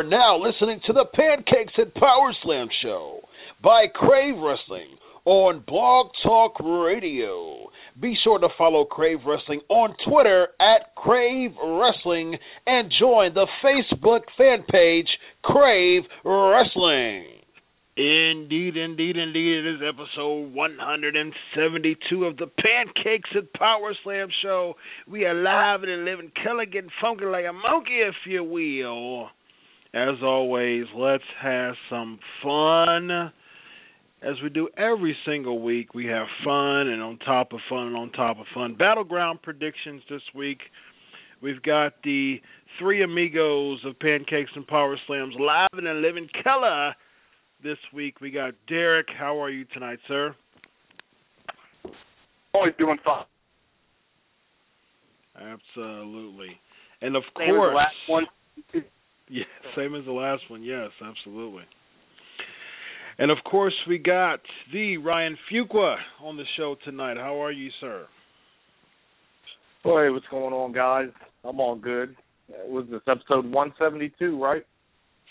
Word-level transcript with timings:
Are 0.00 0.02
now 0.02 0.38
listening 0.42 0.80
to 0.86 0.94
the 0.94 1.04
Pancakes 1.12 1.74
and 1.76 1.92
Power 1.92 2.32
Slam 2.42 2.68
show 2.82 3.20
by 3.62 3.84
Crave 3.94 4.36
Wrestling 4.38 4.96
on 5.26 5.62
Blog 5.66 6.06
Talk 6.22 6.58
Radio. 6.58 7.68
Be 8.00 8.16
sure 8.24 8.38
to 8.38 8.48
follow 8.56 8.86
Crave 8.86 9.18
Wrestling 9.26 9.60
on 9.68 9.94
Twitter 10.08 10.48
at 10.58 10.94
Crave 10.94 11.50
Wrestling 11.62 12.38
and 12.66 12.90
join 12.98 13.34
the 13.34 13.46
Facebook 13.62 14.20
fan 14.38 14.64
page 14.72 15.08
Crave 15.42 16.04
Wrestling. 16.24 17.26
Indeed, 17.98 18.78
indeed, 18.78 19.18
indeed. 19.18 19.66
It 19.66 19.74
is 19.74 19.80
episode 19.86 20.54
172 20.54 22.24
of 22.24 22.38
the 22.38 22.46
Pancakes 22.46 23.28
and 23.34 23.52
Power 23.52 23.92
Slam 24.02 24.28
Show. 24.42 24.76
We 25.06 25.26
are 25.26 25.34
live 25.34 25.82
and 25.82 26.06
living, 26.06 26.32
color 26.42 26.64
getting 26.64 26.88
funky 27.02 27.26
like 27.26 27.44
a 27.44 27.52
monkey, 27.52 28.00
if 28.00 28.14
you 28.24 28.42
will. 28.44 29.28
As 29.92 30.22
always, 30.22 30.84
let's 30.96 31.24
have 31.42 31.74
some 31.88 32.18
fun. 32.42 33.32
As 34.22 34.36
we 34.42 34.48
do 34.50 34.68
every 34.76 35.16
single 35.26 35.60
week, 35.60 35.94
we 35.94 36.06
have 36.06 36.26
fun 36.44 36.88
and 36.88 37.02
on 37.02 37.18
top 37.18 37.52
of 37.52 37.60
fun 37.68 37.88
and 37.88 37.96
on 37.96 38.12
top 38.12 38.38
of 38.38 38.46
fun. 38.54 38.74
Battleground 38.74 39.42
predictions 39.42 40.02
this 40.08 40.22
week. 40.34 40.58
We've 41.42 41.62
got 41.62 41.94
the 42.04 42.36
three 42.78 43.02
amigos 43.02 43.80
of 43.84 43.98
Pancakes 43.98 44.50
and 44.54 44.66
Power 44.66 44.96
Slams 45.06 45.34
live 45.40 45.68
and 45.72 45.86
in 45.86 46.02
living 46.02 46.28
color 46.44 46.94
this 47.62 47.78
week. 47.92 48.20
We 48.20 48.30
got 48.30 48.52
Derek. 48.68 49.06
How 49.18 49.42
are 49.42 49.50
you 49.50 49.64
tonight, 49.72 49.98
sir? 50.06 50.36
Always 52.52 52.74
doing 52.78 52.98
fine. 53.04 53.24
Absolutely. 55.36 56.60
And 57.00 57.16
of 57.16 57.22
course, 57.34 57.72
the 57.72 57.76
last 57.76 57.94
one. 58.06 58.24
Yeah, 59.30 59.44
same 59.76 59.94
as 59.94 60.04
the 60.04 60.12
last 60.12 60.42
one. 60.48 60.62
Yes, 60.62 60.90
absolutely. 61.04 61.64
And 63.18 63.30
of 63.30 63.38
course, 63.44 63.74
we 63.88 63.98
got 63.98 64.40
the 64.72 64.96
Ryan 64.96 65.36
Fuqua 65.52 65.96
on 66.22 66.36
the 66.36 66.44
show 66.56 66.76
tonight. 66.84 67.16
How 67.16 67.42
are 67.42 67.52
you, 67.52 67.70
sir? 67.80 68.06
Hey, 69.82 70.08
what's 70.10 70.26
going 70.30 70.52
on, 70.54 70.72
guys? 70.72 71.08
I'm 71.44 71.60
all 71.60 71.74
good. 71.74 72.16
Uh, 72.50 72.68
Was 72.68 72.86
this 72.90 73.00
episode 73.06 73.44
172, 73.50 74.42
right? 74.42 74.64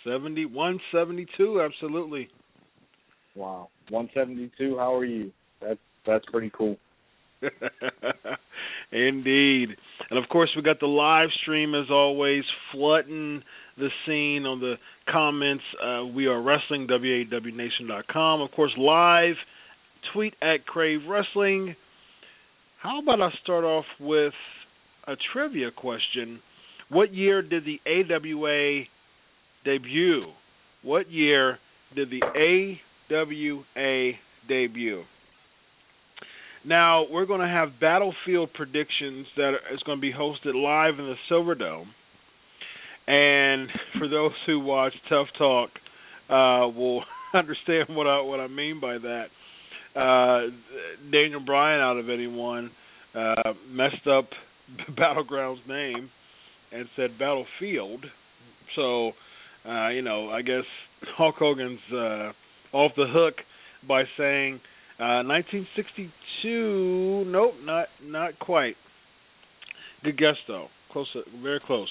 Seventy 0.06 0.46
one 0.46 0.80
seventy 0.94 1.26
two. 1.36 1.62
Absolutely. 1.62 2.30
Wow, 3.36 3.70
172. 3.90 4.78
How 4.78 4.96
are 4.96 5.06
you? 5.06 5.32
That's 5.62 5.80
that's 6.06 6.26
pretty 6.32 6.52
cool. 6.58 6.78
Indeed. 8.92 9.70
And 10.10 10.18
of 10.18 10.30
course, 10.30 10.50
we 10.56 10.62
got 10.62 10.80
the 10.80 10.88
live 10.88 11.30
stream 11.42 11.76
as 11.76 11.90
always, 11.92 12.44
flooding 12.72 13.44
the 13.80 13.90
scene 14.06 14.46
on 14.46 14.60
the 14.60 14.76
comments. 15.12 15.64
Uh, 15.82 16.06
we 16.06 16.28
are 16.28 16.42
wrestling, 16.42 16.88
WAWNation.com. 16.88 18.42
Of 18.42 18.52
course, 18.52 18.72
live, 18.78 19.36
tweet 20.14 20.34
at 20.42 20.66
Crave 20.66 21.02
Wrestling. 21.08 21.76
How 22.82 23.02
about 23.02 23.22
I 23.22 23.30
start 23.44 23.64
off 23.64 23.86
with 24.00 24.34
a 25.08 25.16
trivia 25.34 25.72
question? 25.72 26.42
What 26.90 27.14
year 27.14 27.42
did 27.42 27.66
the 27.66 27.80
AWA 27.86 28.86
debut? 29.66 30.24
What 30.82 31.12
year 31.12 31.60
did 31.96 32.10
the 32.10 32.22
AWA 33.12 34.12
debut? 34.48 35.04
Now 36.66 37.06
we're 37.10 37.26
going 37.26 37.42
to 37.42 37.48
have 37.48 37.80
Battlefield 37.80 38.54
predictions 38.54 39.28
that 39.38 39.54
is 39.74 39.82
going 39.86 39.98
to 39.98 40.02
be 40.02 40.14
hosted 40.14 40.56
live 40.56 41.00
in 41.00 41.06
the 41.06 41.16
Silverdome. 41.32 41.88
And 43.10 43.70
for 43.98 44.08
those 44.08 44.34
who 44.46 44.60
watch 44.60 44.94
Tough 45.10 45.26
Talk, 45.36 45.72
uh, 46.30 46.70
will 46.70 47.04
understand 47.34 47.88
what 47.90 48.06
I 48.06 48.22
what 48.22 48.40
I 48.40 48.48
mean 48.48 48.80
by 48.80 49.00
that. 49.00 49.26
Uh, 49.96 50.52
Daniel 51.12 51.40
Bryan, 51.44 51.82
out 51.82 51.98
of 51.98 52.08
anyone, 52.08 52.70
uh, 53.16 53.54
messed 53.68 54.06
up 54.08 54.30
Battleground's 54.96 55.62
name 55.68 56.12
and 56.72 56.88
said 56.96 57.18
Battlefield. 57.18 58.06
So, 58.76 59.14
uh, 59.68 59.90
you 59.90 60.04
know, 60.04 60.30
I 60.30 60.44
guess 60.44 60.66
Hulk 61.18 61.38
Hogan's 61.40 61.80
uh, 61.92 62.32
off 62.74 62.92
the 62.96 63.08
hook 63.08 63.38
by 63.88 64.04
saying 64.20 64.62
uh, 65.00 65.24
1962. 65.26 67.24
Nope, 67.26 67.56
not 67.64 67.88
not 68.04 68.38
quite. 68.38 68.76
Good 70.04 70.20
guess 70.20 70.36
though. 70.48 70.68
Close, 70.92 71.08
very 71.42 71.60
close. 71.66 71.90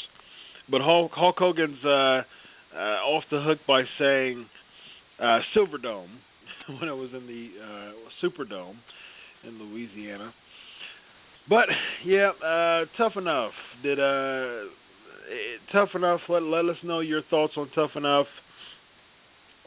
But 0.71 0.81
Hulk, 0.83 1.13
Hulk 1.15 1.37
Hogan's 1.39 1.85
uh, 1.85 2.23
uh, 2.77 2.79
off 3.09 3.25
the 3.31 3.41
hook 3.41 3.59
by 3.67 3.83
saying 3.99 4.47
uh, 5.19 5.41
Silverdome 5.57 6.09
when 6.81 6.89
it 6.89 6.93
was 6.93 7.11
in 7.15 7.27
the 7.27 7.51
uh, 7.63 7.93
Superdome 8.23 8.77
in 9.45 9.59
Louisiana. 9.59 10.33
But 11.49 11.67
yeah, 12.05 12.31
uh, 12.31 12.85
tough 12.99 13.17
enough. 13.17 13.53
Did 13.83 13.99
uh, 13.99 14.03
eh, 14.03 15.59
tough 15.73 15.91
enough? 15.95 16.21
Let 16.29 16.43
let 16.43 16.67
us 16.67 16.77
know 16.85 17.01
your 17.01 17.23
thoughts 17.31 17.55
on 17.57 17.71
tough 17.75 17.93
enough. 17.97 18.27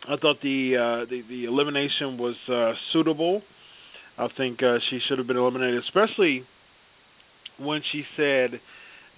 I 0.07 0.17
thought 0.17 0.37
the 0.43 0.75
uh, 0.77 1.09
the 1.09 1.23
the 1.27 1.45
elimination 1.45 2.17
was 2.17 2.35
uh, 2.51 2.73
suitable. 2.93 3.41
I 4.17 4.27
think 4.37 4.61
uh, 4.61 4.77
she 4.89 4.99
should 5.07 5.17
have 5.17 5.27
been 5.27 5.37
eliminated, 5.37 5.81
especially 5.87 6.45
when 7.57 7.81
she 7.91 8.03
said 8.15 8.59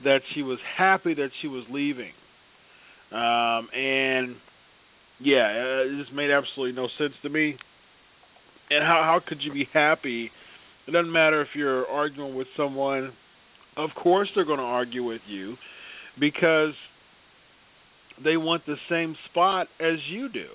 that 0.03 0.19
she 0.33 0.41
was 0.41 0.59
happy 0.77 1.13
that 1.13 1.29
she 1.41 1.47
was 1.47 1.63
leaving. 1.69 2.11
Um, 3.11 3.69
and 3.73 4.35
yeah, 5.19 5.45
uh, 5.45 5.87
it 5.87 6.03
just 6.03 6.13
made 6.13 6.31
absolutely 6.31 6.75
no 6.75 6.87
sense 6.97 7.13
to 7.21 7.29
me. 7.29 7.55
And 8.69 8.83
how 8.83 9.01
how 9.03 9.19
could 9.25 9.39
you 9.41 9.53
be 9.53 9.67
happy? 9.73 10.31
It 10.87 10.91
doesn't 10.91 11.11
matter 11.11 11.41
if 11.41 11.49
you're 11.55 11.85
arguing 11.87 12.35
with 12.35 12.47
someone. 12.57 13.13
Of 13.77 13.91
course, 14.01 14.29
they're 14.35 14.45
going 14.45 14.59
to 14.59 14.63
argue 14.63 15.03
with 15.03 15.21
you 15.27 15.55
because 16.19 16.73
they 18.23 18.37
want 18.37 18.65
the 18.65 18.75
same 18.89 19.15
spot 19.29 19.67
as 19.79 19.97
you 20.09 20.29
do. 20.29 20.47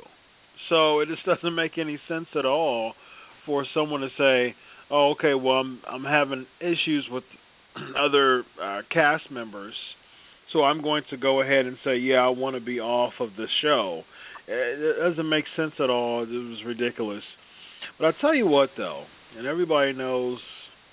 So 0.69 1.01
it 1.01 1.09
just 1.09 1.25
doesn't 1.27 1.55
make 1.55 1.79
any 1.79 1.99
sense 2.09 2.27
at 2.37 2.45
all 2.45 2.95
for 3.47 3.65
someone 3.73 4.01
to 4.01 4.09
say, 4.19 4.55
"Oh, 4.91 5.13
okay, 5.13 5.35
well, 5.35 5.57
I'm 5.57 5.81
I'm 5.89 6.05
having 6.05 6.47
issues 6.61 7.07
with 7.11 7.25
other 7.99 8.45
uh, 8.63 8.81
cast 8.93 9.31
members, 9.31 9.75
so 10.53 10.63
I'm 10.63 10.83
going 10.83 11.03
to 11.11 11.17
go 11.17 11.43
ahead 11.43 11.67
and 11.67 11.77
say, 11.85 11.97
yeah, 11.97 12.17
I 12.17 12.29
want 12.29 12.57
to 12.57 12.61
be 12.61 12.81
off 12.81 13.15
of 13.21 13.31
the 13.37 13.47
show." 13.63 14.03
It 14.51 15.11
doesn't 15.11 15.29
make 15.29 15.45
sense 15.57 15.73
at 15.79 15.91
all. 15.91 16.23
It 16.23 16.29
was 16.29 16.63
ridiculous. 16.65 17.23
But 17.99 18.07
I'll 18.07 18.21
tell 18.21 18.35
you 18.35 18.47
what, 18.47 18.71
though, 18.79 19.05
and 19.37 19.47
everybody 19.47 19.93
knows 19.93 20.39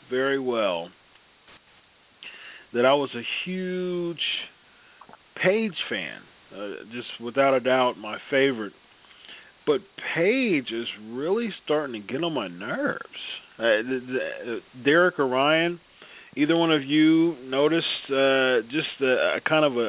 very 0.09 0.39
well 0.39 0.89
that 2.73 2.85
I 2.85 2.93
was 2.93 3.09
a 3.15 3.21
huge 3.45 4.19
Paige 5.41 5.75
fan, 5.89 6.21
uh, 6.53 6.83
just 6.91 7.07
without 7.23 7.53
a 7.53 7.59
doubt 7.59 7.97
my 7.97 8.17
favorite. 8.29 8.73
But 9.65 9.81
Paige 10.15 10.71
is 10.71 10.87
really 11.09 11.49
starting 11.63 12.01
to 12.01 12.07
get 12.07 12.23
on 12.23 12.33
my 12.33 12.47
nerves. 12.47 12.99
Uh, 13.57 13.63
uh, 13.63 14.83
Derek 14.83 15.17
or 15.17 15.27
Ryan, 15.27 15.79
either 16.35 16.55
one 16.55 16.71
of 16.71 16.83
you 16.83 17.35
noticed 17.43 17.85
uh, 18.09 18.61
just 18.69 19.01
a, 19.01 19.37
a 19.37 19.39
kind 19.47 19.65
of 19.65 19.77
a, 19.77 19.87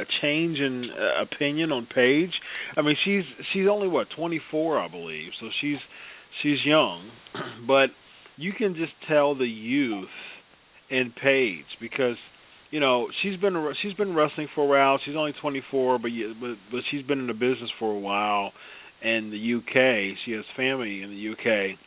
a 0.00 0.04
change 0.20 0.58
in 0.58 0.90
uh, 0.90 1.22
opinion 1.22 1.72
on 1.72 1.86
Paige? 1.92 2.32
I 2.76 2.82
mean, 2.82 2.96
she's 3.04 3.24
she's 3.52 3.66
only 3.70 3.88
what 3.88 4.08
24, 4.16 4.78
I 4.78 4.88
believe, 4.88 5.30
so 5.40 5.48
she's 5.60 5.78
she's 6.42 6.58
young, 6.64 7.10
but 7.66 7.88
you 8.36 8.52
can 8.52 8.74
just 8.74 8.92
tell 9.08 9.34
the 9.34 9.46
youth 9.46 10.08
in 10.90 11.12
Paige 11.22 11.66
because 11.80 12.16
you 12.70 12.80
know 12.80 13.08
she's 13.22 13.38
been 13.40 13.54
she's 13.82 13.94
been 13.94 14.14
wrestling 14.14 14.48
for 14.54 14.64
a 14.64 14.66
while. 14.66 14.98
She's 15.04 15.16
only 15.16 15.32
24, 15.40 15.98
but 15.98 16.10
but 16.40 16.54
but 16.70 16.80
she's 16.90 17.04
been 17.04 17.20
in 17.20 17.26
the 17.26 17.34
business 17.34 17.70
for 17.78 17.94
a 17.94 17.98
while 17.98 18.52
in 19.02 19.30
the 19.30 19.56
UK. 19.58 20.16
She 20.24 20.32
has 20.32 20.44
family 20.56 21.02
in 21.02 21.10
the 21.10 21.32
UK. 21.32 21.78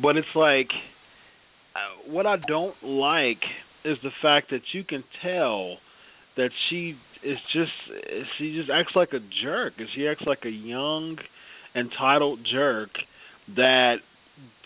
But 0.00 0.16
it's 0.16 0.28
like 0.34 0.68
what 2.06 2.26
I 2.26 2.36
don't 2.36 2.74
like 2.82 3.42
is 3.84 3.96
the 4.02 4.10
fact 4.20 4.50
that 4.50 4.62
you 4.72 4.84
can 4.84 5.04
tell 5.22 5.76
that 6.36 6.50
she 6.68 6.94
is 7.24 7.38
just 7.52 7.70
she 8.38 8.56
just 8.56 8.70
acts 8.70 8.92
like 8.96 9.12
a 9.12 9.20
jerk 9.44 9.74
she 9.94 10.06
acts 10.08 10.24
like 10.26 10.40
a 10.44 10.50
young 10.50 11.16
entitled 11.74 12.40
jerk 12.50 12.90
that 13.54 13.96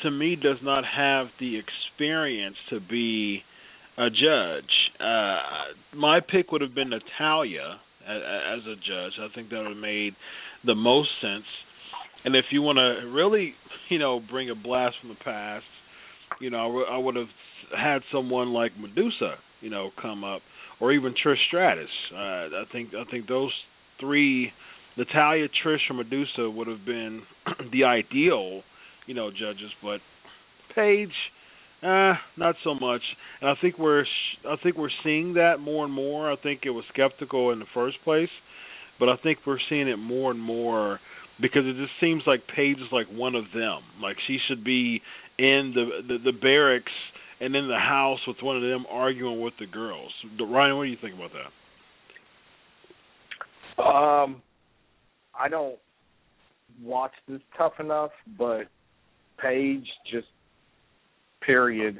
to 0.02 0.10
me 0.10 0.36
does 0.36 0.58
not 0.62 0.84
have 0.84 1.26
the 1.38 1.58
experience 1.58 2.56
to 2.70 2.80
be 2.80 3.40
a 3.98 4.08
judge. 4.10 4.72
Uh 5.00 5.96
my 5.96 6.20
pick 6.20 6.52
would 6.52 6.60
have 6.60 6.74
been 6.74 6.90
Natalya 6.90 7.80
as, 8.06 8.22
as 8.58 8.66
a 8.66 8.76
judge. 8.76 9.12
I 9.20 9.28
think 9.34 9.50
that 9.50 9.58
would 9.58 9.68
have 9.68 9.76
made 9.76 10.14
the 10.64 10.74
most 10.74 11.08
sense. 11.20 11.44
And 12.24 12.34
if 12.34 12.46
you 12.50 12.62
want 12.62 12.78
to 12.78 13.06
really, 13.08 13.54
you 13.88 13.98
know, 13.98 14.20
bring 14.20 14.50
a 14.50 14.54
blast 14.54 14.96
from 15.00 15.10
the 15.10 15.24
past, 15.24 15.64
you 16.40 16.50
know, 16.50 16.84
I, 16.90 16.98
would 16.98 17.16
have 17.16 17.28
had 17.76 18.02
someone 18.12 18.52
like 18.52 18.72
Medusa, 18.78 19.36
you 19.60 19.70
know, 19.70 19.90
come 20.00 20.24
up, 20.24 20.42
or 20.80 20.92
even 20.92 21.14
Trish 21.14 21.36
Stratus. 21.48 21.88
Uh, 22.12 22.16
I 22.16 22.64
think 22.72 22.90
I 22.94 23.10
think 23.10 23.26
those 23.26 23.52
three, 24.00 24.52
Natalya, 24.96 25.48
Trish, 25.64 25.90
or 25.90 25.94
Medusa, 25.94 26.50
would 26.50 26.68
have 26.68 26.84
been 26.84 27.22
the 27.72 27.84
ideal, 27.84 28.62
you 29.06 29.14
know, 29.14 29.30
judges. 29.30 29.70
But 29.82 30.00
Paige, 30.74 31.08
uh, 31.82 32.14
not 32.36 32.56
so 32.64 32.74
much. 32.74 33.02
And 33.40 33.50
I 33.50 33.54
think 33.60 33.78
we're 33.78 34.04
I 34.48 34.56
think 34.62 34.76
we're 34.76 34.88
seeing 35.04 35.34
that 35.34 35.60
more 35.60 35.84
and 35.84 35.92
more. 35.92 36.30
I 36.30 36.36
think 36.36 36.60
it 36.64 36.70
was 36.70 36.84
skeptical 36.92 37.52
in 37.52 37.58
the 37.58 37.66
first 37.74 37.96
place, 38.04 38.30
but 38.98 39.08
I 39.08 39.16
think 39.22 39.38
we're 39.46 39.58
seeing 39.68 39.88
it 39.88 39.96
more 39.98 40.30
and 40.30 40.40
more 40.40 41.00
because 41.40 41.62
it 41.64 41.76
just 41.76 41.92
seems 42.00 42.22
like 42.26 42.40
Paige 42.54 42.78
is 42.78 42.92
like 42.92 43.08
one 43.08 43.34
of 43.34 43.44
them. 43.54 43.80
Like 44.02 44.16
she 44.26 44.38
should 44.48 44.64
be 44.64 45.02
in 45.38 45.72
the, 45.74 46.02
the 46.08 46.32
the 46.32 46.38
barracks 46.38 46.92
and 47.40 47.54
in 47.54 47.68
the 47.68 47.78
house 47.78 48.20
with 48.26 48.36
one 48.42 48.56
of 48.56 48.62
them 48.62 48.86
arguing 48.90 49.40
with 49.40 49.54
the 49.60 49.66
girls. 49.66 50.10
Ryan, 50.40 50.76
what 50.76 50.84
do 50.84 50.90
you 50.90 50.96
think 51.00 51.14
about 51.14 51.30
that? 53.76 53.82
Um, 53.82 54.42
I 55.38 55.48
don't 55.48 55.76
watch 56.82 57.12
this 57.28 57.40
tough 57.56 57.74
enough, 57.78 58.10
but 58.38 58.62
Paige 59.38 59.86
just 60.10 60.26
period. 61.44 61.98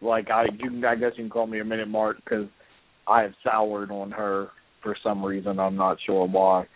Like 0.00 0.30
I, 0.30 0.44
you, 0.58 0.86
I 0.86 0.94
guess 0.94 1.12
you 1.16 1.24
can 1.24 1.30
call 1.30 1.46
me 1.46 1.60
a 1.60 1.64
minute 1.64 1.88
mark 1.88 2.16
because 2.24 2.46
I 3.06 3.22
have 3.22 3.32
soured 3.44 3.90
on 3.90 4.10
her 4.12 4.48
for 4.82 4.96
some 5.02 5.24
reason. 5.24 5.58
I'm 5.58 5.76
not 5.76 5.98
sure 6.06 6.26
why. 6.26 6.66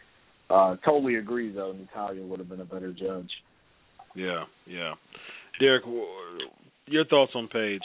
Uh, 0.50 0.76
totally 0.85 1.17
agree 1.17 1.53
though. 1.53 1.73
Natalya 1.73 2.23
would 2.23 2.41
have 2.41 2.49
been 2.49 2.61
a 2.61 2.64
better 2.64 2.93
judge. 2.93 3.31
Yeah, 4.14 4.44
yeah. 4.67 4.94
Derek, 5.60 5.84
your 6.87 7.04
thoughts 7.06 7.32
on 7.34 7.49
Paige? 7.49 7.82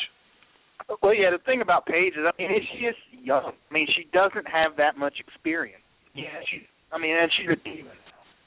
Well, 1.02 1.14
yeah. 1.14 1.32
The 1.32 1.44
thing 1.46 1.62
about 1.62 1.86
Paige 1.86 2.14
is, 2.14 2.26
I 2.26 2.32
mean, 2.42 2.50
she's 2.72 2.90
just 2.90 3.26
young. 3.26 3.52
I 3.70 3.74
mean, 3.74 3.88
she 3.96 4.08
doesn't 4.14 4.48
have 4.48 4.78
that 4.78 4.98
much 4.98 5.16
experience. 5.20 5.84
Yeah, 6.14 6.40
she. 6.50 6.62
I 6.92 6.98
mean, 6.98 7.16
and 7.20 7.32
she's 7.38 7.50
a 7.52 7.56
demon. 7.64 7.98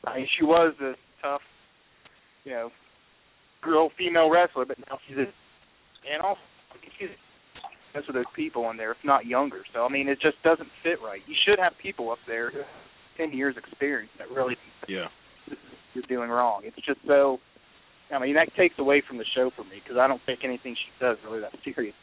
I 0.05 0.17
mean, 0.17 0.29
she 0.39 0.45
was 0.45 0.75
a 0.81 0.95
tough, 1.23 1.43
you 2.45 2.53
know, 2.53 2.71
girl, 3.63 3.91
female 3.99 4.31
wrestler, 4.31 4.65
but 4.65 4.79
now 4.89 4.99
she's 5.07 5.19
a, 5.19 5.29
and 6.11 6.23
also 6.23 6.41
she's 6.99 7.11
most 7.95 8.09
of 8.09 8.15
those 8.15 8.25
people 8.35 8.71
in 8.71 8.77
there, 8.77 8.93
if 8.93 8.97
not 9.05 9.27
younger. 9.27 9.63
So 9.75 9.85
I 9.85 9.89
mean, 9.91 10.09
it 10.09 10.19
just 10.23 10.43
doesn't 10.43 10.69
fit 10.83 10.99
right. 11.05 11.21
You 11.27 11.35
should 11.47 11.59
have 11.59 11.73
people 11.83 12.11
up 12.11 12.19
there, 12.27 12.51
ten 13.17 13.33
years 13.33 13.57
experience 13.59 14.11
that 14.19 14.31
really, 14.31 14.57
yeah, 14.89 15.09
you're 15.93 16.05
doing 16.09 16.31
wrong. 16.31 16.63
It's 16.65 16.77
just 16.87 17.01
so 17.07 17.39
I 18.13 18.19
mean, 18.19 18.35
that 18.35 18.49
takes 18.57 18.75
away 18.79 19.03
from 19.07 19.19
the 19.19 19.25
show 19.35 19.51
for 19.55 19.65
me 19.65 19.81
because 19.83 19.99
I 19.99 20.07
don't 20.07 20.21
think 20.27 20.41
anything 20.45 20.75
she 20.75 21.05
does 21.05 21.17
really 21.25 21.41
that 21.41 21.53
serious. 21.65 21.95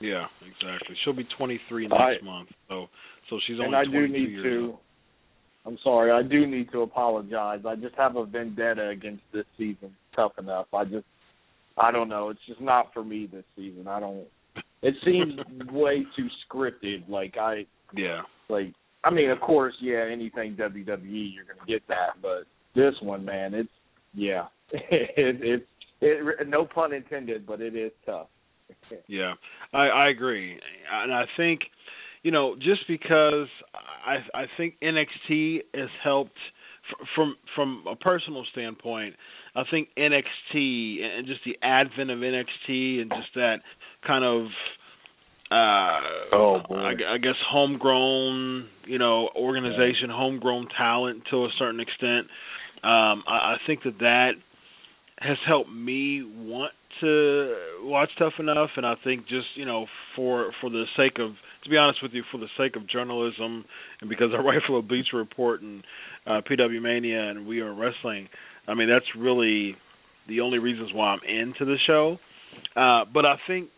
Yeah, 0.00 0.26
exactly. 0.42 0.96
She'll 1.04 1.14
be 1.14 1.26
23 1.38 1.88
next 1.88 2.00
I, 2.00 2.24
month, 2.24 2.48
so 2.68 2.86
so 3.30 3.38
she's 3.46 3.56
only 3.58 3.70
22. 3.70 3.72
and 3.72 3.76
I 3.76 3.84
do 3.84 4.08
need 4.08 4.42
to. 4.42 4.66
old. 4.66 4.78
I'm 5.64 5.78
sorry, 5.82 6.12
I 6.12 6.22
do 6.22 6.46
need 6.46 6.70
to 6.72 6.82
apologize. 6.82 7.60
I 7.66 7.74
just 7.74 7.96
have 7.96 8.16
a 8.16 8.24
vendetta 8.24 8.88
against 8.88 9.22
this 9.32 9.46
season. 9.58 9.94
Tough 10.14 10.32
enough. 10.38 10.66
I 10.72 10.84
just, 10.84 11.06
I 11.76 11.90
don't 11.90 12.08
know. 12.08 12.28
It's 12.30 12.40
just 12.46 12.60
not 12.60 12.92
for 12.94 13.02
me 13.04 13.28
this 13.32 13.44
season. 13.56 13.88
I 13.88 13.98
don't. 13.98 14.26
It 14.82 14.94
seems 15.04 15.32
way 15.72 16.04
too 16.16 16.28
scripted. 16.46 17.08
Like 17.08 17.36
I. 17.40 17.66
Yeah. 17.94 18.22
Like 18.48 18.74
I 19.02 19.10
mean, 19.10 19.30
of 19.30 19.40
course, 19.40 19.74
yeah. 19.80 20.04
Anything 20.10 20.56
WWE, 20.56 21.34
you're 21.34 21.44
gonna 21.44 21.66
get 21.66 21.86
that, 21.88 22.20
but 22.20 22.44
this 22.74 22.94
one, 23.00 23.24
man, 23.24 23.54
it's 23.54 23.68
yeah. 24.14 24.46
it, 24.72 25.42
it, 25.42 25.68
it, 26.00 26.48
no 26.48 26.64
pun 26.64 26.92
intended, 26.92 27.46
but 27.46 27.60
it 27.60 27.74
is 27.76 27.92
tough. 28.04 28.28
yeah, 29.08 29.34
I, 29.72 29.86
I 29.86 30.08
agree, 30.08 30.58
and 30.92 31.14
I 31.14 31.24
think, 31.36 31.60
you 32.22 32.32
know, 32.32 32.56
just 32.56 32.80
because 32.88 33.46
I 33.74 34.16
I 34.34 34.44
think 34.56 34.74
NXT 34.82 35.60
has 35.74 35.88
helped 36.02 36.38
from 37.14 37.36
from 37.54 37.84
a 37.88 37.96
personal 37.96 38.44
standpoint. 38.52 39.14
I 39.54 39.62
think 39.70 39.88
NXT 39.96 41.02
and 41.02 41.26
just 41.26 41.40
the 41.44 41.56
advent 41.62 42.10
of 42.10 42.18
NXT 42.18 43.00
and 43.00 43.10
just 43.10 43.34
that 43.34 43.56
kind 44.06 44.24
of 44.24 44.46
uh 45.50 46.00
oh 46.32 46.60
boy. 46.68 46.76
I, 46.76 47.14
I 47.14 47.18
guess 47.18 47.36
homegrown 47.48 48.68
you 48.86 48.98
know 48.98 49.30
organization 49.36 50.10
homegrown 50.10 50.68
talent 50.76 51.22
to 51.30 51.44
a 51.44 51.48
certain 51.58 51.80
extent 51.80 52.26
um 52.82 53.22
I, 53.26 53.54
I 53.54 53.56
think 53.66 53.84
that 53.84 53.98
that 54.00 54.30
has 55.18 55.38
helped 55.46 55.70
me 55.70 56.22
want 56.22 56.72
to 57.00 57.54
watch 57.82 58.10
Tough 58.18 58.34
Enough, 58.38 58.70
and 58.76 58.86
I 58.86 58.94
think 59.04 59.22
just 59.22 59.46
you 59.54 59.64
know 59.64 59.86
for 60.14 60.52
for 60.60 60.70
the 60.70 60.84
sake 60.96 61.18
of 61.18 61.30
to 61.64 61.70
be 61.70 61.76
honest 61.76 62.02
with 62.02 62.12
you, 62.12 62.22
for 62.30 62.38
the 62.38 62.48
sake 62.56 62.76
of 62.76 62.88
journalism, 62.88 63.64
and 64.00 64.08
because 64.08 64.28
I 64.32 64.40
write 64.40 64.62
for 64.66 64.78
a 64.78 64.82
Bleacher 64.82 65.16
Report 65.16 65.62
and 65.62 65.82
uh, 66.26 66.40
PW 66.48 66.80
Mania, 66.80 67.30
and 67.30 67.46
we 67.46 67.60
are 67.60 67.74
wrestling. 67.74 68.28
I 68.68 68.74
mean, 68.74 68.88
that's 68.88 69.06
really 69.16 69.76
the 70.28 70.40
only 70.40 70.58
reasons 70.58 70.90
why 70.92 71.08
I'm 71.08 71.20
into 71.28 71.64
the 71.64 71.76
show. 71.86 72.18
Uh, 72.74 73.04
but 73.12 73.24
I 73.24 73.36
think 73.46 73.70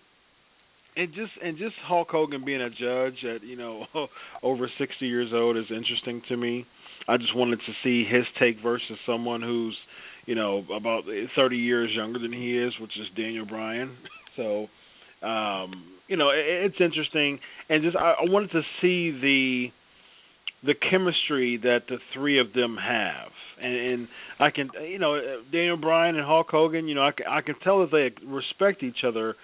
and 0.97 1.09
just 1.15 1.33
and 1.43 1.57
just 1.57 1.75
Hulk 1.87 2.09
Hogan 2.11 2.45
being 2.45 2.61
a 2.61 2.71
judge 2.71 3.25
at 3.25 3.43
you 3.43 3.57
know 3.57 3.87
over 4.43 4.71
60 4.79 5.07
years 5.07 5.31
old 5.33 5.57
is 5.57 5.67
interesting 5.71 6.23
to 6.29 6.37
me. 6.37 6.67
I 7.07 7.17
just 7.17 7.35
wanted 7.35 7.61
to 7.61 7.73
see 7.83 8.05
his 8.05 8.25
take 8.39 8.63
versus 8.63 8.99
someone 9.07 9.41
who's 9.41 9.77
you 10.29 10.35
know, 10.35 10.63
about 10.77 11.05
30 11.35 11.57
years 11.57 11.91
younger 11.97 12.19
than 12.19 12.35
he 12.35 12.59
is, 12.59 12.75
which 12.83 12.93
is 13.01 13.07
Daniel 13.17 13.47
Bryan. 13.47 13.97
So, 14.37 14.69
um, 15.27 15.73
you 16.07 16.17
know, 16.17 16.31
it, 16.31 16.45
it's 16.47 16.77
interesting, 16.81 17.41
and 17.69 17.83
just 17.83 17.97
I, 17.97 18.13
I 18.21 18.31
wanted 18.31 18.53
to 18.53 18.61
see 18.81 19.11
the 19.11 19.67
the 20.63 20.75
chemistry 20.89 21.59
that 21.61 21.81
the 21.89 21.97
three 22.15 22.39
of 22.39 22.53
them 22.53 22.77
have, 22.81 23.33
and, 23.61 23.75
and 23.75 24.09
I 24.39 24.51
can, 24.51 24.71
you 24.89 25.01
know, 25.01 25.19
Daniel 25.51 25.77
Bryan 25.77 26.15
and 26.15 26.25
Hulk 26.25 26.47
Hogan, 26.51 26.87
you 26.87 26.95
know, 26.95 27.03
I 27.03 27.11
can, 27.11 27.27
I 27.29 27.41
can 27.41 27.57
tell 27.65 27.81
that 27.81 27.91
they 27.91 28.25
respect 28.25 28.85
each 28.85 29.03
other. 29.05 29.35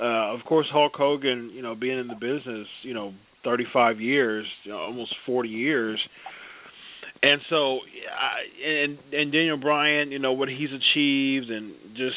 Uh, 0.00 0.34
of 0.34 0.40
course, 0.48 0.66
Hulk 0.72 0.94
Hogan, 0.96 1.52
you 1.54 1.62
know, 1.62 1.76
being 1.76 2.00
in 2.00 2.08
the 2.08 2.16
business, 2.16 2.66
you 2.82 2.92
know, 2.92 3.14
35 3.44 4.00
years, 4.00 4.46
you 4.64 4.72
know, 4.72 4.78
almost 4.78 5.14
40 5.26 5.48
years. 5.48 6.00
And 7.22 7.40
so, 7.50 7.80
and 8.64 8.98
and 9.12 9.32
Daniel 9.32 9.58
Bryan, 9.58 10.10
you 10.10 10.18
know 10.18 10.32
what 10.32 10.48
he's 10.48 10.70
achieved, 10.70 11.50
and 11.50 11.74
just 11.94 12.16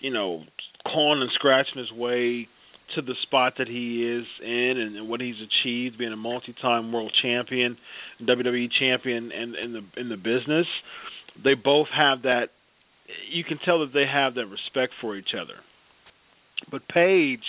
you 0.00 0.12
know, 0.12 0.44
clawing 0.86 1.20
and 1.20 1.30
scratching 1.34 1.78
his 1.78 1.92
way 1.92 2.48
to 2.94 3.02
the 3.02 3.14
spot 3.22 3.54
that 3.58 3.68
he 3.68 4.04
is 4.06 4.24
in 4.42 4.78
and, 4.78 4.96
and 4.96 5.08
what 5.08 5.20
he's 5.20 5.36
achieved, 5.36 5.98
being 5.98 6.12
a 6.12 6.16
multi-time 6.16 6.92
world 6.92 7.12
champion, 7.22 7.76
WWE 8.22 8.68
champion, 8.78 9.30
and 9.32 9.54
in 9.54 9.72
the 9.72 10.00
in 10.00 10.08
the 10.08 10.16
business, 10.16 10.66
they 11.42 11.54
both 11.54 11.88
have 11.94 12.22
that. 12.22 12.46
You 13.30 13.44
can 13.44 13.58
tell 13.64 13.80
that 13.80 13.92
they 13.92 14.06
have 14.10 14.34
that 14.34 14.46
respect 14.46 14.92
for 15.00 15.16
each 15.16 15.34
other. 15.34 15.54
But 16.70 16.88
Paige, 16.88 17.44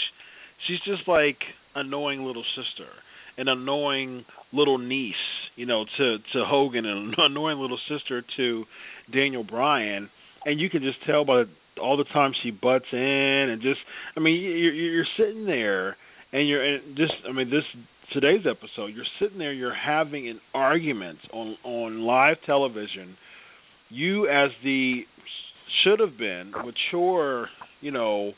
she's 0.67 0.79
just 0.85 1.07
like 1.07 1.37
annoying 1.75 2.23
little 2.23 2.45
sister, 2.55 2.89
an 3.37 3.47
annoying 3.47 4.25
little 4.51 4.77
niece, 4.77 5.15
you 5.55 5.65
know, 5.65 5.85
to 5.97 6.17
to 6.33 6.45
Hogan, 6.45 6.85
and 6.85 7.09
an 7.09 7.15
annoying 7.17 7.59
little 7.59 7.79
sister 7.89 8.23
to 8.37 8.63
Daniel 9.11 9.43
Bryan, 9.43 10.09
and 10.45 10.59
you 10.59 10.69
can 10.69 10.81
just 10.81 10.97
tell 11.05 11.25
by 11.25 11.43
all 11.81 11.97
the 11.97 12.05
time 12.05 12.33
she 12.43 12.51
butts 12.51 12.85
in 12.91 12.99
and 12.99 13.61
just 13.61 13.79
I 14.15 14.19
mean 14.19 14.41
you're 14.41 14.73
you're 14.73 15.05
sitting 15.17 15.45
there 15.45 15.97
and 16.31 16.47
you're 16.47 16.63
and 16.63 16.97
just 16.97 17.13
I 17.27 17.31
mean 17.31 17.49
this 17.49 17.63
today's 18.13 18.45
episode 18.49 18.87
you're 18.87 19.05
sitting 19.19 19.37
there 19.37 19.53
you're 19.53 19.73
having 19.73 20.27
an 20.27 20.39
argument 20.53 21.19
on 21.31 21.55
on 21.63 22.01
live 22.01 22.37
television. 22.45 23.17
You 23.89 24.27
as 24.27 24.51
the 24.63 25.01
should 25.83 25.99
have 25.99 26.17
been 26.17 26.51
mature 26.51 27.47
you 27.81 27.91
know 27.91 28.33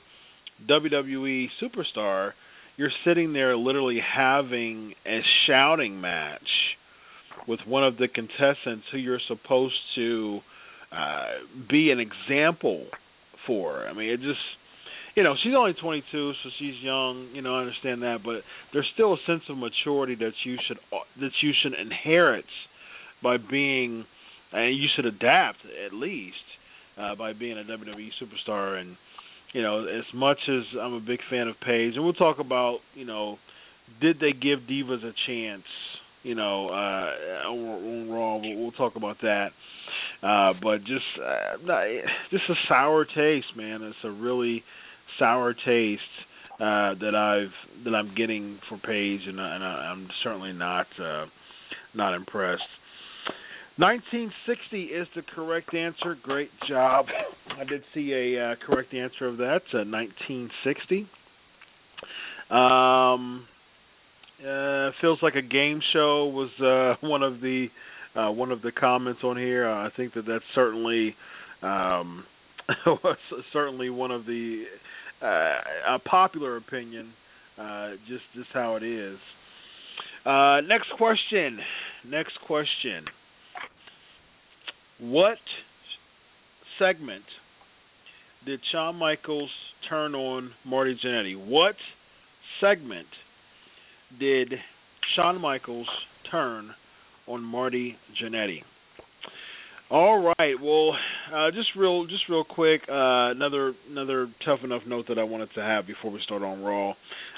WWE 0.69 1.47
superstar 1.61 2.31
you're 2.77 2.91
sitting 3.05 3.33
there 3.33 3.55
literally 3.55 3.99
having 3.99 4.93
a 5.05 5.19
shouting 5.47 6.01
match 6.01 6.39
with 7.47 7.59
one 7.67 7.83
of 7.83 7.97
the 7.97 8.07
contestants 8.07 8.85
who 8.91 8.97
you're 8.97 9.21
supposed 9.27 9.75
to 9.95 10.39
uh, 10.91 11.25
be 11.69 11.91
an 11.91 11.99
example 11.99 12.85
for. 13.47 13.87
I 13.87 13.93
mean, 13.93 14.09
it 14.09 14.17
just 14.17 14.39
you 15.15 15.23
know, 15.23 15.35
she's 15.43 15.53
only 15.57 15.73
22, 15.73 16.33
so 16.43 16.49
she's 16.57 16.75
young. 16.81 17.29
You 17.33 17.41
know, 17.41 17.55
I 17.55 17.59
understand 17.59 18.01
that, 18.03 18.19
but 18.23 18.41
there's 18.71 18.87
still 18.93 19.13
a 19.13 19.17
sense 19.27 19.43
of 19.49 19.57
maturity 19.57 20.15
that 20.15 20.31
you 20.45 20.57
should 20.67 20.77
that 21.19 21.31
you 21.41 21.51
should 21.61 21.73
inherit 21.73 22.45
by 23.21 23.37
being, 23.37 24.05
and 24.53 24.77
you 24.77 24.87
should 24.95 25.05
adapt 25.05 25.59
at 25.85 25.93
least 25.93 26.35
uh, 26.97 27.15
by 27.15 27.33
being 27.33 27.57
a 27.57 27.63
WWE 27.63 28.09
superstar. 28.21 28.79
And 28.79 28.95
you 29.53 29.61
know, 29.61 29.85
as 29.85 30.05
much 30.13 30.37
as 30.47 30.63
I'm 30.79 30.93
a 30.93 30.99
big 30.99 31.19
fan 31.29 31.47
of 31.47 31.55
Paige, 31.59 31.95
and 31.95 32.03
we'll 32.03 32.13
talk 32.13 32.39
about, 32.39 32.79
you 32.95 33.05
know, 33.05 33.37
did 34.01 34.19
they 34.19 34.31
give 34.31 34.59
divas 34.69 35.03
a 35.03 35.13
chance? 35.27 35.63
You 36.23 36.35
know, 36.35 36.69
uh, 36.69 37.49
on 37.49 38.09
Raw, 38.09 38.37
we'll 38.37 38.71
talk 38.73 38.95
about 38.95 39.17
that. 39.21 39.49
Uh, 40.21 40.53
but 40.61 40.79
just 40.81 41.03
uh, 41.19 41.57
just 42.29 42.43
a 42.49 42.53
sour 42.69 43.05
taste, 43.05 43.47
man. 43.57 43.81
It's 43.81 43.97
a 44.03 44.11
really 44.11 44.63
sour 45.17 45.53
taste 45.53 46.01
uh, 46.55 46.93
that 47.01 47.15
I've 47.15 47.83
that 47.85 47.95
I'm 47.95 48.13
getting 48.15 48.59
for 48.69 48.77
Paige, 48.77 49.21
and, 49.27 49.39
and 49.39 49.63
I, 49.63 49.91
I'm 49.91 50.07
certainly 50.23 50.53
not 50.53 50.85
uh, 51.03 51.25
not 51.95 52.13
impressed. 52.13 52.61
1960 53.81 54.83
is 54.83 55.07
the 55.15 55.23
correct 55.33 55.73
answer. 55.73 56.15
Great 56.21 56.51
job. 56.69 57.07
I 57.59 57.63
did 57.63 57.81
see 57.95 58.13
a 58.13 58.51
uh, 58.51 58.55
correct 58.63 58.93
answer 58.93 59.27
of 59.27 59.37
that. 59.37 59.61
Uh, 59.73 59.81
1960. 59.89 61.07
Um, 62.51 63.47
uh, 64.39 64.91
feels 65.01 65.17
like 65.23 65.33
a 65.33 65.41
game 65.41 65.81
show 65.93 66.27
was 66.27 66.51
uh, 66.61 66.95
one 67.07 67.23
of 67.23 67.41
the 67.41 67.69
uh, 68.15 68.29
one 68.29 68.51
of 68.51 68.61
the 68.61 68.71
comments 68.71 69.21
on 69.23 69.35
here. 69.35 69.67
Uh, 69.67 69.87
I 69.87 69.89
think 69.97 70.13
that 70.13 70.27
that's 70.27 70.43
certainly 70.53 71.15
um, 71.63 72.23
certainly 73.51 73.89
one 73.89 74.11
of 74.11 74.27
the 74.27 74.65
a 75.23 75.97
popular 76.05 76.57
opinion. 76.57 77.13
Just 78.07 78.25
just 78.35 78.49
how 78.53 78.75
it 78.75 78.83
is. 78.83 79.17
Next 80.67 80.89
question. 80.99 81.57
Next 82.05 82.33
question. 82.45 83.05
What 85.01 85.37
segment 86.79 87.23
did 88.45 88.59
Shawn 88.71 88.95
Michaels 88.95 89.49
turn 89.89 90.15
on 90.15 90.51
Marty 90.65 90.97
Jannetty? 91.03 91.35
What 91.47 91.75
segment 92.59 93.07
did 94.19 94.53
Shawn 95.15 95.41
Michaels 95.41 95.87
turn 96.29 96.71
on 97.27 97.43
Marty 97.43 97.97
Jannetty. 98.21 98.61
All 99.89 100.33
right. 100.39 100.55
Well, 100.61 100.93
uh, 101.33 101.51
just 101.51 101.69
real, 101.77 102.05
just 102.07 102.23
real 102.29 102.45
quick. 102.45 102.81
Uh, 102.87 103.31
another, 103.31 103.73
another 103.89 104.27
tough 104.45 104.59
enough 104.63 104.83
note 104.87 105.05
that 105.09 105.19
I 105.19 105.23
wanted 105.23 105.49
to 105.55 105.61
have 105.61 105.85
before 105.85 106.11
we 106.11 106.21
start 106.23 106.43
on 106.43 106.61
Raw. 106.61 106.91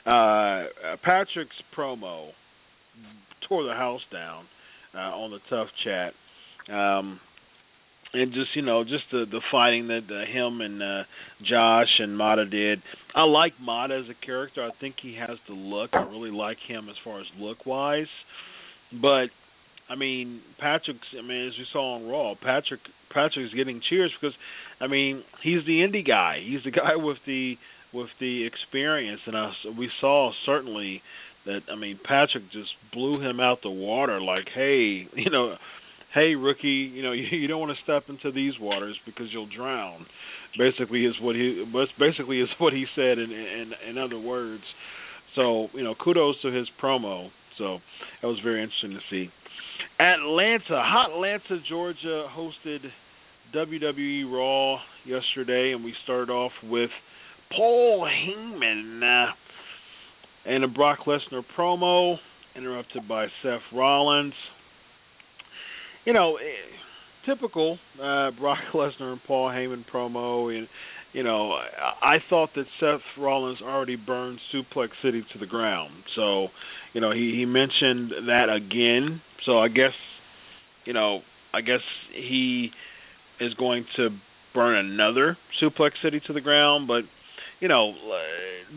Uh, 0.06 0.68
Patrick's 1.04 1.56
promo 1.76 2.30
tore 3.50 3.64
the 3.64 3.74
house 3.74 4.02
down 4.12 4.46
uh, 4.94 5.00
on 5.00 5.32
the 5.32 5.40
Tough 5.50 5.68
Chat, 5.84 6.14
um, 6.74 7.20
and 8.14 8.34
just 8.34 8.56
you 8.56 8.62
know, 8.62 8.84
just 8.84 9.04
the 9.12 9.26
the 9.30 9.42
fighting 9.52 9.88
that 9.88 10.04
uh, 10.10 10.32
him 10.32 10.62
and 10.62 10.82
uh, 10.82 11.04
Josh 11.48 12.00
and 12.00 12.18
Mada 12.18 12.46
did. 12.46 12.82
I 13.16 13.24
like 13.24 13.54
Mada 13.60 13.96
as 13.96 14.10
a 14.10 14.26
character. 14.26 14.64
I 14.64 14.70
think 14.80 14.96
he 15.02 15.16
has 15.16 15.38
the 15.48 15.56
look. 15.56 15.92
I 15.94 16.04
really 16.04 16.32
like 16.32 16.58
him 16.68 16.90
as 16.90 16.96
far 17.04 17.20
as 17.20 17.26
look 17.40 17.66
wise, 17.66 18.08
but 19.02 19.28
I 19.90 19.96
mean, 19.96 20.42
Patrick's. 20.60 21.08
I 21.18 21.22
mean, 21.22 21.48
as 21.48 21.54
we 21.58 21.66
saw 21.72 21.96
on 21.96 22.08
Raw, 22.08 22.36
Patrick 22.42 22.82
Patrick's 23.12 23.54
getting 23.54 23.82
cheers 23.90 24.12
because, 24.20 24.36
I 24.80 24.88
mean, 24.88 25.24
he's 25.44 25.66
the 25.66 25.80
indie 25.82 26.06
guy. 26.06 26.38
He's 26.44 26.64
the 26.64 26.72
guy 26.80 26.96
with 26.96 27.18
the 27.26 27.56
with 27.94 28.10
the 28.20 28.46
experience, 28.46 29.22
and 29.26 29.36
us 29.36 29.56
we 29.78 29.90
saw 30.00 30.32
certainly 30.46 31.02
that. 31.46 31.62
I 31.72 31.76
mean, 31.76 32.00
Patrick 32.04 32.52
just 32.52 32.72
blew 32.94 33.22
him 33.22 33.40
out 33.40 33.60
the 33.62 33.70
water. 33.70 34.22
Like, 34.22 34.48
hey, 34.54 35.08
you 35.16 35.30
know, 35.32 35.56
hey 36.14 36.36
rookie, 36.36 36.92
you 36.94 37.04
know, 37.04 37.12
you, 37.12 37.26
you 37.32 37.48
don't 37.48 37.60
want 37.60 37.76
to 37.76 37.84
step 37.84 38.04
into 38.10 38.32
these 38.32 38.54
waters 38.60 38.98
because 39.06 39.28
you'll 39.32 39.50
drown. 39.56 40.06
Basically, 40.58 41.06
is 41.06 41.16
what 41.22 41.36
he. 41.36 41.66
Basically, 42.00 42.40
is 42.40 42.50
what 42.60 42.74
he 42.74 42.86
said 42.96 43.18
in 43.18 43.32
in, 43.32 43.72
in 43.90 43.98
other 43.98 44.20
words. 44.20 44.64
So, 45.36 45.68
you 45.74 45.84
know, 45.84 45.96
kudos 45.96 46.36
to 46.44 46.52
his 46.52 46.68
promo. 46.82 47.30
So 47.58 47.80
that 48.22 48.28
was 48.28 48.40
very 48.44 48.62
interesting 48.62 48.92
to 48.92 49.00
see. 49.10 49.32
Atlanta, 50.00 50.82
hot 50.82 51.12
Atlanta, 51.12 51.60
Georgia 51.68 52.28
hosted 52.36 52.80
WWE 53.56 54.32
Raw 54.32 54.78
yesterday, 55.06 55.74
and 55.74 55.84
we 55.84 55.94
started 56.04 56.32
off 56.32 56.52
with 56.64 56.90
Paul 57.56 58.08
Heyman 58.08 59.34
and 60.46 60.64
a 60.64 60.68
Brock 60.68 61.00
Lesnar 61.06 61.44
promo, 61.58 62.18
interrupted 62.56 63.08
by 63.08 63.28
Seth 63.42 63.62
Rollins. 63.74 64.34
You 66.06 66.14
know, 66.14 66.38
eh, 66.38 67.32
typical 67.32 67.78
uh, 67.96 68.32
Brock 68.32 68.60
Lesnar 68.74 69.14
and 69.14 69.22
Paul 69.26 69.50
Heyman 69.50 69.86
promo, 69.92 70.56
and 70.56 70.68
you 71.14 71.24
know, 71.24 71.52
I, 71.52 72.16
I 72.16 72.18
thought 72.30 72.50
that 72.56 72.66
Seth 72.80 73.02
Rollins 73.18 73.60
already 73.62 73.96
burned 73.96 74.40
Suplex 74.54 74.90
City 75.04 75.24
to 75.34 75.40
the 75.40 75.46
ground, 75.46 75.94
so 76.16 76.48
you 76.94 77.02
know 77.02 77.12
he 77.12 77.36
he 77.38 77.46
mentioned 77.46 78.12
that 78.28 78.48
again 78.50 79.22
so 79.46 79.60
I 79.60 79.68
guess, 79.68 79.94
you 80.86 80.94
know, 80.94 81.22
I 81.54 81.62
guess 81.62 81.82
he 82.14 82.70
is 83.40 83.54
going 83.56 83.86
to 83.98 84.10
burn 84.54 84.78
another 84.78 85.38
Suplex 85.62 85.92
City 86.04 86.22
to 86.28 86.34
the 86.34 86.42
ground. 86.42 86.88
But 86.88 87.04
you 87.60 87.68
know, 87.68 87.94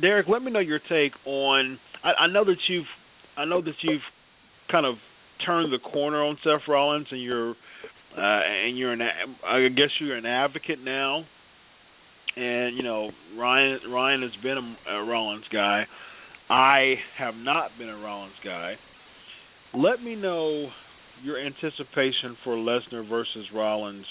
Derek, 0.01 0.29
let 0.29 0.43
me 0.43 0.51
know 0.51 0.61
your 0.61 0.81
take 0.81 1.13
on. 1.25 1.79
I, 2.03 2.25
I 2.25 2.27
know 2.29 2.45
that 2.45 2.57
you've, 2.69 2.87
I 3.37 3.45
know 3.45 3.61
that 3.63 3.75
you've 3.83 4.03
kind 4.71 4.87
of 4.87 4.95
turned 5.45 5.73
the 5.73 5.79
corner 5.79 6.23
on 6.23 6.39
Seth 6.43 6.69
Rollins, 6.69 7.07
and 7.11 7.23
you're, 7.23 7.51
uh, 7.51 8.41
and 8.67 8.79
you're 8.79 8.93
an, 8.93 9.01
I 9.03 9.69
guess 9.69 9.91
you're 10.01 10.17
an 10.17 10.27
advocate 10.27 10.79
now. 10.83 11.25
And 12.37 12.77
you 12.77 12.83
know, 12.83 13.11
Ryan 13.37 13.79
Ryan 13.91 14.23
has 14.23 14.43
been 14.43 14.77
a, 14.87 14.93
a 14.93 15.05
Rollins 15.05 15.47
guy. 15.53 15.85
I 16.49 16.95
have 17.19 17.35
not 17.35 17.71
been 17.79 17.89
a 17.89 17.97
Rollins 17.97 18.35
guy. 18.45 18.75
Let 19.75 20.03
me 20.03 20.15
know 20.15 20.69
your 21.23 21.39
anticipation 21.39 22.37
for 22.45 22.57
Lesnar 22.57 23.09
versus 23.09 23.47
Rollins 23.55 24.05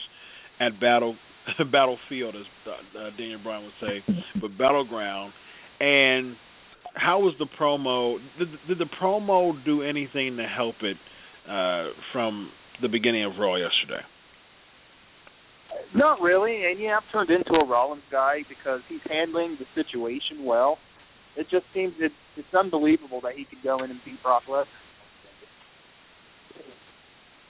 at 0.59 0.79
Battle 0.79 1.15
Battlefield, 1.71 2.35
as 2.35 2.45
uh, 2.67 3.09
Daniel 3.17 3.39
Bryan 3.43 3.63
would 3.63 3.73
say, 3.79 4.03
but 4.41 4.57
Battleground. 4.57 5.33
And 5.79 6.35
how 6.95 7.19
was 7.19 7.35
the 7.39 7.47
promo? 7.59 8.17
Did, 8.39 8.47
did 8.67 8.79
the 8.79 8.89
promo 9.01 9.53
do 9.63 9.81
anything 9.81 10.37
to 10.37 10.43
help 10.43 10.75
it 10.81 10.97
uh, 11.49 11.89
from 12.11 12.49
the 12.81 12.87
beginning 12.89 13.23
of 13.25 13.33
Raw 13.39 13.55
yesterday? 13.55 14.01
Not 15.93 16.19
really, 16.21 16.65
and 16.65 16.79
yeah, 16.79 16.97
I've 16.97 17.11
turned 17.11 17.29
into 17.29 17.53
a 17.53 17.65
Rollins 17.65 18.03
guy 18.11 18.39
because 18.49 18.81
he's 18.89 18.99
handling 19.09 19.57
the 19.59 19.65
situation 19.81 20.43
well. 20.43 20.77
it 21.35 21.47
just 21.49 21.65
seems 21.73 21.93
it, 21.99 22.11
it's 22.37 22.53
unbelievable 22.53 23.21
that 23.21 23.33
he 23.35 23.45
could 23.45 23.61
go 23.63 23.83
in 23.83 23.91
and 23.91 23.99
beat 24.05 24.21
Brock 24.23 24.43
Lesnar. 24.49 24.65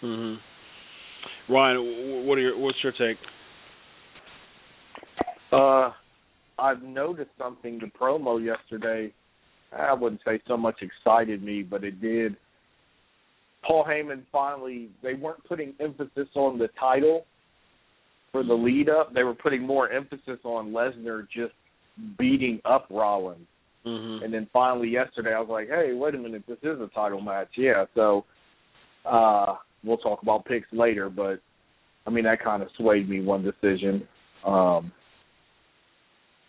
Mhm. 0.04 0.40
Ryan, 1.48 2.26
what 2.26 2.38
are 2.38 2.42
your 2.42 2.58
what's 2.58 2.84
your 2.84 2.92
take? 2.94 3.18
Uh, 5.52 5.92
I've 6.60 6.84
noticed 6.84 7.32
something. 7.38 7.80
The 7.80 7.88
promo 7.88 8.44
yesterday, 8.44 9.14
I 9.72 9.94
wouldn't 9.94 10.22
say 10.26 10.42
so 10.48 10.58
much 10.58 10.82
excited 10.82 11.42
me, 11.44 11.64
but 11.64 11.84
it 11.84 12.02
did. 12.02 12.36
Paul 13.66 13.86
Heyman 13.86 14.24
finally, 14.32 14.90
they 15.02 15.14
weren't 15.14 15.44
putting 15.46 15.74
emphasis 15.80 16.28
on 16.36 16.58
the 16.58 16.70
title 16.80 17.26
for 18.32 18.44
the 18.44 18.54
lead 18.54 18.90
up. 18.90 19.14
They 19.14 19.24
were 19.24 19.34
putting 19.34 19.66
more 19.66 19.90
emphasis 19.90 20.40
on 20.44 20.72
Lesnar 20.72 21.28
just 21.34 21.54
beating 22.18 22.60
up 22.66 22.88
Rollins. 22.90 23.48
Mhm. 23.86 24.24
And 24.24 24.34
then 24.34 24.48
finally 24.52 24.90
yesterday, 24.90 25.34
I 25.34 25.40
was 25.40 25.50
like, 25.50 25.70
hey, 25.70 25.94
wait 25.94 26.16
a 26.16 26.18
minute, 26.18 26.44
this 26.48 26.58
is 26.64 26.80
a 26.82 26.88
title 26.94 27.22
match. 27.22 27.50
Yeah, 27.56 27.86
so 27.94 28.26
uh, 29.06 29.56
we'll 29.84 29.98
talk 29.98 30.22
about 30.22 30.46
picks 30.46 30.72
later, 30.74 31.10
but 31.10 31.40
I 32.08 32.10
mean, 32.10 32.26
that 32.26 32.44
kind 32.44 32.62
of 32.62 32.70
swayed 32.78 33.08
me 33.10 33.22
one 33.22 33.44
decision. 33.44 34.08
Um, 34.46 34.92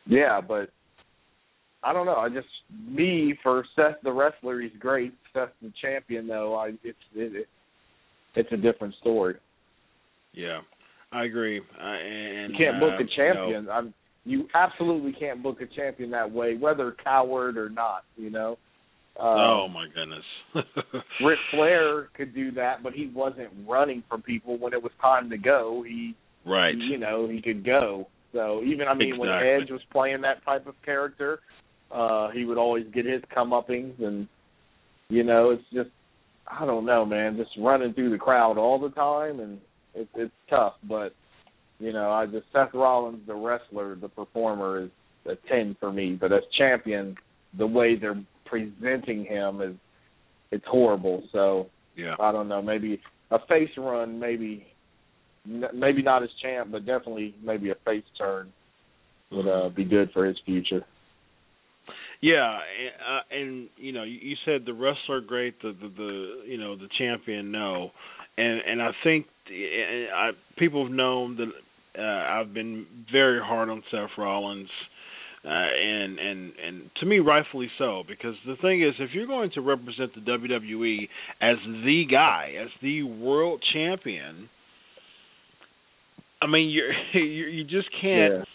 yeah, 0.07 0.41
but 0.41 0.71
I 1.87 1.93
don't 1.93 2.07
know. 2.07 2.17
I 2.17 2.29
just 2.29 2.49
me 2.89 3.39
for 3.45 3.65
Seth 3.77 4.03
the 4.03 4.11
wrestler, 4.11 4.61
he's 4.61 4.73
great. 4.81 5.15
Seth 5.33 5.51
the 5.63 5.73
champion, 5.81 6.27
though, 6.27 6.57
I 6.57 6.71
it's 6.83 6.99
it, 7.15 7.37
it, 7.37 7.47
it's 8.35 8.49
a 8.51 8.57
different 8.57 8.95
story. 9.01 9.37
Yeah, 10.33 10.61
I 11.13 11.25
agree. 11.25 11.61
Uh, 11.61 11.85
and 11.85 12.53
You 12.53 12.59
can't 12.59 12.81
book 12.81 12.95
uh, 12.99 13.05
a 13.05 13.07
champion. 13.17 13.65
You 13.65 13.71
I'm 13.71 13.95
you 14.25 14.49
absolutely 14.55 15.13
can't 15.13 15.45
book 15.45 15.59
a 15.61 15.67
champion 15.77 16.11
that 16.11 16.29
way, 16.29 16.57
whether 16.57 16.93
coward 17.05 17.57
or 17.57 17.69
not. 17.69 18.03
You 18.17 18.31
know. 18.31 18.59
Um, 19.19 19.29
oh 19.29 19.69
my 19.69 19.87
goodness. 19.95 20.25
Ric 21.25 21.39
Flair 21.53 22.09
could 22.17 22.35
do 22.35 22.51
that, 22.53 22.83
but 22.83 22.95
he 22.95 23.11
wasn't 23.15 23.49
running 23.67 24.03
from 24.09 24.23
people 24.23 24.59
when 24.59 24.73
it 24.73 24.83
was 24.83 24.93
time 25.01 25.31
to 25.31 25.39
go. 25.39 25.85
He, 25.87 26.15
right. 26.45 26.75
you 26.77 26.99
know, 26.99 27.27
he 27.27 27.41
could 27.41 27.65
go. 27.65 28.09
So 28.35 28.63
even 28.63 28.89
I 28.89 28.95
mean, 28.95 29.17
when 29.17 29.31
Edge 29.31 29.71
was 29.71 29.81
playing 29.91 30.21
that 30.23 30.45
type 30.45 30.67
of 30.67 30.75
character, 30.85 31.39
uh, 31.91 32.31
he 32.31 32.45
would 32.45 32.59
always 32.59 32.87
get 32.93 33.07
his 33.07 33.23
comeuppings, 33.37 34.03
and 34.03 34.29
you 35.09 35.23
know, 35.23 35.51
it's 35.51 35.63
just 35.73 35.91
I 36.47 36.65
don't 36.65 36.87
know, 36.87 37.05
man, 37.05 37.37
just 37.37 37.51
running 37.59 37.93
through 37.95 38.11
the 38.11 38.19
crowd 38.19 38.59
all 38.59 38.79
the 38.79 38.91
time, 38.91 39.41
and 39.41 39.59
it's 39.95 40.11
it's 40.15 40.33
tough. 40.49 40.75
But 40.89 41.15
you 41.79 41.93
know, 41.93 42.11
I 42.11 42.27
just 42.27 42.47
Seth 42.53 42.75
Rollins, 42.75 43.21
the 43.27 43.35
wrestler, 43.35 43.95
the 43.97 44.09
performer, 44.09 44.85
is 44.85 44.91
a 45.27 45.35
ten 45.49 45.77
for 45.79 45.93
me. 45.93 46.17
But 46.21 46.33
as 46.33 46.43
champion, 46.57 47.17
the 47.57 47.67
way 47.67 47.97
they're 47.97 48.23
presenting 48.45 49.25
him 49.25 49.61
is 49.61 49.75
it's 50.51 50.65
horrible. 50.67 51.23
So 51.33 51.69
Yeah. 51.97 52.15
I 52.21 52.33
don't 52.33 52.49
know, 52.49 52.63
maybe 52.63 53.01
a 53.31 53.39
face 53.49 53.71
run, 53.77 54.19
maybe 54.21 54.67
maybe 55.75 56.03
not 56.03 56.23
as 56.23 56.29
champ, 56.43 56.71
but 56.73 56.85
definitely 56.87 57.35
maybe 57.43 57.71
a 57.71 57.77
face 57.85 58.05
turn 58.19 58.53
would 59.31 59.49
uh, 59.49 59.69
be 59.69 59.85
good 59.85 60.11
for 60.13 60.25
his 60.27 60.37
future. 60.45 60.85
Yeah, 62.21 62.59
and, 62.59 62.95
uh, 63.07 63.21
and 63.31 63.69
you 63.77 63.93
know, 63.93 64.05
you, 64.05 64.37
said 64.45 64.65
the 64.65 64.73
wrestler 64.73 65.21
great, 65.21 65.61
the, 65.61 65.77
the 65.81 65.89
the 65.89 66.43
you 66.47 66.59
know 66.59 66.77
the 66.77 66.89
champion 66.99 67.53
no, 67.53 67.91
and 68.39 68.61
and 68.67 68.83
I 68.83 68.91
think 69.05 69.27
and 69.49 70.09
I, 70.15 70.31
people 70.59 70.85
have 70.85 70.93
known 70.93 71.37
that 71.37 71.51
uh, 71.99 72.03
I've 72.03 72.55
been 72.55 72.87
very 73.13 73.41
hard 73.41 73.69
on 73.69 73.83
Seth 73.91 74.11
Rollins, 74.17 74.69
uh, 75.45 75.49
and 75.49 76.19
and 76.19 76.53
and 76.65 76.91
to 77.01 77.07
me 77.07 77.19
rightfully 77.19 77.71
so 77.79 78.03
because 78.07 78.35
the 78.47 78.57
thing 78.63 78.83
is 78.83 78.95
if 78.99 79.11
you're 79.13 79.27
going 79.27 79.51
to 79.55 79.61
represent 79.61 80.13
the 80.15 80.21
WWE 80.21 81.09
as 81.41 81.57
the 81.85 82.05
guy, 82.11 82.55
as 82.61 82.69
the 82.83 83.03
world 83.03 83.63
champion, 83.73 84.49
I 86.41 86.47
mean 86.47 86.71
you 86.71 86.83
you 87.15 87.47
you 87.47 87.65
just 87.65 87.89
can't 88.01 88.47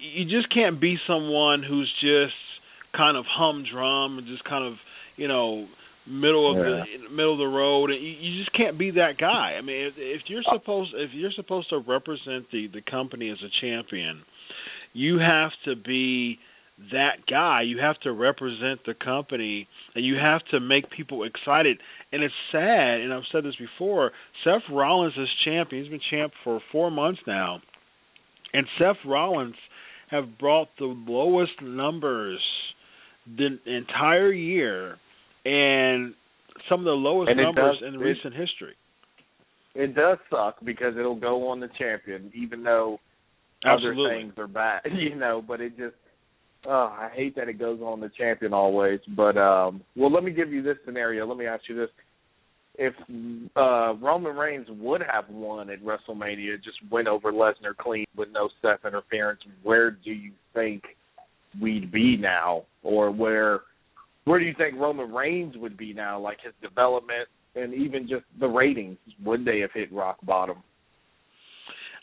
you 0.00 0.24
just 0.24 0.52
can't 0.52 0.80
be 0.80 0.96
someone 1.06 1.62
who's 1.62 1.92
just 2.00 2.34
kind 2.96 3.16
of 3.16 3.24
humdrum 3.28 4.18
and 4.18 4.26
just 4.26 4.44
kind 4.44 4.64
of 4.64 4.74
you 5.16 5.28
know 5.28 5.66
middle 6.06 6.50
of 6.50 6.56
the 6.56 6.82
middle 7.10 7.32
of 7.32 7.38
the 7.38 7.46
road. 7.46 7.90
And 7.90 8.02
you, 8.02 8.10
you 8.10 8.40
just 8.42 8.56
can't 8.56 8.78
be 8.78 8.92
that 8.92 9.18
guy. 9.18 9.56
I 9.58 9.62
mean 9.62 9.86
if, 9.86 9.94
if 9.96 10.22
you're 10.28 10.40
uh, 10.40 10.58
supposed 10.58 10.92
if 10.96 11.10
you're 11.12 11.32
supposed 11.34 11.70
to 11.70 11.78
represent 11.78 12.50
the 12.52 12.68
the 12.72 12.82
company 12.82 13.30
as 13.30 13.38
a 13.42 13.50
champion 13.60 14.22
you 14.96 15.18
have 15.18 15.50
to 15.64 15.74
be 15.74 16.38
that 16.92 17.26
guy. 17.28 17.62
You 17.62 17.78
have 17.78 17.98
to 18.00 18.12
represent 18.12 18.80
the 18.86 18.94
company 18.94 19.68
and 19.94 20.04
you 20.04 20.16
have 20.16 20.40
to 20.50 20.60
make 20.60 20.90
people 20.90 21.24
excited. 21.24 21.78
And 22.12 22.22
it's 22.22 22.34
sad 22.50 23.00
and 23.00 23.12
i've 23.12 23.22
said 23.32 23.44
this 23.44 23.56
before 23.56 24.12
seth 24.44 24.62
rollins 24.70 25.14
is 25.16 25.28
champion. 25.44 25.82
He's 25.82 25.90
been 25.90 26.00
champ 26.10 26.32
for 26.42 26.60
four 26.72 26.90
months 26.90 27.20
now. 27.26 27.60
And 28.54 28.66
Seth 28.78 29.04
Rollins 29.04 29.56
have 30.10 30.38
brought 30.38 30.68
the 30.78 30.84
lowest 30.84 31.60
numbers 31.60 32.40
the 33.26 33.58
entire 33.66 34.32
year 34.32 34.96
and 35.44 36.14
some 36.68 36.80
of 36.80 36.84
the 36.84 36.90
lowest 36.92 37.34
numbers 37.36 37.78
does- 37.80 37.88
in 37.88 37.94
it- 37.94 37.98
recent 37.98 38.34
history. 38.34 38.74
It 39.74 39.94
does 39.94 40.18
suck 40.30 40.56
because 40.64 40.96
it'll 40.96 41.16
go 41.16 41.48
on 41.48 41.58
the 41.58 41.68
champion, 41.76 42.30
even 42.34 42.62
though 42.62 43.00
Absolutely. 43.64 44.04
other 44.06 44.14
things 44.20 44.38
are 44.38 44.46
bad, 44.46 44.82
you 44.92 45.16
know. 45.16 45.42
But 45.46 45.60
it 45.60 45.76
just, 45.76 45.96
oh, 46.64 46.94
I 46.96 47.08
hate 47.12 47.34
that 47.36 47.48
it 47.48 47.58
goes 47.58 47.80
on 47.80 47.98
the 48.00 48.08
champion 48.10 48.52
always. 48.54 49.00
But 49.16 49.36
um, 49.36 49.82
well, 49.96 50.12
let 50.12 50.22
me 50.22 50.30
give 50.30 50.52
you 50.52 50.62
this 50.62 50.76
scenario. 50.84 51.26
Let 51.26 51.38
me 51.38 51.46
ask 51.46 51.68
you 51.68 51.74
this: 51.74 51.90
If 52.76 52.94
uh 53.56 53.94
Roman 54.00 54.36
Reigns 54.36 54.68
would 54.70 55.02
have 55.02 55.28
won 55.28 55.70
at 55.70 55.82
WrestleMania, 55.82 56.62
just 56.62 56.78
went 56.90 57.08
over 57.08 57.32
Lesnar 57.32 57.76
clean 57.76 58.06
with 58.16 58.28
no 58.30 58.48
Seth 58.62 58.84
interference, 58.86 59.40
where 59.64 59.90
do 59.90 60.12
you 60.12 60.30
think 60.54 60.84
we'd 61.60 61.90
be 61.90 62.16
now, 62.16 62.64
or 62.82 63.10
where? 63.10 63.60
Where 64.24 64.38
do 64.38 64.46
you 64.46 64.54
think 64.56 64.76
Roman 64.76 65.12
Reigns 65.12 65.54
would 65.58 65.76
be 65.76 65.92
now? 65.92 66.18
Like 66.18 66.38
his 66.42 66.54
development 66.62 67.28
and 67.54 67.74
even 67.74 68.08
just 68.08 68.24
the 68.40 68.48
ratings, 68.48 68.98
would 69.24 69.44
they 69.44 69.60
have 69.60 69.70
hit 69.72 69.92
rock 69.92 70.18
bottom? 70.24 70.62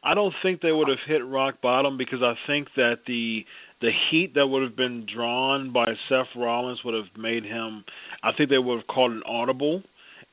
I 0.03 0.13
don't 0.15 0.33
think 0.41 0.61
they 0.61 0.71
would 0.71 0.87
have 0.87 0.97
hit 1.07 1.25
rock 1.25 1.61
bottom 1.61 1.97
because 1.97 2.19
I 2.23 2.33
think 2.47 2.69
that 2.75 2.99
the 3.05 3.45
the 3.81 3.91
heat 4.09 4.33
that 4.35 4.47
would 4.47 4.63
have 4.63 4.75
been 4.75 5.07
drawn 5.13 5.73
by 5.73 5.85
Seth 6.07 6.27
Rollins 6.35 6.79
would 6.85 6.93
have 6.93 7.17
made 7.17 7.43
him. 7.43 7.83
I 8.23 8.31
think 8.37 8.49
they 8.49 8.57
would 8.57 8.77
have 8.77 8.87
called 8.87 9.11
an 9.11 9.23
audible 9.25 9.81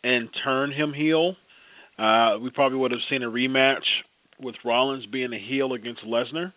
and 0.05 0.29
turned 0.45 0.75
him 0.75 0.93
heel. 0.93 1.35
Uh, 1.99 2.39
we 2.43 2.51
probably 2.51 2.79
would 2.79 2.91
have 2.91 3.01
seen 3.11 3.23
a 3.23 3.31
rematch 3.31 3.85
with 4.41 4.55
Rollins 4.65 5.07
being 5.07 5.33
a 5.33 5.39
heel 5.39 5.73
against 5.73 6.03
Lesnar, 6.05 6.53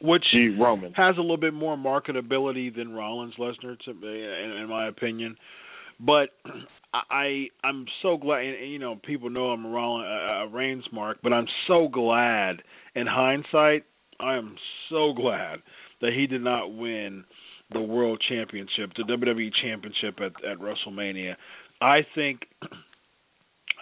which 0.00 0.24
Roman. 0.58 0.92
has 0.94 1.16
a 1.16 1.20
little 1.20 1.36
bit 1.36 1.54
more 1.54 1.76
marketability 1.76 2.74
than 2.74 2.92
Rollins 2.92 3.34
Lesnar, 3.38 3.78
to 3.80 3.90
in, 3.90 4.56
in 4.62 4.68
my 4.68 4.88
opinion. 4.88 5.36
But 6.00 6.30
I 6.92 7.48
I'm 7.64 7.86
so 8.02 8.16
glad, 8.16 8.44
and, 8.44 8.56
and, 8.56 8.72
you 8.72 8.78
know, 8.78 8.96
people 8.96 9.30
know 9.30 9.46
I'm 9.50 9.66
a 9.66 9.68
Rollins 9.68 10.06
a, 10.06 10.44
a 10.44 10.48
Reigns 10.48 10.84
mark, 10.92 11.18
but 11.22 11.32
I'm 11.32 11.46
so 11.66 11.88
glad. 11.88 12.62
In 12.94 13.06
hindsight, 13.06 13.84
I 14.20 14.36
am 14.36 14.56
so 14.90 15.12
glad 15.12 15.60
that 16.00 16.12
he 16.12 16.26
did 16.26 16.42
not 16.42 16.74
win 16.74 17.24
the 17.72 17.80
World 17.80 18.22
Championship, 18.28 18.90
the 18.96 19.02
WWE 19.02 19.50
Championship 19.62 20.18
at 20.20 20.32
at 20.48 20.58
WrestleMania. 20.58 21.34
I 21.80 22.00
think 22.14 22.40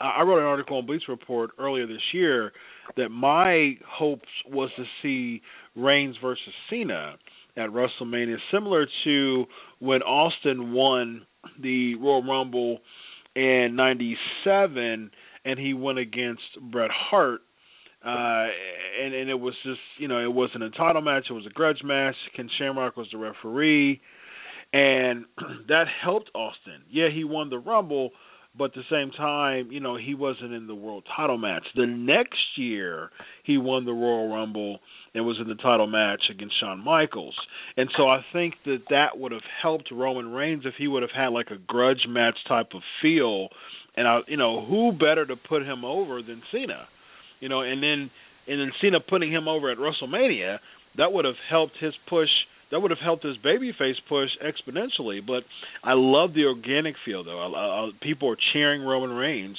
I 0.00 0.22
wrote 0.22 0.38
an 0.38 0.44
article 0.44 0.78
on 0.78 0.86
Bleacher 0.86 1.12
Report 1.12 1.50
earlier 1.58 1.86
this 1.86 2.02
year 2.12 2.52
that 2.96 3.08
my 3.10 3.74
hopes 3.86 4.28
was 4.48 4.70
to 4.76 4.84
see 5.02 5.42
Reigns 5.76 6.16
versus 6.22 6.52
Cena 6.70 7.16
at 7.56 7.70
WrestleMania, 7.70 8.36
similar 8.52 8.86
to 9.04 9.44
when 9.78 10.02
Austin 10.02 10.72
won 10.72 11.26
the 11.60 11.94
Royal 11.96 12.22
Rumble 12.22 12.78
in 13.34 13.74
'97, 13.76 15.10
and 15.44 15.58
he 15.58 15.74
went 15.74 15.98
against 15.98 16.42
Bret 16.70 16.90
Hart. 16.90 17.40
Uh, 18.04 18.46
and 19.02 19.14
and 19.14 19.30
it 19.30 19.40
was 19.40 19.54
just 19.64 19.80
you 19.98 20.06
know 20.06 20.22
it 20.22 20.32
wasn't 20.32 20.62
a 20.62 20.70
title 20.70 21.02
match; 21.02 21.24
it 21.28 21.32
was 21.32 21.46
a 21.46 21.50
grudge 21.50 21.82
match. 21.82 22.14
Ken 22.36 22.48
Shamrock 22.58 22.96
was 22.96 23.08
the 23.10 23.18
referee, 23.18 24.00
and 24.72 25.24
that 25.68 25.86
helped 26.02 26.30
Austin. 26.34 26.82
Yeah, 26.90 27.08
he 27.12 27.24
won 27.24 27.50
the 27.50 27.58
Rumble, 27.58 28.10
but 28.58 28.66
at 28.66 28.74
the 28.74 28.82
same 28.90 29.10
time, 29.10 29.70
you 29.70 29.80
know, 29.80 29.96
he 29.96 30.14
wasn't 30.14 30.52
in 30.52 30.66
the 30.66 30.74
world 30.74 31.04
title 31.16 31.38
match. 31.38 31.64
The 31.74 31.86
next 31.86 32.56
year, 32.56 33.10
he 33.44 33.58
won 33.58 33.84
the 33.84 33.92
Royal 33.92 34.32
Rumble 34.32 34.78
and 35.14 35.24
was 35.24 35.38
in 35.40 35.48
the 35.48 35.54
title 35.54 35.86
match 35.86 36.22
against 36.30 36.58
Shawn 36.60 36.82
Michaels. 36.84 37.34
And 37.76 37.88
so 37.96 38.08
I 38.08 38.24
think 38.32 38.54
that 38.64 38.82
that 38.90 39.18
would 39.18 39.32
have 39.32 39.42
helped 39.62 39.90
Roman 39.90 40.32
Reigns 40.32 40.64
if 40.64 40.74
he 40.78 40.88
would 40.88 41.02
have 41.02 41.10
had 41.14 41.28
like 41.28 41.50
a 41.50 41.58
grudge 41.66 42.06
match 42.08 42.36
type 42.48 42.68
of 42.74 42.82
feel. 43.02 43.48
And 43.96 44.06
I, 44.06 44.20
you 44.26 44.36
know, 44.36 44.64
who 44.64 44.92
better 44.92 45.24
to 45.26 45.36
put 45.36 45.62
him 45.62 45.84
over 45.84 46.22
than 46.22 46.42
Cena? 46.52 46.86
You 47.40 47.48
know, 47.48 47.60
and 47.60 47.82
then 47.82 48.10
and 48.48 48.60
then 48.60 48.72
Cena 48.80 49.00
putting 49.00 49.32
him 49.32 49.48
over 49.48 49.70
at 49.70 49.78
WrestleMania, 49.78 50.58
that 50.98 51.12
would 51.12 51.24
have 51.24 51.34
helped 51.50 51.74
his 51.80 51.94
push 52.08 52.28
that 52.70 52.80
would 52.80 52.90
have 52.90 53.00
helped 53.02 53.24
his 53.24 53.36
babyface 53.38 53.96
push 54.08 54.30
exponentially. 54.44 55.24
But 55.24 55.44
I 55.84 55.92
love 55.94 56.34
the 56.34 56.44
organic 56.44 56.94
feel 57.04 57.24
though. 57.24 57.40
I, 57.40 57.86
I, 57.86 57.90
people 58.02 58.30
are 58.30 58.36
cheering 58.52 58.82
Roman 58.82 59.10
Reigns. 59.10 59.58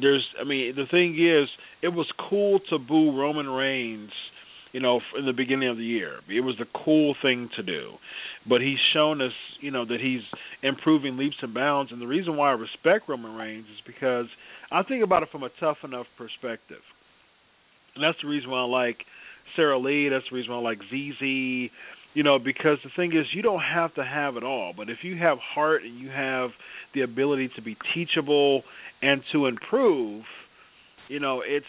There's, 0.00 0.26
I 0.40 0.44
mean, 0.44 0.74
the 0.74 0.86
thing 0.90 1.14
is, 1.14 1.48
it 1.80 1.88
was 1.88 2.06
cool 2.28 2.60
to 2.70 2.78
boo 2.78 3.16
Roman 3.16 3.48
Reigns 3.48 4.10
you 4.74 4.80
know, 4.80 5.00
in 5.16 5.24
the 5.24 5.32
beginning 5.32 5.68
of 5.68 5.76
the 5.76 5.84
year. 5.84 6.18
It 6.28 6.40
was 6.40 6.56
the 6.58 6.66
cool 6.84 7.14
thing 7.22 7.48
to 7.54 7.62
do. 7.62 7.92
But 8.46 8.60
he's 8.60 8.78
shown 8.92 9.22
us, 9.22 9.30
you 9.60 9.70
know, 9.70 9.86
that 9.86 10.00
he's 10.02 10.22
improving 10.64 11.16
leaps 11.16 11.36
and 11.42 11.54
bounds. 11.54 11.92
And 11.92 12.02
the 12.02 12.08
reason 12.08 12.36
why 12.36 12.48
I 12.48 12.54
respect 12.54 13.08
Roman 13.08 13.36
Reigns 13.36 13.66
is 13.66 13.80
because 13.86 14.26
I 14.72 14.82
think 14.82 15.04
about 15.04 15.22
it 15.22 15.28
from 15.30 15.44
a 15.44 15.50
tough 15.60 15.76
enough 15.84 16.06
perspective. 16.18 16.82
And 17.94 18.02
that's 18.02 18.18
the 18.20 18.26
reason 18.26 18.50
why 18.50 18.62
I 18.62 18.64
like 18.64 18.96
Sara 19.54 19.78
Lee. 19.78 20.08
That's 20.08 20.24
the 20.28 20.34
reason 20.34 20.50
why 20.52 20.58
I 20.58 20.62
like 20.62 20.80
ZZ. 20.90 21.70
You 22.14 22.22
know, 22.22 22.38
because 22.38 22.78
the 22.84 22.90
thing 22.96 23.10
is, 23.12 23.26
you 23.34 23.42
don't 23.42 23.60
have 23.60 23.92
to 23.94 24.04
have 24.04 24.36
it 24.36 24.44
all. 24.44 24.72
But 24.76 24.88
if 24.88 24.98
you 25.02 25.16
have 25.18 25.38
heart 25.38 25.82
and 25.82 25.98
you 25.98 26.08
have 26.10 26.50
the 26.94 27.02
ability 27.02 27.50
to 27.56 27.62
be 27.62 27.76
teachable 27.92 28.62
and 29.02 29.20
to 29.32 29.46
improve, 29.46 30.22
you 31.08 31.18
know, 31.18 31.42
it's 31.44 31.66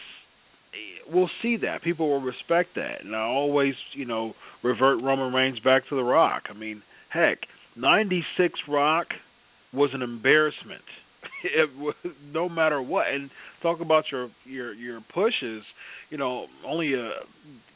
we'll 1.12 1.30
see 1.42 1.58
that. 1.58 1.82
People 1.84 2.10
will 2.10 2.22
respect 2.22 2.76
that. 2.76 3.04
And 3.04 3.16
I 3.16 3.22
always, 3.22 3.74
you 3.94 4.06
know, 4.06 4.34
revert 4.64 5.02
Roman 5.02 5.34
Reigns 5.34 5.60
back 5.60 5.88
to 5.90 5.96
The 5.96 6.04
Rock. 6.04 6.44
I 6.50 6.54
mean, 6.54 6.84
heck, 7.10 7.40
96 7.76 8.60
Rock 8.68 9.08
was 9.74 9.92
an 9.94 10.02
embarrassment. 10.02 10.84
It 11.46 11.78
was, 11.78 11.96
no 12.34 12.50
matter 12.50 12.82
what. 12.82 13.08
And 13.08 13.30
talk 13.62 13.82
about 13.82 14.06
your 14.12 14.30
your 14.46 14.74
your 14.74 15.02
pushes, 15.14 15.64
you 16.10 16.18
know, 16.18 16.48
only 16.66 16.94
a 16.94 17.12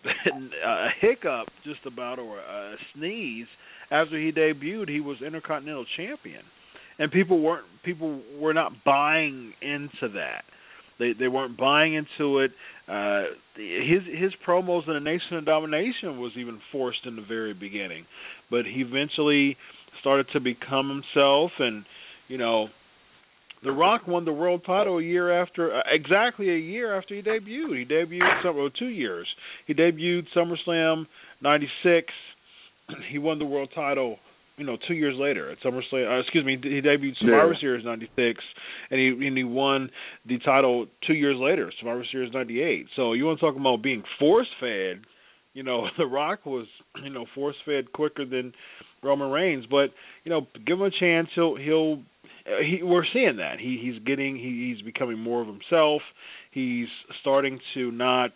a 0.66 0.88
hiccup 1.00 1.48
just 1.64 1.86
about 1.86 2.20
or 2.20 2.40
a 2.40 2.76
sneeze 2.94 3.48
after 3.92 4.20
he 4.20 4.32
debuted, 4.32 4.90
he 4.90 5.00
was 5.00 5.18
Intercontinental 5.26 5.86
Champion. 5.98 6.42
And 6.98 7.12
people 7.12 7.42
weren't 7.42 7.66
people 7.84 8.22
were 8.38 8.54
not 8.54 8.84
buying 8.84 9.54
into 9.62 10.14
that. 10.16 10.44
They 11.00 11.14
they 11.18 11.30
weren't 11.30 11.58
buying 11.58 11.94
into 11.94 12.40
it. 12.40 12.52
Uh, 12.88 13.24
his 13.56 14.02
his 14.06 14.32
promos 14.46 14.86
in 14.88 14.94
the 14.94 15.00
Nation 15.00 15.38
of 15.38 15.46
Domination 15.46 16.20
was 16.20 16.34
even 16.38 16.60
forced 16.72 17.06
in 17.06 17.16
the 17.16 17.22
very 17.22 17.54
beginning, 17.54 18.06
but 18.52 18.66
he 18.66 18.82
eventually 18.82 19.56
started 20.02 20.28
to 20.34 20.42
become 20.42 20.90
himself, 20.90 21.52
and 21.60 21.86
you 22.28 22.38
know, 22.38 22.68
The 23.64 23.72
Rock 23.72 24.08
won 24.08 24.26
the 24.26 24.32
world 24.32 24.64
title 24.66 25.00
a 25.00 25.04
year 25.04 25.42
after, 25.42 25.76
uh, 25.76 25.82
exactly 25.92 26.50
a 26.50 26.58
year 26.58 26.98
after 26.98 27.16
he 27.16 27.22
debuted. 27.22 27.78
He 27.78 27.86
debuted 27.86 28.44
some, 28.44 28.56
well, 28.56 28.70
two 28.70 28.88
years. 28.88 29.28
He 29.68 29.74
debuted 29.74 30.28
SummerSlam 30.36 31.06
'96. 31.42 32.14
He 33.12 33.20
won 33.20 33.38
the 33.38 33.46
world 33.46 33.70
title 33.76 34.18
you 34.60 34.66
know, 34.66 34.78
two 34.88 34.94
years 34.94 35.16
later 35.18 35.50
at 35.52 35.58
SummerSlam. 35.62 36.18
Uh, 36.18 36.20
excuse 36.20 36.46
me, 36.46 36.58
he 36.62 36.82
debuted 36.82 37.18
Survivor 37.20 37.54
yeah. 37.54 37.62
Series 37.62 37.86
'96, 37.86 38.44
and 38.92 39.00
he 39.00 39.28
and 39.28 39.38
he 39.38 39.46
won 39.46 39.90
the 40.28 40.38
title 40.40 40.88
two 41.08 41.14
years 41.14 41.38
later, 41.40 41.72
Survivor 41.80 42.06
Series 42.12 42.34
'98. 42.34 42.88
So 42.96 43.14
you 43.14 43.26
want 43.26 43.40
to 43.40 43.46
talk 43.46 43.56
about 43.56 43.82
being 43.82 44.04
force 44.20 44.50
fed? 44.60 45.02
You 45.54 45.64
know, 45.64 45.88
The 45.98 46.06
Rock 46.06 46.46
was 46.46 46.68
you 47.04 47.10
know 47.10 47.26
force 47.34 47.56
fed 47.66 47.94
quicker 47.94 48.26
than 48.26 48.54
Roman 49.02 49.32
Reigns, 49.32 49.66
but 49.72 49.92
you 50.26 50.30
know, 50.30 50.42
give 50.68 50.78
him 50.78 50.86
a 50.86 50.92
chance. 51.00 51.30
He'll 51.34 51.56
he'll 51.56 52.04
Uh, 52.50 52.62
he, 52.62 52.84
we're 52.84 53.06
seeing 53.14 53.38
that 53.38 53.60
he 53.60 53.80
he's 53.82 54.02
getting 54.06 54.36
he, 54.36 54.74
he's 54.74 54.84
becoming 54.84 55.20
more 55.20 55.42
of 55.42 55.48
himself. 55.48 56.02
He's 56.52 56.88
starting 57.22 57.60
to 57.76 57.92
not, 57.92 58.32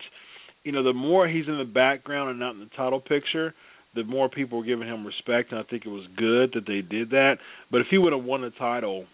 you 0.62 0.72
know, 0.72 0.82
the 0.82 0.92
more 0.92 1.26
he's 1.26 1.48
in 1.48 1.58
the 1.58 1.64
background 1.64 2.30
and 2.30 2.38
not 2.38 2.54
in 2.54 2.60
the 2.60 2.70
title 2.76 3.00
picture, 3.00 3.54
the 3.94 4.04
more 4.04 4.28
people 4.28 4.58
were 4.58 4.64
giving 4.64 4.86
him 4.86 5.06
respect, 5.06 5.50
and 5.50 5.60
I 5.60 5.64
think 5.64 5.84
it 5.86 5.90
was 5.90 6.06
good 6.16 6.52
that 6.54 6.66
they 6.66 6.80
did 6.80 7.10
that. 7.10 7.36
But 7.70 7.80
if 7.80 7.88
he 7.90 7.98
would 7.98 8.12
have 8.12 8.24
won 8.24 8.42
the 8.42 8.50
title, 8.50 9.06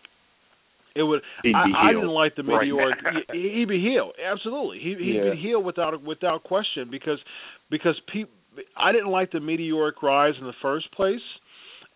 it 0.95 1.03
would. 1.03 1.21
I, 1.45 1.89
I 1.89 1.93
didn't 1.93 2.09
like 2.09 2.37
the 2.37 2.43
meteoric. 2.43 3.03
Right 3.03 3.25
he, 3.33 3.59
he'd 3.59 3.69
be 3.69 3.81
healed. 3.81 4.15
Absolutely, 4.23 4.79
he, 4.79 4.95
he'd 4.99 5.15
yeah. 5.15 5.31
be 5.33 5.41
healed 5.41 5.65
without 5.65 6.03
without 6.03 6.45
question 6.45 6.89
because 6.91 7.19
because 7.71 8.01
people. 8.13 8.33
I 8.77 8.91
didn't 8.91 9.11
like 9.11 9.31
the 9.31 9.39
meteoric 9.39 10.03
rise 10.03 10.35
in 10.41 10.45
the 10.45 10.53
first 10.61 10.91
place, 10.93 11.21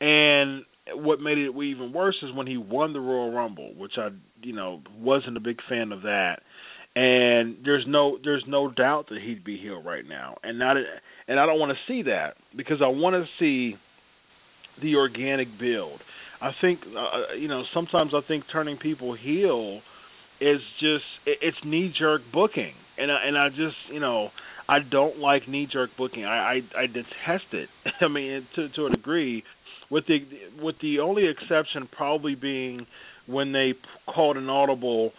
and 0.01 0.65
what 0.93 1.21
made 1.21 1.39
it 1.39 1.55
even 1.57 1.93
worse 1.93 2.17
is 2.23 2.35
when 2.35 2.47
he 2.47 2.57
won 2.57 2.93
the 2.93 3.01
Royal 3.01 3.33
Rumble, 3.33 3.73
which 3.77 3.93
I 3.97 4.09
you 4.43 4.55
know 4.55 4.83
wasn't 4.99 5.37
a 5.37 5.41
big 5.41 5.59
fan 5.69 5.93
of 5.93 6.03
that 6.03 6.41
and 6.97 7.57
there's 7.65 7.85
no 7.89 8.19
there's 8.23 8.45
no 8.47 8.71
doubt 8.71 9.09
that 9.09 9.19
he'd 9.21 9.45
be 9.45 9.59
healed 9.59 9.85
right 9.85 10.07
now, 10.07 10.37
and 10.43 10.59
not 10.59 10.77
and 11.27 11.41
I 11.41 11.47
don't 11.47 11.59
want 11.59 11.73
to 11.73 11.93
see 11.93 12.03
that 12.03 12.37
because 12.57 12.79
I 12.83 12.89
want 12.89 13.15
to 13.15 13.25
see 13.39 13.77
the 14.81 14.97
organic 14.97 15.49
build. 15.59 16.01
I 16.41 16.51
think 16.61 16.81
uh, 16.95 16.99
uh 16.99 17.35
you 17.39 17.49
know 17.49 17.65
sometimes 17.75 18.13
I 18.15 18.21
think 18.27 18.45
turning 18.53 18.77
people 18.77 19.17
heel 19.17 19.81
is 20.41 20.61
just 20.81 21.05
it's 21.27 21.57
knee 21.65 21.93
jerk 21.99 22.23
booking, 22.33 22.75
and 22.97 23.11
I, 23.11 23.27
and 23.27 23.37
I 23.37 23.49
just 23.49 23.77
you 23.93 24.01
know 24.01 24.29
I 24.69 24.79
don't 24.79 25.19
like 25.19 25.49
knee 25.49 25.67
jerk 25.71 25.91
booking. 25.99 26.25
I, 26.25 26.61
I 26.77 26.83
I 26.83 26.87
detest 26.87 27.53
it. 27.53 27.69
I 28.01 28.07
mean 28.07 28.47
to 28.55 28.69
to 28.69 28.87
a 28.87 28.91
degree, 28.91 29.43
with 29.95 30.05
the 30.09 30.19
with 30.61 30.75
the 30.83 30.99
only 30.99 31.23
exception 31.29 31.89
probably 31.97 32.35
being 32.35 32.85
when 33.27 33.53
they 33.53 33.75
called 34.13 34.37
an 34.37 34.51
audible 34.51 35.13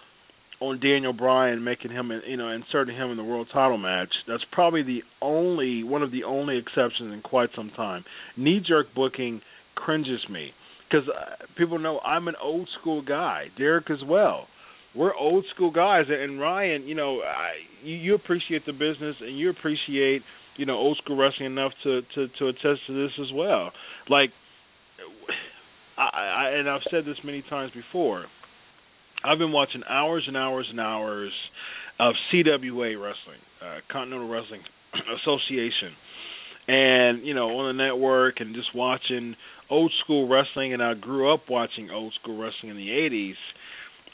on 0.60 0.80
Daniel 0.82 1.14
Bryan, 1.14 1.64
making 1.64 1.92
him, 1.92 2.12
you 2.28 2.36
know, 2.36 2.50
inserting 2.50 2.96
him 2.96 3.10
in 3.10 3.18
the 3.18 3.24
world 3.24 3.48
title 3.54 3.78
match. 3.78 4.10
That's 4.28 4.44
probably 4.52 4.84
the 4.84 5.02
only 5.22 5.84
one 5.84 6.04
of 6.04 6.12
the 6.12 6.26
only 6.26 6.58
exceptions 6.58 7.14
in 7.14 7.22
quite 7.24 7.50
some 7.56 7.72
time. 7.76 8.04
Knee 8.36 8.62
jerk 8.66 8.88
booking 8.94 9.42
cringes 9.76 10.20
me 10.30 10.52
because 10.90 11.08
uh, 11.08 11.46
people 11.58 11.80
know 11.80 12.00
I'm 12.00 12.28
an 12.28 12.36
old 12.42 12.68
school 12.82 13.02
guy. 13.02 13.46
Derek 13.58 13.90
as 13.90 14.04
well. 14.06 14.48
We're 14.94 15.16
old 15.16 15.46
school 15.54 15.72
guys, 15.72 16.06
and 16.10 16.40
Ryan, 16.40 16.88
you 16.88 16.96
know, 16.96 17.20
I, 17.20 17.52
you, 17.84 18.16
appreciate 18.16 18.66
the 18.66 18.72
business 18.72 19.16
and 19.20 19.38
you 19.38 19.50
appreciate, 19.50 20.22
you 20.58 20.66
know, 20.66 20.76
old 20.76 20.98
school 21.04 21.18
wrestling 21.18 21.48
enough 21.48 21.74
to 21.84 22.02
to 22.16 22.28
to 22.40 22.48
attest 22.48 22.80
to 22.88 23.04
this 23.04 23.12
as 23.22 23.32
well. 23.34 23.72
Like, 24.10 24.32
I, 25.98 26.02
I 26.04 26.50
and 26.60 26.70
I've 26.70 26.82
said 26.92 27.06
this 27.06 27.18
many 27.24 27.44
times 27.50 27.72
before 27.74 28.26
I've 29.26 29.40
been 29.40 29.52
watching 29.52 29.82
hours 29.90 30.24
and 30.28 30.38
hours 30.38 30.68
and 30.70 30.80
hours 30.80 31.32
of 32.00 32.14
CWA 32.32 33.02
wrestling, 33.02 33.42
uh, 33.62 33.80
Continental 33.92 34.28
Wrestling 34.28 34.62
Association, 35.24 35.94
and 36.68 37.26
you 37.26 37.34
know 37.34 37.50
on 37.60 37.76
the 37.76 37.84
network 37.84 38.36
and 38.40 38.54
just 38.54 38.76
watching 38.76 39.36
old 39.70 39.92
school 40.04 40.28
wrestling. 40.28 40.74
And 40.74 40.84
I 40.84 40.94
grew 40.94 41.34
up 41.34 41.44
watching 41.50 41.90
old 41.90 42.14
school 42.22 42.38
wrestling 42.38 42.72
in 42.72 42.78
the 42.78 42.90
'80s. 42.90 43.34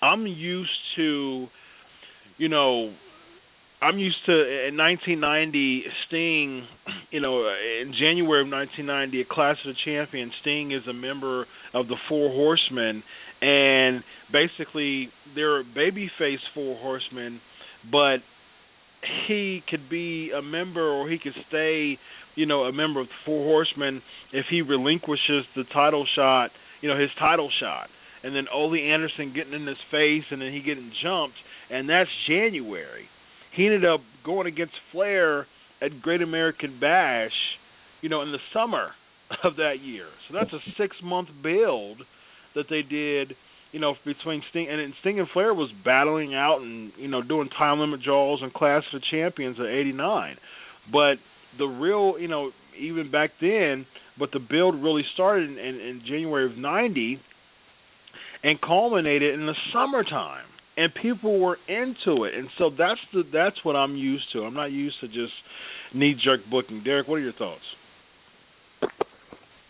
I'm 0.02 0.26
used 0.26 0.72
to, 0.96 1.48
you 2.38 2.50
know, 2.50 2.94
I'm 3.84 3.98
used 3.98 4.24
to 4.28 4.68
in 4.68 4.78
1990 4.78 5.84
Sting, 6.06 6.68
you 7.10 7.20
know, 7.20 7.50
in 7.50 7.94
January 7.98 8.46
of 8.46 8.52
1990, 8.54 9.22
a 9.22 9.26
Clash 9.26 9.58
of 9.66 9.74
the 9.74 9.80
Champions, 9.84 10.34
Sting 10.42 10.72
is 10.72 10.86
a 10.88 10.94
member 10.94 11.48
of 11.74 11.88
the 11.88 11.96
Four 12.08 12.30
Horsemen, 12.30 13.02
and 13.42 14.04
basically 14.32 15.10
they're 15.34 15.64
babyface 15.64 16.46
Four 16.54 16.78
Horsemen, 16.78 17.42
but 17.92 18.18
he 19.28 19.64
could 19.68 19.90
be 19.90 20.30
a 20.30 20.44
member 20.44 20.88
or 20.88 21.10
he 21.10 21.18
could 21.18 21.34
stay, 21.50 21.98
you 22.36 22.46
know, 22.46 22.66
a 22.66 22.72
member 22.72 23.02
of 23.02 23.08
the 23.08 23.20
Four 23.26 23.46
Horsemen 23.46 24.04
if 24.32 24.46
he 24.52 24.62
relinquishes 24.62 25.46
the 25.56 25.64
title 25.74 26.06
shot, 26.16 26.52
you 26.82 26.88
know, 26.88 27.00
his 27.00 27.10
title 27.18 27.50
shot, 27.60 27.90
and 28.24 28.36
then 28.36 28.46
Ole 28.54 28.76
Anderson 28.76 29.34
getting 29.34 29.54
in 29.54 29.66
his 29.66 29.82
face 29.90 30.26
and 30.30 30.40
then 30.40 30.54
he 30.54 30.60
getting 30.60 30.92
jumped, 31.02 31.38
and 31.72 31.90
that's 31.90 32.12
January 32.28 33.10
he 33.56 33.66
ended 33.66 33.86
up 33.86 34.02
going 34.26 34.48
against 34.48 34.74
Flair 34.92 35.48
at 35.82 36.02
Great 36.02 36.22
American 36.22 36.80
Bash, 36.80 37.32
you 38.02 38.10
know, 38.10 38.22
in 38.22 38.32
the 38.32 38.38
summer 38.54 38.92
of 39.44 39.56
that 39.58 39.76
year. 39.84 40.08
So 40.28 40.38
that's 40.38 40.54
a 40.54 40.60
six 40.78 40.96
month 41.04 41.30
build 41.42 42.02
that 42.56 42.66
they 42.70 42.82
did, 42.82 43.36
you 43.72 43.80
know, 43.80 43.96
between 44.06 44.42
Sting 44.50 44.68
and 44.70 44.94
Sting 45.02 45.20
and 45.20 45.28
Flair 45.34 45.54
was 45.54 45.72
battling 45.84 46.36
out 46.36 46.60
and 46.62 46.92
you 46.98 47.08
know 47.08 47.22
doing 47.22 47.50
time 47.58 47.80
limit 47.80 48.02
draws 48.04 48.40
and 48.42 48.54
Clash 48.54 48.84
of 48.94 49.02
Champions 49.10 49.58
at 49.60 49.66
'89. 49.66 50.38
But 50.92 51.16
the 51.58 51.66
real, 51.66 52.16
you 52.20 52.28
know, 52.28 52.52
even 52.80 53.12
back 53.12 53.32
then, 53.40 53.86
but 54.18 54.32
the 54.34 54.40
build 54.40 54.82
really 54.82 55.04
started 55.14 55.50
in, 55.50 55.58
in, 55.58 55.76
in 55.76 56.02
January 56.06 56.52
of 56.52 56.58
'90 56.58 57.22
and 58.44 58.60
culminated 58.60 59.36
in 59.40 59.46
the 59.46 59.56
summertime 59.74 60.46
and 60.78 60.92
people 61.02 61.40
were 61.40 61.58
into 61.68 62.24
it, 62.24 62.34
and 62.34 62.48
so 62.58 62.70
that's 62.70 63.00
the 63.14 63.24
that's 63.32 63.58
what 63.64 63.76
I'm 63.76 63.96
used 63.96 64.26
to. 64.34 64.44
I'm 64.44 64.54
not 64.54 64.72
used 64.72 65.00
to 65.02 65.08
just 65.08 65.34
knee 65.94 66.16
jerk 66.24 66.42
booking. 66.50 66.84
Derek, 66.84 67.08
what 67.08 67.16
are 67.16 67.20
your 67.20 67.34
thoughts? 67.34 67.62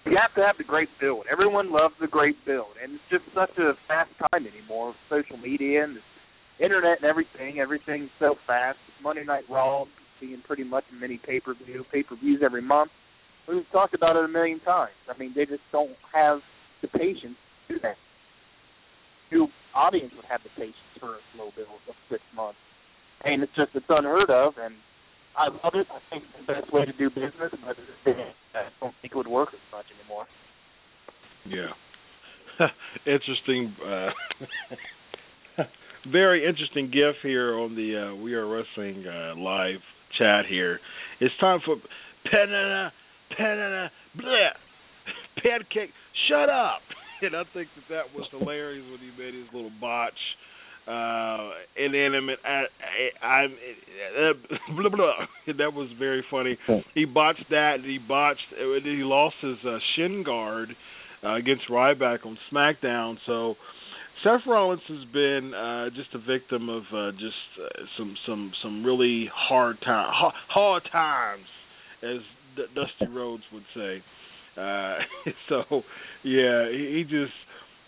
You 0.06 0.18
have 0.20 0.34
to 0.36 0.42
have 0.42 0.58
the 0.58 0.64
great 0.64 0.90
build. 1.00 1.26
Everyone 1.32 1.72
loves 1.72 1.94
the 2.02 2.08
great 2.08 2.36
build, 2.46 2.74
and 2.82 2.94
it's 2.94 3.04
just 3.10 3.24
such 3.34 3.56
a 3.58 3.74
fast 3.88 4.10
time 4.20 4.46
anymore 4.46 4.90
with 4.90 4.98
social 5.10 5.38
media 5.38 5.84
and 5.84 5.98
the 5.98 6.64
internet 6.64 6.98
and 7.02 7.10
everything. 7.10 7.60
Everything's 7.60 8.10
so 8.20 8.36
fast. 8.46 8.78
Monday 9.02 9.24
Night 9.24 9.44
Raw 9.50 9.86
being 10.20 10.42
pretty 10.46 10.64
much 10.64 10.84
a 10.92 11.00
mini 11.00 11.20
pay 11.26 11.40
per 11.40 11.54
view, 11.54 11.84
pay 11.92 12.04
per 12.04 12.16
views 12.16 12.42
every 12.44 12.62
month. 12.62 12.92
We've 13.48 13.64
talked 13.72 13.96
about 13.96 14.16
it 14.16 14.26
a 14.26 14.28
million 14.28 14.60
times. 14.60 14.94
I 15.10 15.18
mean, 15.18 15.34
they 15.36 15.46
just 15.46 15.64
don't 15.72 15.96
have 16.14 16.40
the 16.82 16.88
patience 16.88 17.38
to 17.68 17.74
do 17.74 17.80
that. 17.82 17.96
New 19.32 19.48
audience 19.74 20.12
would 20.16 20.26
have 20.26 20.42
the 20.44 20.50
patience 20.56 20.91
for 21.02 21.16
a 21.16 21.22
slow 21.36 21.50
build 21.58 21.82
of 21.90 21.96
six 22.10 22.22
months, 22.34 22.62
and 23.26 23.44
it's 23.44 23.52
just 23.58 23.72
it's 23.74 23.86
unheard 23.90 24.30
of. 24.30 24.54
And 24.62 24.76
I 25.36 25.50
love 25.50 25.74
it. 25.74 25.88
I 25.92 26.00
think 26.10 26.24
it's 26.24 26.48
the 26.48 26.54
best 26.54 26.72
way 26.72 26.86
to 26.86 26.94
do 26.94 27.10
business, 27.10 27.52
but 27.66 27.76
I 28.56 28.70
don't 28.80 28.94
think 29.02 29.12
it 29.12 29.16
would 29.16 29.28
work 29.28 29.50
as 29.52 29.60
much 29.72 29.86
anymore. 30.00 30.28
Yeah. 31.50 31.74
interesting. 33.06 33.76
Uh, 33.84 34.10
very 36.12 36.48
interesting 36.48 36.88
gift 36.88 37.20
here 37.24 37.60
on 37.60 37.76
the 37.76 38.12
uh, 38.12 38.16
We 38.16 38.34
Are 38.34 38.48
Wrestling 38.48 39.06
uh, 39.08 39.36
live 39.40 39.80
chat 40.18 40.46
here. 40.50 40.80
It's 41.20 41.34
time 41.40 41.60
for 41.66 41.76
Penana, 42.32 42.92
Penana, 43.40 43.90
blah, 44.16 44.54
pancake. 45.42 45.92
Shut 46.30 46.50
up. 46.50 46.82
And 47.24 47.36
I 47.36 47.44
think 47.54 47.70
that 47.76 47.86
that 47.94 48.18
was 48.18 48.28
hilarious 48.32 48.84
when 48.90 48.98
he 48.98 49.12
made 49.16 49.36
his 49.36 49.46
little 49.54 49.70
botch 49.80 50.18
uh 50.88 51.52
inanimate 51.78 52.40
I, 52.44 52.64
I, 53.24 53.26
I 53.26 53.46
uh, 53.46 54.34
blah 54.76 54.90
blah. 54.90 55.14
That 55.58 55.74
was 55.74 55.90
very 56.00 56.24
funny. 56.32 56.58
He 56.96 57.06
botched 57.06 57.46
that 57.50 57.76
and 57.76 57.86
he 57.86 57.98
botched 57.98 58.42
he 58.58 59.04
lost 59.04 59.36
his 59.42 59.58
uh, 59.68 59.78
shin 59.96 60.24
guard 60.24 60.70
uh, 61.24 61.36
against 61.36 61.64
Ryback 61.70 62.26
on 62.26 62.38
SmackDown. 62.52 63.18
So 63.26 63.56
Seth 64.24 64.42
Rollins 64.48 64.82
has 64.88 65.06
been 65.14 65.54
uh 65.54 65.90
just 65.96 66.10
a 66.14 66.20
victim 66.20 66.70
of 66.70 66.84
uh 66.94 67.12
just 67.12 67.36
uh, 67.64 67.84
some 67.98 68.16
some 68.26 68.52
some 68.64 68.84
really 68.84 69.30
hard 69.34 69.78
time 69.82 70.10
hard, 70.14 70.34
hard 70.48 70.84
times 70.92 71.46
as 72.04 72.22
D- 72.56 72.64
Dusty 72.76 73.12
Rhodes 73.14 73.44
would 73.54 73.66
say. 73.76 74.02
Uh 74.58 74.98
so 75.50 75.84
yeah 76.24 76.70
he, 76.72 76.98
he 76.98 77.04
just 77.04 77.34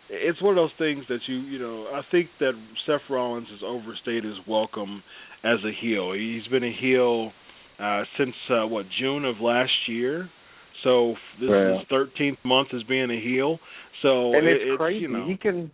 it's 0.09 0.41
one 0.41 0.51
of 0.51 0.55
those 0.57 0.77
things 0.77 1.05
that 1.09 1.19
you 1.27 1.35
you 1.37 1.59
know 1.59 1.87
I 1.93 2.01
think 2.11 2.27
that 2.39 2.53
Seth 2.85 3.01
Rollins 3.09 3.47
has 3.51 3.61
overstayed 3.65 4.23
his 4.23 4.35
welcome 4.47 5.03
as 5.43 5.59
a 5.65 5.71
heel. 5.81 6.13
He's 6.13 6.45
been 6.47 6.63
a 6.63 6.73
heel 6.79 7.31
uh 7.79 8.03
since 8.17 8.35
uh 8.49 8.67
what 8.67 8.85
June 8.99 9.25
of 9.25 9.39
last 9.39 9.71
year. 9.87 10.29
So 10.83 11.15
this 11.39 11.49
Yeah. 11.49 11.73
is 11.73 11.79
his 11.79 11.87
thirteenth 11.89 12.39
month 12.43 12.69
as 12.73 12.83
being 12.83 13.09
a 13.11 13.19
heel. 13.19 13.59
So 14.01 14.33
and 14.35 14.47
it, 14.47 14.61
it's 14.61 14.77
crazy. 14.77 15.01
You 15.01 15.07
know, 15.07 15.25
He 15.27 15.37
can 15.37 15.71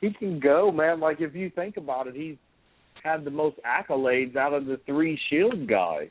he 0.00 0.12
can 0.12 0.40
go, 0.40 0.70
man. 0.70 1.00
Like 1.00 1.20
if 1.20 1.34
you 1.34 1.50
think 1.50 1.76
about 1.76 2.06
it, 2.06 2.14
he's 2.14 2.36
had 3.02 3.24
the 3.24 3.30
most 3.30 3.56
accolades 3.64 4.36
out 4.36 4.52
of 4.52 4.66
the 4.66 4.78
three 4.86 5.18
Shield 5.30 5.66
guys. 5.68 6.08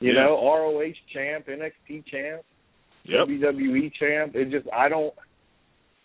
You 0.00 0.12
Yeah. 0.12 0.24
know, 0.24 0.34
ROH 0.44 0.92
champ, 1.12 1.46
NXT 1.48 2.04
champ, 2.06 2.42
yep. 3.04 3.26
WWE 3.26 3.92
champ. 3.98 4.36
It 4.36 4.50
just 4.50 4.66
I 4.72 4.88
don't. 4.88 5.12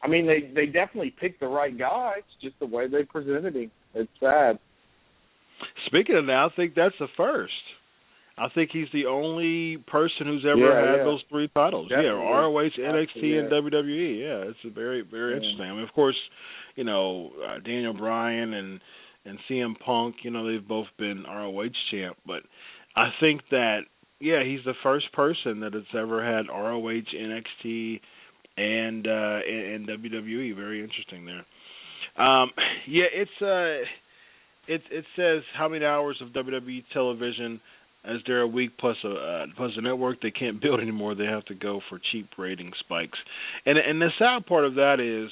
I 0.03 0.07
mean, 0.07 0.27
they 0.27 0.51
they 0.53 0.65
definitely 0.65 1.13
picked 1.19 1.39
the 1.39 1.47
right 1.47 1.75
guy. 1.77 2.15
It's 2.17 2.41
just 2.41 2.59
the 2.59 2.65
way 2.65 2.87
they 2.87 3.03
presented 3.03 3.55
him. 3.55 3.71
It's 3.93 4.11
sad. 4.19 4.59
Speaking 5.87 6.17
of 6.17 6.25
that, 6.27 6.49
I 6.51 6.55
think 6.55 6.75
that's 6.75 6.95
the 6.99 7.07
first. 7.15 7.53
I 8.37 8.47
think 8.55 8.71
he's 8.73 8.87
the 8.91 9.05
only 9.05 9.77
person 9.87 10.25
who's 10.25 10.43
ever 10.43 10.57
Yeah, 10.59 10.91
had 10.91 10.97
yeah. 10.97 11.03
those 11.03 11.21
three 11.29 11.47
titles. 11.53 11.87
Yeah, 11.91 11.99
ROH, 12.09 12.71
NXT, 12.79 13.39
and 13.39 13.49
WWE. 13.51 14.19
Yeah, 14.19 14.49
it's 14.49 14.57
a 14.65 14.69
very 14.71 15.01
very 15.01 15.31
Yeah. 15.31 15.35
interesting. 15.37 15.65
I 15.65 15.73
mean, 15.73 15.83
of 15.83 15.93
course, 15.93 16.17
you 16.75 16.83
know 16.83 17.31
uh, 17.47 17.59
Daniel 17.59 17.93
Bryan 17.93 18.53
and 18.53 18.79
and 19.25 19.37
CM 19.49 19.79
Punk. 19.79 20.15
You 20.23 20.31
know 20.31 20.45
they've 20.51 20.67
both 20.67 20.87
been 20.97 21.23
ROH 21.23 21.69
champ, 21.91 22.17
but 22.25 22.43
I 22.95 23.09
think 23.19 23.41
that 23.51 23.81
yeah, 24.19 24.43
he's 24.43 24.63
the 24.65 24.73
first 24.83 25.11
person 25.13 25.59
that 25.61 25.73
has 25.73 25.83
ever 25.93 26.23
had 26.25 26.47
ROH, 26.47 27.13
NXT, 27.13 27.99
and 28.57 29.07
uh 29.07 29.39
and, 29.47 29.87
WWE. 29.87 30.55
Very 30.55 30.83
interesting 30.83 31.25
there. 31.25 31.45
Um, 32.25 32.51
yeah, 32.87 33.05
it's 33.13 33.41
uh, 33.41 33.85
it 34.67 34.81
it 34.91 35.05
says 35.15 35.43
how 35.57 35.69
many 35.69 35.85
hours 35.85 36.21
of 36.21 36.29
WWE 36.29 36.83
television 36.93 37.59
as 38.05 38.17
there 38.27 38.41
a 38.41 38.47
week 38.47 38.77
plus 38.77 38.97
a 39.05 39.09
uh, 39.09 39.45
plus 39.55 39.71
a 39.77 39.81
network 39.81 40.21
they 40.21 40.31
can't 40.31 40.61
build 40.61 40.79
anymore. 40.79 41.15
They 41.15 41.25
have 41.25 41.45
to 41.45 41.55
go 41.55 41.81
for 41.89 41.99
cheap 42.11 42.29
rating 42.37 42.71
spikes, 42.79 43.17
and 43.65 43.77
and 43.77 44.01
the 44.01 44.09
sad 44.19 44.45
part 44.45 44.65
of 44.65 44.75
that 44.75 44.99
is 44.99 45.31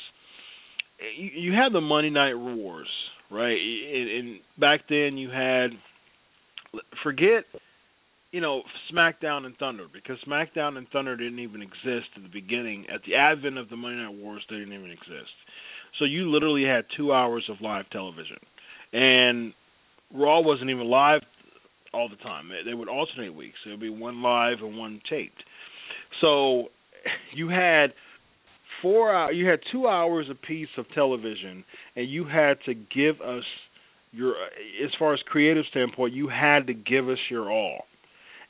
you, 1.17 1.51
you 1.51 1.53
had 1.53 1.73
the 1.73 1.81
Monday 1.81 2.09
Night 2.09 2.35
Wars, 2.35 2.89
right? 3.29 3.57
And, 3.57 4.09
and 4.09 4.39
back 4.57 4.81
then 4.89 5.17
you 5.17 5.29
had 5.29 5.71
forget 7.03 7.45
you 8.31 8.41
know 8.41 8.63
SmackDown 8.93 9.45
and 9.45 9.55
Thunder 9.57 9.85
because 9.91 10.17
SmackDown 10.27 10.77
and 10.77 10.87
Thunder 10.89 11.15
didn't 11.15 11.39
even 11.39 11.61
exist 11.61 12.07
at 12.15 12.23
the 12.23 12.29
beginning. 12.31 12.85
At 12.93 13.01
the 13.05 13.15
advent 13.15 13.57
of 13.57 13.69
the 13.69 13.75
Monday 13.75 14.01
Night 14.01 14.15
Wars, 14.15 14.43
they 14.49 14.57
didn't 14.57 14.73
even 14.73 14.91
exist. 14.91 15.31
So 15.99 16.05
you 16.05 16.31
literally 16.31 16.63
had 16.63 16.85
two 16.95 17.13
hours 17.13 17.43
of 17.49 17.57
live 17.61 17.89
television, 17.91 18.37
and 18.93 19.53
Raw 20.13 20.41
wasn't 20.41 20.69
even 20.69 20.87
live 20.87 21.21
all 21.93 22.07
the 22.07 22.15
time. 22.17 22.49
They- 22.65 22.73
would 22.73 22.87
alternate 22.87 23.33
weeks. 23.33 23.57
It 23.65 23.69
would 23.69 23.79
be 23.79 23.89
one 23.89 24.21
live 24.21 24.61
and 24.61 24.77
one 24.77 25.01
taped. 25.09 25.43
So 26.21 26.71
you 27.33 27.49
had 27.49 27.93
four 28.81 29.13
hour, 29.13 29.31
you 29.31 29.47
had 29.47 29.59
two 29.71 29.87
hours 29.87 30.29
a 30.29 30.35
piece 30.35 30.69
of 30.77 30.89
television, 30.93 31.63
and 31.95 32.09
you 32.09 32.25
had 32.25 32.61
to 32.65 32.73
give 32.73 33.19
us 33.21 33.43
your, 34.13 34.35
as 34.83 34.93
far 34.99 35.13
as 35.13 35.21
creative 35.23 35.65
standpoint, 35.67 36.13
you 36.13 36.27
had 36.27 36.67
to 36.67 36.73
give 36.73 37.09
us 37.09 37.19
your 37.29 37.49
all. 37.51 37.85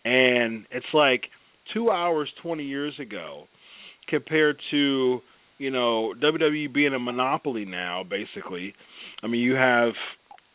And 0.05 0.65
it's 0.71 0.85
like 0.93 1.23
two 1.73 1.91
hours 1.91 2.29
twenty 2.41 2.63
years 2.63 2.93
ago 2.99 3.43
compared 4.07 4.57
to 4.71 5.19
you 5.57 5.69
know 5.71 6.13
WWE 6.21 6.73
being 6.73 6.93
a 6.93 6.99
monopoly 6.99 7.65
now, 7.65 8.03
basically. 8.03 8.73
I 9.23 9.27
mean, 9.27 9.41
you 9.41 9.53
have 9.53 9.93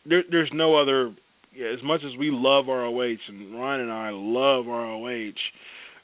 there, 0.05 0.23
there's 0.29 0.51
no 0.53 0.75
other. 0.75 1.13
Yeah, 1.55 1.67
as 1.73 1.83
much 1.83 2.01
as 2.05 2.15
we 2.19 2.29
love 2.31 2.65
ROH, 2.67 3.15
and 3.29 3.59
Ryan 3.59 3.81
and 3.81 3.91
I 3.91 4.09
love 4.11 4.67
ROH, 4.67 5.31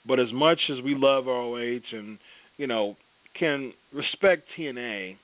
but 0.08 0.20
as 0.20 0.32
much 0.34 0.60
as 0.72 0.84
we 0.84 0.96
love 0.98 1.26
ROH 1.28 1.82
and 1.92 2.18
you 2.58 2.66
know 2.66 2.96
can 3.38 3.74
respect 3.94 4.44
TNA, 4.58 5.16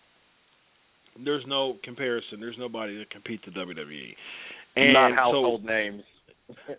there's 1.23 1.43
no 1.47 1.77
comparison. 1.83 2.39
There's 2.39 2.57
nobody 2.59 2.97
that 2.99 3.09
compete 3.09 3.43
to 3.43 3.51
WWE. 3.51 4.15
And 4.75 4.93
Not 4.93 5.11
so- 5.11 5.15
household 5.15 5.65
names. 5.65 6.03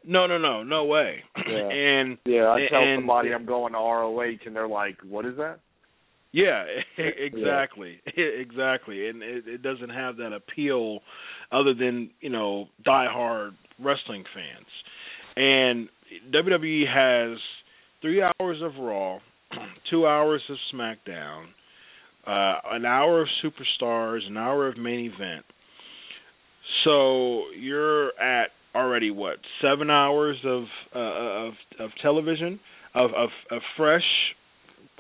No, 0.05 0.27
no, 0.27 0.39
no, 0.39 0.63
no 0.63 0.85
way. 0.85 1.21
Yeah. 1.37 1.69
And 1.71 2.19
Yeah, 2.25 2.49
I 2.49 2.67
tell 2.71 2.83
and- 2.83 2.99
somebody 2.99 3.33
I'm 3.33 3.47
going 3.47 3.73
to 3.73 3.79
ROH, 3.79 4.47
and 4.47 4.55
they're 4.55 4.69
like, 4.69 4.97
"What 5.09 5.27
is 5.27 5.37
that?" 5.37 5.61
Yeah, 6.33 6.65
exactly, 6.99 8.01
exactly, 8.17 9.09
and 9.09 9.23
it, 9.23 9.49
it 9.49 9.63
doesn't 9.63 9.91
have 9.91 10.17
that 10.19 10.33
appeal, 10.33 11.01
other 11.51 11.75
than 11.75 12.11
you 12.21 12.31
know 12.31 12.67
diehard 12.87 13.53
wrestling 13.83 14.25
fans. 14.35 14.67
And 15.37 15.89
WWE 16.33 16.85
has 16.87 17.39
three 18.03 18.23
hours 18.23 18.59
of 18.63 18.73
Raw, 18.79 19.19
two 19.91 20.07
hours 20.07 20.43
of 20.49 20.57
SmackDown, 20.75 21.47
uh, 22.27 22.61
an 22.73 22.85
hour 22.85 23.23
of 23.23 23.29
Superstars, 23.45 24.27
an 24.27 24.37
hour 24.37 24.69
of 24.69 24.77
Main 24.77 25.13
Event. 25.13 25.45
So 26.85 27.45
you're 27.59 28.09
at 28.21 28.51
already 28.75 29.11
what 29.11 29.37
seven 29.63 29.91
hours 29.91 30.37
of 30.45 30.65
uh, 30.95 30.99
of 30.99 31.53
of 31.79 31.91
television 32.03 32.61
of 32.95 33.11
of, 33.11 33.31
of 33.51 33.63
fresh 33.77 34.05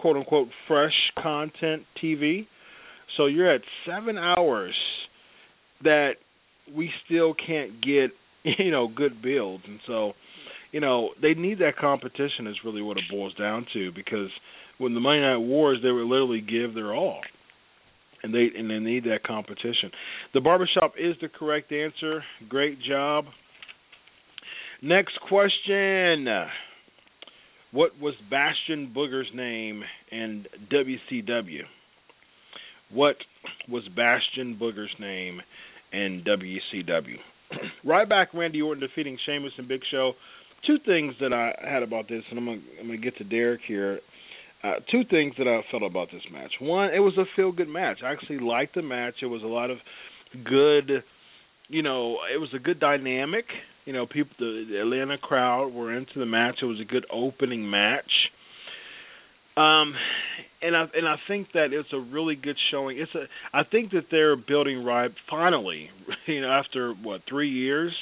quote 0.00 0.16
unquote 0.16 0.48
fresh 0.66 0.94
content 1.22 1.82
TV. 2.02 2.46
So 3.16 3.26
you're 3.26 3.52
at 3.52 3.62
seven 3.86 4.16
hours 4.18 4.74
that 5.82 6.12
we 6.74 6.90
still 7.04 7.34
can't 7.34 7.82
get, 7.82 8.10
you 8.58 8.70
know, 8.70 8.88
good 8.88 9.22
builds. 9.22 9.64
And 9.66 9.80
so, 9.86 10.12
you 10.72 10.80
know, 10.80 11.10
they 11.20 11.34
need 11.34 11.58
that 11.58 11.76
competition 11.78 12.46
is 12.46 12.56
really 12.64 12.82
what 12.82 12.96
it 12.96 13.04
boils 13.10 13.34
down 13.34 13.66
to 13.72 13.92
because 13.92 14.30
when 14.78 14.94
the 14.94 15.00
Monday 15.00 15.22
Night 15.22 15.38
Wars 15.38 15.78
they 15.82 15.90
would 15.90 16.06
literally 16.06 16.40
give 16.40 16.74
their 16.74 16.94
all. 16.94 17.20
And 18.22 18.34
they 18.34 18.48
and 18.56 18.70
they 18.70 18.78
need 18.78 19.04
that 19.04 19.22
competition. 19.26 19.90
The 20.34 20.42
barbershop 20.42 20.92
is 20.98 21.16
the 21.22 21.28
correct 21.28 21.72
answer. 21.72 22.22
Great 22.50 22.78
job. 22.82 23.24
Next 24.82 25.18
question. 25.28 26.26
What 27.72 28.00
was 28.00 28.14
Bastion 28.30 28.92
Booger's 28.96 29.28
name 29.34 29.82
in 30.10 30.46
WCW? 30.72 31.62
What 32.92 33.16
was 33.68 33.86
Bastion 33.94 34.58
Booger's 34.60 34.94
name 34.98 35.40
in 35.92 36.24
WCW? 36.26 37.16
Ryback, 37.86 38.26
Randy 38.32 38.62
Orton 38.62 38.80
defeating 38.80 39.18
Sheamus 39.26 39.52
and 39.58 39.68
Big 39.68 39.82
Show. 39.90 40.12
Two 40.66 40.78
things 40.86 41.14
that 41.20 41.32
I 41.32 41.52
had 41.62 41.82
about 41.82 42.08
this, 42.08 42.22
and 42.30 42.38
I'm 42.38 42.46
gonna, 42.46 42.60
I'm 42.80 42.86
gonna 42.86 42.98
get 42.98 43.16
to 43.18 43.24
Derek 43.24 43.60
here. 43.68 44.00
Uh, 44.64 44.74
two 44.90 45.02
things 45.10 45.34
that 45.38 45.46
I 45.46 45.60
felt 45.70 45.82
about 45.82 46.08
this 46.10 46.22
match. 46.32 46.52
One, 46.60 46.92
it 46.92 46.98
was 46.98 47.16
a 47.18 47.24
feel 47.36 47.52
good 47.52 47.68
match. 47.68 47.98
I 48.04 48.12
actually 48.12 48.40
liked 48.40 48.74
the 48.74 48.82
match. 48.82 49.14
It 49.22 49.26
was 49.26 49.42
a 49.42 49.46
lot 49.46 49.70
of 49.70 49.78
good, 50.44 51.02
you 51.70 51.82
know, 51.82 52.18
it 52.32 52.38
was 52.38 52.50
a 52.54 52.58
good 52.58 52.80
dynamic. 52.80 53.46
You 53.86 53.92
know, 53.92 54.06
people, 54.06 54.32
the, 54.38 54.78
Atlanta 54.80 55.16
crowd 55.16 55.72
were 55.72 55.96
into 55.96 56.18
the 56.18 56.26
match. 56.26 56.56
It 56.60 56.66
was 56.66 56.80
a 56.80 56.84
good 56.84 57.06
opening 57.10 57.68
match. 57.68 58.10
Um, 59.56 59.94
and 60.62 60.76
I 60.76 60.84
and 60.94 61.08
I 61.08 61.16
think 61.26 61.48
that 61.54 61.72
it's 61.72 61.88
a 61.92 61.98
really 61.98 62.34
good 62.34 62.56
showing. 62.70 62.98
It's 62.98 63.14
a 63.14 63.24
I 63.52 63.64
think 63.64 63.92
that 63.92 64.04
they're 64.10 64.36
building 64.36 64.78
Ryback 64.78 65.14
finally. 65.28 65.90
You 66.26 66.42
know, 66.42 66.48
after 66.48 66.92
what 66.92 67.22
three 67.28 67.50
years, 67.50 67.92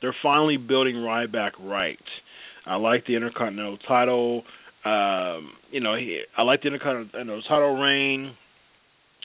they're 0.00 0.16
finally 0.22 0.56
building 0.56 0.96
Ryback 0.96 1.52
right. 1.60 1.98
I 2.66 2.76
like 2.76 3.06
the 3.06 3.16
Intercontinental 3.16 3.78
title. 3.86 4.44
Um, 4.84 5.52
you 5.70 5.80
know, 5.80 5.96
he, 5.96 6.22
I 6.36 6.42
like 6.42 6.62
the 6.62 6.68
Intercontinental 6.68 7.42
title 7.42 7.80
reign. 7.80 8.34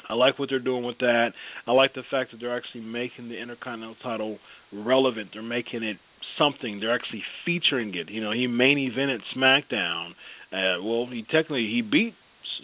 I 0.09 0.15
like 0.15 0.39
what 0.39 0.49
they're 0.49 0.59
doing 0.59 0.83
with 0.83 0.97
that. 0.99 1.29
I 1.67 1.71
like 1.71 1.93
the 1.93 2.03
fact 2.09 2.31
that 2.31 2.39
they're 2.39 2.55
actually 2.55 2.81
making 2.81 3.29
the 3.29 3.39
Intercontinental 3.39 3.95
title 4.01 4.39
relevant. 4.73 5.29
They're 5.33 5.43
making 5.43 5.83
it 5.83 5.97
something. 6.37 6.79
They're 6.79 6.95
actually 6.95 7.23
featuring 7.45 7.93
it. 7.95 8.09
You 8.09 8.21
know, 8.21 8.31
he 8.31 8.47
main 8.47 8.77
evented 8.77 9.19
SmackDown. 9.37 10.11
Uh, 10.51 10.83
well, 10.83 11.07
he 11.11 11.21
technically 11.23 11.67
he 11.67 11.81
beat 11.81 12.15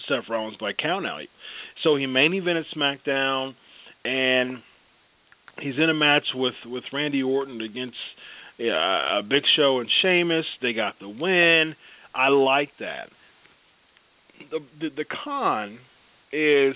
Seth 0.08 0.30
Rollins 0.30 0.58
by 0.60 0.74
count 0.74 1.06
out. 1.06 1.22
So 1.84 1.96
he 1.96 2.08
main 2.08 2.32
evented 2.32 2.64
SmackDown, 2.76 3.54
and 4.04 4.58
he's 5.62 5.76
in 5.78 5.90
a 5.90 5.94
match 5.94 6.26
with 6.34 6.56
with 6.66 6.84
Randy 6.92 7.22
Orton 7.22 7.62
against 7.62 7.98
uh, 8.60 9.20
a 9.20 9.22
Big 9.28 9.44
Show 9.56 9.80
and 9.80 9.90
Sheamus. 10.02 10.46
They 10.62 10.74
got 10.74 10.96
the 11.00 11.10
win. 11.10 11.76
I 12.16 12.30
like 12.30 12.70
that. 12.80 13.10
The 14.50 14.60
the, 14.80 14.90
the 14.98 15.06
con 15.24 15.78
is 16.34 16.76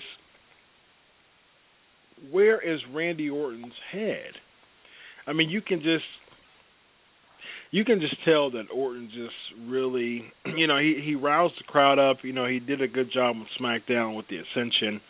where 2.31 2.59
is 2.61 2.79
Randy 2.93 3.29
Orton's 3.29 3.73
head? 3.91 4.33
I 5.27 5.33
mean, 5.33 5.49
you 5.49 5.61
can 5.61 5.79
just 5.79 6.05
you 7.71 7.85
can 7.85 7.99
just 7.99 8.15
tell 8.25 8.51
that 8.51 8.65
Orton 8.73 9.09
just 9.13 9.69
really, 9.69 10.23
you 10.57 10.67
know, 10.67 10.79
he 10.79 11.01
he 11.03 11.15
roused 11.15 11.55
the 11.59 11.63
crowd 11.65 11.99
up. 11.99 12.17
You 12.23 12.33
know, 12.33 12.45
he 12.45 12.59
did 12.59 12.81
a 12.81 12.87
good 12.87 13.11
job 13.13 13.35
with 13.37 13.47
SmackDown 13.59 14.15
with 14.15 14.25
the 14.27 14.37
Ascension, 14.37 15.01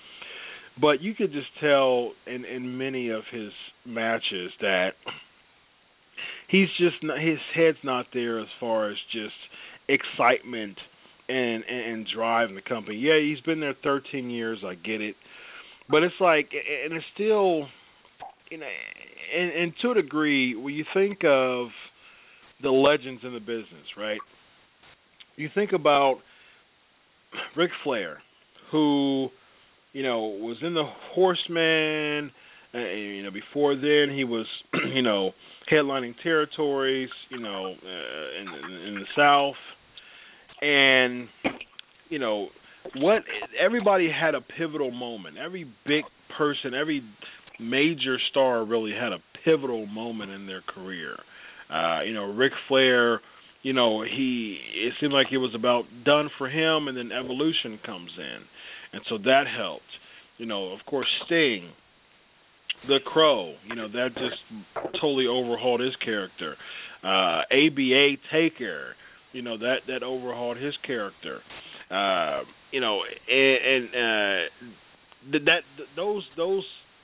but 0.79 1.01
you 1.01 1.13
could 1.15 1.31
just 1.31 1.47
tell 1.61 2.11
in 2.27 2.45
in 2.45 2.77
many 2.77 3.09
of 3.09 3.23
his 3.31 3.51
matches 3.85 4.51
that 4.61 4.91
he's 6.49 6.69
just 6.77 7.01
not, 7.01 7.19
his 7.19 7.39
head's 7.55 7.77
not 7.83 8.07
there 8.13 8.39
as 8.39 8.47
far 8.59 8.89
as 8.89 8.97
just 9.11 9.33
excitement 9.87 10.77
and, 11.29 11.63
and 11.63 11.93
and 11.93 12.07
drive 12.13 12.49
in 12.49 12.55
the 12.55 12.61
company. 12.61 12.97
Yeah, 12.97 13.19
he's 13.21 13.39
been 13.41 13.59
there 13.59 13.75
13 13.83 14.29
years. 14.29 14.59
I 14.65 14.75
get 14.75 15.01
it, 15.01 15.15
but 15.89 16.03
it's 16.03 16.15
like, 16.19 16.49
and 16.53 16.93
it's 16.93 17.05
still, 17.13 17.67
you 18.49 18.57
know, 18.57 18.67
and, 19.35 19.51
and 19.51 19.73
to 19.81 19.91
a 19.91 19.93
degree, 19.95 20.55
when 20.55 20.73
you 20.73 20.85
think 20.93 21.19
of 21.25 21.67
the 22.61 22.69
legends 22.69 23.21
in 23.23 23.33
the 23.33 23.39
business, 23.39 23.87
right? 23.97 24.19
You 25.35 25.49
think 25.53 25.71
about 25.71 26.17
Ric 27.55 27.71
Flair, 27.83 28.17
who, 28.71 29.29
you 29.93 30.03
know, 30.03 30.19
was 30.41 30.57
in 30.61 30.73
the 30.73 30.83
Horsemen. 31.13 32.31
Uh, 32.73 32.77
you 32.77 33.23
know, 33.23 33.31
before 33.31 33.75
then 33.75 34.15
he 34.15 34.23
was, 34.23 34.45
you 34.93 35.01
know, 35.01 35.31
headlining 35.71 36.13
territories, 36.21 37.09
you 37.29 37.39
know, 37.39 37.73
uh, 37.73 38.41
in, 38.41 38.87
in 38.87 38.95
the 38.95 39.05
South, 39.15 39.55
and 40.61 41.27
you 42.09 42.19
know 42.19 42.49
what? 42.95 43.23
Everybody 43.59 44.09
had 44.09 44.35
a 44.35 44.41
pivotal 44.41 44.91
moment. 44.91 45.37
Every 45.37 45.65
big 45.85 46.03
person, 46.37 46.73
every 46.73 47.03
major 47.59 48.17
star 48.31 48.63
really 48.65 48.93
had 48.93 49.11
a 49.11 49.19
pivotal 49.43 49.85
moment 49.85 50.31
in 50.31 50.47
their 50.47 50.61
career. 50.61 51.17
Uh, 51.69 52.01
you 52.03 52.13
know, 52.13 52.23
Ric 52.33 52.51
Flair, 52.67 53.21
you 53.61 53.73
know, 53.73 54.03
he 54.03 54.57
it 54.75 54.93
seemed 54.99 55.13
like 55.13 55.27
it 55.31 55.37
was 55.37 55.53
about 55.55 55.83
done 56.05 56.29
for 56.37 56.49
him 56.49 56.87
and 56.87 56.97
then 56.97 57.11
evolution 57.11 57.79
comes 57.85 58.11
in. 58.17 58.39
And 58.93 59.01
so 59.09 59.17
that 59.19 59.43
helped. 59.55 59.83
You 60.37 60.45
know, 60.45 60.71
of 60.71 60.79
course 60.87 61.07
Sting, 61.25 61.69
the 62.87 62.99
Crow, 63.05 63.55
you 63.67 63.75
know, 63.75 63.87
that 63.89 64.09
just 64.15 64.95
totally 64.99 65.27
overhauled 65.27 65.81
his 65.81 65.95
character. 66.03 66.55
Uh 67.03 67.43
ABA 67.51 68.15
Taker, 68.31 68.95
you 69.33 69.41
know, 69.41 69.57
that 69.57 69.79
that 69.87 70.01
overhauled 70.01 70.57
his 70.57 70.73
character. 70.87 71.41
Uh, 71.91 72.41
you 72.71 72.81
know, 72.81 73.01
and, 73.29 73.65
and 73.65 73.89
uh 73.89 74.69
that, 75.31 75.61
those 75.95 76.23
those 76.37 76.63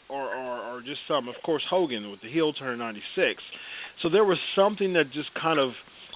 are, 0.10 0.30
are 0.30 0.78
are 0.78 0.82
just 0.82 1.00
some. 1.08 1.28
Of 1.28 1.36
course, 1.46 1.64
Hogan 1.70 2.12
with 2.12 2.22
the 2.22 2.32
heel 2.32 2.54
turn 2.54 2.80
'96. 2.80 3.42
So 4.02 4.10
there 4.10 4.24
was 4.24 4.38
something 4.56 4.94
that 4.94 5.06
just 5.14 5.30
kind 5.42 5.60
of 5.60 5.72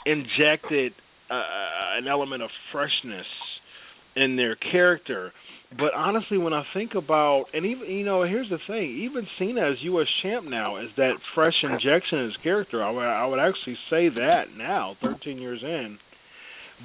injected 0.06 0.94
uh, 1.30 1.98
an 1.98 2.08
element 2.08 2.44
of 2.44 2.50
freshness 2.72 3.26
in 4.16 4.36
their 4.36 4.56
character. 4.56 5.32
But 5.78 5.94
honestly, 5.96 6.40
when 6.40 6.54
I 6.54 6.64
think 6.74 6.96
about, 6.96 7.46
and 7.54 7.64
even 7.66 7.88
you 7.88 8.04
know, 8.04 8.24
here's 8.24 8.50
the 8.50 8.58
thing: 8.68 9.04
even 9.04 9.28
Cena 9.38 9.72
as 9.72 9.78
U.S. 9.82 10.08
champ 10.24 10.46
now 10.48 10.78
is 10.78 10.90
that 10.98 11.14
fresh 11.36 11.54
injection 11.64 12.20
in 12.20 12.26
his 12.26 12.38
character. 12.42 12.84
I 12.84 12.90
would, 12.90 13.04
I 13.04 13.26
would 13.26 13.40
actually 13.40 13.78
say 13.90 14.10
that 14.10 14.46
now, 14.58 14.96
13 15.02 15.38
years 15.38 15.62
in. 15.62 15.98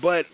But 0.03 0.27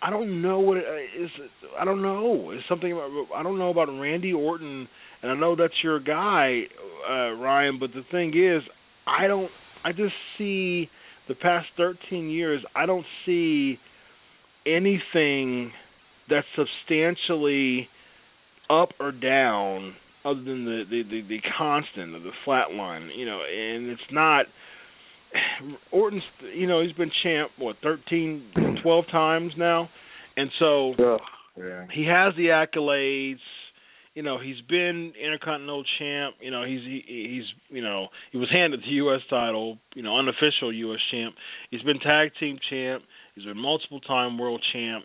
I 0.00 0.10
don't 0.10 0.42
know 0.42 0.60
what 0.60 0.76
it 0.76 0.84
is. 1.18 1.30
I 1.78 1.84
don't 1.84 2.02
know. 2.02 2.50
It's 2.52 2.62
something 2.68 2.92
about, 2.92 3.26
I 3.34 3.42
don't 3.42 3.58
know 3.58 3.70
about 3.70 3.88
Randy 3.88 4.32
Orton, 4.32 4.88
and 5.22 5.32
I 5.32 5.34
know 5.34 5.56
that's 5.56 5.74
your 5.82 5.98
guy, 5.98 6.62
uh, 7.08 7.32
Ryan. 7.32 7.78
But 7.80 7.90
the 7.92 8.02
thing 8.10 8.28
is, 8.36 8.62
I 9.06 9.26
don't. 9.26 9.50
I 9.84 9.92
just 9.92 10.14
see 10.36 10.88
the 11.28 11.34
past 11.34 11.66
13 11.76 12.30
years. 12.30 12.62
I 12.76 12.86
don't 12.86 13.06
see 13.26 13.78
anything 14.66 15.72
that's 16.28 16.46
substantially 16.56 17.88
up 18.70 18.90
or 19.00 19.12
down 19.12 19.94
other 20.24 20.42
than 20.42 20.64
the 20.64 20.84
the 20.88 21.02
the, 21.02 21.22
the 21.28 21.38
constant 21.56 22.14
of 22.14 22.22
the 22.22 22.32
flat 22.44 22.70
line. 22.70 23.10
You 23.16 23.26
know, 23.26 23.40
and 23.42 23.88
it's 23.88 24.00
not. 24.12 24.46
Orton's, 25.92 26.22
you 26.54 26.66
know, 26.66 26.82
he's 26.82 26.92
been 26.92 27.10
champ 27.22 27.50
what 27.58 27.76
13, 27.82 28.78
12 28.82 29.04
times 29.10 29.52
now, 29.56 29.88
and 30.36 30.50
so 30.58 30.94
yeah. 31.56 31.86
he 31.92 32.04
has 32.06 32.34
the 32.36 32.46
accolades. 32.46 33.38
You 34.14 34.24
know, 34.24 34.38
he's 34.40 34.60
been 34.68 35.12
Intercontinental 35.22 35.84
champ. 35.98 36.36
You 36.40 36.50
know, 36.50 36.64
he's 36.64 36.80
he, 36.80 37.02
he's 37.06 37.76
you 37.76 37.82
know 37.82 38.08
he 38.32 38.38
was 38.38 38.48
handed 38.50 38.80
the 38.80 38.94
U.S. 38.94 39.20
title. 39.30 39.78
You 39.94 40.02
know, 40.02 40.18
unofficial 40.18 40.72
U.S. 40.72 41.00
champ. 41.10 41.34
He's 41.70 41.82
been 41.82 42.00
tag 42.00 42.30
team 42.40 42.58
champ. 42.68 43.04
He's 43.34 43.44
been 43.44 43.58
multiple 43.58 44.00
time 44.00 44.38
world 44.38 44.64
champ. 44.72 45.04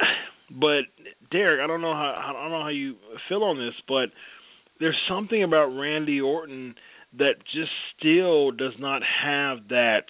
But 0.50 0.88
Derek, 1.30 1.60
I 1.62 1.66
don't 1.66 1.82
know 1.82 1.92
how 1.92 2.24
I 2.26 2.32
don't 2.32 2.50
know 2.50 2.62
how 2.62 2.70
you 2.70 2.94
feel 3.28 3.42
on 3.42 3.58
this, 3.58 3.74
but 3.86 4.08
there's 4.80 4.96
something 5.06 5.42
about 5.42 5.66
Randy 5.66 6.22
Orton 6.22 6.74
that 7.16 7.34
just 7.54 7.70
still 7.96 8.50
does 8.50 8.74
not 8.78 9.02
have 9.02 9.68
that. 9.68 10.04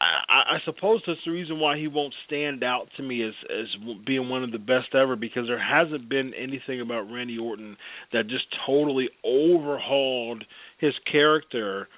I, 0.00 0.56
I 0.56 0.58
suppose 0.64 1.02
that's 1.06 1.20
the 1.24 1.32
reason 1.32 1.58
why 1.58 1.78
he 1.78 1.88
won't 1.88 2.14
stand 2.26 2.62
out 2.62 2.88
to 2.96 3.02
me 3.02 3.22
as 3.26 3.32
as 3.50 3.66
being 4.06 4.28
one 4.28 4.44
of 4.44 4.52
the 4.52 4.58
best 4.58 4.94
ever 4.94 5.16
because 5.16 5.46
there 5.46 5.62
hasn't 5.62 6.08
been 6.08 6.32
anything 6.34 6.80
about 6.80 7.10
Randy 7.10 7.38
Orton 7.38 7.76
that 8.12 8.26
just 8.28 8.44
totally 8.66 9.08
overhauled 9.24 10.44
his 10.78 10.92
character 11.10 11.88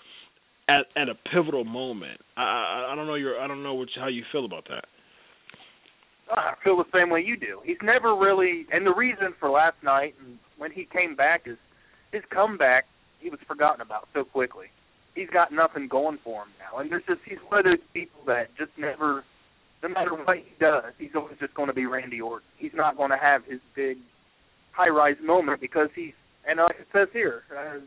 at 0.68 0.86
at 0.96 1.08
a 1.08 1.14
pivotal 1.32 1.64
moment. 1.64 2.20
I 2.36 2.42
I, 2.42 2.92
I 2.92 2.94
don't 2.94 3.06
know 3.06 3.14
your 3.14 3.40
I 3.40 3.46
don't 3.48 3.62
know 3.62 3.74
what 3.74 3.88
how 3.96 4.08
you 4.08 4.22
feel 4.32 4.44
about 4.44 4.68
that. 4.68 4.84
I 6.30 6.54
feel 6.64 6.76
the 6.76 6.84
same 6.92 7.10
way 7.10 7.22
you 7.24 7.36
do. 7.36 7.60
He's 7.64 7.76
never 7.82 8.16
really, 8.16 8.66
and 8.72 8.84
the 8.84 8.94
reason 8.94 9.34
for 9.38 9.48
last 9.48 9.76
night 9.82 10.14
and 10.24 10.38
when 10.58 10.72
he 10.72 10.86
came 10.92 11.14
back 11.14 11.42
is 11.46 11.56
his 12.12 12.22
comeback. 12.32 12.86
He 13.20 13.30
was 13.30 13.40
forgotten 13.46 13.80
about 13.80 14.08
so 14.14 14.24
quickly. 14.24 14.66
He's 15.14 15.30
got 15.30 15.52
nothing 15.52 15.88
going 15.88 16.18
for 16.22 16.42
him 16.42 16.48
now, 16.60 16.78
and 16.78 16.90
there's 16.90 17.04
just 17.08 17.20
he's 17.24 17.38
one 17.48 17.60
of 17.60 17.64
those 17.64 17.84
people 17.94 18.20
that 18.26 18.48
just 18.58 18.70
never, 18.76 19.24
no 19.82 19.88
matter 19.88 20.10
what 20.12 20.36
he 20.36 20.52
does, 20.60 20.92
he's 20.98 21.14
always 21.14 21.38
just 21.40 21.54
going 21.54 21.68
to 21.68 21.74
be 21.74 21.86
Randy 21.86 22.20
Orton. 22.20 22.46
He's 22.58 22.74
not 22.74 22.96
going 22.96 23.10
to 23.10 23.16
have 23.16 23.42
his 23.44 23.60
big 23.74 23.96
high-rise 24.72 25.16
moment 25.24 25.60
because 25.60 25.88
he's, 25.96 26.12
and 26.46 26.58
like 26.58 26.76
it 26.78 26.86
says 26.92 27.08
here, 27.14 27.44
uh, 27.50 27.80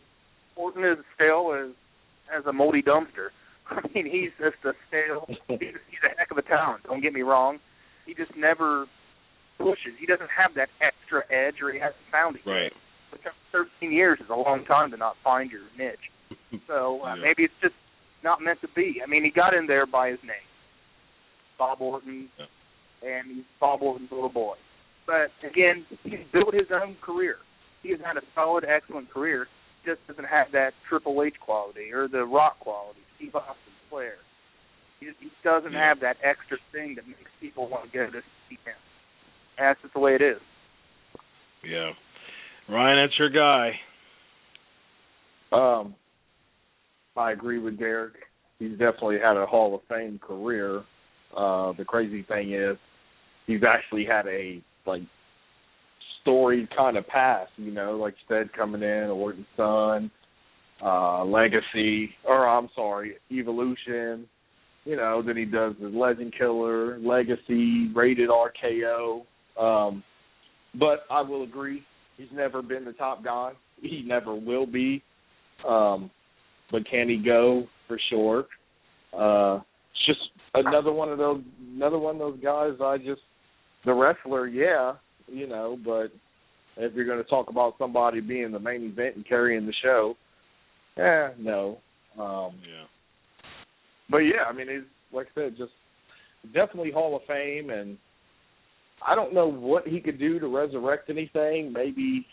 Orton 0.56 0.84
is 0.84 0.97
stale 1.16 1.54
as 1.54 1.76
as 2.36 2.45
a 2.45 2.54
moldy 2.54 2.82
dumpster. 2.82 3.30
I 3.70 3.82
mean, 3.93 4.06
he's 4.06 4.32
just 4.39 4.58
a 4.66 4.74
stale. 4.88 5.26
He's, 5.47 5.76
a 6.04 6.18
heck 6.18 6.32
of 6.32 6.38
a 6.38 6.41
talent. 6.41 6.84
Don't 6.84 7.01
get 7.01 7.14
me 7.14 7.22
wrong 7.22 7.60
he 8.10 8.16
just 8.16 8.36
never 8.36 8.88
pushes. 9.58 9.93
He 9.99 10.10
doesn't 10.10 10.34
have 10.34 10.58
that 10.58 10.70
extra 10.82 11.22
edge, 11.30 11.62
or 11.62 11.72
he 11.72 11.78
hasn't 11.78 12.01
found 12.12 12.38
it. 12.38 12.41
Right. 12.49 12.74
Which 13.12 13.22
13 13.51 13.91
years 13.91 14.20
is 14.20 14.30
a 14.30 14.36
long 14.36 14.66
time 14.66 14.91
to 14.91 14.97
not 14.97 15.16
find 15.24 15.51
your 15.51 15.62
niche. 15.78 15.97
So 16.68 17.01
uh, 17.03 17.16
Yeah. 17.16 17.22
maybe 17.22 17.43
it's 17.43 17.53
just 17.62 17.76
not 18.24 18.41
meant 18.41 18.62
to 18.62 18.68
be. 18.76 19.01
I 19.03 19.07
mean, 19.10 19.24
he 19.24 19.32
got 19.32 19.53
in 19.53 19.66
there 19.68 19.86
by 19.86 20.10
his 20.10 20.20
name, 20.24 20.45
Bob 21.57 21.82
Orton, 21.82 22.30
and 23.01 23.28
he's 23.32 23.45
Bob 23.60 23.82
Orton's 23.82 24.12
little 24.12 24.30
boy. 24.30 24.55
But 25.07 25.32
again, 25.47 25.86
he's 26.03 26.20
built 26.32 26.53
his 26.53 26.68
own 26.72 26.95
career. 27.01 27.38
He 27.82 27.91
has 27.91 27.99
had 28.05 28.18
a 28.18 28.22
solid, 28.36 28.66
excellent 28.66 29.10
career. 29.12 29.47
Just 29.86 30.05
doesn't 30.07 30.26
have 30.26 30.47
that 30.53 30.74
Triple 30.88 31.24
H 31.24 31.36
quality 31.39 31.91
or 31.93 32.07
the 32.07 32.26
Rock 32.26 32.60
quality, 32.60 32.99
Steve 33.16 33.34
Austin, 33.34 33.74
Flair. 33.89 34.16
He, 34.99 35.07
he 35.20 35.30
doesn't 35.43 35.72
Yeah. 35.72 35.88
have 35.89 35.99
that 36.01 36.18
extra 36.24 36.57
thing 36.72 36.95
that 36.95 37.07
makes 37.07 37.32
people 37.39 37.68
want 37.70 37.91
to 37.91 37.97
go 37.97 38.05
to 38.12 38.22
see 38.49 38.57
him. 38.66 38.76
And 39.57 39.66
that's 39.68 39.82
just 39.82 39.93
the 39.93 39.99
way 39.99 40.16
it 40.16 40.22
is. 40.22 40.41
Yeah. 41.64 41.91
Ryan, 42.70 43.07
that's 43.07 43.20
your 43.20 43.30
guy. 43.30 43.72
Um, 45.51 45.95
I 47.17 47.32
agree 47.32 47.59
with 47.59 47.80
Derek. 47.80 48.13
He's 48.59 48.72
definitely 48.72 49.17
had 49.24 49.38
a 49.38 49.45
Hall 49.45 49.74
of 49.74 49.82
Fame 49.89 50.20
career. 50.20 50.84
Uh, 51.36 51.74
the 51.78 51.86
crazy 51.86 52.24
thing 52.24 52.53
is, 52.53 52.78
he's 53.47 53.61
actually 53.67 54.05
had 54.05 54.28
a 54.28 54.61
like 54.86 55.01
storied 56.22 56.70
kind 56.76 56.97
of 56.97 57.07
past. 57.07 57.51
You 57.57 57.72
know, 57.72 57.97
like 57.97 58.13
you 58.13 58.36
said, 58.36 58.53
coming 58.53 58.84
in 58.84 59.09
Orton's 59.09 59.45
son, 59.57 60.11
uh, 60.84 61.26
Legacy, 61.26 62.11
or 62.26 62.47
I'm 62.47 62.70
sorry, 62.76 63.15
Evolution. 63.32 64.28
You 64.86 64.95
know, 64.95 65.22
then 65.26 65.38
he 65.38 65.45
does 65.45 65.74
the 65.82 65.88
Legend 65.88 66.34
Killer, 66.38 66.99
Legacy, 66.99 67.91
Rated 67.93 68.30
RKO. 68.30 69.24
Um, 69.59 70.03
but 70.80 70.99
I 71.11 71.22
will 71.22 71.43
agree, 71.43 71.84
he's 72.20 72.28
never 72.34 72.61
been 72.61 72.86
the 72.86 72.93
top 72.93 73.24
guy. 73.24 73.53
He 73.82 74.03
never 74.05 74.36
will 74.36 74.65
be. 74.65 75.01
Um, 75.67 76.11
but 76.72 76.88
can 76.89 77.09
he 77.09 77.17
go 77.17 77.65
for 77.88 77.99
sure? 78.09 78.45
Uh, 79.17 79.61
it's 79.91 80.05
just 80.05 80.20
another 80.53 80.91
one 80.91 81.09
of 81.09 81.17
those 81.17 81.41
another 81.76 81.97
one 81.97 82.15
of 82.15 82.20
those 82.20 82.39
guys. 82.43 82.74
I 82.84 82.97
just 82.97 83.22
the 83.86 83.93
wrestler, 83.93 84.47
yeah, 84.47 84.93
you 85.28 85.47
know. 85.47 85.78
But 85.84 86.11
if 86.78 86.93
you're 86.93 87.05
going 87.05 87.24
to 87.24 87.30
talk 87.30 87.49
about 87.49 87.76
somebody 87.80 88.20
being 88.20 88.51
the 88.51 88.59
main 88.59 88.84
event 88.84 89.15
and 89.15 89.28
carrying 89.28 89.65
the 89.65 89.74
show, 89.82 90.15
yeah, 90.97 91.30
no. 91.39 91.80
Um, 92.20 92.53
Yeah. 92.67 92.86
but 94.09 94.20
yeah, 94.20 94.43
I 94.47 94.53
mean, 94.53 94.67
he's 94.70 94.88
like 95.11 95.28
I 95.36 95.41
said, 95.41 95.57
just 95.57 95.72
definitely 96.53 96.91
Hall 96.91 97.15
of 97.15 97.22
Fame, 97.28 97.70
and 97.70 97.97
I 99.06 99.16
don't 99.16 99.34
know 99.34 99.47
what 99.47 99.88
he 99.88 100.00
could 100.00 100.20
do 100.20 100.39
to 100.39 100.47
resurrect 100.47 101.10
anything. 101.10 101.74
Maybe 101.74 102.26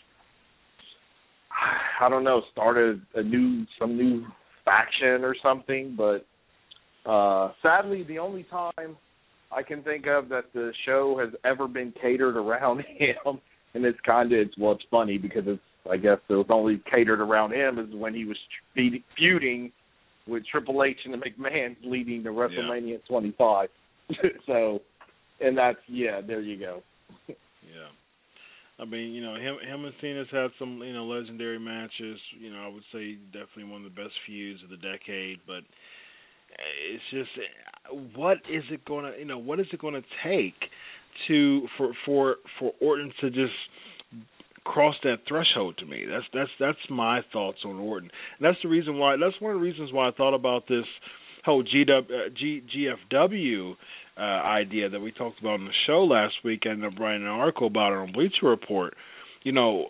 I 2.01 2.09
don't 2.09 2.23
know, 2.23 2.41
start 2.51 2.77
a, 2.77 2.99
a 3.15 3.23
new 3.23 3.65
some 3.79 3.97
new 3.97 4.25
faction 4.65 5.23
or 5.23 5.35
something. 5.41 5.97
But 5.97 6.25
uh 7.09 7.51
sadly, 7.61 8.03
the 8.03 8.19
only 8.19 8.43
time 8.43 8.97
I 9.51 9.63
can 9.63 9.81
think 9.83 10.05
of 10.07 10.29
that 10.29 10.45
the 10.53 10.71
show 10.85 11.17
has 11.19 11.33
ever 11.45 11.67
been 11.67 11.93
catered 12.01 12.35
around 12.35 12.79
him, 12.97 13.39
and 13.73 13.85
it's 13.85 13.99
kind 14.05 14.31
of 14.31 14.39
it's 14.39 14.57
well, 14.57 14.73
it's 14.73 14.83
funny 14.91 15.17
because 15.17 15.43
it's 15.45 15.61
I 15.89 15.97
guess 15.97 16.17
it 16.29 16.33
was 16.33 16.47
only 16.49 16.81
catered 16.89 17.21
around 17.21 17.53
him 17.53 17.79
is 17.79 17.93
when 17.93 18.13
he 18.13 18.25
was 18.25 18.37
feuding 19.17 19.71
with 20.27 20.43
Triple 20.51 20.83
H 20.83 20.97
and 21.05 21.13
the 21.13 21.17
McMahons 21.17 21.77
leading 21.83 22.23
to 22.23 22.29
WrestleMania 22.29 22.99
25. 23.07 23.69
so, 24.45 24.81
and 25.39 25.57
that's 25.57 25.79
yeah, 25.87 26.21
there 26.25 26.41
you 26.41 26.59
go. 26.59 26.81
Yeah. 27.27 27.91
I 28.79 28.85
mean, 28.85 29.11
you 29.13 29.23
know, 29.23 29.35
him 29.35 29.57
him 29.67 29.85
and 29.85 29.93
Cena's 30.01 30.27
had 30.31 30.51
some, 30.59 30.79
you 30.83 30.93
know, 30.93 31.05
legendary 31.05 31.59
matches. 31.59 32.19
You 32.39 32.53
know, 32.53 32.59
I 32.59 32.67
would 32.67 32.83
say 32.93 33.17
definitely 33.33 33.71
one 33.71 33.83
of 33.83 33.93
the 33.93 34.01
best 34.01 34.13
feuds 34.25 34.61
of 34.63 34.69
the 34.69 34.77
decade. 34.77 35.39
But 35.47 35.63
it's 36.91 37.03
just, 37.11 37.29
what 38.15 38.37
is 38.51 38.63
it 38.71 38.85
gonna, 38.85 39.13
you 39.17 39.25
know, 39.25 39.39
what 39.39 39.59
is 39.59 39.65
it 39.71 39.81
gonna 39.81 40.01
take 40.23 40.55
to 41.27 41.67
for 41.77 41.93
for 42.05 42.35
for 42.59 42.71
Orton 42.79 43.11
to 43.21 43.29
just 43.31 43.53
cross 44.63 44.95
that 45.03 45.17
threshold 45.27 45.77
to 45.79 45.85
me? 45.87 46.05
That's 46.07 46.25
that's 46.31 46.51
that's 46.59 46.89
my 46.89 47.21
thoughts 47.33 47.59
on 47.65 47.79
Orton. 47.79 48.11
And 48.37 48.45
that's 48.45 48.61
the 48.61 48.69
reason 48.69 48.99
why. 48.99 49.15
That's 49.17 49.41
one 49.41 49.53
of 49.53 49.59
the 49.59 49.65
reasons 49.65 49.91
why 49.91 50.07
I 50.07 50.11
thought 50.11 50.35
about 50.35 50.67
this 50.67 50.85
whole 51.45 51.63
GW, 51.63 51.99
uh, 51.99 52.29
G, 52.37 52.61
GFW 53.11 53.75
uh, 54.17 54.21
idea 54.21 54.89
that 54.89 54.99
we 54.99 55.11
talked 55.11 55.39
about 55.39 55.59
on 55.59 55.65
the 55.65 55.71
show 55.85 56.03
last 56.03 56.35
week. 56.43 56.63
I 56.65 56.69
ended 56.69 56.93
up 56.93 56.99
writing 56.99 57.21
an 57.21 57.27
article 57.27 57.67
about 57.67 57.93
it 57.93 57.97
on 57.97 58.11
Bleacher 58.11 58.47
Report. 58.47 58.95
You 59.43 59.51
know, 59.51 59.87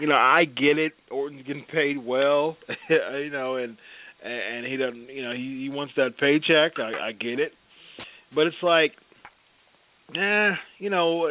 you 0.00 0.06
know, 0.06 0.14
I 0.14 0.44
get 0.44 0.78
it. 0.78 0.92
Orton's 1.10 1.46
getting 1.46 1.64
paid 1.72 2.04
well, 2.04 2.56
you 2.90 3.30
know, 3.30 3.56
and 3.56 3.76
and 4.22 4.66
he 4.66 4.76
doesn't, 4.76 5.08
you 5.08 5.22
know, 5.22 5.32
he, 5.32 5.62
he 5.62 5.68
wants 5.70 5.94
that 5.96 6.18
paycheck. 6.18 6.78
I, 6.78 7.08
I 7.08 7.12
get 7.12 7.40
it, 7.40 7.52
but 8.34 8.46
it's 8.46 8.56
like, 8.62 8.92
eh, 10.16 10.50
you 10.78 10.90
know, 10.90 11.30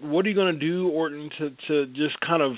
what 0.00 0.24
are 0.24 0.28
you 0.28 0.34
going 0.34 0.54
to 0.54 0.60
do, 0.60 0.88
Orton, 0.88 1.30
to 1.38 1.50
to 1.68 1.86
just 1.86 2.20
kind 2.26 2.42
of 2.42 2.52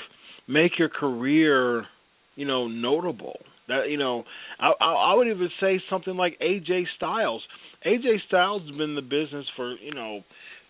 make 0.47 0.79
your 0.79 0.89
career, 0.89 1.87
you 2.35 2.47
know, 2.47 2.69
notable? 2.69 3.39
That 3.69 3.89
you 3.89 3.97
know, 3.97 4.25
I, 4.61 4.73
I 4.81 5.15
would 5.15 5.29
even 5.29 5.49
say 5.61 5.81
something 5.89 6.17
like 6.17 6.39
AJ 6.41 6.85
Styles. 6.97 7.43
AJ 7.87 8.27
Styles 8.29 8.63
has 8.63 8.71
been 8.71 8.91
in 8.91 8.95
the 8.95 9.03
business 9.03 9.47
for 9.57 9.75
you 9.77 9.95
know 9.95 10.21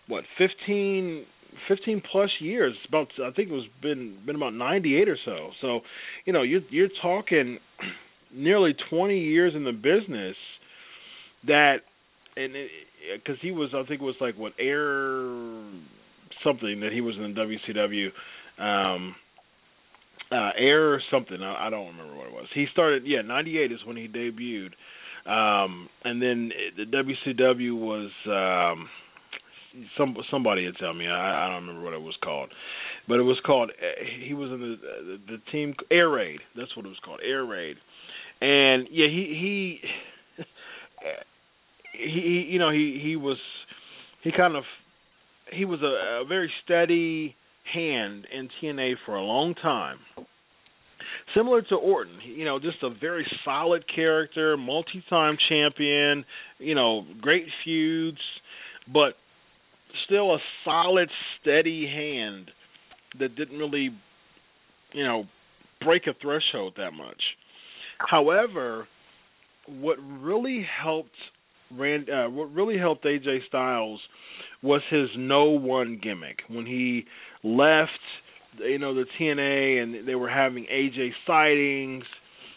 what 0.07 0.23
15, 0.37 1.25
15 1.67 2.01
plus 2.11 2.29
years. 2.39 2.75
About 2.87 3.07
I 3.23 3.31
think 3.31 3.49
it 3.49 3.53
was 3.53 3.65
been 3.81 4.17
been 4.25 4.35
about 4.35 4.53
ninety 4.53 4.97
eight 4.99 5.09
or 5.09 5.17
so. 5.23 5.49
So 5.61 5.79
you 6.25 6.33
know 6.33 6.43
you're 6.43 6.61
you're 6.69 6.89
talking 7.01 7.59
nearly 8.33 8.75
twenty 8.89 9.19
years 9.19 9.53
in 9.55 9.63
the 9.63 9.71
business. 9.71 10.35
That 11.47 11.77
and 12.35 12.53
because 13.15 13.37
he 13.41 13.51
was 13.51 13.69
I 13.73 13.83
think 13.87 14.01
it 14.01 14.05
was 14.05 14.15
like 14.21 14.37
what 14.37 14.53
air 14.59 15.23
something 16.43 16.79
that 16.81 16.91
he 16.91 17.01
was 17.01 17.15
in 17.15 17.33
the 17.33 17.39
WCW. 17.41 18.09
Um, 18.59 19.15
uh 20.31 20.51
air 20.57 21.01
something 21.11 21.41
I, 21.41 21.67
I 21.67 21.69
don't 21.69 21.87
remember 21.87 22.15
what 22.15 22.27
it 22.27 22.33
was 22.33 22.47
he 22.53 22.65
started 22.71 23.03
yeah 23.05 23.21
98 23.21 23.71
is 23.71 23.79
when 23.85 23.97
he 23.97 24.07
debuted 24.07 24.71
um 25.25 25.87
and 26.03 26.21
then 26.21 26.51
the 26.77 26.85
WCW 26.85 27.77
was 27.77 28.11
um 28.27 28.89
some 29.97 30.15
somebody 30.29 30.65
would 30.65 30.77
tell 30.77 30.93
me 30.93 31.07
I, 31.07 31.45
I 31.45 31.49
don't 31.49 31.65
remember 31.67 31.83
what 31.83 31.93
it 31.93 32.01
was 32.01 32.15
called 32.23 32.49
but 33.07 33.19
it 33.19 33.23
was 33.23 33.39
called 33.45 33.71
he 34.25 34.33
was 34.33 34.51
in 34.51 34.59
the 34.59 34.75
the, 34.77 35.37
the 35.37 35.51
team 35.51 35.75
Air 35.91 36.09
Raid 36.09 36.39
that's 36.55 36.75
what 36.75 36.85
it 36.85 36.89
was 36.89 36.99
called 37.03 37.21
Air 37.23 37.45
Raid 37.45 37.77
and 38.41 38.87
yeah 38.91 39.07
he 39.07 39.79
he 40.37 40.43
he 41.93 42.47
you 42.49 42.59
know 42.59 42.71
he 42.71 42.99
he 43.03 43.15
was 43.15 43.37
he 44.23 44.31
kind 44.31 44.55
of 44.55 44.63
he 45.51 45.65
was 45.65 45.81
a, 45.81 46.23
a 46.23 46.25
very 46.27 46.51
steady 46.63 47.35
hand 47.71 48.27
in 48.33 48.49
TNA 48.61 48.95
for 49.05 49.15
a 49.15 49.23
long 49.23 49.53
time. 49.55 49.99
Similar 51.35 51.61
to 51.63 51.75
Orton, 51.75 52.19
you 52.23 52.45
know, 52.45 52.59
just 52.59 52.77
a 52.83 52.89
very 52.89 53.25
solid 53.45 53.83
character, 53.93 54.57
multi-time 54.57 55.37
champion, 55.49 56.25
you 56.59 56.75
know, 56.75 57.05
great 57.21 57.45
feuds, 57.63 58.19
but 58.91 59.13
still 60.05 60.35
a 60.35 60.39
solid, 60.63 61.09
steady 61.39 61.87
hand 61.87 62.51
that 63.19 63.35
didn't 63.35 63.57
really, 63.57 63.89
you 64.93 65.03
know, 65.03 65.23
break 65.83 66.07
a 66.07 66.13
threshold 66.21 66.73
that 66.77 66.91
much. 66.91 67.21
However, 67.97 68.87
what 69.67 69.97
really 69.99 70.65
helped 70.83 71.15
Rand, 71.71 72.09
uh, 72.09 72.27
what 72.27 72.53
really 72.53 72.77
helped 72.77 73.05
AJ 73.05 73.47
Styles 73.47 73.99
was 74.61 74.81
his 74.89 75.09
no 75.17 75.45
one 75.45 75.99
gimmick 76.01 76.39
when 76.47 76.65
he 76.65 77.05
left 77.43 77.91
you 78.59 78.79
know 78.79 78.93
the 78.93 79.05
TNA 79.19 79.83
and 79.83 80.07
they 80.07 80.15
were 80.15 80.29
having 80.29 80.65
AJ 80.65 81.11
sightings 81.27 82.05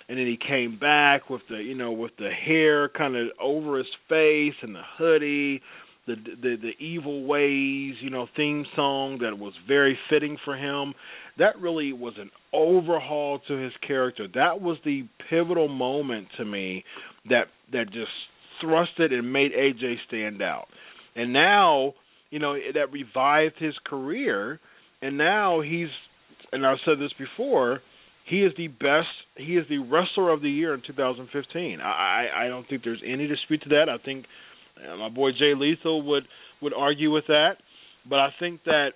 and 0.08 0.18
then 0.18 0.26
he 0.26 0.36
came 0.36 0.78
back 0.78 1.28
with 1.30 1.42
the 1.48 1.56
you 1.56 1.74
know 1.74 1.92
with 1.92 2.12
the 2.18 2.30
hair 2.30 2.88
kind 2.88 3.16
of 3.16 3.28
over 3.40 3.78
his 3.78 3.86
face 4.08 4.54
and 4.62 4.74
the 4.74 4.82
hoodie 4.98 5.62
the 6.06 6.14
the 6.40 6.56
the 6.56 6.84
evil 6.84 7.24
ways 7.24 7.94
you 8.00 8.10
know 8.10 8.26
theme 8.36 8.64
song 8.74 9.18
that 9.20 9.38
was 9.38 9.52
very 9.66 9.98
fitting 10.08 10.36
for 10.44 10.56
him. 10.56 10.94
That 11.38 11.60
really 11.60 11.92
was 11.92 12.14
an 12.18 12.30
overhaul 12.52 13.40
to 13.48 13.54
his 13.54 13.72
character. 13.86 14.26
That 14.34 14.60
was 14.62 14.78
the 14.84 15.06
pivotal 15.28 15.68
moment 15.68 16.28
to 16.38 16.44
me 16.44 16.84
that 17.28 17.48
that 17.72 17.86
just 17.86 18.12
thrusted 18.62 19.12
and 19.12 19.32
made 19.32 19.52
AJ 19.52 19.96
stand 20.08 20.40
out. 20.40 20.66
And 21.14 21.32
now 21.32 21.94
you 22.30 22.38
know 22.38 22.56
that 22.74 22.92
revived 22.92 23.56
his 23.58 23.74
career 23.84 24.60
and 25.02 25.18
now 25.18 25.60
he's 25.60 25.88
and 26.52 26.66
I've 26.66 26.78
said 26.84 26.98
this 26.98 27.12
before 27.18 27.80
he 28.24 28.42
is 28.42 28.52
the 28.56 28.68
best 28.68 29.08
he 29.36 29.56
is 29.56 29.66
the 29.68 29.78
wrestler 29.78 30.30
of 30.30 30.42
the 30.42 30.50
year 30.50 30.74
in 30.74 30.82
2015 30.86 31.80
I 31.80 31.84
I, 31.84 32.44
I 32.44 32.48
don't 32.48 32.68
think 32.68 32.82
there's 32.84 33.02
any 33.06 33.26
dispute 33.26 33.62
to 33.62 33.68
that. 33.70 33.88
I 33.88 34.02
think 34.04 34.26
uh, 34.76 34.96
my 34.96 35.08
boy 35.08 35.30
Jay 35.32 35.54
Lethal 35.54 36.02
would 36.02 36.24
would 36.62 36.74
argue 36.74 37.12
with 37.12 37.26
that. 37.28 37.56
But 38.08 38.18
I 38.18 38.28
think 38.38 38.64
that 38.64 38.90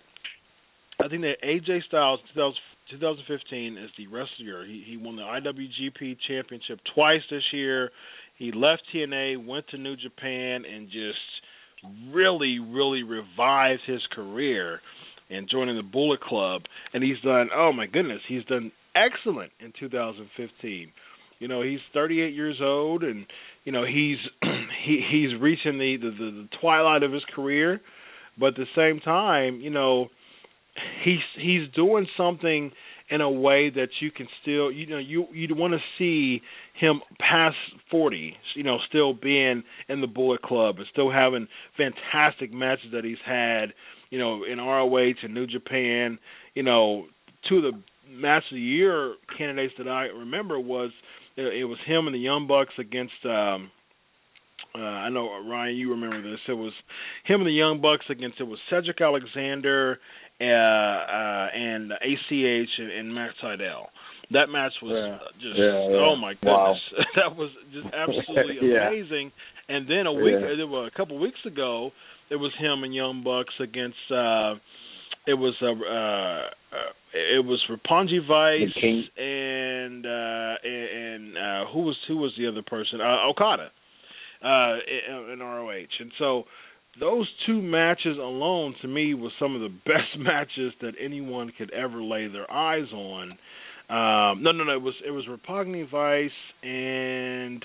I 1.03 1.09
think 1.09 1.23
that 1.23 1.37
AJ 1.45 1.85
Styles 1.89 2.21
2015 2.35 3.79
is 3.79 3.91
the 3.97 4.07
wrestler. 4.07 4.67
He 4.67 4.85
he 4.87 4.97
won 4.97 5.17
the 5.17 5.23
IWGP 5.23 6.19
championship 6.29 6.81
twice 6.95 7.23
this 7.31 7.43
year. 7.53 7.91
He 8.37 8.53
left 8.53 8.83
TNA 8.95 9.45
went 9.47 9.69
to 9.69 9.79
New 9.79 9.97
Japan 9.97 10.65
and 10.65 10.87
just 10.87 12.13
really, 12.13 12.59
really 12.59 13.03
revived 13.03 13.83
his 13.87 14.01
career 14.13 14.81
and 15.31 15.49
joining 15.51 15.77
the 15.77 15.83
Bullet 15.83 16.21
Club. 16.21 16.63
And 16.93 17.03
he's 17.03 17.21
done, 17.25 17.49
oh 17.55 17.73
my 17.73 17.87
goodness, 17.87 18.21
he's 18.29 18.45
done 18.45 18.73
excellent 18.95 19.53
in 19.61 19.73
2015. 19.79 20.93
You 21.39 21.49
know, 21.49 21.63
he's 21.63 21.81
38 21.95 22.35
years 22.35 22.59
old, 22.63 23.03
and 23.03 23.27
you 23.65 23.73
know 23.73 23.85
he's 23.85 24.19
he 24.85 25.01
he's 25.11 25.41
reaching 25.41 25.79
the, 25.79 25.97
the 26.01 26.11
the 26.11 26.49
twilight 26.61 27.03
of 27.03 27.13
his 27.13 27.23
career, 27.35 27.81
but 28.39 28.49
at 28.49 28.57
the 28.57 28.67
same 28.77 29.01
time, 29.01 29.61
you 29.61 29.71
know, 29.71 30.09
he's 31.03 31.21
he's 31.37 31.63
doing 31.75 32.07
something 32.17 32.73
in 33.11 33.21
a 33.21 33.31
way 33.31 33.71
that 33.71 33.89
you 34.01 34.11
can 34.11 34.29
still 34.43 34.71
you 34.71 34.87
know 34.87 34.99
you 34.99 35.27
you 35.33 35.49
want 35.55 35.75
to 35.75 35.81
see 35.99 36.43
him 36.79 37.01
past 37.19 37.57
40 37.91 38.35
you 38.55 38.63
know 38.63 38.79
still 38.89 39.13
being 39.13 39.65
in 39.89 40.01
the 40.01 40.07
bullet 40.07 40.43
club 40.43 40.77
and 40.79 40.87
still 40.93 41.11
having 41.11 41.49
fantastic 41.77 42.53
matches 42.53 42.93
that 42.93 43.05
he's 43.05 43.19
had 43.27 43.73
you 44.11 44.19
know 44.19 44.45
in 44.45 44.59
ROH 44.59 45.15
and 45.23 45.35
New 45.35 45.47
Japan 45.47 46.19
you 46.55 46.63
know 46.63 47.07
two 47.49 47.59
of 47.59 47.63
the 47.63 47.73
match 48.13 48.43
of 48.51 48.57
the 48.57 48.61
year 48.61 49.15
candidates 49.39 49.75
that 49.79 49.89
I 49.89 50.05
remember 50.07 50.59
was 50.59 50.91
it 51.37 51.65
was 51.65 51.79
him 51.87 52.07
and 52.07 52.15
the 52.15 52.19
Young 52.19 52.47
Bucks 52.47 52.75
against 52.79 53.15
um 53.25 53.71
uh 54.75 54.79
I 54.79 55.09
know 55.09 55.29
Ryan 55.49 55.77
you 55.77 55.91
remember 55.91 56.23
this 56.23 56.41
it 56.49 56.53
was 56.53 56.73
him 57.25 57.41
and 57.41 57.47
the 57.47 57.53
Young 57.53 57.81
Bucks 57.81 58.05
against 58.11 58.41
it 58.41 58.45
was 58.45 58.59
Cedric 58.69 59.01
Alexander 59.01 59.99
uh, 60.41 60.45
uh, 60.45 61.49
and 61.55 61.93
ACH 61.93 62.71
and, 62.79 62.91
and 62.91 63.15
Matt 63.15 63.33
Sydal. 63.45 63.89
That 64.33 64.47
match 64.49 64.73
was 64.83 64.93
Yeah. 64.97 65.15
uh, 65.17 65.19
just 65.35 65.59
Yeah, 65.59 65.91
yeah. 65.91 66.01
oh 66.01 66.17
my 66.17 66.33
goodness, 66.33 66.45
Wow. 66.47 66.75
that 67.17 67.37
was 67.37 67.51
just 67.75 67.87
absolutely 67.95 68.57
amazing. 68.59 69.33
And 69.69 69.87
then 69.87 70.07
a 70.07 70.13
week, 70.15 70.33
Yeah. 70.41 70.57
there 70.57 70.67
were 70.67 70.87
a 70.87 70.91
couple 70.91 71.19
weeks 71.19 71.41
ago, 71.45 71.91
it 72.31 72.37
was 72.37 72.53
him 72.59 72.85
and 72.85 72.95
Young 72.95 73.23
Bucks 73.23 73.55
against. 73.61 73.99
uh 74.11 74.55
It 75.27 75.35
was 75.35 75.55
uh, 75.61 75.67
uh, 75.67 76.77
uh 76.77 76.93
it 77.13 77.45
was 77.45 77.61
Roppongi 77.69 78.21
Vice 78.27 78.77
and 79.19 80.07
uh 80.07 80.55
and, 80.65 80.89
and 81.05 81.39
uh 81.39 81.71
who 81.73 81.81
was 81.83 81.97
who 82.09 82.17
was 82.17 82.33
the 82.39 82.47
other 82.49 82.63
person? 82.63 83.01
Uh 83.01 83.29
Okada. 83.29 83.71
Uh 84.43 84.77
in, 85.09 85.33
in 85.33 85.39
ROH. 85.41 85.95
And 86.01 86.13
so 86.19 86.45
those 86.99 87.29
two 87.47 87.61
matches 87.63 88.17
alone 88.19 88.75
to 88.83 88.89
me 88.89 89.15
was 89.15 89.33
some 89.39 89.55
of 89.55 89.61
the 89.61 89.69
best 89.87 90.17
matches 90.19 90.73
that 90.81 90.93
anyone 91.01 91.53
could 91.57 91.73
ever 91.73 92.03
lay 92.03 92.29
their 92.29 92.51
eyes 92.51 92.91
on. 92.93 93.33
Um 93.91 94.43
no 94.43 94.53
no 94.53 94.65
no 94.65 94.73
it 94.73 94.83
was 94.83 94.95
it 95.07 95.11
was 95.11 95.27
Roppongi 95.27 95.91
Vice 95.91 96.31
and 96.63 97.63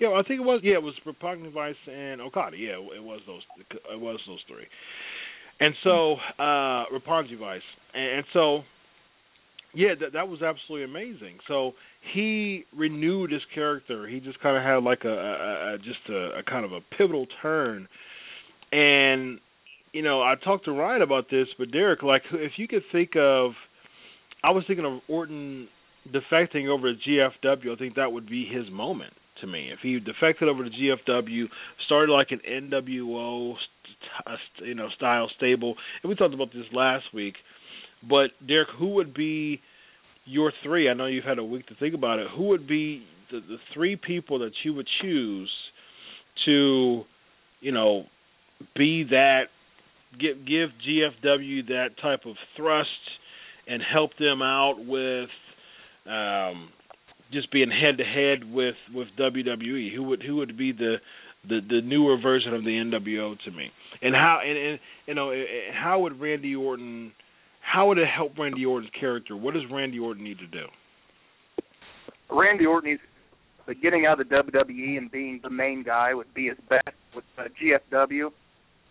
yeah, 0.00 0.08
I 0.08 0.22
think 0.26 0.40
it 0.40 0.44
was 0.44 0.60
yeah, 0.64 0.74
it 0.74 0.82
was 0.82 0.94
Roppongi 1.06 1.52
Vice 1.52 1.74
and 1.86 2.22
Okada. 2.22 2.56
Yeah, 2.56 2.80
it 2.96 3.02
was 3.02 3.20
those 3.26 3.42
it 3.92 4.00
was 4.00 4.18
those 4.26 4.40
three. 4.48 4.66
And 5.60 5.74
so 5.84 6.14
uh 6.38 6.86
Roppongi 6.90 7.38
Vice. 7.38 7.60
And, 7.94 8.16
and 8.16 8.24
so 8.32 8.62
yeah, 9.74 9.90
that 10.00 10.14
that 10.14 10.26
was 10.26 10.40
absolutely 10.42 10.84
amazing. 10.84 11.38
So 11.46 11.72
he 12.14 12.64
renewed 12.74 13.30
his 13.30 13.42
character. 13.54 14.08
He 14.08 14.20
just 14.20 14.40
kind 14.40 14.56
of 14.56 14.62
had 14.62 14.82
like 14.82 15.04
a, 15.04 15.08
a, 15.08 15.74
a 15.74 15.78
just 15.78 16.08
a, 16.08 16.38
a 16.38 16.42
kind 16.48 16.64
of 16.64 16.72
a 16.72 16.80
pivotal 16.96 17.26
turn. 17.42 17.86
And 18.72 19.38
you 19.92 20.02
know, 20.02 20.22
I 20.22 20.34
talked 20.42 20.64
to 20.64 20.72
Ryan 20.72 21.02
about 21.02 21.28
this, 21.30 21.48
but 21.58 21.72
Derek, 21.72 22.02
like, 22.02 22.22
if 22.32 22.52
you 22.56 22.68
could 22.68 22.84
think 22.92 23.10
of, 23.16 23.52
I 24.42 24.52
was 24.52 24.62
thinking 24.66 24.86
of 24.86 25.00
Orton 25.08 25.68
defecting 26.08 26.68
over 26.68 26.94
to 26.94 26.98
GFW. 26.98 27.72
I 27.72 27.76
think 27.76 27.96
that 27.96 28.12
would 28.12 28.28
be 28.28 28.46
his 28.46 28.70
moment 28.70 29.12
to 29.40 29.46
me. 29.46 29.70
If 29.72 29.80
he 29.82 29.98
defected 29.98 30.48
over 30.48 30.64
to 30.64 30.70
GFW, 30.70 31.44
started 31.86 32.12
like 32.12 32.28
an 32.30 32.40
NWO, 32.48 33.54
you 34.62 34.74
know, 34.74 34.88
style 34.96 35.30
stable, 35.36 35.74
and 36.02 36.08
we 36.08 36.16
talked 36.16 36.34
about 36.34 36.52
this 36.52 36.66
last 36.72 37.04
week. 37.14 37.34
But 38.08 38.30
Derek, 38.46 38.68
who 38.78 38.94
would 38.94 39.12
be 39.12 39.60
your 40.24 40.52
three? 40.62 40.88
I 40.88 40.94
know 40.94 41.06
you've 41.06 41.24
had 41.24 41.38
a 41.38 41.44
week 41.44 41.66
to 41.68 41.74
think 41.74 41.94
about 41.94 42.18
it. 42.18 42.28
Who 42.36 42.44
would 42.48 42.66
be 42.66 43.04
the, 43.30 43.40
the 43.40 43.56
three 43.74 43.96
people 43.96 44.38
that 44.40 44.52
you 44.64 44.74
would 44.74 44.88
choose 45.02 45.50
to, 46.46 47.02
you 47.60 47.72
know, 47.72 48.04
be 48.76 49.04
that 49.10 49.44
give 50.18 50.38
give 50.46 50.70
GFW 50.86 51.68
that 51.68 51.88
type 52.02 52.20
of 52.26 52.36
thrust 52.56 52.88
and 53.66 53.82
help 53.82 54.10
them 54.18 54.42
out 54.42 54.76
with 54.78 55.28
um 56.06 56.70
just 57.32 57.50
being 57.52 57.70
head 57.70 57.98
to 57.98 58.04
head 58.04 58.52
with 58.52 58.76
with 58.94 59.08
WWE. 59.18 59.94
Who 59.94 60.02
would 60.04 60.22
who 60.22 60.36
would 60.36 60.56
be 60.56 60.72
the 60.72 60.96
the 61.48 61.60
the 61.68 61.80
newer 61.82 62.16
version 62.20 62.54
of 62.54 62.64
the 62.64 62.70
NWO 62.70 63.38
to 63.44 63.50
me? 63.50 63.70
And 64.02 64.14
how 64.14 64.40
and, 64.44 64.58
and 64.58 64.78
you 65.06 65.14
know 65.14 65.32
how 65.72 66.00
would 66.00 66.20
Randy 66.20 66.54
Orton 66.54 67.12
how 67.60 67.88
would 67.88 67.98
it 67.98 68.08
help 68.08 68.38
Randy 68.38 68.64
Orton's 68.64 68.90
character? 68.98 69.36
What 69.36 69.54
does 69.54 69.62
Randy 69.70 69.98
Orton 69.98 70.24
need 70.24 70.38
to 70.38 70.46
do? 70.46 70.66
Randy 72.30 72.66
Orton 72.66 72.90
needs 72.90 73.02
but 73.66 73.80
getting 73.80 74.04
out 74.04 74.20
of 74.20 74.28
the 74.28 74.34
WWE 74.34 74.98
and 74.98 75.12
being 75.12 75.38
the 75.44 75.50
main 75.50 75.84
guy 75.84 76.12
would 76.12 76.32
be 76.34 76.48
his 76.48 76.58
best 76.68 76.96
with 77.14 77.24
uh, 77.38 77.44
GFW. 77.62 78.30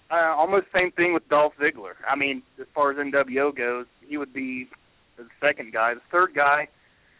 Uh, 0.09 0.15
almost 0.37 0.67
same 0.73 0.91
thing 0.91 1.13
with 1.13 1.27
Dolph 1.27 1.53
Ziggler. 1.61 1.93
I 2.09 2.15
mean, 2.15 2.41
as 2.59 2.65
far 2.73 2.91
as 2.91 2.97
NWO 2.97 3.55
goes, 3.55 3.85
he 4.07 4.17
would 4.17 4.33
be 4.33 4.69
the 5.17 5.25
second 5.41 5.73
guy. 5.73 5.95
The 5.95 6.01
third 6.11 6.29
guy, 6.33 6.69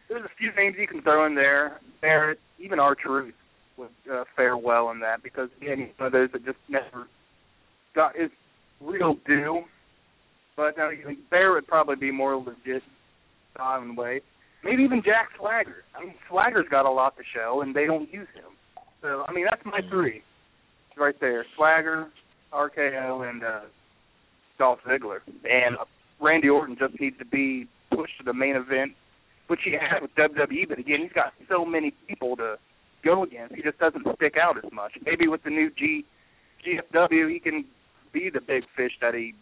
there's 0.10 0.26
a 0.26 0.38
few 0.38 0.50
names 0.58 0.76
you 0.80 0.88
can 0.88 1.02
throw 1.02 1.26
in 1.26 1.36
there. 1.36 1.80
Barrett, 2.02 2.40
even 2.60 2.80
our 2.80 2.96
would 3.78 3.90
uh, 4.12 4.24
fare 4.36 4.58
well 4.58 4.92
in 4.92 5.00
that 5.00 5.24
because 5.24 5.50
again, 5.62 5.78
he's 5.80 5.88
one 5.98 6.08
of 6.08 6.14
those 6.14 6.30
that 6.34 6.44
just 6.44 6.58
never 6.68 7.08
got 7.96 8.16
his 8.16 8.30
real 8.82 9.16
due. 9.26 9.62
But 10.58 10.78
uh, 10.78 10.90
Barrett 11.32 11.64
would 11.64 11.68
probably 11.68 11.96
be 11.96 12.12
more 12.12 12.36
legit 12.36 12.84
and 13.58 13.98
way. 13.98 14.22
Maybe 14.64 14.84
even 14.84 15.02
Jack 15.04 15.30
Swagger. 15.38 15.84
I 15.96 16.04
mean, 16.04 16.16
Swagger's 16.30 16.68
got 16.70 16.86
a 16.86 16.92
lot 16.92 17.16
to 17.18 17.24
show, 17.34 17.62
and 17.62 17.76
they 17.76 17.86
don't 17.86 18.12
use 18.12 18.28
him. 18.34 18.52
So, 19.02 19.24
I 19.28 19.34
mean, 19.34 19.46
that's 19.50 19.64
my 19.66 19.80
three 19.90 20.22
right 20.98 21.16
there: 21.22 21.46
Swagger, 21.56 22.08
RKO, 22.54 23.30
and 23.30 23.44
uh, 23.44 23.60
Dolph 24.58 24.80
Ziggler. 24.88 25.20
And 25.50 25.78
uh, 25.78 25.86
Randy 26.22 26.50
Orton 26.50 26.76
just 26.78 27.00
needs 27.00 27.18
to 27.20 27.26
be 27.26 27.68
pushed 27.90 28.18
to 28.20 28.24
the 28.26 28.34
main 28.34 28.56
event, 28.56 28.92
which 29.50 29.62
he 29.66 29.72
had 29.72 30.02
with 30.02 30.12
WWE. 30.16 30.70
But 30.70 30.80
again, 30.80 31.00
he's 31.02 31.12
got 31.12 31.34
so 31.50 31.66
many 31.66 31.94
people 32.08 32.36
to 32.38 32.56
go 33.04 33.24
against. 33.24 33.56
He 33.56 33.62
just 33.62 33.80
doesn't 33.80 34.06
stick 34.16 34.36
out 34.42 34.58
as 34.58 34.72
much. 34.72 34.92
Maybe 35.06 35.28
with 35.28 35.44
the 35.44 35.50
new 35.50 35.70
G 35.78 36.06
GFW, 36.66 37.32
he 37.32 37.40
can 37.40 37.66
be 38.14 38.30
the 38.34 38.42
big 38.42 38.64
fish 38.76 38.92
that 39.02 39.14
he 39.14 39.34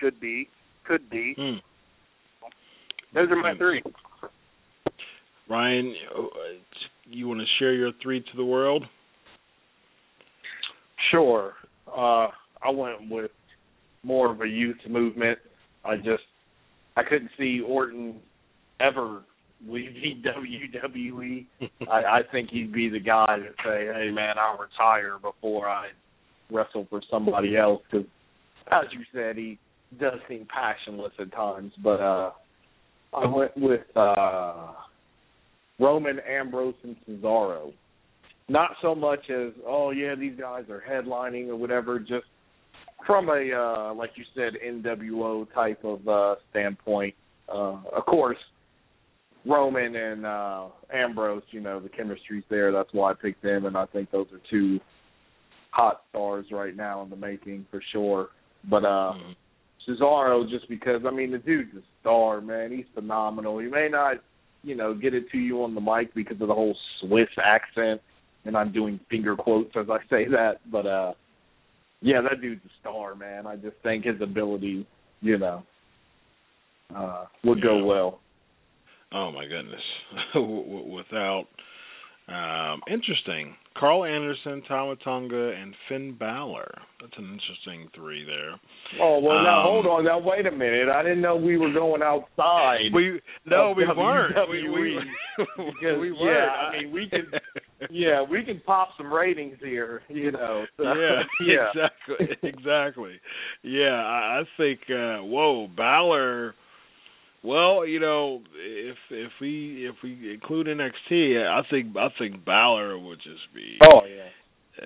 should 0.00 0.20
be, 0.20 0.48
could 0.84 1.08
be. 1.08 1.34
Hmm. 1.36 1.58
Those 3.14 3.28
are 3.30 3.36
my 3.36 3.54
three. 3.56 3.82
Ryan, 5.48 5.94
uh, 6.16 6.22
you 7.06 7.28
want 7.28 7.40
to 7.40 7.46
share 7.58 7.72
your 7.72 7.92
three 8.02 8.20
to 8.20 8.36
the 8.36 8.44
world? 8.44 8.84
Sure. 11.10 11.54
Uh, 11.86 12.28
I 12.62 12.70
went 12.70 13.10
with 13.10 13.30
more 14.02 14.30
of 14.30 14.42
a 14.42 14.48
youth 14.48 14.76
movement. 14.88 15.38
I 15.84 15.96
just 15.96 16.24
I 16.96 17.02
couldn't 17.02 17.30
see 17.38 17.62
Orton 17.66 18.20
ever 18.80 19.22
leaving 19.66 20.22
WWE. 20.24 21.46
I, 21.90 21.92
I 21.92 22.20
think 22.30 22.50
he'd 22.50 22.72
be 22.72 22.88
the 22.88 23.00
guy 23.00 23.38
to 23.38 23.50
say, 23.64 23.86
"Hey, 23.92 24.10
man, 24.10 24.34
I'll 24.38 24.58
retire 24.58 25.18
before 25.20 25.68
I 25.68 25.88
wrestle 26.50 26.86
for 26.90 27.00
somebody 27.10 27.56
else." 27.56 27.82
Because, 27.90 28.06
as 28.70 28.84
you 28.92 29.00
said, 29.12 29.36
he 29.36 29.58
does 29.98 30.18
seem 30.28 30.46
passionless 30.52 31.12
at 31.18 31.32
times. 31.32 31.72
But 31.82 32.00
uh, 32.00 32.30
I 33.14 33.26
went 33.26 33.56
with 33.56 33.80
uh, 33.96 34.72
Roman, 35.78 36.18
Ambrose, 36.20 36.74
and 36.82 36.96
Cesaro. 37.08 37.72
Not 38.50 38.70
so 38.80 38.94
much 38.94 39.28
as, 39.30 39.52
oh 39.66 39.90
yeah, 39.90 40.14
these 40.14 40.38
guys 40.38 40.64
are 40.70 40.82
headlining 40.88 41.48
or 41.48 41.56
whatever. 41.56 41.98
Just 41.98 42.26
from 43.06 43.28
a 43.28 43.52
uh, 43.54 43.94
like 43.94 44.10
you 44.16 44.24
said, 44.34 44.54
NWO 44.64 45.52
type 45.52 45.84
of 45.84 46.06
uh, 46.08 46.34
standpoint. 46.50 47.14
Uh, 47.48 47.80
of 47.96 48.04
course, 48.06 48.36
Roman 49.48 49.96
and 49.96 50.26
uh, 50.26 50.66
Ambrose, 50.92 51.42
you 51.50 51.60
know, 51.60 51.80
the 51.80 51.88
chemistry's 51.88 52.44
there. 52.50 52.70
That's 52.70 52.90
why 52.92 53.12
I 53.12 53.14
picked 53.14 53.42
them, 53.42 53.64
and 53.64 53.76
I 53.76 53.86
think 53.86 54.10
those 54.10 54.26
are 54.32 54.40
two 54.50 54.78
hot 55.70 56.02
stars 56.10 56.46
right 56.52 56.76
now 56.76 57.02
in 57.02 57.10
the 57.10 57.16
making 57.16 57.66
for 57.70 57.82
sure. 57.92 58.28
But 58.68 58.84
uh, 58.84 59.14
Cesaro, 59.88 60.48
just 60.48 60.68
because 60.68 61.02
I 61.06 61.10
mean 61.10 61.32
the 61.32 61.38
dude's 61.38 61.74
a 61.74 61.80
star, 62.00 62.40
man. 62.40 62.72
He's 62.72 62.84
phenomenal. 62.94 63.58
He 63.58 63.68
may 63.68 63.88
not, 63.90 64.16
you 64.62 64.74
know, 64.74 64.92
get 64.92 65.14
it 65.14 65.30
to 65.32 65.38
you 65.38 65.62
on 65.62 65.74
the 65.74 65.80
mic 65.80 66.14
because 66.14 66.40
of 66.40 66.48
the 66.48 66.54
whole 66.54 66.76
Swiss 67.00 67.28
accent, 67.42 68.00
and 68.44 68.56
I'm 68.56 68.72
doing 68.72 69.00
finger 69.10 69.34
quotes 69.34 69.70
as 69.76 69.86
I 69.90 69.98
say 70.10 70.26
that. 70.28 70.56
But 70.70 70.86
uh, 70.86 71.12
yeah, 72.02 72.20
that 72.20 72.40
dude's 72.42 72.64
a 72.66 72.80
star, 72.80 73.14
man. 73.14 73.46
I 73.46 73.56
just 73.56 73.76
think 73.82 74.04
his 74.04 74.20
ability, 74.20 74.86
you 75.20 75.38
know, 75.38 75.62
uh, 76.94 77.24
would 77.44 77.62
go 77.62 77.84
well. 77.84 78.20
Oh 79.12 79.32
my 79.32 79.46
goodness! 79.46 79.80
Without 80.34 81.46
um, 82.28 82.82
interesting, 82.92 83.54
Karl 83.78 84.04
Anderson, 84.04 84.62
Tama 84.68 84.96
Tonga, 84.96 85.52
and 85.58 85.74
Finn 85.88 86.14
Balor. 86.18 86.70
That's 87.00 87.12
an 87.16 87.24
interesting 87.24 87.88
three 87.94 88.24
there. 88.24 88.52
Oh 89.00 89.18
well, 89.20 89.42
now 89.42 89.60
Um, 89.60 89.66
hold 89.66 89.86
on. 89.86 90.04
Now 90.04 90.18
wait 90.18 90.44
a 90.46 90.50
minute. 90.50 90.90
I 90.90 91.02
didn't 91.02 91.22
know 91.22 91.36
we 91.36 91.56
were 91.56 91.72
going 91.72 92.02
outside. 92.02 92.92
We 92.92 93.20
no, 93.46 93.72
we 93.74 93.86
weren't. 93.86 94.34
We, 94.50 94.68
we, 94.68 94.98
Because, 95.56 96.00
we 96.00 96.08
yeah, 96.10 96.20
weren't. 96.20 96.50
I 96.50 96.82
mean, 96.82 96.92
we 96.92 97.08
can. 97.08 97.26
yeah, 97.90 98.22
we 98.28 98.44
can 98.44 98.60
pop 98.66 98.90
some 98.98 99.10
ratings 99.12 99.56
here, 99.62 100.02
you 100.08 100.32
know. 100.32 100.66
So, 100.76 100.82
yeah, 100.82 101.22
yeah, 101.46 101.68
exactly, 101.70 102.48
exactly. 102.50 103.20
Yeah, 103.62 103.94
I, 103.94 104.40
I 104.40 104.42
think. 104.58 104.80
uh 104.90 105.22
Whoa, 105.24 105.68
Balor. 105.74 106.54
Well, 107.42 107.86
you 107.86 108.00
know, 108.00 108.42
if 108.56 108.96
if 109.10 109.32
we 109.40 109.86
if 109.88 109.96
we 110.02 110.32
include 110.34 110.66
NXT, 110.66 111.46
I 111.46 111.62
think 111.70 111.96
I 111.96 112.08
think 112.18 112.44
Balor 112.44 112.98
would 112.98 113.18
just 113.18 113.54
be. 113.54 113.78
Oh 113.84 114.00
yeah. 114.04 114.28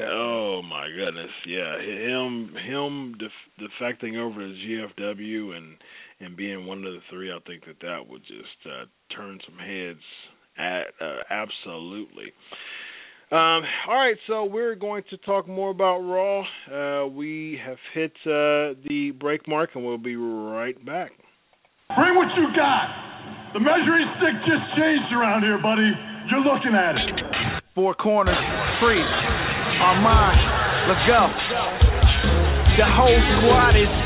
Oh 0.07 0.63
my 0.63 0.89
goodness, 0.89 1.31
yeah, 1.47 1.79
him 1.79 2.55
him 2.67 3.15
def- 3.19 3.69
defecting 3.81 4.17
over 4.17 4.41
to 4.41 4.55
GFW 4.55 5.57
and 5.57 5.77
and 6.21 6.37
being 6.37 6.67
one 6.67 6.79
of 6.79 6.93
the 6.93 7.01
three, 7.11 7.31
I 7.31 7.39
think 7.47 7.67
that 7.67 7.81
that 7.83 8.09
would 8.09 8.23
just 8.23 8.67
uh, 8.67 8.85
turn 9.15 9.39
some 9.47 9.59
heads. 9.59 10.01
At 10.59 10.89
uh, 11.01 11.23
absolutely. 11.31 12.33
Um, 13.31 13.63
all 13.89 13.97
right, 13.97 14.17
so 14.27 14.45
we're 14.45 14.75
going 14.75 15.03
to 15.09 15.17
talk 15.19 15.49
more 15.49 15.71
about 15.71 16.01
Raw. 16.01 16.43
Uh, 16.71 17.07
we 17.07 17.59
have 17.65 17.79
hit 17.95 18.13
uh, 18.27 18.77
the 18.87 19.13
break 19.19 19.49
mark, 19.49 19.71
and 19.75 19.85
we'll 19.85 19.97
be 19.97 20.17
right 20.17 20.83
back. 20.85 21.13
Bring 21.97 22.17
what 22.17 22.33
you 22.41 22.49
got. 22.57 22.89
The 23.53 23.61
measuring 23.61 24.09
stick 24.17 24.33
just 24.49 24.65
changed 24.81 25.13
around 25.13 25.45
here, 25.45 25.61
buddy. 25.61 25.93
You're 26.33 26.41
looking 26.41 26.73
at 26.73 26.97
it. 26.97 27.61
Four 27.75 27.93
corners, 28.01 28.39
free. 28.81 28.97
Armand, 28.97 30.41
let's 30.89 31.05
go. 31.05 31.21
The 32.81 32.89
whole 32.97 33.21
squad 33.37 33.77
is 33.77 33.93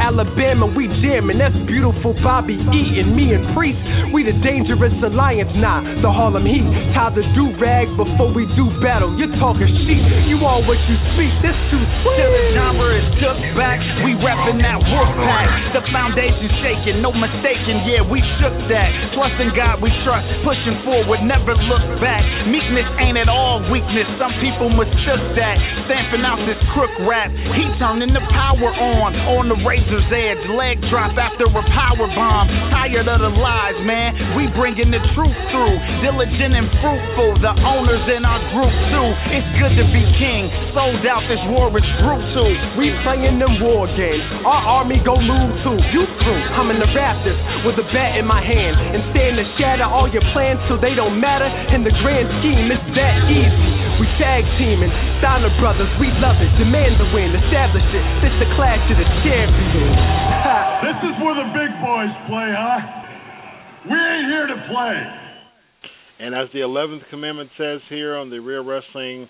Alabama, 0.00 0.66
we 0.72 0.88
jamming. 1.04 1.36
That's 1.36 1.54
beautiful 1.68 2.16
Bobby 2.24 2.56
Eaton. 2.56 3.12
Me 3.12 3.36
and 3.36 3.52
Priest, 3.52 3.78
we 4.16 4.24
the 4.24 4.34
dangerous 4.40 4.96
alliance. 5.04 5.52
Nah, 5.60 5.84
the 6.00 6.10
Harlem 6.10 6.48
Heat. 6.48 6.64
Tie 6.96 7.12
the 7.12 7.22
do 7.36 7.52
rag 7.60 7.86
before 8.00 8.32
we 8.32 8.48
do 8.56 8.66
battle. 8.80 9.12
You're 9.20 9.36
talking 9.36 9.68
shit. 9.84 10.00
You 10.26 10.40
all 10.42 10.64
what 10.64 10.80
you 10.88 10.96
speak. 11.14 11.32
This 11.44 11.56
too 11.68 11.84
sweet. 12.02 12.16
Till 12.16 12.32
the 12.32 12.44
genre 12.56 12.90
is 12.96 13.08
took 13.20 13.38
back, 13.54 13.78
we 14.02 14.16
reppin' 14.18 14.58
that 14.64 14.80
wolf 14.80 15.10
pack. 15.20 15.48
The 15.76 15.82
foundation 15.92 16.48
shaking, 16.64 17.04
no 17.04 17.12
mistaking. 17.12 17.84
Yeah, 17.84 18.00
we 18.00 18.24
shook 18.40 18.56
that. 18.72 18.88
Trust 19.12 19.36
in 19.38 19.52
God, 19.52 19.84
we 19.84 19.92
trust. 20.02 20.24
Pushing 20.42 20.80
forward, 20.82 21.20
never 21.28 21.52
look 21.52 21.84
back. 22.00 22.24
Meekness 22.48 22.88
ain't 22.98 23.20
at 23.20 23.28
all 23.28 23.60
weakness. 23.68 24.08
Some 24.16 24.32
people 24.40 24.72
mistook 24.72 25.22
that. 25.36 25.56
Stamping 25.84 26.24
out 26.24 26.40
this 26.48 26.58
crook 26.72 26.92
rap. 27.04 27.28
He 27.52 27.68
turning 27.76 28.16
the 28.16 28.24
power 28.32 28.72
on, 28.72 29.12
on 29.36 29.52
the 29.52 29.58
razor's 29.90 30.10
edge. 30.14 30.42
Leg 30.54 30.78
drop 30.90 31.18
after 31.18 31.50
a 31.50 31.64
power 31.74 32.06
bomb. 32.14 32.46
Tired 32.70 33.08
of 33.08 33.18
the 33.20 33.32
lies, 33.34 33.78
man. 33.82 34.38
We 34.38 34.46
bringing 34.54 34.90
the 34.90 35.02
truth 35.14 35.38
through. 35.50 35.76
Diligent 36.02 36.54
and 36.54 36.70
fruitful. 36.78 37.42
The 37.42 37.54
owners 37.66 38.04
in 38.14 38.22
our 38.22 38.40
group 38.54 38.74
too. 38.94 39.10
It's 39.34 39.50
good 39.58 39.74
to 39.74 39.84
be 39.90 40.02
king. 40.22 40.46
Sold 40.74 41.02
out. 41.10 41.26
This 41.26 41.42
war 41.50 41.70
is 41.74 41.86
brutal. 42.02 42.50
We 42.78 42.94
playing 43.02 43.38
them 43.38 43.58
war 43.62 43.90
games. 43.98 44.22
Our 44.46 44.80
army 44.80 45.02
go 45.02 45.18
move 45.18 45.50
too. 45.66 45.78
You 45.90 46.06
through. 46.22 46.42
I'm 46.54 46.70
in 46.70 46.78
the 46.78 46.90
Raptors 46.90 47.38
with 47.66 47.78
a 47.78 47.86
bat 47.90 48.18
in 48.18 48.26
my 48.26 48.42
hand 48.42 48.74
and 48.94 49.02
stand 49.10 49.38
to 49.38 49.44
shatter 49.58 49.86
all 49.86 50.10
your 50.10 50.24
plans 50.34 50.62
so 50.70 50.78
they 50.78 50.94
don't 50.94 51.18
matter. 51.18 51.46
In 51.74 51.82
the 51.82 51.94
grand 52.02 52.28
scheme, 52.40 52.70
it's 52.70 52.88
that 52.94 53.16
easy. 53.30 53.90
We 54.00 54.08
tag 54.16 54.48
teaming, 54.56 54.88
Steiner 55.20 55.52
brothers, 55.60 55.92
we 56.00 56.08
love 56.24 56.40
it. 56.40 56.48
Demand 56.56 56.96
the 56.96 57.04
win, 57.12 57.36
establish 57.36 57.84
it. 57.92 58.04
This 58.24 58.32
the 58.40 58.48
clash 58.56 58.80
of 58.88 58.96
the 58.96 59.04
champions. 59.20 59.79
This 60.80 60.96
is 61.04 61.22
where 61.22 61.34
the 61.34 61.48
big 61.54 61.70
boys 61.80 62.12
play, 62.28 62.50
huh? 62.50 62.80
We 63.88 63.96
ain't 63.96 64.28
here 64.28 64.46
to 64.48 64.68
play. 64.68 64.96
And 66.18 66.34
as 66.34 66.48
the 66.52 66.60
eleventh 66.60 67.02
commandment 67.10 67.50
says 67.56 67.80
here 67.88 68.16
on 68.16 68.28
the 68.28 68.38
Real 68.40 68.64
Wrestling 68.64 69.28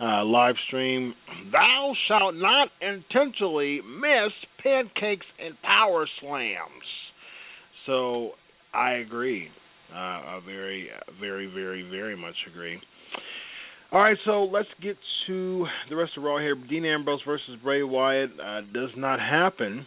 uh, 0.00 0.24
live 0.24 0.54
stream, 0.68 1.14
thou 1.52 1.92
shalt 2.08 2.34
not 2.34 2.68
intentionally 2.80 3.80
miss 3.82 4.32
pancakes 4.62 5.26
and 5.38 5.60
power 5.62 6.06
slams. 6.20 6.86
So 7.86 8.30
I 8.72 8.92
agree. 8.92 9.48
Uh, 9.92 9.96
I 9.96 10.40
very, 10.46 10.88
very, 11.20 11.46
very, 11.46 11.82
very 11.90 12.16
much 12.16 12.36
agree. 12.50 12.80
All 13.92 14.00
right, 14.00 14.16
so 14.24 14.44
let's 14.44 14.68
get 14.80 14.96
to 15.26 15.66
the 15.88 15.96
rest 15.96 16.12
of 16.16 16.22
Raw 16.22 16.38
here. 16.38 16.54
Dean 16.54 16.84
Ambrose 16.84 17.22
versus 17.26 17.56
Bray 17.60 17.82
Wyatt 17.82 18.30
uh, 18.38 18.60
does 18.72 18.90
not 18.96 19.18
happen. 19.18 19.84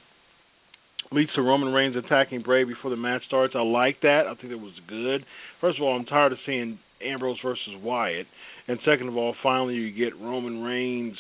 Leads 1.14 1.32
to 1.36 1.42
Roman 1.42 1.74
Reigns 1.74 1.96
attacking 1.96 2.42
Bray 2.42 2.66
before 2.66 2.92
the 2.92 2.98
match 2.98 3.22
starts. 3.28 3.54
I 3.56 3.62
like 3.62 4.02
that. 4.02 4.24
I 4.28 4.36
think 4.36 4.52
it 4.52 4.60
was 4.60 4.74
good. 4.90 5.26
First 5.62 5.78
of 5.78 5.84
all, 5.84 5.96
I'm 5.96 6.04
tired 6.04 6.34
of 6.34 6.38
seeing 6.46 6.80
Ambrose 7.02 7.38
versus 7.42 7.76
Wyatt, 7.82 8.28
and 8.68 8.78
second 8.86 9.08
of 9.08 9.16
all, 9.16 9.36
finally 9.42 9.76
you 9.76 9.90
get 9.94 10.20
Roman 10.20 10.62
Reigns 10.62 11.16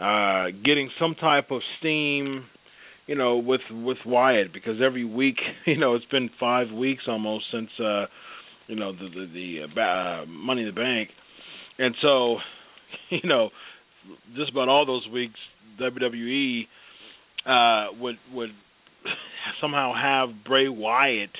uh, 0.00 0.46
getting 0.64 0.90
some 0.98 1.14
type 1.14 1.52
of 1.52 1.60
steam, 1.78 2.46
you 3.06 3.14
know, 3.14 3.36
with 3.36 3.60
with 3.70 3.98
Wyatt 4.04 4.52
because 4.52 4.80
every 4.84 5.04
week, 5.04 5.36
you 5.64 5.78
know, 5.78 5.94
it's 5.94 6.06
been 6.06 6.28
five 6.40 6.72
weeks 6.72 7.04
almost 7.06 7.44
since 7.52 7.70
uh, 7.78 8.06
you 8.66 8.74
know 8.74 8.90
the 8.90 9.08
the, 9.14 9.66
the 9.76 9.80
uh, 9.80 10.26
Money 10.26 10.62
in 10.62 10.66
the 10.66 10.72
Bank 10.72 11.10
and 11.80 11.94
so, 12.02 12.36
you 13.10 13.28
know, 13.28 13.50
just 14.36 14.50
about 14.50 14.68
all 14.68 14.86
those 14.86 15.08
weeks, 15.12 15.38
WWE 15.80 16.62
uh, 17.46 17.92
would 17.98 18.16
would 18.32 18.50
somehow 19.60 19.92
have 19.94 20.44
Bray 20.44 20.68
Wyatt, 20.68 21.30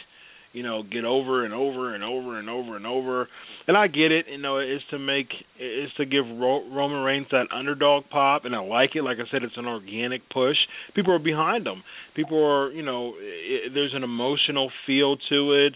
you 0.53 0.62
know, 0.62 0.82
get 0.82 1.05
over 1.05 1.45
and 1.45 1.53
over 1.53 1.95
and 1.95 2.03
over 2.03 2.38
and 2.38 2.49
over 2.49 2.76
and 2.76 2.86
over. 2.86 3.28
And 3.68 3.76
I 3.76 3.86
get 3.86 4.11
it, 4.11 4.26
you 4.30 4.38
know, 4.38 4.57
it's 4.59 4.82
to 4.91 4.99
make 4.99 5.28
it's 5.59 5.95
to 5.97 6.07
give 6.07 6.24
Ro- 6.26 6.68
Roman 6.70 7.03
Reigns 7.03 7.26
that 7.30 7.47
underdog 7.55 8.05
pop, 8.11 8.47
and 8.47 8.57
I 8.57 8.61
like 8.61 8.97
it. 8.97 9.03
Like 9.03 9.18
I 9.18 9.30
said, 9.30 9.43
it's 9.43 9.59
an 9.59 9.66
organic 9.66 10.28
push. 10.30 10.57
People 10.95 11.12
are 11.14 11.20
behind 11.20 11.66
him. 11.66 11.82
People 12.16 12.43
are, 12.43 12.72
you 12.72 12.82
know, 12.82 13.12
it, 13.18 13.72
there's 13.74 13.93
an 13.95 14.05
emotional 14.05 14.70
feel 14.86 15.16
to 15.28 15.53
it 15.53 15.74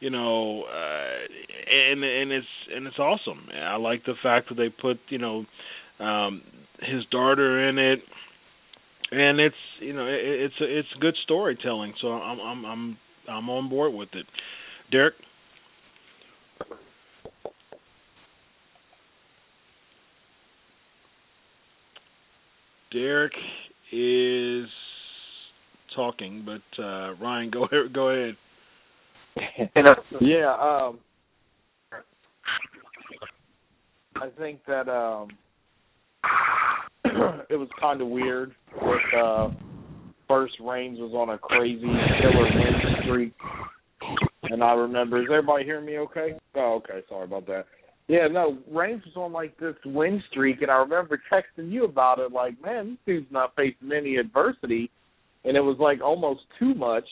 you 0.00 0.10
know, 0.10 0.64
uh, 0.64 1.72
and 1.92 2.02
and 2.02 2.32
it's 2.32 2.46
and 2.74 2.86
it's 2.86 2.98
awesome. 2.98 3.46
I 3.54 3.76
like 3.76 4.04
the 4.04 4.14
fact 4.22 4.48
that 4.48 4.56
they 4.56 4.68
put 4.68 4.98
you 5.08 5.18
know 5.18 5.44
um, 6.00 6.42
his 6.80 7.04
daughter 7.10 7.68
in 7.68 7.78
it, 7.78 8.00
and 9.12 9.38
it's 9.38 9.54
you 9.80 9.92
know 9.92 10.06
it, 10.06 10.20
it's 10.24 10.54
it's 10.60 10.88
good 11.00 11.14
storytelling. 11.24 11.92
So 12.00 12.08
I'm 12.08 12.40
I'm 12.40 12.64
I'm 12.64 12.98
I'm 13.28 13.50
on 13.50 13.68
board 13.68 13.92
with 13.94 14.08
it. 14.14 14.26
Derek. 14.90 15.14
Derek 22.92 23.32
is 23.92 24.66
talking, 25.94 26.44
but 26.44 26.82
uh, 26.82 27.14
Ryan, 27.20 27.50
go 27.50 27.64
ahead. 27.64 27.92
Go 27.94 28.10
ahead. 28.10 28.36
yeah, 30.20 30.54
um 30.60 30.98
I 34.16 34.28
think 34.38 34.60
that 34.66 34.88
um 34.88 35.28
it 37.48 37.56
was 37.56 37.68
kind 37.80 38.00
of 38.00 38.08
weird 38.08 38.54
that 38.80 39.18
uh 39.18 39.50
first 40.28 40.54
Reigns 40.60 40.98
was 40.98 41.12
on 41.12 41.30
a 41.30 41.38
crazy 41.38 41.80
killer 41.82 42.44
win 42.54 42.74
streak. 43.02 43.32
And 44.44 44.62
I 44.62 44.72
remember, 44.74 45.20
is 45.20 45.26
everybody 45.28 45.64
hearing 45.64 45.86
me 45.86 45.98
okay? 45.98 46.38
Oh, 46.54 46.80
okay, 46.82 47.04
sorry 47.08 47.24
about 47.24 47.46
that. 47.46 47.66
Yeah, 48.08 48.26
no, 48.30 48.58
Reigns 48.70 49.02
was 49.04 49.16
on 49.16 49.32
like 49.32 49.56
this 49.58 49.74
win 49.84 50.22
streak, 50.30 50.62
and 50.62 50.70
I 50.70 50.76
remember 50.76 51.20
texting 51.32 51.70
you 51.70 51.84
about 51.84 52.18
it. 52.18 52.32
Like, 52.32 52.60
man, 52.62 52.90
this 52.90 52.98
dude's 53.06 53.32
not 53.32 53.54
facing 53.56 53.92
any 53.92 54.16
adversity, 54.16 54.90
and 55.44 55.56
it 55.56 55.60
was 55.60 55.76
like 55.78 56.00
almost 56.00 56.40
too 56.58 56.74
much. 56.74 57.04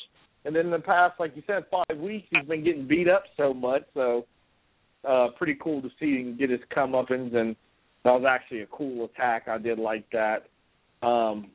And 0.49 0.57
then 0.57 0.64
in 0.64 0.70
the 0.70 0.78
past, 0.78 1.20
like 1.20 1.36
you 1.36 1.42
said, 1.46 1.66
five 1.70 1.99
weeks, 1.99 2.26
he's 2.30 2.49
been 2.49 2.64
getting 2.64 2.88
beat 2.88 3.07
up 3.07 3.24
so 3.36 3.53
much. 3.53 3.82
So, 3.92 4.24
uh, 5.07 5.26
pretty 5.36 5.59
cool 5.62 5.82
to 5.82 5.90
see 6.01 6.22
him 6.22 6.38
get 6.38 6.49
his 6.49 6.61
comeuppance, 6.74 7.36
and 7.36 7.55
that 8.03 8.12
was 8.12 8.24
actually 8.26 8.62
a 8.62 8.66
cool 8.68 9.05
attack. 9.05 9.46
I 9.46 9.59
did 9.59 9.78
like 9.78 10.07
that. 10.12 10.46
Um, 11.07 11.51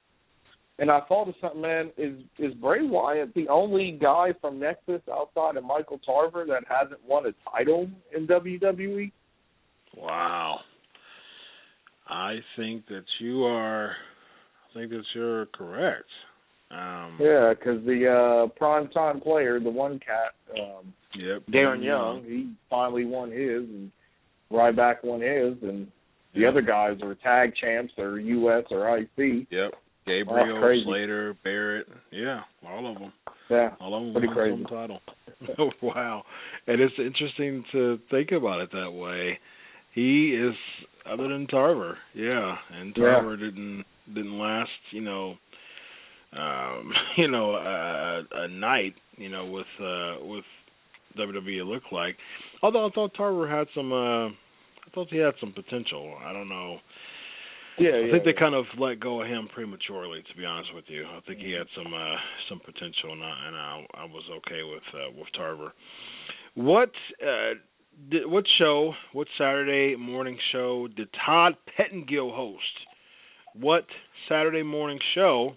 and 0.77 0.91
I 0.91 0.99
thought 1.09 1.27
of 1.27 1.33
something, 1.41 1.61
man. 1.61 1.89
Is 1.97 2.19
is 2.37 2.53
Bray 2.53 2.83
Wyatt 2.83 3.33
the 3.33 3.47
only 3.47 3.97
guy 3.99 4.27
from 4.39 4.59
Nexus 4.59 5.01
outside 5.11 5.57
of 5.57 5.63
Michael 5.63 5.99
Tarver 6.05 6.45
that 6.45 6.61
hasn't 6.69 7.03
won 7.03 7.25
a 7.25 7.33
title 7.49 7.89
in 8.15 8.27
WWE? 8.27 9.11
Wow. 9.97 10.59
I 12.07 12.41
think 12.55 12.85
that 12.89 13.05
you 13.19 13.43
are. 13.43 13.95
I 14.69 14.73
think 14.75 14.91
that 14.91 15.03
you're 15.15 15.47
correct. 15.47 16.05
Um, 16.73 17.17
yeah, 17.19 17.53
because 17.53 17.85
the 17.85 18.07
uh, 18.09 18.47
prime 18.57 18.87
time 18.89 19.21
player, 19.21 19.59
the 19.59 19.69
one 19.69 19.99
cat, 19.99 20.33
um, 20.59 20.93
yep, 21.15 21.43
Darren 21.51 21.83
Young, 21.83 22.23
he 22.25 22.53
finally 22.69 23.05
won 23.05 23.31
his, 23.31 23.63
and 23.69 23.91
Ryback 24.51 25.03
won 25.03 25.21
his, 25.21 25.55
and 25.61 25.87
the 26.33 26.41
Yep. 26.41 26.49
other 26.51 26.61
guys 26.61 26.97
are 27.03 27.13
tag 27.15 27.53
champs 27.61 27.93
or 27.97 28.19
US 28.19 28.63
or 28.71 28.97
IC. 28.97 29.45
Yep. 29.51 29.73
Gabriel. 30.05 30.81
Slater, 30.85 31.35
Barrett. 31.43 31.87
Yeah, 32.11 32.41
all 32.67 32.91
of 32.91 32.99
them. 32.99 33.13
Yeah, 33.49 33.69
All 33.79 33.95
of 33.95 34.03
them 34.03 34.13
Pretty 34.13 34.33
crazy. 34.33 34.63
title. 34.63 34.99
oh, 35.59 35.69
wow. 35.81 36.23
And 36.67 36.81
it's 36.81 36.93
interesting 36.97 37.63
to 37.71 37.99
think 38.09 38.31
about 38.31 38.61
it 38.61 38.71
that 38.71 38.91
way. 38.91 39.37
He 39.93 40.29
is 40.35 40.55
other 41.05 41.27
than 41.27 41.45
Tarver, 41.47 41.97
yeah, 42.15 42.55
and 42.73 42.93
Yeah. 42.97 43.03
Tarver 43.11 43.37
didn't 43.37 43.85
didn't 44.13 44.37
last, 44.39 44.71
you 44.91 45.01
know, 45.01 45.35
um, 46.37 46.91
you 47.17 47.27
know, 47.29 47.55
a, 47.55 48.23
a 48.31 48.47
night, 48.47 48.95
you 49.17 49.29
know, 49.29 49.45
with 49.45 49.67
uh 49.79 50.25
with 50.25 50.45
WWE 51.17 51.61
it 51.61 51.65
looked 51.65 51.91
like. 51.91 52.15
Although 52.61 52.87
I 52.87 52.89
thought 52.91 53.13
Tarver 53.15 53.49
had 53.49 53.67
some 53.75 53.91
uh 53.91 54.29
I 54.85 54.89
thought 54.93 55.07
he 55.09 55.17
had 55.17 55.33
some 55.39 55.53
potential. 55.53 56.15
I 56.23 56.33
don't 56.33 56.49
know. 56.49 56.77
yeah, 57.79 57.89
I 57.89 57.99
yeah. 57.99 58.11
think 58.11 58.25
they 58.25 58.33
kind 58.37 58.55
of 58.55 58.65
let 58.77 58.99
go 58.99 59.21
of 59.21 59.27
him 59.27 59.47
prematurely. 59.53 60.21
To 60.29 60.37
be 60.37 60.45
honest 60.45 60.73
with 60.75 60.85
you, 60.87 61.05
I 61.05 61.19
think 61.25 61.39
he 61.39 61.51
had 61.51 61.67
some 61.75 61.93
uh, 61.93 62.15
some 62.49 62.59
potential, 62.59 63.11
and 63.11 63.23
I, 63.23 63.47
and 63.47 63.55
I, 63.55 63.85
I 64.01 64.05
was 64.05 64.23
okay 64.37 64.61
with 64.63 64.83
uh, 64.93 65.11
with 65.17 65.27
Tarver. 65.35 65.73
What 66.55 66.91
uh, 67.21 67.55
did, 68.11 68.29
what 68.29 68.43
show? 68.59 68.93
What 69.13 69.27
Saturday 69.37 69.95
morning 69.95 70.37
show 70.51 70.87
did 70.95 71.07
Todd 71.25 71.53
Pettengill 71.75 72.31
host? 72.31 72.61
What 73.55 73.85
Saturday 74.27 74.63
morning 74.63 74.99
show 75.15 75.53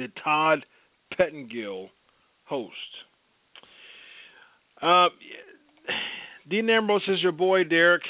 did 0.00 0.12
Todd 0.22 0.64
Pettengill 1.16 1.88
host? 2.44 2.72
Uh, 4.82 5.08
Dean 6.48 6.68
Ambrose 6.70 7.02
is 7.08 7.22
your 7.22 7.32
boy, 7.32 7.64
Derek 7.64 8.02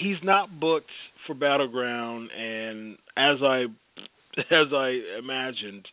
he's 0.00 0.16
not 0.22 0.58
booked 0.58 0.90
for 1.26 1.34
battleground 1.34 2.28
and 2.36 2.94
as 3.16 3.36
i 3.42 3.64
as 4.38 4.66
i 4.72 4.98
imagined 5.18 5.86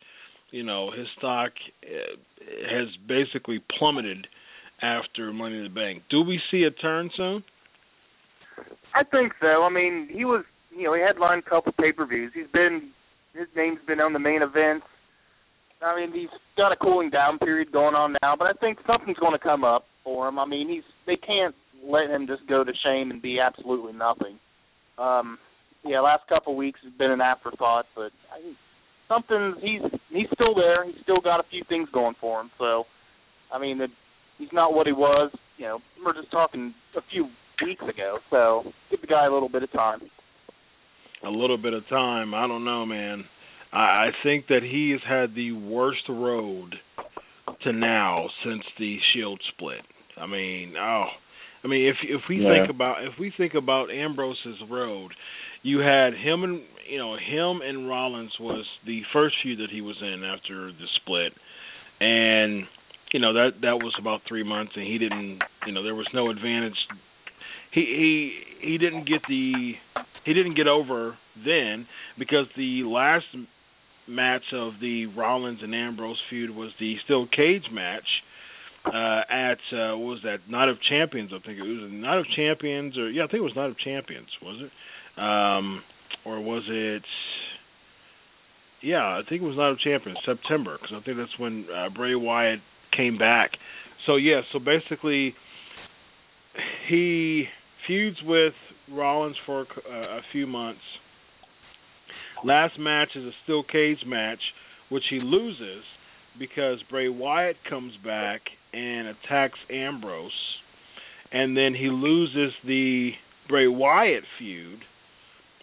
you 0.49 0.63
know 0.63 0.89
his 0.91 1.05
stock 1.17 1.51
uh, 1.83 2.45
has 2.75 2.87
basically 3.07 3.61
plummeted 3.77 4.27
after 4.81 5.31
money 5.31 5.57
in 5.57 5.63
the 5.63 5.69
bank 5.69 6.01
do 6.09 6.21
we 6.21 6.39
see 6.49 6.63
a 6.63 6.71
turn 6.71 7.09
soon 7.15 7.43
I 8.93 9.03
think 9.03 9.33
so. 9.39 9.63
I 9.63 9.69
mean, 9.69 10.09
he 10.11 10.25
was, 10.25 10.43
you 10.75 10.83
know, 10.83 10.93
he 10.93 11.01
headlined 11.01 11.43
a 11.45 11.49
couple 11.49 11.71
pay-per-views. 11.79 12.31
He's 12.35 12.51
been, 12.53 12.91
his 13.33 13.47
name's 13.55 13.79
been 13.87 13.99
on 13.99 14.13
the 14.13 14.19
main 14.19 14.41
events. 14.41 14.85
I 15.81 15.95
mean, 15.95 16.13
he's 16.13 16.29
got 16.57 16.71
a 16.71 16.75
cooling 16.75 17.09
down 17.09 17.39
period 17.39 17.71
going 17.71 17.95
on 17.95 18.15
now, 18.21 18.35
but 18.37 18.45
I 18.45 18.53
think 18.53 18.77
something's 18.85 19.17
going 19.17 19.33
to 19.33 19.39
come 19.39 19.63
up 19.63 19.85
for 20.03 20.27
him. 20.27 20.37
I 20.37 20.45
mean, 20.45 20.69
he's 20.69 20.83
they 21.07 21.15
can't 21.15 21.55
let 21.83 22.09
him 22.09 22.27
just 22.27 22.47
go 22.47 22.63
to 22.63 22.71
shame 22.83 23.09
and 23.09 23.21
be 23.21 23.39
absolutely 23.39 23.93
nothing. 23.93 24.37
Um, 24.97 25.39
yeah, 25.83 25.99
last 26.01 26.27
couple 26.29 26.55
weeks 26.55 26.79
has 26.83 26.93
been 26.93 27.09
an 27.09 27.21
afterthought, 27.21 27.85
but 27.95 28.11
I, 28.31 28.53
something 29.07 29.55
he's 29.61 29.81
he's 30.09 30.27
still 30.33 30.53
there. 30.53 30.85
He's 30.85 31.01
still 31.01 31.21
got 31.21 31.39
a 31.39 31.49
few 31.49 31.63
things 31.67 31.89
going 31.91 32.15
for 32.21 32.41
him. 32.41 32.51
So, 32.59 32.83
I 33.51 33.59
mean, 33.59 33.81
it, 33.81 33.89
he's 34.37 34.53
not 34.53 34.73
what 34.73 34.85
he 34.85 34.93
was. 34.93 35.31
You 35.57 35.65
know, 35.65 35.79
we're 36.05 36.13
just 36.13 36.31
talking 36.31 36.73
a 36.95 37.01
few 37.11 37.27
weeks 37.65 37.83
ago. 37.83 38.19
So, 38.29 38.71
give 38.89 39.01
the 39.01 39.07
guy 39.07 39.25
a 39.25 39.31
little 39.31 39.49
bit 39.49 39.63
of 39.63 39.71
time. 39.71 40.01
A 41.25 41.29
little 41.29 41.57
bit 41.57 41.73
of 41.73 41.87
time 41.87 42.33
i 42.33 42.47
don't 42.47 42.65
know 42.65 42.85
man 42.85 43.23
i 43.73 43.77
i 43.77 44.09
think 44.23 44.47
that 44.47 44.61
he 44.63 44.91
has 44.91 45.01
had 45.07 45.35
the 45.35 45.51
worst 45.51 46.03
road 46.09 46.75
to 47.63 47.71
now 47.73 48.27
since 48.43 48.63
the 48.79 48.97
shield 49.13 49.39
split 49.53 49.81
i 50.17 50.25
mean 50.25 50.73
oh 50.77 51.05
I 51.63 51.67
mean, 51.67 51.87
if 51.87 51.97
if 52.03 52.21
we 52.27 52.37
Yeah. 52.37 52.49
think 52.49 52.69
about 52.69 53.03
if 53.03 53.19
we 53.19 53.31
think 53.37 53.53
about 53.53 53.91
Ambrose's 53.91 54.59
road, 54.69 55.13
you 55.61 55.79
had 55.79 56.13
him 56.15 56.43
and 56.43 56.61
you 56.89 56.97
know 56.97 57.15
him 57.17 57.61
and 57.61 57.87
Rollins 57.87 58.33
was 58.39 58.65
the 58.85 59.03
first 59.13 59.35
feud 59.43 59.59
that 59.59 59.69
he 59.69 59.81
was 59.81 59.95
in 60.01 60.23
after 60.23 60.71
the 60.71 60.87
split, 60.95 61.33
and 61.99 62.65
you 63.13 63.19
know 63.19 63.33
that 63.33 63.61
that 63.61 63.77
was 63.77 63.93
about 63.99 64.21
three 64.27 64.43
months, 64.43 64.71
and 64.75 64.85
he 64.87 64.97
didn't 64.97 65.41
you 65.67 65.71
know 65.71 65.83
there 65.83 65.95
was 65.95 66.07
no 66.13 66.29
advantage. 66.31 66.77
He 67.71 67.81
he 68.61 68.71
he 68.71 68.77
didn't 68.77 69.07
get 69.07 69.21
the 69.27 69.73
he 70.25 70.33
didn't 70.33 70.55
get 70.55 70.67
over 70.67 71.17
then 71.45 71.87
because 72.19 72.45
the 72.57 72.83
last 72.83 73.25
match 74.07 74.43
of 74.53 74.73
the 74.81 75.05
Rollins 75.07 75.59
and 75.61 75.73
Ambrose 75.73 76.17
feud 76.29 76.49
was 76.49 76.71
the 76.79 76.95
steel 77.05 77.27
cage 77.27 77.63
match 77.71 78.07
uh 78.85 79.21
at 79.29 79.59
uh 79.71 79.95
what 79.95 80.15
was 80.15 80.19
that? 80.23 80.39
Night 80.49 80.67
of 80.67 80.77
Champions 80.89 81.31
I 81.33 81.39
think 81.45 81.59
it 81.59 81.63
was. 81.63 81.89
Night 81.91 82.17
of 82.17 82.25
Champions 82.35 82.97
or 82.97 83.09
yeah 83.09 83.23
I 83.23 83.27
think 83.27 83.39
it 83.39 83.43
was 83.43 83.55
Night 83.55 83.69
of 83.69 83.77
Champions 83.79 84.27
was 84.41 84.61
it? 84.61 85.21
Um 85.21 85.81
or 86.25 86.41
was 86.41 86.63
it 86.67 87.03
yeah 88.81 89.05
I 89.05 89.21
think 89.29 89.41
it 89.43 89.45
was 89.45 89.55
Night 89.55 89.71
of 89.71 89.79
Champions 89.79 90.17
September 90.25 90.77
because 90.81 90.97
I 90.99 91.05
think 91.05 91.17
that's 91.17 91.39
when 91.39 91.65
uh, 91.73 91.89
Bray 91.89 92.15
Wyatt 92.15 92.59
came 92.95 93.17
back. 93.17 93.51
So 94.07 94.17
yeah 94.17 94.41
so 94.51 94.59
basically 94.59 95.35
he 96.89 97.45
feuds 97.87 98.17
with 98.25 98.53
Rollins 98.91 99.35
for 99.45 99.61
uh, 99.61 99.93
a 99.93 100.21
few 100.31 100.47
months 100.47 100.81
last 102.43 102.79
match 102.79 103.09
is 103.15 103.23
a 103.23 103.31
steel 103.43 103.63
cage 103.63 103.99
match 104.05 104.39
which 104.89 105.03
he 105.09 105.19
loses 105.21 105.83
because 106.39 106.79
Bray 106.89 107.09
Wyatt 107.09 107.57
comes 107.69 107.93
back 108.03 108.41
and 108.73 109.07
attacks 109.07 109.59
Ambrose, 109.69 110.31
and 111.31 111.55
then 111.55 111.73
he 111.73 111.87
loses 111.89 112.53
the 112.65 113.11
Bray 113.47 113.67
Wyatt 113.67 114.23
feud. 114.39 114.79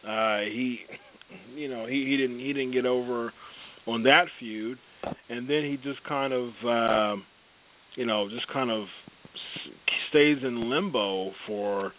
Uh, 0.06 0.40
he, 0.40 0.78
you 1.54 1.68
know, 1.68 1.86
he, 1.86 2.06
he 2.08 2.16
didn't 2.16 2.38
he 2.38 2.52
didn't 2.52 2.72
get 2.72 2.86
over 2.86 3.32
on 3.86 4.02
that 4.04 4.24
feud, 4.38 4.78
and 5.28 5.48
then 5.48 5.62
he 5.64 5.76
just 5.82 6.02
kind 6.06 6.32
of, 6.32 6.48
uh, 6.66 7.20
you 7.96 8.06
know, 8.06 8.28
just 8.28 8.46
kind 8.52 8.70
of 8.70 8.86
stays 10.10 10.38
in 10.42 10.70
limbo 10.70 11.32
for 11.46 11.92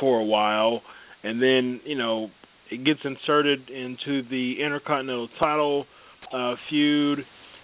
for 0.00 0.18
a 0.18 0.24
while, 0.24 0.80
and 1.22 1.40
then 1.40 1.80
you 1.84 1.96
know 1.96 2.28
it 2.70 2.84
gets 2.84 3.00
inserted 3.04 3.68
into 3.68 4.22
the 4.28 4.54
Intercontinental 4.64 5.28
title 5.38 5.84
uh, 6.32 6.54
feud 6.68 7.20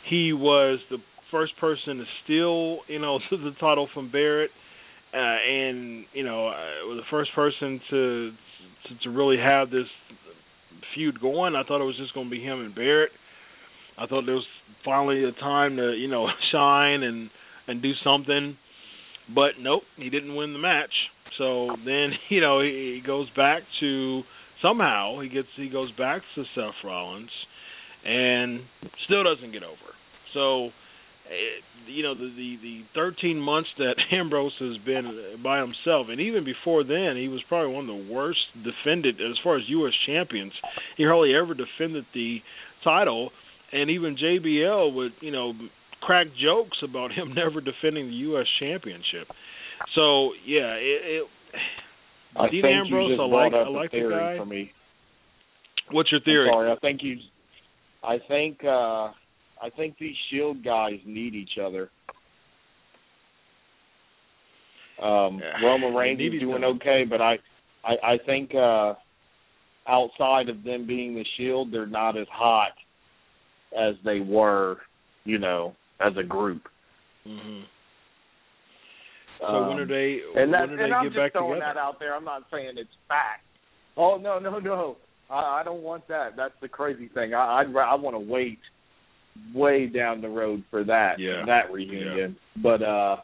he 0.09 0.33
was 0.33 0.79
the 0.91 0.99
first 1.31 1.57
person 1.59 1.99
to 1.99 2.05
steal, 2.25 2.79
you 2.89 2.99
know, 2.99 3.19
the 3.31 3.53
title 3.61 3.89
from 3.93 4.11
Barrett, 4.11 4.51
uh, 5.13 5.19
and 5.19 6.05
you 6.13 6.25
know, 6.25 6.49
uh, 6.49 6.87
was 6.87 7.03
the 7.03 7.11
first 7.11 7.31
person 7.35 7.81
to, 7.91 8.31
to 8.89 9.05
to 9.05 9.11
really 9.11 9.39
have 9.39 9.71
this 9.71 9.87
feud 10.95 11.21
going. 11.21 11.55
I 11.55 11.63
thought 11.65 11.81
it 11.81 11.85
was 11.85 11.97
just 11.97 12.15
going 12.15 12.27
to 12.27 12.31
be 12.31 12.43
him 12.43 12.61
and 12.61 12.75
Barrett. 12.75 13.11
I 13.99 14.07
thought 14.07 14.27
there 14.27 14.35
was 14.35 14.47
finally 14.85 15.25
a 15.25 15.33
time 15.33 15.77
to 15.77 15.93
you 15.93 16.09
know 16.09 16.27
shine 16.53 17.03
and 17.03 17.31
and 17.67 17.83
do 17.83 17.93
something, 18.05 18.57
but 19.35 19.53
nope, 19.59 19.83
he 19.97 20.11
didn't 20.11 20.35
win 20.37 20.53
the 20.53 20.59
match. 20.59 20.93
So 21.39 21.69
then 21.85 22.11
you 22.29 22.41
know 22.41 22.61
he, 22.61 23.01
he 23.01 23.03
goes 23.07 23.29
back 23.37 23.63
to 23.81 24.23
somehow 24.63 25.21
he 25.21 25.29
gets 25.29 25.49
he 25.57 25.69
goes 25.69 25.93
back 25.93 26.23
to 26.35 26.45
Seth 26.55 26.75
Rollins 26.85 27.31
and 28.07 28.61
still 29.05 29.25
doesn't 29.25 29.53
get 29.53 29.63
over. 29.63 29.91
So, 30.33 30.67
eh, 31.27 31.61
you 31.89 32.03
know, 32.03 32.15
the, 32.15 32.31
the 32.37 32.57
the 32.63 32.83
13 32.95 33.39
months 33.39 33.69
that 33.79 33.95
Ambrose 34.13 34.53
has 34.61 34.77
been 34.85 35.41
by 35.43 35.61
himself, 35.61 36.07
and 36.11 36.21
even 36.21 36.45
before 36.45 36.85
then, 36.85 37.17
he 37.17 37.29
was 37.29 37.43
probably 37.49 37.75
one 37.75 37.89
of 37.89 37.97
the 37.97 38.13
worst 38.13 38.41
defended 38.63 39.17
as 39.17 39.37
far 39.43 39.57
as 39.57 39.63
U.S. 39.69 39.93
champions. 40.07 40.53
He 40.97 41.05
hardly 41.05 41.35
ever 41.35 41.55
defended 41.55 42.07
the 42.15 42.39
title, 42.85 43.31
and 43.73 43.91
even 43.91 44.17
JBL 44.17 44.95
would, 44.95 45.13
you 45.21 45.33
know, 45.33 45.53
crack 46.01 46.29
jokes 46.41 46.79
about 46.83 47.13
him 47.17 47.35
never 47.35 47.61
defending 47.61 48.09
the 48.09 48.17
U.S. 48.31 48.47
championship. 48.61 49.29
So 49.95 50.31
yeah, 50.47 50.75
it. 50.75 51.23
it 51.23 51.29
I 52.39 52.51
Dean 52.51 52.63
think 52.63 52.75
Ambrose, 52.87 53.19
I 53.19 53.25
like. 53.25 53.53
I 53.55 53.69
like 53.69 53.91
the 53.91 54.09
guy. 54.11 54.37
for 54.37 54.45
me. 54.45 54.71
What's 55.91 56.11
your 56.13 56.21
I'm 56.21 56.25
theory? 56.25 56.49
sorry, 56.53 56.71
I 56.71 56.77
think 56.77 57.01
you. 57.03 57.17
I 58.03 58.19
think. 58.29 58.59
uh 58.65 59.13
I 59.59 59.71
think 59.75 59.97
these 59.99 60.15
Shield 60.31 60.63
guys 60.63 60.99
need 61.07 61.35
each 61.35 61.59
other. 61.65 61.89
Um, 65.03 65.41
Yeah, 65.43 65.67
Roman 65.67 65.95
Reigns 65.95 66.21
is 66.21 66.41
doing 66.41 66.57
other. 66.63 66.75
okay, 66.75 67.05
but 67.09 67.21
I, 67.23 67.37
I, 67.85 68.13
I 68.15 68.19
think 68.27 68.55
uh 68.55 68.95
outside 69.89 70.49
of 70.49 70.63
them 70.65 70.87
being 70.87 71.15
the 71.15 71.25
Shield, 71.37 71.73
they're 71.73 71.87
not 71.87 72.19
as 72.19 72.27
hot 72.31 72.73
as 73.79 73.95
they 74.05 74.21
were, 74.21 74.77
you 75.25 75.39
know, 75.39 75.75
as 76.01 76.13
a 76.19 76.23
group. 76.23 76.63
hmm 77.27 77.61
So 79.41 79.47
Um, 79.47 79.69
when 79.69 79.79
are 79.81 79.87
they? 79.87 80.21
and 80.35 80.51
when 80.51 80.51
that's 80.53 80.71
do 80.71 80.77
they 80.77 80.85
and 80.85 80.95
I'm 80.95 81.05
get 81.05 81.09
just 81.13 81.17
back 81.19 81.33
throwing 81.33 81.55
together? 81.55 81.75
that 81.75 81.81
out 81.81 81.99
there. 81.99 82.15
I'm 82.15 82.25
not 82.25 82.43
saying 82.51 82.73
it's 82.77 82.89
fact. 83.09 83.43
Oh 83.97 84.17
no 84.17 84.39
no 84.39 84.59
no! 84.59 84.97
I, 85.31 85.61
I 85.61 85.63
don't 85.65 85.83
want 85.83 86.07
that. 86.09 86.37
That's 86.37 86.55
the 86.61 86.69
crazy 86.69 87.09
thing. 87.09 87.35
I 87.35 87.61
I'd, 87.61 87.77
I 87.77 87.95
want 87.95 88.15
to 88.15 88.21
wait 88.33 88.59
way 89.55 89.87
down 89.87 90.21
the 90.23 90.29
road 90.29 90.63
for 90.71 90.83
that 90.85 91.19
Yeah. 91.19 91.45
that 91.47 91.71
reunion. 91.73 92.37
But 92.63 92.83
uh 92.83 93.17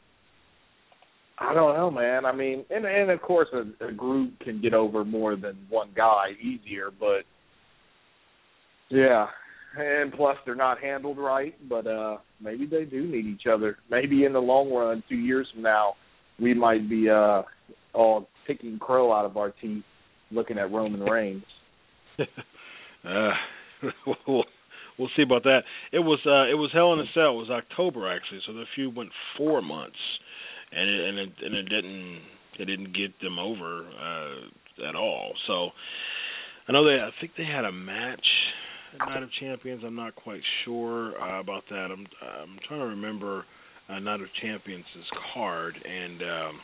I 1.39 1.55
don't 1.55 1.75
know, 1.77 1.91
man. 1.91 2.25
I 2.27 2.33
mean, 2.33 2.65
and 2.71 2.85
and 2.85 3.11
of 3.11 3.21
course 3.23 3.49
a, 3.53 3.87
a 3.87 3.93
group 3.93 4.39
can 4.41 4.61
get 4.61 4.75
over 4.75 5.05
more 5.05 5.35
than 5.37 5.57
one 5.71 5.89
guy 5.97 6.33
easier, 6.41 6.91
but 6.99 7.23
yeah. 8.91 9.27
And 9.79 10.13
plus 10.13 10.37
they're 10.45 10.55
not 10.55 10.79
handled 10.81 11.17
right, 11.19 11.55
but 11.69 11.87
uh 11.87 12.19
maybe 12.41 12.67
they 12.67 12.85
do 12.85 13.07
need 13.07 13.27
each 13.27 13.47
other. 13.51 13.79
Maybe 13.91 14.25
in 14.25 14.33
the 14.35 14.41
long 14.41 14.71
run, 14.73 15.03
2 15.09 15.15
years 15.17 15.49
from 15.53 15.63
now, 15.63 15.95
we 16.43 16.53
might 16.53 16.91
be 16.91 17.09
uh 17.09 17.43
all 17.95 18.29
picking 18.47 18.79
crow 18.79 19.13
out 19.13 19.25
of 19.25 19.37
our 19.37 19.53
teeth 19.63 19.85
looking 20.31 20.59
at 20.59 20.73
Roman 20.73 21.03
Reigns. 21.03 21.45
uh, 22.19 23.31
we'll, 24.27 24.45
see 25.17 25.23
about 25.23 25.45
that. 25.45 25.61
It 25.93 25.99
was 25.99 26.19
uh, 26.27 26.51
it 26.51 26.55
was 26.55 26.71
Hell 26.73 26.93
in 26.95 27.01
a 27.01 27.05
Cell. 27.15 27.31
It 27.31 27.49
was 27.49 27.51
October 27.51 28.11
actually, 28.13 28.41
so 28.47 28.53
the 28.53 28.65
feud 28.75 28.97
went 28.97 29.11
four 29.37 29.63
months, 29.63 29.97
and 30.73 30.89
it, 30.89 31.09
and 31.09 31.19
it 31.19 31.29
and 31.43 31.55
it 31.55 31.63
didn't 31.65 32.21
it 32.59 32.65
didn't 32.67 32.97
get 32.97 33.19
them 33.21 33.39
over 33.39 33.87
uh, 33.87 34.89
at 34.89 34.95
all. 34.95 35.33
So 35.47 35.71
I 36.69 36.73
know 36.73 36.85
they 36.85 37.01
I 37.03 37.11
think 37.21 37.33
they 37.37 37.45
had 37.45 37.65
a 37.65 37.73
match 37.73 38.27
at 38.95 39.09
Night 39.09 39.23
of 39.23 39.31
Champions. 39.41 39.83
I'm 39.85 39.97
not 39.97 40.15
quite 40.15 40.43
sure 40.65 41.21
uh, 41.21 41.41
about 41.41 41.65
that. 41.71 41.89
I'm 41.91 42.07
I'm 42.23 42.59
trying 42.67 42.81
to 42.81 42.87
remember 42.87 43.45
uh, 43.89 43.95
of 43.97 44.29
Champions' 44.41 44.85
card 45.35 45.75
and 45.85 46.23
um, 46.23 46.61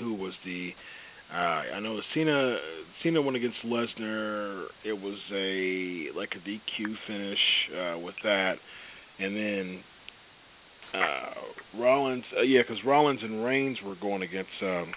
who 0.00 0.14
was 0.14 0.32
the 0.44 0.70
uh, 1.32 1.76
I 1.76 1.80
know 1.80 1.98
Cena 2.14 2.56
Cena 3.02 3.22
went 3.22 3.36
against 3.36 3.56
Lesnar. 3.64 4.66
It 4.84 4.92
was 4.92 5.18
a 5.32 6.16
like 6.16 6.30
a 6.34 6.48
DQ 6.48 6.94
finish 7.06 7.38
uh, 7.74 7.98
with 7.98 8.14
that, 8.22 8.54
and 9.18 9.34
then 9.34 9.80
uh, 10.94 11.78
Rollins. 11.80 12.24
Uh, 12.36 12.42
yeah, 12.42 12.60
because 12.62 12.84
Rollins 12.84 13.20
and 13.22 13.42
Reigns 13.42 13.78
were 13.82 13.94
going 13.94 14.22
against 14.22 14.50
um, 14.62 14.92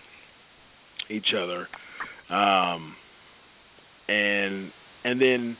each 1.09 1.27
other, 1.37 1.69
um, 2.35 2.95
and 4.09 4.71
and 5.05 5.21
then 5.21 5.57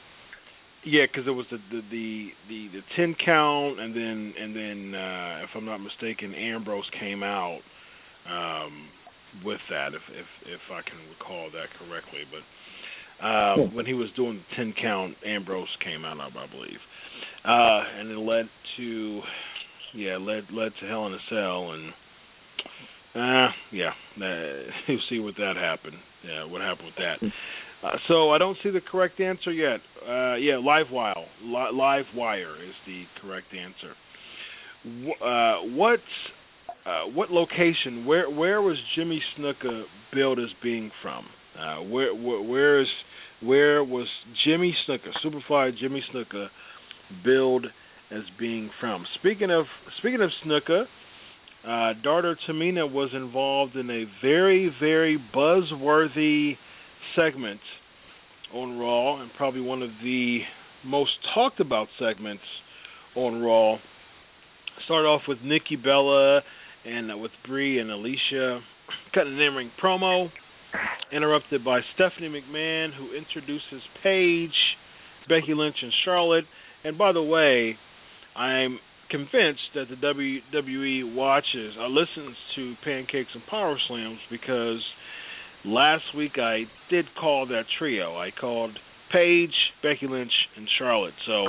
yeah, 0.86 1.05
because 1.11 1.27
it 1.27 1.31
was 1.31 1.45
the 1.51 1.57
the 1.71 1.81
the 1.91 2.29
the, 2.47 2.67
the 2.73 2.81
ten 2.95 3.15
count, 3.25 3.79
and 3.79 3.95
then 3.95 4.33
and 4.39 4.55
then 4.55 4.95
uh, 4.95 5.39
if 5.43 5.49
I'm 5.55 5.65
not 5.65 5.79
mistaken, 5.79 6.33
Ambrose 6.33 6.89
came 6.99 7.23
out. 7.23 7.59
Um, 8.29 8.89
with 9.43 9.59
that, 9.69 9.93
if 9.93 10.01
if 10.11 10.25
if 10.45 10.61
I 10.71 10.81
can 10.88 10.99
recall 11.09 11.49
that 11.51 11.67
correctly. 11.79 12.21
But 12.29 13.25
uh, 13.25 13.55
when 13.73 13.86
he 13.86 13.93
was 13.93 14.09
doing 14.15 14.38
the 14.38 14.55
ten 14.55 14.73
count, 14.79 15.15
Ambrose 15.25 15.67
came 15.83 16.05
out, 16.05 16.19
I, 16.19 16.27
I 16.27 16.47
believe, 16.47 16.79
uh, 17.43 17.99
and 17.99 18.11
it 18.11 18.17
led 18.17 18.49
to 18.77 19.21
yeah 19.93 20.17
led 20.17 20.45
led 20.51 20.71
to 20.79 20.88
Hell 20.88 21.07
in 21.07 21.13
a 21.13 21.19
Cell, 21.29 21.71
and 21.71 21.89
uh, 23.15 23.51
yeah, 23.71 23.91
uh, 24.21 24.71
you'll 24.88 24.99
see 25.09 25.19
what 25.19 25.36
that 25.38 25.55
happened. 25.55 25.97
Yeah, 26.23 26.45
what 26.45 26.61
happened 26.61 26.88
with 26.88 26.97
that. 26.97 27.17
Uh, 27.86 27.97
so 28.07 28.31
I 28.31 28.38
don't 28.38 28.57
see 28.63 28.69
the 28.71 28.81
correct 28.81 29.19
answer 29.19 29.51
yet. 29.51 29.79
Uh, 30.07 30.36
yeah, 30.36 30.57
live 30.57 30.88
wire, 30.91 31.13
li- 31.43 31.71
live 31.73 32.05
wire 32.15 32.55
is 32.63 32.73
the 32.88 33.03
correct 33.21 33.47
answer. 33.53 33.93
Uh, 35.23 35.75
what 35.75 35.99
uh, 36.86 37.09
what 37.13 37.31
location? 37.31 38.05
Where 38.05 38.29
where 38.29 38.61
was 38.61 38.77
Jimmy 38.95 39.21
Snuka 39.38 39.83
billed 40.13 40.39
as 40.39 40.49
being 40.63 40.91
from? 41.01 41.25
Uh, 41.59 41.83
where, 41.83 42.13
where 42.13 42.41
where 42.41 42.81
is 42.81 42.88
where 43.41 43.83
was 43.83 44.07
Jimmy 44.45 44.75
Snuka, 44.88 45.09
Superfly 45.23 45.77
Jimmy 45.79 46.03
Snuka, 46.13 46.47
billed 47.23 47.65
as 48.11 48.23
being 48.39 48.69
from? 48.79 49.05
Speaking 49.19 49.51
of 49.51 49.65
speaking 49.99 50.21
of 50.21 50.29
Snuka, 50.45 50.86
daughter 52.03 52.38
Tamina 52.47 52.91
was 52.91 53.09
involved 53.13 53.75
in 53.75 53.89
a 53.89 54.05
very 54.23 54.73
very 54.79 55.19
buzzworthy 55.36 56.57
segment 57.16 57.59
on 58.53 58.78
Raw, 58.78 59.22
and 59.22 59.32
probably 59.38 59.61
one 59.61 59.82
of 59.82 59.89
the 60.03 60.39
most 60.86 61.11
talked 61.34 61.59
about 61.59 61.88
segments 61.99 62.43
on 63.16 63.41
Raw. 63.41 63.78
Start 64.86 65.05
off 65.05 65.22
with 65.28 65.39
Nikki 65.43 65.76
Bella 65.76 66.41
and 66.86 67.11
uh, 67.11 67.18
with 67.18 67.32
Brie 67.47 67.80
and 67.80 67.89
Alicia 67.89 68.61
cutting 69.13 69.34
an 69.34 69.39
in-ring 69.39 69.72
promo, 69.82 70.30
interrupted 71.11 71.63
by 71.63 71.80
Stephanie 71.95 72.30
McMahon, 72.30 72.89
who 72.93 73.16
introduces 73.16 73.82
Paige, 74.03 74.51
Becky 75.30 75.53
Lynch, 75.53 75.78
and 75.82 75.91
Charlotte. 76.03 76.45
And 76.84 76.97
by 76.97 77.11
the 77.13 77.24
way, 77.24 77.78
I'm 78.36 78.80
convinced 79.09 79.61
that 79.76 79.86
the 79.89 79.95
WWE 79.95 81.16
watches, 81.16 81.76
or 81.80 81.89
listens 81.89 82.36
to 82.55 82.76
Pancakes 82.84 83.30
and 83.34 83.43
Power 83.49 83.78
Slams 83.88 84.20
because 84.30 84.84
last 85.66 86.03
week 86.16 86.38
I 86.38 86.63
did 86.89 87.05
call 87.20 87.47
that 87.47 87.63
trio. 87.78 88.18
I 88.18 88.32
called 88.32 88.78
Paige, 89.11 89.53
Becky 89.82 90.07
Lynch, 90.07 90.32
and 90.55 90.68
Charlotte. 90.78 91.13
So 91.26 91.47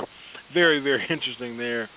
very, 0.53 0.79
very 0.79 1.03
interesting 1.09 1.57
there 1.57 1.89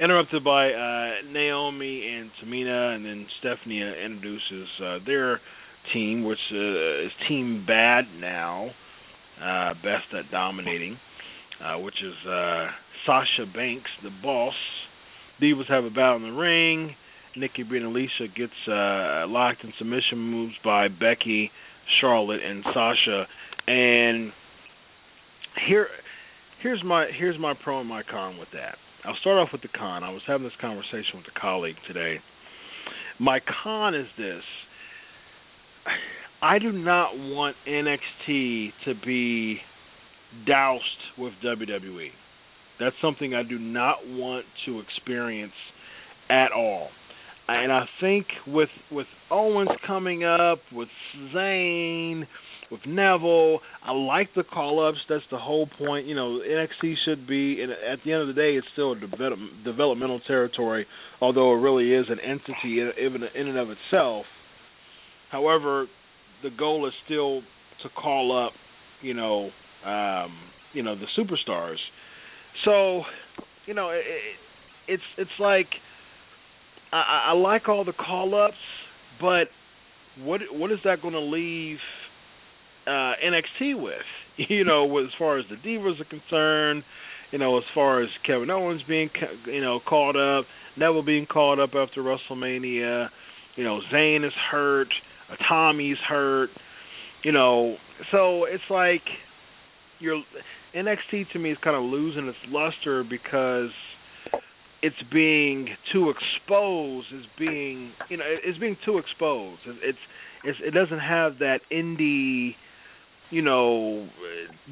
interrupted 0.00 0.44
by 0.44 0.68
uh, 0.68 1.30
Naomi 1.30 2.06
and 2.06 2.30
Tamina, 2.42 2.94
and 2.94 3.04
then 3.04 3.26
Stephanie 3.40 3.80
introduces 3.80 4.68
uh, 4.84 4.98
their 5.06 5.40
team, 5.92 6.24
which 6.24 6.38
uh, 6.52 7.06
is 7.06 7.12
Team 7.28 7.64
Bad 7.66 8.04
now, 8.18 8.70
uh, 9.40 9.74
best 9.74 10.12
at 10.18 10.30
dominating, 10.30 10.98
uh, 11.64 11.78
which 11.78 11.94
is 12.02 12.28
uh, 12.28 12.66
Sasha 13.06 13.50
Banks, 13.54 13.90
the 14.02 14.10
boss. 14.22 14.54
Divas 15.40 15.68
have 15.68 15.84
a 15.84 15.90
battle 15.90 16.16
in 16.16 16.22
the 16.22 16.30
ring. 16.30 16.94
Nikki 17.36 17.62
Alicia 17.62 18.28
gets 18.34 18.52
uh, 18.68 19.26
locked 19.28 19.64
in 19.64 19.72
submission 19.78 20.18
moves 20.18 20.54
by 20.64 20.88
Becky, 20.88 21.50
Charlotte, 22.00 22.40
and 22.42 22.64
Sasha. 22.72 23.26
And 23.66 24.32
here, 25.68 25.88
here's 26.62 26.82
my 26.84 27.06
here's 27.18 27.38
my 27.38 27.54
pro 27.62 27.80
and 27.80 27.88
my 27.88 28.02
con 28.02 28.38
with 28.38 28.48
that. 28.52 28.76
I'll 29.04 29.16
start 29.20 29.38
off 29.38 29.48
with 29.52 29.62
the 29.62 29.68
con. 29.68 30.02
I 30.02 30.10
was 30.10 30.22
having 30.26 30.44
this 30.44 30.56
conversation 30.60 31.16
with 31.16 31.26
a 31.34 31.40
colleague 31.40 31.76
today. 31.86 32.16
My 33.18 33.40
con 33.62 33.94
is 33.94 34.06
this. 34.18 34.42
I 36.42 36.58
do 36.58 36.72
not 36.72 37.16
want 37.16 37.56
NXT 37.66 38.70
to 38.84 38.94
be 39.04 39.58
doused 40.46 40.82
with 41.16 41.32
WWE. 41.44 42.08
That's 42.78 42.96
something 43.00 43.34
I 43.34 43.42
do 43.42 43.58
not 43.58 44.06
want 44.06 44.44
to 44.66 44.80
experience 44.80 45.54
at 46.28 46.52
all. 46.52 46.88
And 47.48 47.72
I 47.72 47.84
think 48.00 48.26
with 48.46 48.68
with 48.90 49.06
Owens 49.30 49.70
coming 49.86 50.24
up, 50.24 50.58
with 50.72 50.88
Zayn, 51.34 52.24
with 52.70 52.80
Neville. 52.86 53.60
I 53.82 53.92
like 53.92 54.28
the 54.34 54.42
call 54.42 54.86
ups. 54.86 54.98
That's 55.08 55.24
the 55.30 55.38
whole 55.38 55.68
point. 55.78 56.06
You 56.06 56.14
know, 56.14 56.40
NXT 56.40 56.94
should 57.04 57.26
be. 57.26 57.62
And 57.62 57.70
at 57.72 58.04
the 58.04 58.12
end 58.12 58.22
of 58.22 58.28
the 58.28 58.34
day, 58.34 58.54
it's 58.56 58.66
still 58.72 58.92
a 58.92 59.00
develop, 59.00 59.38
developmental 59.64 60.20
territory, 60.26 60.86
although 61.20 61.52
it 61.52 61.60
really 61.60 61.92
is 61.92 62.06
an 62.08 62.18
entity 62.20 62.80
in, 62.80 63.22
in 63.34 63.48
and 63.48 63.58
of 63.58 63.68
itself. 63.70 64.26
However, 65.30 65.86
the 66.42 66.50
goal 66.50 66.86
is 66.86 66.92
still 67.04 67.40
to 67.82 67.88
call 67.90 68.46
up, 68.46 68.52
you 69.02 69.14
know, 69.14 69.50
um, 69.84 70.36
you 70.72 70.82
know, 70.82 70.94
the 70.94 71.06
superstars. 71.18 71.78
So, 72.64 73.02
you 73.66 73.74
know, 73.74 73.90
it, 73.90 74.02
it's 74.88 75.02
it's 75.18 75.30
like 75.38 75.68
I, 76.92 77.28
I 77.28 77.32
like 77.32 77.68
all 77.68 77.84
the 77.84 77.92
call 77.92 78.34
ups, 78.34 78.54
but 79.20 79.48
what 80.18 80.40
what 80.52 80.72
is 80.72 80.78
that 80.84 81.02
going 81.02 81.14
to 81.14 81.20
leave 81.20 81.78
uh, 82.86 83.12
NXT 83.24 83.80
with? 83.80 83.94
You 84.50 84.64
know, 84.64 84.98
as 84.98 85.06
far 85.18 85.38
as 85.38 85.46
the 85.48 85.56
divas 85.56 85.98
are 85.98 86.04
concerned, 86.04 86.84
you 87.32 87.38
know, 87.38 87.56
as 87.56 87.64
far 87.74 88.02
as 88.02 88.10
Kevin 88.26 88.50
Owens 88.50 88.82
being, 88.86 89.08
you 89.46 89.62
know, 89.62 89.80
called 89.80 90.14
up, 90.14 90.44
Neville 90.76 91.02
being 91.02 91.24
called 91.24 91.58
up 91.58 91.70
after 91.74 92.02
WrestleMania, 92.02 93.08
You 93.56 93.64
know, 93.64 93.80
Zayn 93.90 94.26
is 94.26 94.34
hurt, 94.50 94.88
Tommy's 95.48 95.96
hurt. 96.06 96.50
You 97.24 97.32
know, 97.32 97.76
so 98.12 98.44
it's 98.44 98.62
like 98.68 99.00
you're 100.00 100.22
NXT 100.74 101.30
to 101.32 101.38
me 101.38 101.50
is 101.50 101.58
kind 101.64 101.76
of 101.76 101.82
losing 101.82 102.26
its 102.28 102.36
luster 102.48 103.02
because 103.02 103.70
it's 104.82 104.96
being 105.12 105.68
too 105.92 106.10
exposed 106.10 107.08
as 107.16 107.24
being 107.38 107.92
you 108.08 108.16
know 108.16 108.24
it's 108.26 108.58
being 108.58 108.76
too 108.84 108.98
exposed. 108.98 109.60
It's 109.66 109.98
it's 110.44 110.58
it 110.62 110.72
doesn't 110.72 111.00
have 111.00 111.38
that 111.38 111.60
indie 111.72 112.54
you 113.30 113.42
know 113.42 114.08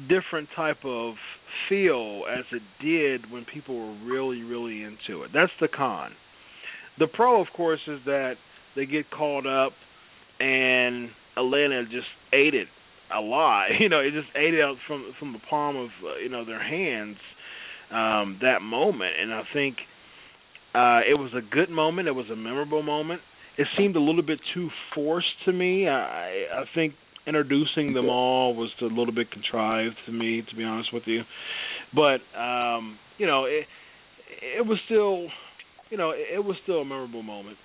different 0.07 0.49
type 0.55 0.85
of 0.85 1.15
feel 1.69 2.23
as 2.31 2.45
it 2.51 2.61
did 2.83 3.31
when 3.31 3.45
people 3.51 3.75
were 3.75 4.05
really 4.05 4.43
really 4.43 4.83
into 4.83 5.23
it. 5.23 5.31
That's 5.33 5.51
the 5.59 5.67
con. 5.67 6.11
The 6.99 7.07
pro 7.07 7.41
of 7.41 7.47
course 7.55 7.81
is 7.87 7.99
that 8.05 8.35
they 8.75 8.85
get 8.85 9.09
called 9.09 9.47
up 9.47 9.73
and 10.39 11.09
Atlanta 11.37 11.83
just 11.85 12.07
ate 12.31 12.53
it 12.53 12.67
a 13.15 13.21
lot. 13.21 13.67
You 13.79 13.89
know 13.89 13.99
it 13.99 14.11
just 14.11 14.29
ate 14.35 14.53
it 14.53 14.61
out 14.61 14.75
from 14.87 15.13
from 15.17 15.33
the 15.33 15.39
palm 15.49 15.75
of 15.75 15.89
uh, 16.03 16.17
you 16.17 16.29
know 16.29 16.45
their 16.45 16.63
hands 16.63 17.17
um 17.91 18.39
that 18.41 18.61
moment. 18.61 19.13
And 19.19 19.33
i 19.33 19.41
think 19.51 19.77
uh, 20.75 20.99
it 21.09 21.17
was 21.17 21.31
a 21.33 21.41
good 21.41 21.69
moment. 21.69 22.07
It 22.07 22.11
was 22.11 22.29
a 22.29 22.35
memorable 22.35 22.83
moment. 22.83 23.21
It 23.57 23.67
seemed 23.77 23.95
a 23.95 23.99
little 24.01 24.21
bit 24.21 24.39
too 24.53 24.69
forced 24.93 25.27
to 25.45 25.53
me. 25.53 25.87
I 25.87 26.45
I 26.53 26.63
think 26.75 26.93
introducing 27.25 27.93
them 27.93 28.09
all 28.09 28.53
was 28.53 28.69
a 28.81 28.85
little 28.85 29.13
bit 29.13 29.31
contrived 29.31 29.95
to 30.05 30.11
me, 30.11 30.43
to 30.49 30.55
be 30.55 30.63
honest 30.63 30.93
with 30.93 31.03
you. 31.05 31.21
But 31.93 32.19
um, 32.37 32.99
you 33.17 33.25
know, 33.25 33.45
it 33.45 33.65
it 34.57 34.65
was 34.65 34.77
still, 34.85 35.27
you 35.89 35.97
know, 35.97 36.11
it 36.11 36.43
was 36.43 36.57
still 36.63 36.81
a 36.81 36.85
memorable 36.85 37.23
moment. 37.23 37.57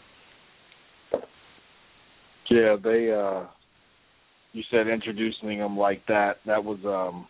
Yeah, 2.49 2.77
they. 2.83 3.11
uh 3.13 3.47
You 4.53 4.63
said 4.71 4.89
introducing 4.89 5.59
them 5.59 5.77
like 5.79 6.03
that. 6.07 6.39
That 6.47 6.65
was 6.65 6.79
um 6.85 7.27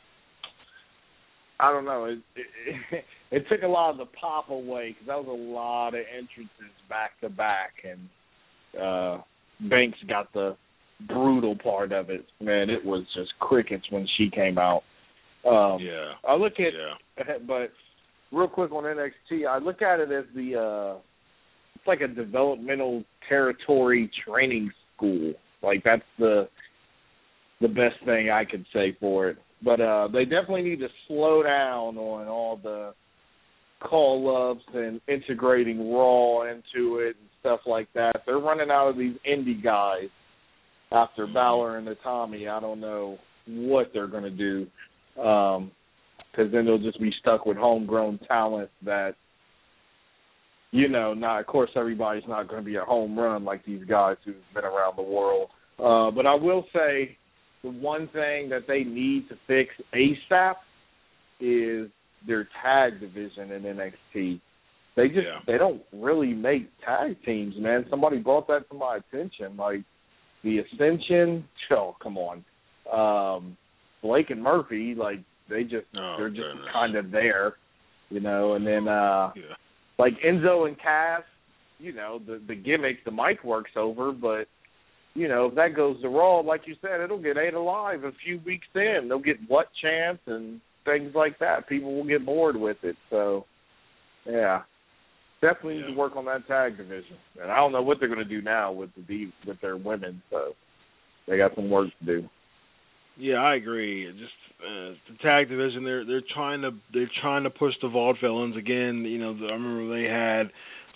I 1.59 1.71
don't 1.73 1.85
know. 1.85 2.07
It, 2.07 2.19
it, 2.37 3.05
it 3.31 3.45
took 3.49 3.63
a 3.63 3.69
lot 3.69 3.91
of 3.91 3.99
the 3.99 4.07
pop 4.07 4.51
away 4.51 4.91
because 4.91 5.07
that 5.07 5.25
was 5.25 5.29
a 5.29 5.53
lot 5.53 5.89
of 5.89 6.05
entrances 6.13 6.75
back 6.89 7.19
to 7.21 7.29
back, 7.29 7.75
and 7.85 8.81
uh 8.81 9.23
Banks 9.69 9.99
got 10.09 10.33
the 10.33 10.57
brutal 11.07 11.57
part 11.57 11.93
of 11.93 12.11
it. 12.11 12.25
Man, 12.41 12.71
it 12.71 12.85
was 12.85 13.05
just 13.15 13.31
crickets 13.39 13.85
when 13.91 14.07
she 14.17 14.31
came 14.31 14.59
out. 14.59 14.83
Um, 15.47 15.79
yeah. 15.81 16.13
I 16.27 16.35
look 16.35 16.55
at, 16.59 16.73
yeah. 16.73 17.35
but 17.47 17.71
real 18.33 18.49
quick 18.49 18.73
on 18.73 18.85
NXT, 18.85 19.47
I 19.49 19.59
look 19.59 19.83
at 19.83 20.01
it 20.01 20.11
as 20.11 20.25
the 20.35 20.57
uh 20.59 21.01
it's 21.75 21.87
like 21.87 22.01
a 22.01 22.09
developmental 22.09 23.05
territory 23.29 24.11
training 24.27 24.71
school. 24.97 25.33
Like 25.63 25.83
that's 25.85 26.03
the 26.19 26.49
the 27.61 27.69
best 27.69 28.05
thing 28.05 28.31
I 28.31 28.45
could 28.45 28.65
say 28.73 28.97
for 29.01 29.29
it. 29.31 29.39
But 29.63 29.81
uh 29.81 30.09
they 30.13 30.25
definitely 30.25 30.63
need 30.63 30.81
to 30.81 30.89
slow 31.07 31.43
down 31.43 31.97
on 31.97 32.29
all 32.29 32.59
the 32.63 32.93
call 33.81 34.53
ups 34.53 34.65
and 34.75 35.01
integrating 35.09 35.93
Raw 35.93 36.43
into 36.43 36.99
it 36.99 37.17
and 37.19 37.29
stuff 37.41 37.61
like 37.67 37.89
that. 37.95 38.23
They're 38.27 38.39
running 38.39 38.71
out 38.71 38.89
of 38.89 38.99
these 38.99 39.17
indie 39.29 39.63
guys 39.63 40.09
after 40.93 41.27
Balor 41.27 41.79
and 41.79 41.87
the 41.87 41.97
Tommy. 42.03 42.49
I 42.49 42.61
don't 42.61 42.81
know 42.81 43.19
what 43.47 43.91
they're 43.93 44.07
going 44.07 44.25
to 44.25 44.31
do 44.31 44.67
because 45.15 45.59
um, 45.59 46.51
then 46.53 46.67
they'll 46.67 46.79
just 46.79 47.01
be 47.01 47.13
stuck 47.21 47.47
with 47.47 47.57
homegrown 47.57 48.21
talent 48.29 48.71
that 48.85 49.15
you 50.71 50.89
know. 50.89 51.15
Not 51.15 51.41
of 51.41 51.47
course 51.47 51.71
everybody's 51.77 52.29
not 52.29 52.49
going 52.49 52.63
to 52.63 52.67
be 52.67 52.77
a 52.77 52.85
home 52.85 53.19
run 53.19 53.45
like 53.45 53.65
these 53.65 53.85
guys 53.85 54.17
who've 54.25 54.37
been 54.55 54.65
around 54.65 54.97
the 54.97 55.03
world. 55.03 55.51
Uh, 55.79 56.11
but 56.11 56.27
I 56.27 56.35
will 56.35 56.65
say 56.73 57.17
the 57.63 57.71
one 57.71 58.09
thing 58.13 58.49
that 58.51 58.67
they 58.69 58.85
need 58.85 59.29
to 59.29 59.37
fix 59.47 59.71
ASAP 59.95 60.55
is 61.41 61.91
their 62.27 62.49
tag 62.63 63.01
division 63.01 63.53
in 63.53 63.63
NXT. 63.63 64.41
They 64.97 65.09
just 65.09 65.27
yeah. 65.27 65.41
they 65.47 65.59
don't 65.59 65.83
really 65.93 66.35
make 66.35 66.69
tag 66.85 67.17
teams, 67.25 67.55
man. 67.59 67.87
Somebody 67.89 68.19
brought 68.19 68.47
that 68.49 68.69
to 68.71 68.77
my 68.77 68.99
attention. 68.99 69.57
Like 69.57 69.83
the 70.45 70.59
Ascension, 70.59 71.45
oh 71.71 71.97
come 72.03 72.19
on. 72.19 72.45
Um 72.93 73.57
Blake 74.03 74.31
and 74.31 74.43
Murphy, 74.43 74.95
like 74.97 75.21
they 75.49 75.63
just 75.63 75.87
oh, 75.97 76.17
they're 76.19 76.31
just 76.31 76.43
kind 76.73 76.97
of 76.97 77.11
there, 77.11 77.55
you 78.09 78.21
know. 78.21 78.55
And 78.55 78.67
then 78.67 78.89
uh 78.89 79.33
Yeah. 79.37 79.55
like 79.99 80.15
Enzo 80.27 80.67
and 80.67 80.79
Cass, 80.79 81.23
you 81.79 81.93
know, 81.93 82.21
the 82.27 82.41
the 82.47 82.55
gimmick, 82.55 83.05
the 83.05 83.13
mic 83.13 83.45
works 83.45 83.73
over, 83.77 84.13
but 84.13 84.49
you 85.15 85.29
know, 85.29 85.47
if 85.47 85.55
that 85.57 85.75
goes 85.75 86.01
to 86.03 86.09
Raw, 86.09 86.41
like 86.41 86.63
you 86.67 86.77
said, 86.81 87.01
it'll 87.01 87.23
get 87.23 87.37
eight 87.37 87.55
alive 87.55 88.05
a 88.05 88.13
few 88.25 88.41
weeks 88.45 88.67
in. 88.75 89.07
They'll 89.09 89.19
get 89.19 89.37
what 89.49 89.69
chance 89.83 90.19
and 90.27 90.61
things 90.85 91.13
like 91.15 91.39
that. 91.39 91.69
People 91.69 91.95
will 91.95 92.05
get 92.05 92.25
bored 92.25 92.57
with 92.57 92.79
it. 92.83 92.97
So, 93.11 93.45
yeah, 94.27 94.63
definitely 95.41 95.77
Yeah. 95.77 95.87
need 95.87 95.93
to 95.95 95.99
work 95.99 96.17
on 96.17 96.25
that 96.27 96.47
tag 96.47 96.77
division. 96.77 97.17
And 97.41 97.51
I 97.51 97.57
don't 97.57 97.73
know 97.73 97.83
what 97.83 97.99
they're 97.99 98.09
going 98.09 98.19
to 98.19 98.25
do 98.25 98.43
now 98.43 98.73
with 98.73 98.91
the 99.09 99.31
with 99.47 99.61
their 99.61 99.77
women. 99.77 100.23
So 100.31 100.55
they 101.27 101.37
got 101.37 101.55
some 101.55 101.71
work 101.71 101.89
to 102.01 102.05
do. 102.05 102.29
Yeah, 103.17 103.37
I 103.37 103.57
agree. 103.57 104.11
Just 104.13 104.33
uh, 104.65 104.95
the 105.09 105.19
tag 105.23 105.49
division, 105.49 105.85
they're 105.85 106.05
they're 106.05 106.23
trying 106.35 106.63
to 106.63 106.71
they're 106.93 107.11
trying 107.21 107.45
to 107.45 107.51
push 107.51 107.75
the 107.83 107.89
Vaudevillains 107.89 108.57
again. 108.57 109.05
You 109.05 109.19
know, 109.19 109.35
the, 109.35 109.47
I 109.47 109.53
remember 109.53 109.95
they 109.95 110.09
had 110.09 110.51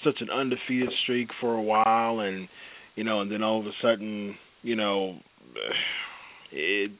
such 0.04 0.20
an 0.20 0.30
undefeated 0.30 0.90
streak 1.02 1.28
for 1.40 1.54
a 1.54 1.62
while, 1.62 2.20
and 2.20 2.48
you 2.96 3.04
know, 3.04 3.20
and 3.20 3.30
then 3.30 3.42
all 3.42 3.60
of 3.60 3.66
a 3.66 3.72
sudden, 3.82 4.36
you 4.62 4.76
know, 4.76 5.18
it 6.52 6.92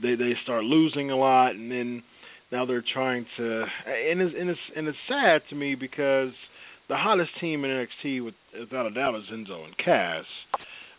they 0.00 0.14
they 0.14 0.32
start 0.42 0.64
losing 0.64 1.10
a 1.10 1.16
lot, 1.16 1.54
and 1.54 1.70
then 1.70 2.02
now 2.52 2.66
they're 2.66 2.84
trying 2.92 3.26
to, 3.38 3.64
and 4.10 4.20
it's 4.20 4.34
and 4.38 4.50
it's 4.50 4.60
and 4.76 4.86
it's 4.86 4.98
sad 5.08 5.40
to 5.48 5.56
me 5.56 5.74
because 5.74 6.32
the 6.88 6.96
hottest 6.96 7.30
team 7.40 7.64
in 7.64 7.70
NXT, 7.70 8.24
with, 8.24 8.34
without 8.60 8.86
a 8.86 8.90
doubt, 8.90 9.14
is 9.16 9.22
Enzo 9.32 9.64
and 9.64 9.76
Cass, 9.82 10.24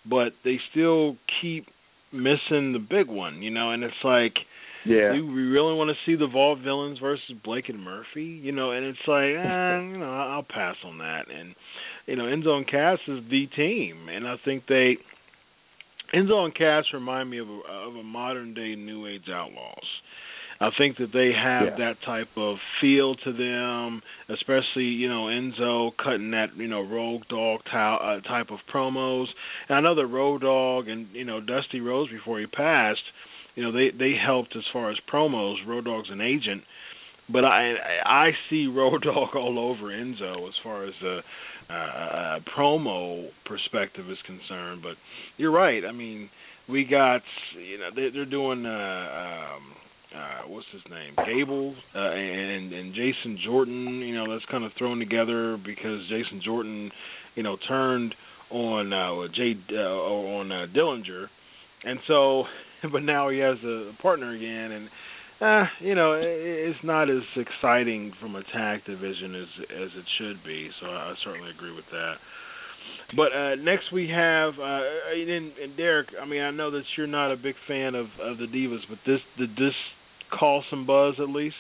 but 0.10 0.34
they 0.43 0.58
still 0.72 1.16
keep 1.41 1.68
missing 2.12 2.74
the 2.74 2.80
big 2.80 3.08
one, 3.08 3.41
you 3.41 3.51
know, 3.51 3.72
and 3.72 3.84
it's 3.84 3.93
like. 4.04 4.34
Yeah. 4.86 5.14
Do 5.14 5.26
we 5.26 5.43
really 5.43 5.76
want 5.76 5.91
to 5.91 5.95
see 6.06 6.18
the 6.18 6.28
Vaudevillains 6.28 6.99
versus 6.99 7.36
Blake 7.41 7.70
and 7.70 7.82
Murphy? 7.82 8.41
You 8.43 8.51
know, 8.51 8.72
and 8.72 8.86
it's 8.86 8.99
like, 9.08 9.32
eh, 9.32 9.80
you 9.80 9.97
know, 9.97 10.12
I'll 10.12 10.43
pass 10.43 10.76
on 10.84 10.97
that. 10.97 11.32
And 11.34 11.56
you 12.06 12.18
know, 12.18 12.26
Enzo 12.26 12.49
and 12.49 12.68
Cass 12.68 12.99
is 13.08 13.20
the 13.30 13.47
team, 13.56 14.10
and 14.10 14.28
I 14.28 14.36
think 14.43 14.64
they 14.68 14.97
Enzo 16.14 16.43
and 16.45 16.54
Cass 16.54 16.84
remind 16.93 17.30
me 17.30 17.39
of 17.39 17.47
a, 17.47 17.60
of 17.88 17.95
a 17.95 18.04
modern 18.04 18.54
day 18.54 18.76
New 18.76 19.08
Age 19.08 19.30
Outlaws. 19.34 19.88
I 20.62 20.70
think 20.78 20.97
that 20.97 21.12
they 21.12 21.32
have 21.34 21.64
Yeah. 21.66 21.76
that 21.88 22.01
type 22.06 22.30
of 22.38 22.58
feel 22.80 23.16
to 23.16 23.34
them, 23.34 24.01
especially 24.30 24.86
you 24.86 25.10
know 25.10 25.26
Enzo 25.26 25.91
cutting 25.97 26.32
that 26.32 26.56
you 26.58 26.68
know 26.68 26.82
Road 26.82 27.28
Dog 27.28 27.62
ty- 27.72 27.95
uh, 27.95 28.22
type 28.22 28.49
of 28.51 28.60
promos. 28.74 29.28
And 29.68 29.78
I 29.78 29.82
know 29.82 29.95
that 29.95 30.06
Road 30.08 30.41
Dog 30.41 30.88
and 30.88 31.08
you 31.14 31.26
know 31.26 31.39
Dusty 31.41 31.80
Rhodes 31.82 32.12
before 32.12 32.39
he 32.39 32.45
passed, 32.47 33.04
you 33.56 33.64
know 33.64 33.72
they 33.72 33.89
they 33.91 34.14
helped 34.16 34.56
as 34.56 34.64
far 34.72 34.89
as 34.91 34.97
promos. 35.12 35.66
Road 35.68 35.86
Dog's 35.86 36.10
an 36.12 36.22
agent, 36.22 36.64
but 37.30 37.43
I 37.45 37.74
I 38.06 38.32
see 38.49 38.68
Road 38.74 39.01
Dog 39.04 39.36
all 39.36 39.58
over 39.60 39.88
Enzo 39.91 40.47
as 40.47 40.54
far 40.64 40.86
as 40.86 40.93
a, 41.04 41.20
a, 41.74 41.76
a 42.38 42.39
promo 42.56 43.28
perspective 43.45 44.10
is 44.10 44.18
concerned. 44.26 44.82
But 44.84 44.95
you're 45.38 45.51
right. 45.51 45.84
I 45.84 45.91
mean, 45.91 46.30
we 46.70 46.84
got 46.86 47.22
you 47.60 47.80
know 47.80 47.89
they, 47.95 48.10
they're 48.14 48.26
doing. 48.26 48.66
Uh, 48.66 49.56
um, 49.58 49.64
uh, 50.16 50.47
what's 50.47 50.68
his 50.72 50.82
name, 50.89 51.16
Gable, 51.26 51.76
uh, 51.95 51.99
and 51.99 52.72
and 52.72 52.93
Jason 52.93 53.39
Jordan. 53.45 53.99
You 53.99 54.16
know, 54.16 54.32
that's 54.32 54.45
kind 54.51 54.64
of 54.64 54.72
thrown 54.78 54.99
together 54.99 55.57
because 55.57 56.01
Jason 56.09 56.41
Jordan, 56.43 56.91
you 57.36 57.43
know, 57.43 57.57
turned 57.68 58.14
on 58.51 58.93
uh, 58.93 59.28
Jay 59.36 59.53
uh, 59.72 59.78
on 59.78 60.51
uh, 60.51 60.66
Dillinger, 60.76 61.28
and 61.84 61.99
so, 62.07 62.43
but 62.91 63.01
now 63.03 63.30
he 63.30 63.39
has 63.39 63.57
a 63.64 63.91
partner 64.01 64.36
again, 64.36 64.72
and 64.72 64.89
uh, 65.41 65.66
you 65.80 65.95
know, 65.95 66.14
it, 66.14 66.26
it's 66.26 66.80
not 66.84 67.09
as 67.09 67.24
exciting 67.36 68.14
from 68.22 68.36
a 68.36 68.43
tag 68.53 68.86
division 68.86 69.36
as 69.36 69.47
as 69.84 69.89
it 69.97 70.05
should 70.18 70.43
be. 70.43 70.70
So 70.80 70.88
I 70.88 71.14
certainly 71.24 71.49
agree 71.49 71.74
with 71.74 71.86
that. 71.91 72.16
But 73.16 73.32
uh, 73.34 73.55
next 73.55 73.91
we 73.91 74.09
have 74.09 74.53
uh, 74.59 74.82
and, 75.14 75.51
and 75.57 75.78
Derek. 75.78 76.07
I 76.22 76.26
mean, 76.26 76.41
I 76.41 76.51
know 76.51 76.72
that 76.72 76.84
you're 76.97 77.07
not 77.07 77.32
a 77.32 77.38
big 77.38 77.55
fan 77.68 77.95
of 77.95 78.07
of 78.22 78.38
the 78.38 78.45
Divas, 78.45 78.82
but 78.89 78.99
this 79.05 79.20
did 79.38 79.51
this 79.51 79.74
call 80.38 80.63
some 80.69 80.86
buzz 80.86 81.15
at 81.19 81.29
least? 81.29 81.55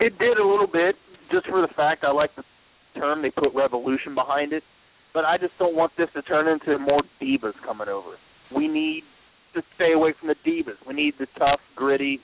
It 0.00 0.18
did 0.18 0.38
a 0.38 0.46
little 0.46 0.66
bit, 0.66 0.96
just 1.30 1.46
for 1.46 1.60
the 1.60 1.72
fact 1.74 2.04
I 2.04 2.12
like 2.12 2.30
the 2.36 2.44
term 2.98 3.22
they 3.22 3.30
put 3.30 3.54
revolution 3.54 4.14
behind 4.14 4.52
it. 4.52 4.62
But 5.14 5.24
I 5.24 5.38
just 5.38 5.52
don't 5.58 5.74
want 5.74 5.92
this 5.96 6.08
to 6.14 6.22
turn 6.22 6.46
into 6.46 6.78
more 6.78 7.02
divas 7.22 7.54
coming 7.64 7.88
over. 7.88 8.16
We 8.54 8.68
need 8.68 9.02
to 9.54 9.62
stay 9.74 9.92
away 9.94 10.12
from 10.18 10.28
the 10.28 10.36
divas. 10.46 10.76
We 10.86 10.94
need 10.94 11.14
the 11.18 11.26
tough, 11.38 11.60
gritty 11.74 12.20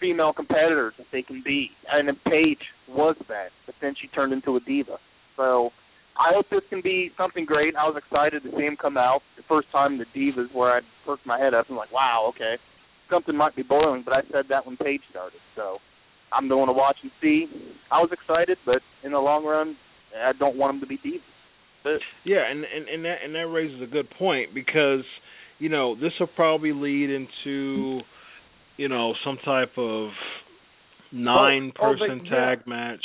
female 0.00 0.32
competitors 0.32 0.94
that 0.96 1.06
they 1.12 1.22
can 1.22 1.42
be. 1.44 1.70
And 1.90 2.08
Paige 2.24 2.62
was 2.88 3.16
that, 3.28 3.48
but 3.66 3.74
then 3.82 3.94
she 4.00 4.08
turned 4.08 4.32
into 4.32 4.56
a 4.56 4.60
diva. 4.60 4.96
So 5.36 5.70
I 6.18 6.34
hope 6.34 6.46
this 6.50 6.62
can 6.70 6.80
be 6.82 7.10
something 7.16 7.44
great. 7.44 7.76
I 7.76 7.84
was 7.84 7.96
excited 7.96 8.42
to 8.42 8.50
see 8.56 8.64
him 8.64 8.76
come 8.80 8.96
out. 8.96 9.20
The 9.36 9.42
first 9.48 9.70
time 9.70 9.98
the 9.98 10.06
Divas 10.16 10.52
where 10.54 10.76
I 10.76 10.80
perked 11.04 11.26
my 11.26 11.38
head 11.38 11.54
up 11.54 11.68
and 11.68 11.76
like, 11.76 11.92
wow, 11.92 12.32
okay, 12.34 12.56
something 13.10 13.36
might 13.36 13.56
be 13.56 13.62
boiling. 13.62 14.02
But 14.04 14.14
I 14.14 14.20
said 14.32 14.46
that 14.50 14.66
when 14.66 14.76
Paige 14.76 15.02
started, 15.10 15.40
so 15.56 15.78
I'm 16.32 16.48
going 16.48 16.66
to 16.66 16.72
watch 16.72 16.96
and 17.02 17.12
see. 17.20 17.46
I 17.90 17.98
was 17.98 18.10
excited, 18.12 18.58
but 18.66 18.80
in 19.04 19.12
the 19.12 19.18
long 19.18 19.44
run, 19.44 19.76
I 20.16 20.32
don't 20.38 20.56
want 20.56 20.74
him 20.74 20.80
to 20.80 20.86
be 20.86 20.96
Divas. 20.98 21.20
But, 21.84 22.00
yeah, 22.24 22.50
and 22.50 22.64
and 22.64 22.88
and 22.88 23.04
that 23.04 23.16
and 23.24 23.34
that 23.34 23.46
raises 23.46 23.80
a 23.82 23.86
good 23.86 24.10
point 24.18 24.52
because 24.52 25.04
you 25.58 25.68
know 25.68 25.94
this 25.94 26.12
will 26.18 26.26
probably 26.26 26.72
lead 26.72 27.08
into 27.08 28.00
you 28.76 28.88
know 28.88 29.14
some 29.24 29.38
type 29.44 29.72
of 29.76 30.10
nine 31.12 31.72
person 31.74 32.20
oh, 32.20 32.24
they, 32.24 32.28
tag 32.28 32.58
yeah. 32.66 32.70
match. 32.70 33.04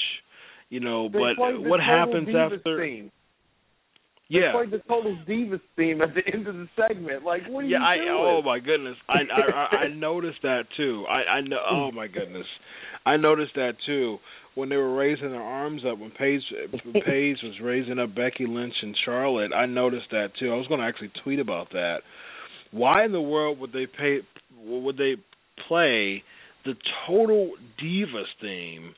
You 0.70 0.80
know, 0.80 1.08
They 1.08 1.20
but 1.20 1.62
what 1.62 1.80
happens 1.80 2.30
after? 2.30 2.80
Theme. 2.82 3.12
Yeah, 4.34 4.52
They 4.52 4.66
played 4.66 4.72
the 4.72 4.84
Total 4.88 5.16
Divas 5.28 5.62
theme 5.76 6.02
at 6.02 6.10
the 6.16 6.22
end 6.34 6.48
of 6.48 6.56
the 6.56 6.68
segment. 6.76 7.24
Like, 7.24 7.44
what 7.48 7.66
are 7.66 7.68
yeah. 7.68 7.78
you 7.78 7.86
I 7.86 7.96
doing? 7.98 8.10
oh 8.10 8.42
my 8.42 8.60
goodness, 8.60 8.96
I 9.08 9.20
I 9.32 9.52
I 9.54 9.78
I 9.86 9.88
noticed 9.94 10.40
that 10.42 10.64
too. 10.76 11.06
I 11.08 11.38
I 11.38 11.42
know. 11.42 11.58
Mm. 11.58 11.72
Oh 11.72 11.92
my 11.92 12.08
goodness, 12.08 12.48
I 13.06 13.18
noticed 13.18 13.54
that 13.56 13.74
too 13.86 14.18
when 14.56 14.70
they 14.70 14.76
were 14.76 14.96
raising 14.96 15.32
their 15.32 15.42
arms 15.42 15.82
up 15.90 16.00
when 16.00 16.12
Paige 16.12 16.42
when 16.72 16.94
Paige 17.06 17.38
was 17.44 17.60
raising 17.62 18.00
up 18.00 18.16
Becky 18.16 18.46
Lynch 18.48 18.74
and 18.82 18.96
Charlotte. 19.06 19.52
I 19.54 19.66
noticed 19.66 20.08
that 20.12 20.30
too. 20.40 20.52
I 20.52 20.56
was 20.56 20.68
going 20.68 20.80
to 20.80 20.88
actually 20.88 21.12
tweet 21.24 21.40
about 21.40 21.72
that. 21.72 21.98
Why 22.72 23.06
in 23.06 23.12
the 23.12 23.22
world 23.22 23.60
would 23.60 23.72
they 23.72 23.86
pay? 23.86 24.20
Would 24.66 24.98
they 24.98 25.16
play 25.68 26.24
the 26.66 26.74
Total 27.08 27.52
Divas 27.82 28.26
theme? 28.42 28.96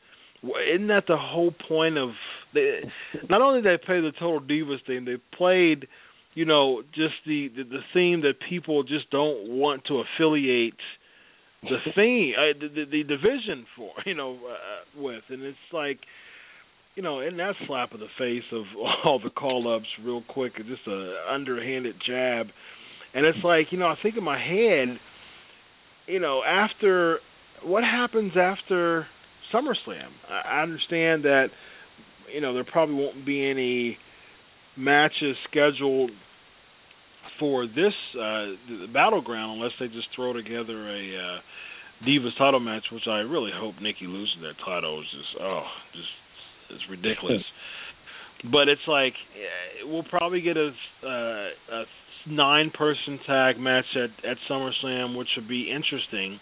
Isn't 0.73 0.87
that 0.87 1.05
the 1.07 1.17
whole 1.17 1.53
point 1.67 1.97
of? 1.97 2.09
They, 2.53 2.81
not 3.29 3.41
only 3.41 3.61
did 3.61 3.79
they 3.79 3.85
play 3.85 4.01
the 4.01 4.11
Total 4.11 4.39
Divas 4.39 4.85
theme, 4.87 5.05
they 5.05 5.17
played, 5.37 5.87
you 6.33 6.45
know, 6.45 6.83
just 6.93 7.15
the, 7.25 7.49
the 7.55 7.63
the 7.63 7.79
theme 7.93 8.21
that 8.21 8.33
people 8.49 8.83
just 8.83 9.09
don't 9.11 9.49
want 9.49 9.85
to 9.85 10.01
affiliate 10.01 10.73
the 11.63 11.77
theme, 11.95 12.33
uh, 12.37 12.59
the, 12.59 12.67
the 12.67 12.85
the 12.91 13.03
division 13.03 13.65
for, 13.75 13.91
you 14.05 14.15
know, 14.15 14.35
uh, 14.35 15.01
with, 15.01 15.23
and 15.29 15.43
it's 15.43 15.57
like, 15.73 15.99
you 16.95 17.03
know, 17.03 17.19
and 17.19 17.39
that 17.39 17.55
slap 17.67 17.93
of 17.93 17.99
the 17.99 18.07
face 18.17 18.43
of 18.51 18.63
all 19.05 19.19
the 19.23 19.29
call 19.29 19.73
ups 19.73 19.87
real 20.03 20.23
quick, 20.27 20.55
just 20.57 20.87
a 20.87 21.15
underhanded 21.31 21.95
jab, 22.05 22.47
and 23.13 23.25
it's 23.25 23.43
like, 23.43 23.67
you 23.71 23.79
know, 23.79 23.87
I 23.87 23.95
think 24.01 24.17
in 24.17 24.23
my 24.23 24.39
head, 24.39 24.99
you 26.07 26.19
know, 26.19 26.41
after 26.43 27.19
what 27.63 27.83
happens 27.83 28.33
after 28.37 29.07
SummerSlam, 29.55 30.09
I 30.29 30.61
understand 30.61 31.23
that, 31.23 31.47
you 32.33 32.41
know, 32.41 32.53
there 32.53 32.65
probably 32.65 32.95
won't 32.95 33.25
be 33.25 33.49
any 33.49 33.97
matches 34.77 35.37
scheduled 35.49 36.11
for 37.39 37.65
this 37.65 37.93
uh 38.15 38.55
the 38.67 38.87
battleground 38.93 39.57
unless 39.57 39.71
they 39.79 39.87
just 39.87 40.07
throw 40.15 40.33
together 40.33 40.89
a 40.89 41.17
uh 41.17 41.39
Divas 42.03 42.37
title 42.37 42.59
match, 42.59 42.83
which 42.91 43.07
I 43.07 43.19
really 43.19 43.51
hope 43.55 43.75
Nikki 43.81 44.05
loses 44.05 44.35
that 44.41 44.55
title. 44.65 44.99
Is 44.99 45.07
just 45.11 45.41
oh, 45.41 45.63
just 45.93 46.07
it's 46.71 46.83
ridiculous. 46.89 47.41
but 48.51 48.67
it's 48.67 48.85
like 48.87 49.13
eh, 49.33 49.85
we'll 49.85 50.03
probably 50.03 50.41
get 50.41 50.57
a, 50.57 50.71
uh, 51.03 51.75
a 51.75 51.83
nine 52.27 52.71
person 52.77 53.19
tag 53.25 53.57
match 53.57 53.85
at 53.95 54.11
at 54.29 54.37
SummerSlam, 54.49 55.17
which 55.17 55.29
would 55.37 55.47
be 55.47 55.71
interesting. 55.71 56.39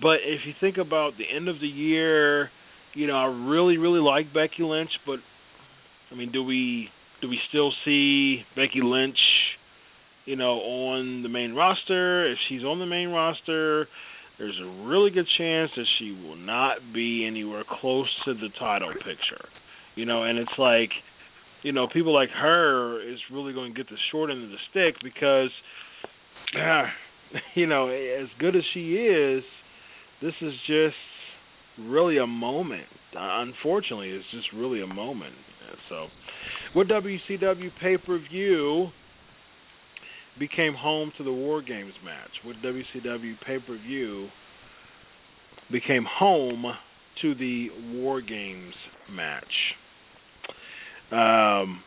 But 0.00 0.18
if 0.24 0.40
you 0.46 0.54
think 0.60 0.78
about 0.78 1.12
the 1.18 1.24
end 1.34 1.48
of 1.48 1.60
the 1.60 1.66
year, 1.66 2.50
you 2.94 3.06
know, 3.06 3.16
I 3.16 3.26
really 3.26 3.76
really 3.78 4.00
like 4.00 4.32
Becky 4.32 4.62
Lynch, 4.62 4.90
but 5.06 5.18
I 6.10 6.14
mean, 6.14 6.32
do 6.32 6.42
we 6.42 6.88
do 7.20 7.28
we 7.28 7.38
still 7.48 7.70
see 7.84 8.42
Becky 8.56 8.80
Lynch, 8.82 9.18
you 10.24 10.36
know, 10.36 10.58
on 10.60 11.22
the 11.22 11.28
main 11.28 11.54
roster? 11.54 12.30
If 12.30 12.38
she's 12.48 12.62
on 12.62 12.78
the 12.78 12.86
main 12.86 13.08
roster, 13.08 13.86
there's 14.38 14.58
a 14.60 14.86
really 14.86 15.10
good 15.10 15.26
chance 15.38 15.70
that 15.76 15.84
she 15.98 16.12
will 16.12 16.36
not 16.36 16.78
be 16.94 17.26
anywhere 17.26 17.64
close 17.80 18.08
to 18.24 18.34
the 18.34 18.48
title 18.58 18.92
picture. 18.94 19.48
You 19.96 20.06
know, 20.06 20.22
and 20.22 20.38
it's 20.38 20.50
like, 20.58 20.90
you 21.62 21.72
know, 21.72 21.86
people 21.92 22.14
like 22.14 22.30
her 22.30 23.02
is 23.02 23.18
really 23.30 23.52
going 23.52 23.74
to 23.74 23.76
get 23.76 23.88
the 23.90 23.98
short 24.10 24.30
end 24.30 24.42
of 24.42 24.50
the 24.50 24.56
stick 24.70 24.94
because, 25.02 25.50
uh, 26.56 26.84
you 27.54 27.66
know, 27.66 27.88
as 27.88 28.28
good 28.38 28.56
as 28.56 28.62
she 28.72 28.94
is, 28.94 29.44
this 30.22 30.34
is 30.40 30.52
just 30.66 30.96
really 31.78 32.18
a 32.18 32.26
moment. 32.26 32.86
Uh, 33.14 33.42
unfortunately, 33.42 34.10
it's 34.10 34.24
just 34.32 34.48
really 34.54 34.82
a 34.82 34.86
moment. 34.86 35.34
So, 35.88 36.06
what 36.74 36.88
WCW 36.88 37.70
pay 37.80 37.96
per 37.96 38.18
view 38.30 38.88
became 40.38 40.74
home 40.74 41.12
to 41.18 41.24
the 41.24 41.32
War 41.32 41.62
Games 41.62 41.92
match? 42.04 42.30
What 42.44 42.56
WCW 42.56 43.34
pay 43.46 43.58
per 43.58 43.76
view 43.78 44.28
became 45.70 46.04
home 46.08 46.64
to 47.22 47.34
the 47.34 47.68
War 47.92 48.20
Games 48.20 48.74
match? 49.10 49.44
Um, 51.12 51.82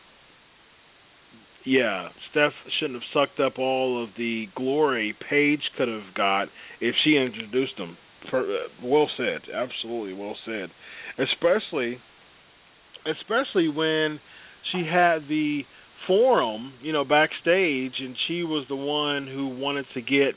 yeah, 1.64 2.08
Steph 2.30 2.52
shouldn't 2.78 3.02
have 3.02 3.08
sucked 3.28 3.40
up 3.40 3.58
all 3.58 4.02
of 4.02 4.10
the 4.18 4.46
glory 4.54 5.16
Paige 5.30 5.62
could 5.78 5.88
have 5.88 6.14
got 6.14 6.48
if 6.80 6.94
she 7.04 7.16
introduced 7.16 7.76
them. 7.78 7.96
Uh, 8.32 8.42
well 8.82 9.08
said, 9.16 9.42
absolutely 9.52 10.14
well 10.14 10.36
said. 10.44 10.70
Especially, 11.18 11.98
especially 13.06 13.68
when 13.68 14.18
she 14.72 14.84
had 14.90 15.28
the 15.28 15.62
forum, 16.06 16.72
you 16.82 16.92
know, 16.92 17.04
backstage, 17.04 17.92
and 17.98 18.16
she 18.28 18.42
was 18.42 18.66
the 18.68 18.76
one 18.76 19.26
who 19.26 19.48
wanted 19.48 19.86
to 19.94 20.00
get, 20.00 20.34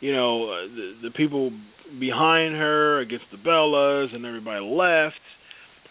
you 0.00 0.12
know, 0.14 0.50
uh, 0.50 0.62
the, 0.68 0.92
the 1.04 1.10
people 1.10 1.50
behind 1.98 2.54
her 2.54 3.00
against 3.00 3.26
the 3.30 3.38
Bellas, 3.38 4.14
and 4.14 4.24
everybody 4.24 4.64
left. 4.64 5.20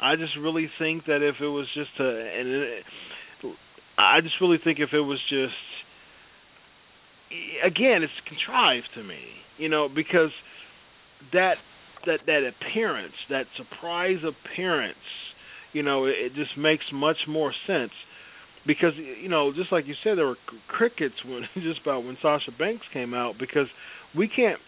I 0.02 0.16
just 0.16 0.36
really 0.40 0.70
think 0.80 1.06
that 1.06 1.22
if 1.22 1.36
it 1.42 1.48
was 1.48 1.68
just 1.76 1.92
a, 2.00 2.04
and 2.04 2.48
it, 2.48 2.84
I 3.98 4.22
just 4.22 4.36
really 4.42 4.58
think 4.64 4.80
if 4.80 4.94
it 4.94 5.02
was 5.02 5.20
just, 5.30 5.54
again, 7.64 8.02
it's 8.02 8.14
contrived 8.28 8.88
to 8.96 9.04
me, 9.04 9.20
you 9.58 9.70
know, 9.70 9.88
because 9.94 10.32
that 11.34 11.56
that 12.06 12.20
that 12.26 12.42
appearance, 12.48 13.14
that 13.30 13.46
surprise 13.58 14.18
appearance, 14.28 14.96
you 15.74 15.84
know, 15.84 16.06
it, 16.06 16.16
it 16.18 16.34
just 16.36 16.58
makes 16.58 16.84
much 16.94 17.18
more 17.28 17.54
sense 17.68 17.92
because 18.66 18.94
you 18.96 19.30
know, 19.30 19.52
just 19.54 19.72
like 19.72 19.88
you 19.88 19.96
said, 20.04 20.18
there 20.18 20.28
were 20.28 20.38
crickets 20.68 21.16
when 21.26 21.44
just 21.64 21.82
about 21.82 22.04
when 22.04 22.18
Sasha 22.22 22.52
Banks 22.58 22.86
came 22.94 23.14
out 23.14 23.36
because 23.40 23.68
we 24.16 24.28
can't 24.28 24.60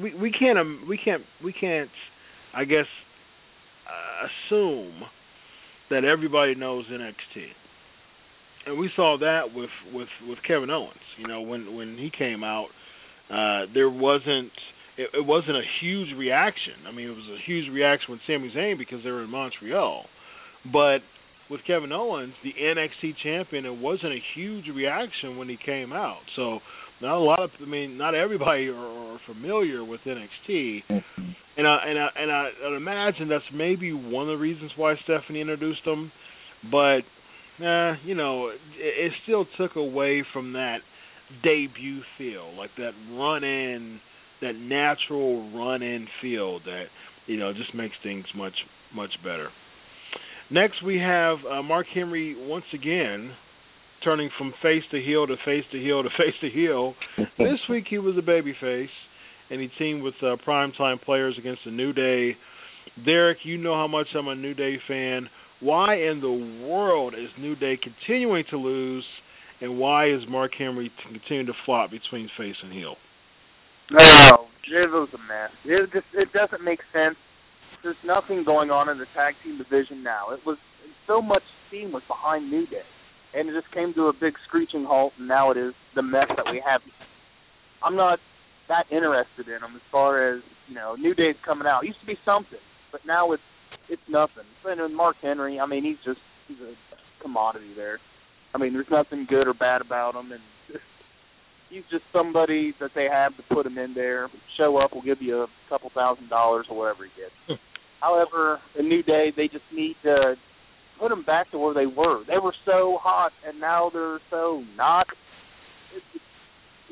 we 0.00 0.14
we 0.14 0.30
can't 0.30 0.58
um, 0.58 0.84
we 0.88 0.98
can't 0.98 1.22
we 1.42 1.52
can't 1.52 1.90
I 2.54 2.64
guess 2.64 2.86
uh, 3.86 4.26
assume 4.50 5.02
that 5.90 6.04
everybody 6.04 6.54
knows 6.54 6.84
NXT. 6.90 7.46
And 8.66 8.78
we 8.78 8.90
saw 8.94 9.16
that 9.20 9.54
with 9.54 9.70
with 9.92 10.08
with 10.28 10.38
Kevin 10.46 10.70
Owens. 10.70 10.96
You 11.18 11.26
know, 11.26 11.40
when 11.40 11.74
when 11.74 11.96
he 11.96 12.10
came 12.16 12.44
out, 12.44 12.68
uh 13.30 13.66
there 13.74 13.90
wasn't 13.90 14.52
it, 14.96 15.10
it 15.14 15.26
wasn't 15.26 15.56
a 15.56 15.62
huge 15.80 16.08
reaction. 16.16 16.74
I 16.86 16.92
mean, 16.92 17.08
it 17.08 17.16
was 17.16 17.28
a 17.28 17.38
huge 17.46 17.70
reaction 17.72 18.12
with 18.12 18.20
Sami 18.26 18.52
Zayn 18.54 18.76
because 18.76 19.02
they 19.04 19.10
were 19.10 19.22
in 19.22 19.30
Montreal. 19.30 20.04
But 20.72 20.98
with 21.48 21.60
Kevin 21.66 21.92
Owens, 21.92 22.34
the 22.42 22.52
NXT 22.60 23.14
champion, 23.22 23.64
it 23.64 23.76
wasn't 23.76 24.12
a 24.12 24.18
huge 24.34 24.66
reaction 24.74 25.38
when 25.38 25.48
he 25.48 25.56
came 25.64 25.92
out. 25.92 26.20
So 26.36 26.58
not 27.00 27.16
a 27.16 27.20
lot 27.20 27.40
of, 27.40 27.50
I 27.60 27.64
mean, 27.64 27.96
not 27.96 28.14
everybody 28.14 28.68
are, 28.68 28.76
are 28.76 29.20
familiar 29.26 29.84
with 29.84 30.00
NXT, 30.04 30.82
and 30.88 31.66
I 31.66 31.78
and 31.86 31.98
I 31.98 32.08
and 32.16 32.30
I 32.30 32.48
I'd 32.66 32.76
imagine 32.76 33.28
that's 33.28 33.44
maybe 33.54 33.92
one 33.92 34.28
of 34.28 34.36
the 34.36 34.42
reasons 34.42 34.72
why 34.76 34.94
Stephanie 35.04 35.40
introduced 35.40 35.84
them, 35.84 36.10
but, 36.70 37.00
uh, 37.64 37.94
you 38.04 38.14
know, 38.14 38.48
it, 38.48 38.58
it 38.78 39.12
still 39.22 39.46
took 39.56 39.76
away 39.76 40.24
from 40.32 40.54
that 40.54 40.78
debut 41.42 42.00
feel, 42.16 42.54
like 42.56 42.70
that 42.76 42.92
run 43.12 43.44
in, 43.44 44.00
that 44.40 44.54
natural 44.54 45.50
run 45.52 45.82
in 45.82 46.06
feel 46.22 46.60
that 46.60 46.84
you 47.26 47.36
know 47.36 47.52
just 47.52 47.74
makes 47.74 47.94
things 48.02 48.24
much 48.36 48.54
much 48.94 49.12
better. 49.22 49.48
Next, 50.50 50.82
we 50.82 50.98
have 50.98 51.38
uh, 51.50 51.62
Mark 51.62 51.86
Henry 51.92 52.34
once 52.38 52.64
again 52.72 53.32
turning 54.02 54.30
from 54.38 54.54
face 54.62 54.82
to 54.90 55.00
heel 55.02 55.26
to 55.26 55.36
face 55.44 55.64
to 55.72 55.78
heel 55.78 56.02
to 56.02 56.08
face 56.16 56.34
to 56.40 56.48
heel. 56.48 56.94
this 57.38 57.58
week 57.68 57.84
he 57.88 57.98
was 57.98 58.16
a 58.16 58.22
babyface, 58.22 58.88
and 59.50 59.60
he 59.60 59.68
teamed 59.78 60.02
with 60.02 60.14
uh, 60.22 60.36
primetime 60.46 61.00
players 61.02 61.36
against 61.38 61.60
the 61.64 61.70
New 61.70 61.92
Day. 61.92 62.36
Derek, 63.04 63.38
you 63.44 63.58
know 63.58 63.74
how 63.74 63.86
much 63.86 64.06
I'm 64.16 64.28
a 64.28 64.34
New 64.34 64.54
Day 64.54 64.76
fan. 64.88 65.28
Why 65.60 65.96
in 65.96 66.20
the 66.20 66.66
world 66.66 67.14
is 67.14 67.28
New 67.38 67.56
Day 67.56 67.78
continuing 67.82 68.44
to 68.50 68.56
lose, 68.56 69.04
and 69.60 69.78
why 69.78 70.08
is 70.08 70.20
Mark 70.28 70.52
Henry 70.56 70.90
continuing 71.10 71.46
to 71.46 71.52
flop 71.64 71.90
between 71.90 72.28
face 72.38 72.56
and 72.62 72.72
heel? 72.72 72.96
No, 73.90 74.46
it 74.68 74.90
was 74.90 75.08
a 75.14 75.18
mess. 75.18 75.50
It 75.64 75.90
just 75.92 76.06
it 76.14 76.28
doesn't 76.32 76.62
make 76.62 76.80
sense. 76.92 77.16
There's 77.82 77.96
nothing 78.04 78.44
going 78.44 78.70
on 78.70 78.88
in 78.88 78.98
the 78.98 79.06
tag 79.14 79.34
team 79.42 79.58
division 79.58 80.02
now. 80.02 80.30
It 80.30 80.40
was 80.44 80.58
so 81.06 81.22
much 81.22 81.42
steam 81.68 81.92
was 81.92 82.02
behind 82.06 82.50
New 82.50 82.66
Day, 82.66 82.84
and 83.34 83.48
it 83.48 83.54
just 83.54 83.72
came 83.72 83.94
to 83.94 84.08
a 84.08 84.12
big 84.12 84.34
screeching 84.46 84.84
halt, 84.84 85.12
and 85.18 85.28
now 85.28 85.50
it 85.50 85.56
is 85.56 85.72
the 85.94 86.02
mess 86.02 86.28
that 86.28 86.46
we 86.50 86.62
have. 86.64 86.82
I'm 87.82 87.96
not 87.96 88.18
that 88.68 88.84
interested 88.90 89.48
in 89.48 89.60
them 89.62 89.74
as 89.74 89.82
far 89.90 90.34
as 90.34 90.42
you 90.68 90.74
know. 90.74 90.94
New 90.96 91.14
Day's 91.14 91.36
coming 91.44 91.66
out. 91.66 91.84
It 91.84 91.88
used 91.88 92.00
to 92.00 92.06
be 92.06 92.18
something, 92.24 92.60
but 92.92 93.00
now 93.06 93.32
it's 93.32 93.42
it's 93.88 94.02
nothing. 94.08 94.44
And 94.64 94.94
Mark 94.94 95.16
Henry, 95.22 95.58
I 95.58 95.66
mean, 95.66 95.84
he's 95.84 96.02
just 96.04 96.20
he's 96.46 96.58
a 96.60 96.74
commodity 97.22 97.72
there. 97.74 97.98
I 98.54 98.58
mean, 98.58 98.72
there's 98.72 98.86
nothing 98.90 99.26
good 99.28 99.46
or 99.46 99.54
bad 99.54 99.80
about 99.80 100.14
him, 100.14 100.32
and 100.32 100.40
he's 101.70 101.84
just 101.90 102.04
somebody 102.12 102.74
that 102.80 102.90
they 102.94 103.06
have 103.10 103.36
to 103.36 103.42
put 103.54 103.66
him 103.66 103.78
in 103.78 103.94
there. 103.94 104.28
Show 104.56 104.78
up, 104.78 104.90
we'll 104.92 105.02
give 105.02 105.22
you 105.22 105.42
a 105.42 105.46
couple 105.68 105.90
thousand 105.94 106.28
dollars 106.28 106.66
or 106.70 106.76
whatever 106.76 107.04
he 107.04 107.10
gets. 107.20 107.34
Hmm. 107.46 107.54
However, 108.00 108.60
the 108.76 108.82
New 108.82 109.02
Day, 109.02 109.32
they 109.36 109.48
just 109.48 109.64
need 109.72 109.96
to 110.04 110.34
put 111.00 111.10
them 111.10 111.24
back 111.24 111.50
to 111.50 111.58
where 111.58 111.74
they 111.74 111.86
were. 111.86 112.24
They 112.26 112.38
were 112.42 112.54
so 112.64 112.98
hot, 113.00 113.32
and 113.46 113.60
now 113.60 113.90
they're 113.92 114.20
so 114.30 114.62
not. 114.76 115.06
It, 115.94 116.02
it, 116.14 116.22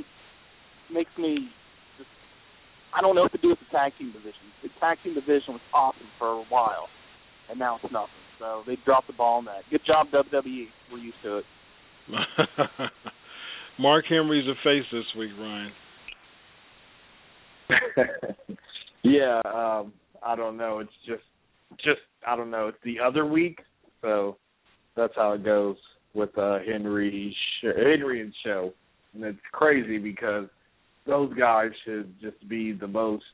it 0.00 0.94
makes 0.94 1.10
me. 1.18 1.48
Just, 1.96 2.10
I 2.96 3.00
don't 3.00 3.14
know 3.14 3.22
what 3.22 3.32
to 3.32 3.38
do 3.38 3.50
with 3.50 3.58
the 3.58 3.70
tag 3.70 3.92
team 3.98 4.12
division. 4.12 4.50
The 4.62 4.68
tag 4.80 4.98
team 5.02 5.14
division 5.14 5.54
was 5.54 5.60
awesome 5.72 6.10
for 6.18 6.28
a 6.28 6.44
while, 6.48 6.88
and 7.50 7.58
now 7.58 7.78
it's 7.82 7.92
nothing. 7.92 8.25
So 8.38 8.62
they 8.66 8.76
dropped 8.84 9.06
the 9.06 9.12
ball 9.12 9.38
on 9.38 9.44
that. 9.46 9.62
Good 9.70 9.80
job, 9.86 10.08
WWE. 10.12 10.66
We're 10.92 10.98
used 10.98 11.16
to 11.24 11.38
it. 11.38 11.44
Mark 13.78 14.04
Henry's 14.08 14.46
a 14.48 14.54
face 14.62 14.84
this 14.92 15.04
week, 15.18 15.30
Ryan. 15.38 15.72
yeah, 19.02 19.40
um, 19.44 19.92
I 20.24 20.36
don't 20.36 20.56
know. 20.56 20.78
It's 20.78 20.90
just, 21.06 21.22
just 21.84 22.00
I 22.26 22.36
don't 22.36 22.50
know. 22.50 22.68
It's 22.68 22.78
the 22.84 22.96
other 23.04 23.26
week, 23.26 23.58
so 24.02 24.36
that's 24.96 25.12
how 25.16 25.32
it 25.32 25.44
goes 25.44 25.76
with 26.14 26.36
uh, 26.38 26.58
Henry, 26.66 27.36
Henry 27.62 28.22
and 28.22 28.32
Show, 28.44 28.72
and 29.14 29.24
it's 29.24 29.38
crazy 29.52 29.98
because 29.98 30.46
those 31.06 31.32
guys 31.34 31.70
should 31.84 32.12
just 32.20 32.48
be 32.48 32.72
the 32.72 32.86
most. 32.86 33.24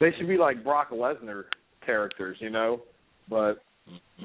They 0.00 0.10
should 0.18 0.28
be 0.28 0.36
like 0.36 0.62
Brock 0.62 0.90
Lesnar 0.90 1.44
characters, 1.84 2.36
you 2.40 2.50
know, 2.50 2.82
but 3.28 3.62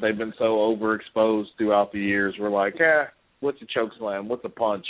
they've 0.02 0.18
been 0.18 0.34
so 0.38 0.76
overexposed 0.76 1.48
throughout 1.58 1.92
the 1.92 2.00
years. 2.00 2.36
We're 2.40 2.50
like, 2.50 2.76
yeah, 2.80 3.06
what's 3.40 3.62
a 3.62 3.66
choke 3.74 3.92
slam? 3.98 4.28
What's 4.28 4.46
a 4.46 4.50
punch? 4.50 4.86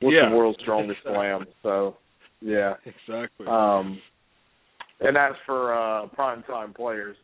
What's 0.00 0.14
yeah. 0.14 0.30
the 0.30 0.36
world's 0.36 0.58
strongest 0.62 1.00
slam? 1.02 1.44
So, 1.62 1.96
yeah, 2.40 2.74
exactly. 2.84 3.46
Um, 3.46 4.00
and 5.00 5.16
as 5.16 5.32
for 5.46 5.74
uh, 5.74 6.06
prime 6.08 6.42
time 6.44 6.72
players, 6.72 7.16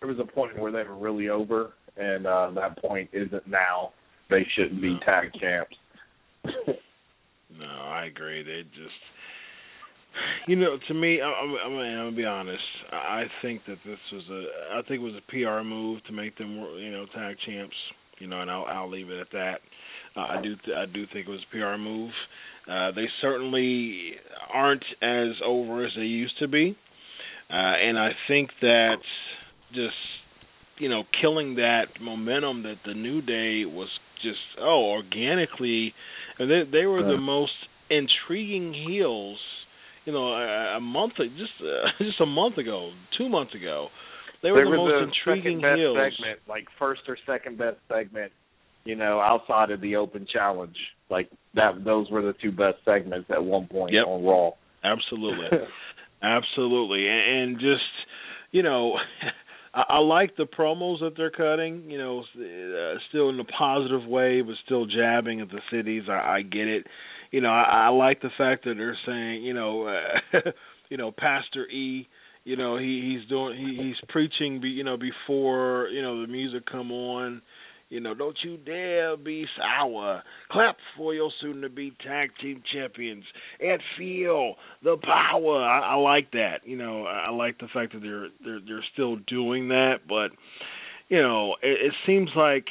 there 0.00 0.08
was 0.08 0.18
a 0.18 0.32
point 0.32 0.58
where 0.58 0.72
they 0.72 0.88
were 0.88 0.96
really 0.96 1.28
over, 1.28 1.72
and 1.96 2.26
uh, 2.26 2.50
that 2.54 2.78
point 2.78 3.10
isn't 3.12 3.46
now. 3.46 3.92
They 4.30 4.46
shouldn't 4.56 4.80
be 4.80 4.98
tag 5.04 5.30
champs. 5.40 5.76
no, 7.58 7.66
I 7.66 8.06
agree. 8.06 8.42
They 8.42 8.62
just 8.62 8.94
you 10.46 10.56
know, 10.56 10.76
to 10.88 10.94
me, 10.94 11.20
I'm, 11.20 11.32
I'm, 11.32 11.56
I'm 11.66 11.72
gonna 11.72 12.12
be 12.16 12.24
honest. 12.24 12.62
I 12.92 13.24
think 13.42 13.62
that 13.66 13.78
this 13.84 13.98
was 14.12 14.22
a, 14.30 14.78
I 14.78 14.82
think 14.82 15.00
it 15.00 15.04
was 15.04 15.14
a 15.14 15.30
PR 15.30 15.66
move 15.66 16.02
to 16.04 16.12
make 16.12 16.36
them, 16.38 16.56
you 16.78 16.90
know, 16.90 17.06
tag 17.14 17.36
champs. 17.46 17.76
You 18.18 18.28
know, 18.28 18.40
and 18.40 18.50
I'll, 18.50 18.64
I'll 18.64 18.90
leave 18.90 19.10
it 19.10 19.18
at 19.18 19.26
that. 19.32 19.56
Uh, 20.16 20.20
I 20.20 20.40
do, 20.40 20.54
th- 20.64 20.76
I 20.76 20.86
do 20.86 21.04
think 21.12 21.26
it 21.26 21.30
was 21.30 21.40
a 21.48 21.50
PR 21.50 21.76
move. 21.76 22.12
Uh, 22.70 22.92
they 22.92 23.06
certainly 23.20 24.12
aren't 24.52 24.84
as 25.02 25.30
over 25.44 25.84
as 25.84 25.92
they 25.96 26.02
used 26.02 26.38
to 26.38 26.48
be, 26.48 26.76
uh, 27.50 27.52
and 27.52 27.98
I 27.98 28.10
think 28.28 28.50
that 28.62 28.98
just, 29.74 29.96
you 30.78 30.88
know, 30.88 31.02
killing 31.20 31.56
that 31.56 31.86
momentum 32.00 32.62
that 32.62 32.76
the 32.86 32.94
New 32.94 33.20
Day 33.20 33.64
was 33.64 33.88
just 34.22 34.38
oh 34.60 34.92
organically, 34.92 35.92
and 36.38 36.50
they 36.50 36.62
they 36.70 36.86
were 36.86 37.02
the 37.02 37.18
most 37.18 37.52
intriguing 37.90 38.72
heels 38.72 39.38
you 40.04 40.12
know, 40.12 40.28
a, 40.28 40.76
a 40.76 40.80
month 40.80 41.14
just 41.16 41.52
uh, 41.60 41.88
just 41.98 42.20
a 42.20 42.26
month 42.26 42.58
ago, 42.58 42.92
two 43.18 43.28
months 43.28 43.54
ago, 43.54 43.88
they 44.42 44.50
were 44.50 44.64
they 44.64 44.70
the 44.70 44.76
most 44.76 44.92
the 44.92 45.32
intriguing 45.32 45.60
best 45.60 45.78
heels. 45.78 45.96
segment, 45.96 46.40
like 46.48 46.66
first 46.78 47.02
or 47.08 47.16
second 47.26 47.58
best 47.58 47.78
segment, 47.88 48.32
you 48.84 48.96
know, 48.96 49.20
outside 49.20 49.70
of 49.70 49.80
the 49.80 49.96
Open 49.96 50.26
Challenge. 50.30 50.76
Like 51.10 51.30
that, 51.54 51.84
those 51.84 52.10
were 52.10 52.22
the 52.22 52.34
two 52.40 52.52
best 52.52 52.76
segments 52.84 53.30
at 53.30 53.42
one 53.42 53.66
point 53.66 53.92
yep. 53.92 54.06
on 54.06 54.24
Raw. 54.24 54.50
Absolutely, 54.82 55.58
absolutely, 56.22 57.08
and, 57.08 57.40
and 57.40 57.60
just 57.60 57.82
you 58.52 58.62
know. 58.62 58.94
I, 59.76 59.96
I 59.96 59.98
like 59.98 60.36
the 60.36 60.44
promos 60.44 61.00
that 61.00 61.14
they're 61.16 61.32
cutting, 61.32 61.90
you 61.90 61.98
know, 61.98 62.20
uh, 62.20 62.98
still 63.08 63.28
in 63.30 63.40
a 63.40 63.44
positive 63.44 64.06
way, 64.06 64.40
but 64.40 64.54
still 64.64 64.86
jabbing 64.86 65.40
at 65.40 65.48
the 65.48 65.58
cities. 65.68 66.04
I, 66.08 66.12
I 66.36 66.42
get 66.42 66.68
it 66.68 66.86
you 67.34 67.40
know, 67.40 67.50
I, 67.50 67.86
I 67.86 67.88
like 67.88 68.22
the 68.22 68.30
fact 68.38 68.64
that 68.64 68.74
they're 68.76 68.96
saying, 69.04 69.42
you 69.42 69.54
know, 69.54 69.88
uh, 69.88 70.38
you 70.88 70.96
know, 70.96 71.10
Pastor 71.10 71.66
E, 71.66 72.06
you 72.44 72.56
know, 72.56 72.78
he 72.78 73.18
he's 73.18 73.28
doing 73.28 73.56
he, 73.58 73.82
he's 73.82 73.96
preaching, 74.08 74.60
be, 74.60 74.68
you 74.68 74.84
know, 74.84 74.96
before 74.96 75.88
you 75.88 76.00
know 76.00 76.20
the 76.20 76.28
music 76.28 76.62
come 76.70 76.92
on. 76.92 77.42
You 77.88 77.98
know, 77.98 78.14
don't 78.14 78.36
you 78.44 78.56
dare 78.56 79.16
be 79.16 79.46
sour. 79.58 80.22
Clap 80.50 80.76
for 80.96 81.12
your 81.12 81.30
soon-to-be 81.40 81.94
tag 82.06 82.30
team 82.40 82.62
champions 82.72 83.24
and 83.60 83.80
feel 83.98 84.54
the 84.84 84.96
power. 85.02 85.60
I, 85.60 85.94
I 85.94 85.94
like 85.96 86.30
that. 86.32 86.58
You 86.64 86.76
know, 86.76 87.04
I 87.04 87.30
like 87.30 87.58
the 87.58 87.68
fact 87.74 87.94
that 87.94 88.00
they're 88.00 88.28
they're 88.44 88.60
they're 88.64 88.84
still 88.92 89.16
doing 89.26 89.68
that, 89.68 90.02
but 90.08 90.30
you 91.08 91.20
know, 91.20 91.56
it, 91.62 91.86
it 91.86 91.94
seems 92.06 92.30
like 92.36 92.66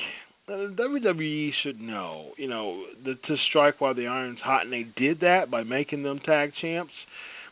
Uh, 0.46 0.68
WWE 0.76 1.52
should 1.64 1.80
know, 1.80 2.32
you 2.38 2.50
know, 2.50 2.84
the, 3.06 3.14
to 3.14 3.36
strike 3.50 3.80
while 3.80 3.96
the 3.96 4.08
iron's 4.08 4.40
hot, 4.44 4.64
and 4.64 4.74
they 4.74 4.86
did 4.98 5.22
that 5.22 5.50
by 5.50 5.64
making 5.64 6.04
them 6.04 6.20
tag 6.26 6.52
champs. 6.62 6.92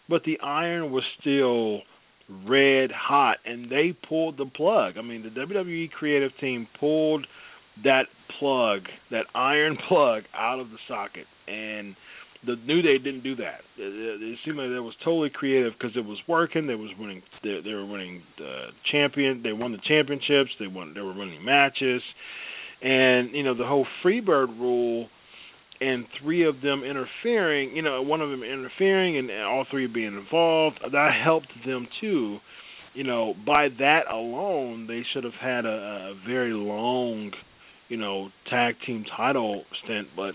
But 0.09 0.23
the 0.25 0.37
iron 0.41 0.91
was 0.91 1.03
still 1.21 1.83
red 2.45 2.91
hot, 2.91 3.37
and 3.45 3.71
they 3.71 3.95
pulled 4.09 4.37
the 4.37 4.45
plug. 4.45 4.97
I 4.97 5.03
mean, 5.03 5.23
the 5.23 5.29
WWE 5.29 5.91
creative 5.91 6.31
team 6.41 6.67
pulled 6.81 7.25
that 7.85 8.07
plug, 8.37 8.81
that 9.09 9.23
iron 9.33 9.77
plug, 9.87 10.23
out 10.35 10.59
of 10.59 10.69
the 10.69 10.77
socket, 10.89 11.27
and 11.47 11.95
the 12.45 12.57
New 12.65 12.81
Day 12.81 12.97
didn't 12.97 13.23
do 13.23 13.37
that. 13.37 13.61
It, 13.77 14.21
it 14.21 14.39
seemed 14.43 14.57
like 14.57 14.67
that 14.67 14.83
was 14.83 14.95
totally 15.01 15.29
creative 15.29 15.71
because 15.79 15.95
it 15.95 16.03
was 16.03 16.17
working. 16.27 16.67
They 16.67 16.75
was 16.75 16.89
winning. 16.99 17.21
They, 17.41 17.61
they 17.63 17.73
were 17.73 17.85
winning 17.85 18.21
the 18.37 18.65
champion. 18.91 19.43
They 19.43 19.53
won 19.53 19.71
the 19.71 19.81
championships. 19.87 20.51
They 20.59 20.67
won. 20.67 20.93
They 20.93 21.01
were 21.01 21.13
winning 21.13 21.45
matches 21.45 22.01
and 22.81 23.31
you 23.33 23.43
know 23.43 23.55
the 23.55 23.65
whole 23.65 23.85
freebird 24.03 24.47
rule 24.59 25.07
and 25.79 26.05
three 26.21 26.47
of 26.47 26.61
them 26.61 26.83
interfering 26.83 27.75
you 27.75 27.81
know 27.81 28.01
one 28.01 28.21
of 28.21 28.29
them 28.29 28.43
interfering 28.43 29.17
and 29.17 29.31
all 29.43 29.65
three 29.69 29.87
being 29.87 30.17
involved 30.17 30.79
that 30.91 31.11
helped 31.23 31.51
them 31.65 31.87
too 31.99 32.37
you 32.93 33.03
know 33.03 33.33
by 33.45 33.67
that 33.79 34.01
alone 34.11 34.87
they 34.87 35.01
should 35.13 35.23
have 35.23 35.33
had 35.39 35.65
a, 35.65 35.69
a 35.69 36.15
very 36.27 36.53
long 36.53 37.31
you 37.89 37.97
know 37.97 38.29
tag 38.49 38.75
team 38.85 39.05
title 39.15 39.63
stint 39.83 40.07
but 40.15 40.31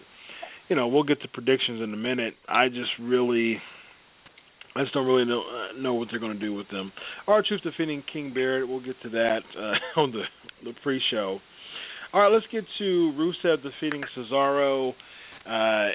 you 0.69 0.77
know 0.77 0.89
we'll 0.89 1.05
get 1.05 1.21
to 1.23 1.29
predictions 1.29 1.81
in 1.83 1.93
a 1.93 1.97
minute 1.97 2.35
i 2.49 2.69
just 2.69 2.91
really 3.01 3.61
I 4.77 4.83
just 4.83 4.93
don't 4.93 5.07
really 5.07 5.25
know 5.25 5.41
uh, 5.41 5.81
know 5.81 5.95
what 5.95 6.09
they're 6.11 6.21
going 6.21 6.35
to 6.35 6.39
do 6.39 6.53
with 6.53 6.69
them. 6.69 6.93
R-Truth 7.27 7.63
defeating 7.63 8.03
King 8.13 8.35
Barrett. 8.35 8.69
We'll 8.69 8.85
get 8.85 9.01
to 9.05 9.09
that 9.09 9.41
uh, 9.59 9.73
on 10.01 10.13
the 10.13 10.23
the 10.65 10.75
pre-show. 10.83 11.39
All 12.17 12.23
right, 12.23 12.33
let's 12.33 12.47
get 12.51 12.65
to 12.79 13.13
Rusev 13.15 13.63
defeating 13.63 14.03
Cesaro. 14.17 14.95
Uh, 15.45 15.89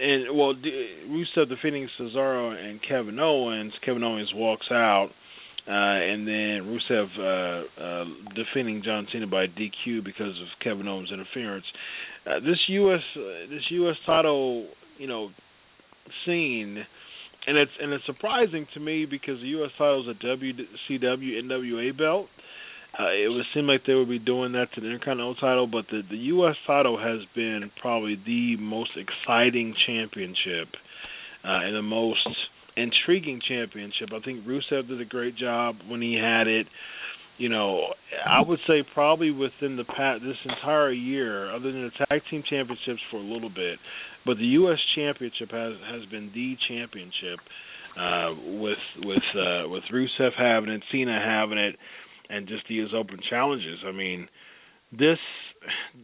and 0.00 0.38
well, 0.38 0.54
Rusev 0.54 1.48
defeating 1.48 1.88
Cesaro 1.98 2.56
and 2.56 2.78
Kevin 2.88 3.18
Owens. 3.18 3.72
Kevin 3.84 4.04
Owens 4.04 4.30
walks 4.36 4.66
out, 4.70 5.08
uh, 5.66 5.72
and 5.72 6.28
then 6.28 6.78
Rusev 6.78 7.08
uh, 7.18 7.82
uh, 7.82 8.04
defeating 8.36 8.82
John 8.84 9.08
Cena 9.12 9.26
by 9.26 9.46
DQ 9.48 10.04
because 10.04 10.40
of 10.40 10.46
Kevin 10.62 10.86
Owens' 10.86 11.10
interference. 11.12 11.66
Uh, 12.24 12.38
this 12.38 12.60
U.S. 12.68 13.00
Uh, 13.16 13.50
this 13.50 13.64
U.S. 13.70 13.96
title, 14.06 14.68
you 14.96 15.08
know, 15.08 15.30
scene, 16.24 16.84
and 17.48 17.56
it's 17.56 17.72
and 17.82 17.92
it's 17.92 18.06
surprising 18.06 18.68
to 18.74 18.78
me 18.78 19.06
because 19.06 19.40
the 19.40 19.48
U.S. 19.48 19.72
title 19.76 20.08
is 20.08 20.16
a 20.22 20.24
WCW 20.24 21.42
NWA 21.42 21.98
belt. 21.98 22.28
Uh, 22.98 23.10
it 23.10 23.28
would 23.28 23.44
seem 23.54 23.66
like 23.66 23.84
they 23.86 23.94
would 23.94 24.08
be 24.08 24.18
doing 24.18 24.52
that 24.52 24.72
to 24.74 24.80
the 24.80 24.86
Intercontinental 24.86 25.34
title, 25.34 25.66
but 25.66 25.84
the 25.90 26.00
the 26.08 26.16
U.S. 26.32 26.56
title 26.66 26.98
has 26.98 27.20
been 27.34 27.70
probably 27.80 28.18
the 28.24 28.56
most 28.56 28.90
exciting 28.96 29.74
championship 29.86 30.68
uh, 31.44 31.60
and 31.64 31.76
the 31.76 31.82
most 31.82 32.26
intriguing 32.76 33.40
championship. 33.46 34.10
I 34.14 34.20
think 34.20 34.46
Rusev 34.46 34.88
did 34.88 35.00
a 35.00 35.04
great 35.04 35.36
job 35.36 35.76
when 35.88 36.00
he 36.00 36.14
had 36.14 36.46
it. 36.46 36.66
You 37.36 37.50
know, 37.50 37.92
I 38.26 38.40
would 38.40 38.60
say 38.66 38.82
probably 38.94 39.30
within 39.30 39.76
the 39.76 39.84
past 39.84 40.22
this 40.22 40.36
entire 40.46 40.90
year, 40.90 41.54
other 41.54 41.70
than 41.70 41.84
the 41.84 42.06
tag 42.06 42.22
team 42.30 42.42
championships 42.48 43.00
for 43.10 43.18
a 43.18 43.22
little 43.22 43.50
bit, 43.50 43.78
but 44.24 44.38
the 44.38 44.56
U.S. 44.64 44.78
championship 44.94 45.50
has 45.50 45.74
has 45.92 46.08
been 46.10 46.30
the 46.34 46.56
championship 46.66 47.40
uh, 48.00 48.32
with 48.58 48.78
with 49.04 49.22
uh, 49.36 49.68
with 49.68 49.82
Rusev 49.92 50.30
having 50.38 50.70
it, 50.70 50.82
Cena 50.90 51.20
having 51.22 51.58
it 51.58 51.76
and 52.28 52.46
just 52.46 52.64
these 52.68 52.88
open 52.94 53.18
challenges. 53.28 53.78
I 53.86 53.92
mean, 53.92 54.28
this 54.92 55.18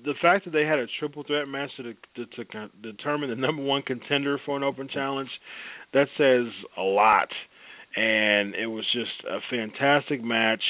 the 0.04 0.14
fact 0.20 0.44
that 0.44 0.50
they 0.50 0.64
had 0.64 0.78
a 0.78 0.86
triple 0.98 1.22
threat 1.24 1.46
match 1.46 1.70
to, 1.76 1.94
to, 2.16 2.44
to 2.44 2.68
determine 2.82 3.30
the 3.30 3.36
number 3.36 3.62
one 3.62 3.82
contender 3.82 4.40
for 4.44 4.56
an 4.56 4.62
open 4.62 4.88
challenge 4.92 5.28
that 5.92 6.08
says 6.18 6.52
a 6.76 6.82
lot. 6.82 7.28
And 7.94 8.54
it 8.54 8.66
was 8.66 8.84
just 8.92 9.10
a 9.28 9.38
fantastic 9.50 10.22
match. 10.22 10.62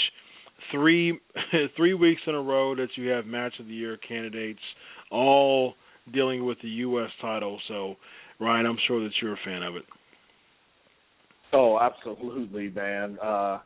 Three 0.70 1.19
three 1.77 1.95
weeks 1.95 2.20
in 2.27 2.35
a 2.35 2.41
row 2.41 2.74
that 2.74 2.89
you 2.97 3.09
have 3.11 3.27
match 3.27 3.55
of 3.61 3.66
the 3.66 3.74
year 3.74 3.97
candidates 3.97 4.61
all 5.11 5.74
dealing 6.12 6.45
with 6.45 6.59
the 6.62 6.69
US 6.69 7.11
title. 7.20 7.61
So 7.69 7.97
Ryan 8.41 8.66
I'm 8.66 8.79
sure 8.87 9.03
that 9.03 9.12
you're 9.20 9.35
a 9.35 9.41
fan 9.45 9.62
of 9.62 9.77
it. 9.77 9.85
Oh 11.53 11.79
absolutely 11.79 12.70
man 12.70 13.19
uh 13.23 13.61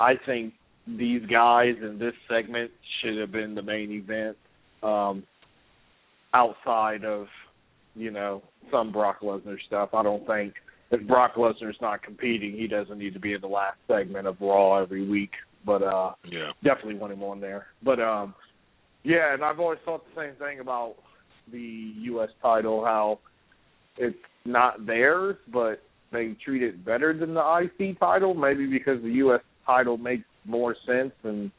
I 0.00 0.14
think 0.26 0.54
these 0.86 1.22
guys 1.26 1.74
in 1.82 1.98
this 1.98 2.14
segment 2.28 2.70
should 3.00 3.18
have 3.18 3.32
been 3.32 3.54
the 3.54 3.62
main 3.62 3.90
event. 3.90 4.36
Um, 4.82 5.24
outside 6.34 7.04
of, 7.04 7.26
you 7.94 8.10
know, 8.10 8.42
some 8.70 8.92
Brock 8.92 9.20
Lesnar 9.20 9.56
stuff, 9.66 9.90
I 9.94 10.02
don't 10.02 10.26
think 10.26 10.54
if 10.90 11.06
Brock 11.06 11.34
Lesnar's 11.34 11.76
not 11.80 12.02
competing, 12.02 12.52
he 12.52 12.66
doesn't 12.66 12.98
need 12.98 13.14
to 13.14 13.20
be 13.20 13.32
in 13.32 13.40
the 13.40 13.46
last 13.46 13.78
segment 13.88 14.26
of 14.26 14.36
Raw 14.40 14.82
every 14.82 15.08
week. 15.08 15.30
But 15.66 15.82
uh 15.82 16.12
yeah, 16.30 16.50
definitely 16.62 16.96
want 16.96 17.12
him 17.12 17.22
on 17.22 17.40
there. 17.40 17.66
But 17.82 18.00
um 18.00 18.34
yeah, 19.02 19.32
and 19.32 19.44
I've 19.44 19.60
always 19.60 19.78
thought 19.84 20.04
the 20.14 20.20
same 20.20 20.34
thing 20.36 20.60
about 20.60 20.96
the 21.50 21.92
US 22.02 22.30
title, 22.42 22.84
how 22.84 23.18
it's 23.96 24.16
not 24.44 24.86
theirs, 24.86 25.36
but 25.52 25.82
they 26.12 26.36
treat 26.44 26.62
it 26.62 26.84
better 26.84 27.16
than 27.18 27.34
the 27.34 27.68
IC 27.78 27.98
title, 27.98 28.34
maybe 28.34 28.66
because 28.66 29.02
the 29.02 29.12
US 29.26 29.40
title 29.66 29.96
makes 29.96 30.24
more 30.44 30.76
sense 30.86 31.12
and 31.22 31.50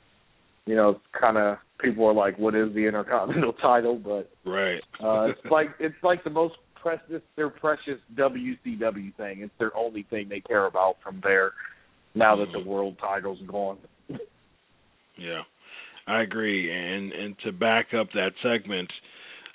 you 0.65 0.75
know 0.75 0.99
kind 1.19 1.37
of 1.37 1.57
people 1.79 2.05
are 2.05 2.13
like 2.13 2.37
what 2.37 2.55
is 2.55 2.73
the 2.73 2.85
intercontinental 2.87 3.53
title? 3.61 3.95
But 3.95 4.29
right. 4.49 4.81
uh 5.03 5.29
it's 5.29 5.51
like 5.51 5.69
it's 5.79 5.95
like 6.03 6.23
the 6.23 6.29
most 6.29 6.55
precious 6.81 7.21
their 7.35 7.49
precious 7.49 7.99
WCW 8.15 9.15
thing. 9.15 9.41
It's 9.41 9.53
their 9.59 9.75
only 9.75 10.03
thing 10.09 10.29
they 10.29 10.41
care 10.41 10.65
about 10.65 10.97
from 11.03 11.19
there 11.23 11.51
now 12.13 12.35
that 12.35 12.49
mm-hmm. 12.49 12.63
the 12.63 12.69
world 12.69 12.97
title's 12.99 13.39
gone. 13.47 13.77
Yeah. 15.17 15.41
I 16.07 16.21
agree. 16.21 16.71
And 16.71 17.11
and 17.11 17.35
to 17.45 17.51
back 17.51 17.87
up 17.99 18.07
that 18.13 18.31
segment 18.43 18.91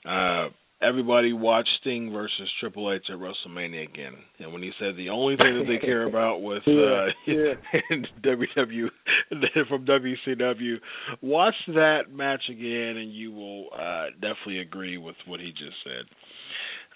uh 0.05 0.48
everybody 0.82 1.32
watched 1.32 1.70
Sting 1.81 2.12
versus 2.12 2.51
Triple 2.59 2.93
H 2.93 3.05
at 3.11 3.16
WrestleMania 3.16 3.89
again. 3.89 4.15
And 4.39 4.52
when 4.52 4.62
he 4.62 4.73
said 4.78 4.97
the 4.97 5.11
only 5.11 5.36
thing 5.36 5.59
that 5.59 5.66
they 5.66 5.85
care 5.85 6.07
about 6.09 6.43
with 6.43 6.62
uh 6.66 7.07
yeah. 7.27 7.55
WW 8.24 8.89
from 9.69 9.86
WCW, 9.86 10.74
watch 11.23 11.55
that 11.69 12.02
match 12.12 12.43
again 12.51 12.97
and 12.97 13.12
you 13.12 13.32
will 13.32 13.69
uh 13.74 14.07
definitely 14.20 14.61
agree 14.61 14.98
with 14.98 15.16
what 15.27 15.40
he 15.40 15.51
just 15.51 15.77
said. 15.85 16.07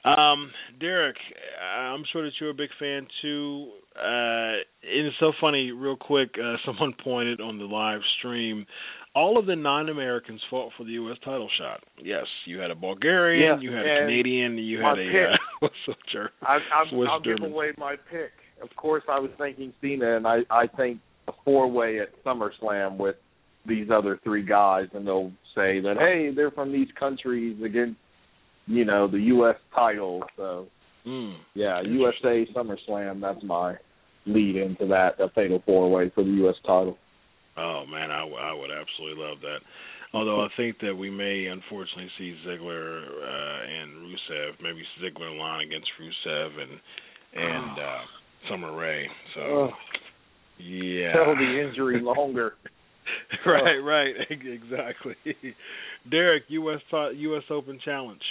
Um, 0.05 0.51
Derek, 0.81 1.17
I'm 1.63 2.05
sure 2.13 2.25
that 2.25 2.33
you're 2.39 2.51
a 2.51 2.55
big 2.55 2.69
fan 2.79 3.07
too. 3.23 3.71
Uh, 3.97 4.61
and 4.83 5.07
it's 5.07 5.17
so 5.19 5.33
funny, 5.41 5.71
real 5.71 5.97
quick, 5.97 6.35
uh, 6.39 6.57
someone 6.67 6.95
pointed 7.03 7.41
on 7.41 7.59
the 7.59 7.65
live 7.65 8.01
stream 8.19 8.67
all 9.15 9.39
of 9.39 9.47
the 9.47 9.57
non-Americans 9.57 10.41
fought 10.51 10.73
for 10.77 10.85
the 10.85 10.93
U.S. 10.93 11.17
title 11.25 11.49
shot. 11.59 11.81
Yes, 12.03 12.25
you 12.47 12.59
had 12.59 12.71
a 12.71 12.75
Bulgarian, 12.75 13.61
you 13.61 13.73
had 13.73 13.87
a 13.87 14.01
Canadian, 14.03 14.59
you 14.59 14.81
had 14.81 14.99
a 14.99 15.03
uh, 15.03 15.37
what's 15.61 15.75
the 15.87 15.95
I, 16.43 16.55
I'm, 16.55 16.89
Swiss 16.91 17.09
I'll 17.11 17.21
German. 17.21 17.43
give 17.43 17.53
away 17.53 17.73
my 17.79 17.97
pick. 18.11 18.33
Of 18.63 18.75
course, 18.77 19.03
I 19.09 19.19
was 19.19 19.31
thinking 19.39 19.73
Cena, 19.81 20.17
and 20.17 20.27
I 20.27 20.39
I 20.51 20.67
think 20.67 21.01
a 21.29 21.33
four-way 21.45 22.01
at 22.01 22.09
SummerSlam 22.25 22.99
with 22.99 23.17
these 23.67 23.89
other 23.93 24.21
three 24.25 24.45
guys, 24.45 24.87
and 24.95 25.07
they'll 25.07 25.33
say 25.55 25.81
that 25.81 25.97
hey, 25.99 26.35
they're 26.35 26.51
from 26.51 26.73
these 26.73 26.89
countries 26.99 27.57
against 27.65 27.99
you 28.67 28.85
know 28.85 29.09
the 29.09 29.19
U.S. 29.19 29.57
title. 29.75 30.23
So 30.37 30.67
mm, 31.07 31.37
yeah, 31.55 31.83
USA 31.83 32.47
SummerSlam. 32.55 33.21
That's 33.21 33.43
my 33.45 33.77
lead 34.27 34.57
into 34.57 34.87
that, 34.87 35.21
a 35.21 35.29
fatal 35.35 35.63
four-way 35.67 36.11
for 36.15 36.25
the 36.25 36.31
U.S. 36.31 36.57
title. 36.67 36.97
Oh 37.57 37.85
man, 37.87 38.11
I, 38.11 38.21
w- 38.21 38.37
I 38.37 38.53
would 38.53 38.71
absolutely 38.71 39.23
love 39.23 39.39
that. 39.43 39.59
Although 40.13 40.43
I 40.43 40.49
think 40.57 40.79
that 40.81 40.95
we 40.95 41.11
may 41.11 41.47
unfortunately 41.47 42.11
see 42.19 42.37
Ziggler 42.47 43.03
uh, 43.03 43.83
and 43.83 43.93
Rusev, 44.03 44.63
maybe 44.63 44.83
Ziggler 45.03 45.37
line 45.39 45.67
against 45.67 45.89
Rusev 46.01 46.61
and 46.61 46.81
and 47.35 47.79
uh, 47.79 48.01
Summer 48.51 48.77
Rae. 48.77 49.07
So 49.35 49.41
oh. 49.41 49.71
yeah, 50.59 51.13
tell 51.13 51.35
the 51.35 51.69
injury 51.69 52.01
longer. 52.03 52.55
right, 53.47 53.79
right, 53.79 54.15
exactly. 54.31 55.15
Derek, 56.11 56.45
U.S. 56.49 56.81
U.S. 57.17 57.43
Open 57.51 57.79
Challenge. 57.85 58.23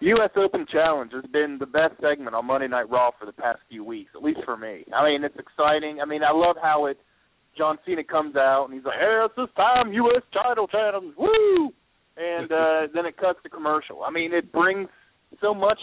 U.S. 0.00 0.30
Open 0.36 0.66
Challenge 0.70 1.12
has 1.14 1.24
been 1.32 1.56
the 1.58 1.66
best 1.66 1.94
segment 2.02 2.34
on 2.34 2.46
Monday 2.46 2.68
Night 2.68 2.90
Raw 2.90 3.10
for 3.18 3.26
the 3.26 3.32
past 3.32 3.60
few 3.70 3.84
weeks, 3.84 4.10
at 4.14 4.22
least 4.22 4.40
for 4.44 4.56
me. 4.56 4.84
I 4.94 5.04
mean, 5.04 5.24
it's 5.24 5.36
exciting. 5.38 6.00
I 6.02 6.04
mean, 6.04 6.22
I 6.22 6.32
love 6.32 6.56
how 6.60 6.86
it 6.86 6.98
John 7.56 7.78
Cena 7.86 8.04
comes 8.04 8.36
out 8.36 8.66
and 8.66 8.74
he's 8.74 8.84
like, 8.84 8.98
"Hey, 8.98 9.24
it's 9.24 9.34
this 9.36 9.48
time 9.56 9.92
U.S. 9.92 10.22
title 10.32 10.66
challenge, 10.66 11.14
woo!" 11.16 11.72
And 12.16 12.50
uh, 12.50 12.80
then 12.94 13.06
it 13.06 13.16
cuts 13.16 13.38
to 13.42 13.48
commercial. 13.48 14.02
I 14.04 14.10
mean, 14.10 14.32
it 14.32 14.52
brings 14.52 14.88
so 15.40 15.54
much 15.54 15.78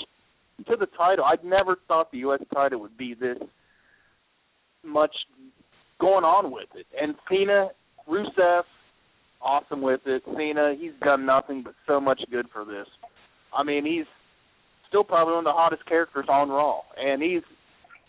to 0.67 0.75
the 0.75 0.87
title. 0.97 1.25
I'd 1.25 1.43
never 1.43 1.77
thought 1.87 2.11
the 2.11 2.19
U.S. 2.19 2.41
title 2.53 2.81
would 2.81 2.97
be 2.97 3.13
this 3.13 3.37
much 4.83 5.15
going 5.99 6.23
on 6.23 6.51
with 6.51 6.69
it. 6.75 6.87
And 6.99 7.15
Cena, 7.29 7.69
Rusev, 8.09 8.63
awesome 9.41 9.81
with 9.81 10.01
it. 10.05 10.23
Cena, 10.37 10.73
he's 10.77 10.91
done 11.03 11.25
nothing 11.25 11.63
but 11.63 11.75
so 11.87 11.99
much 11.99 12.21
good 12.31 12.47
for 12.51 12.65
this. 12.65 12.87
I 13.55 13.63
mean, 13.63 13.85
he's 13.85 14.05
still 14.87 15.03
probably 15.03 15.33
one 15.33 15.45
of 15.45 15.53
the 15.53 15.57
hottest 15.57 15.85
characters 15.85 16.25
on 16.29 16.49
Raw, 16.49 16.81
and 16.97 17.21
he's. 17.21 17.43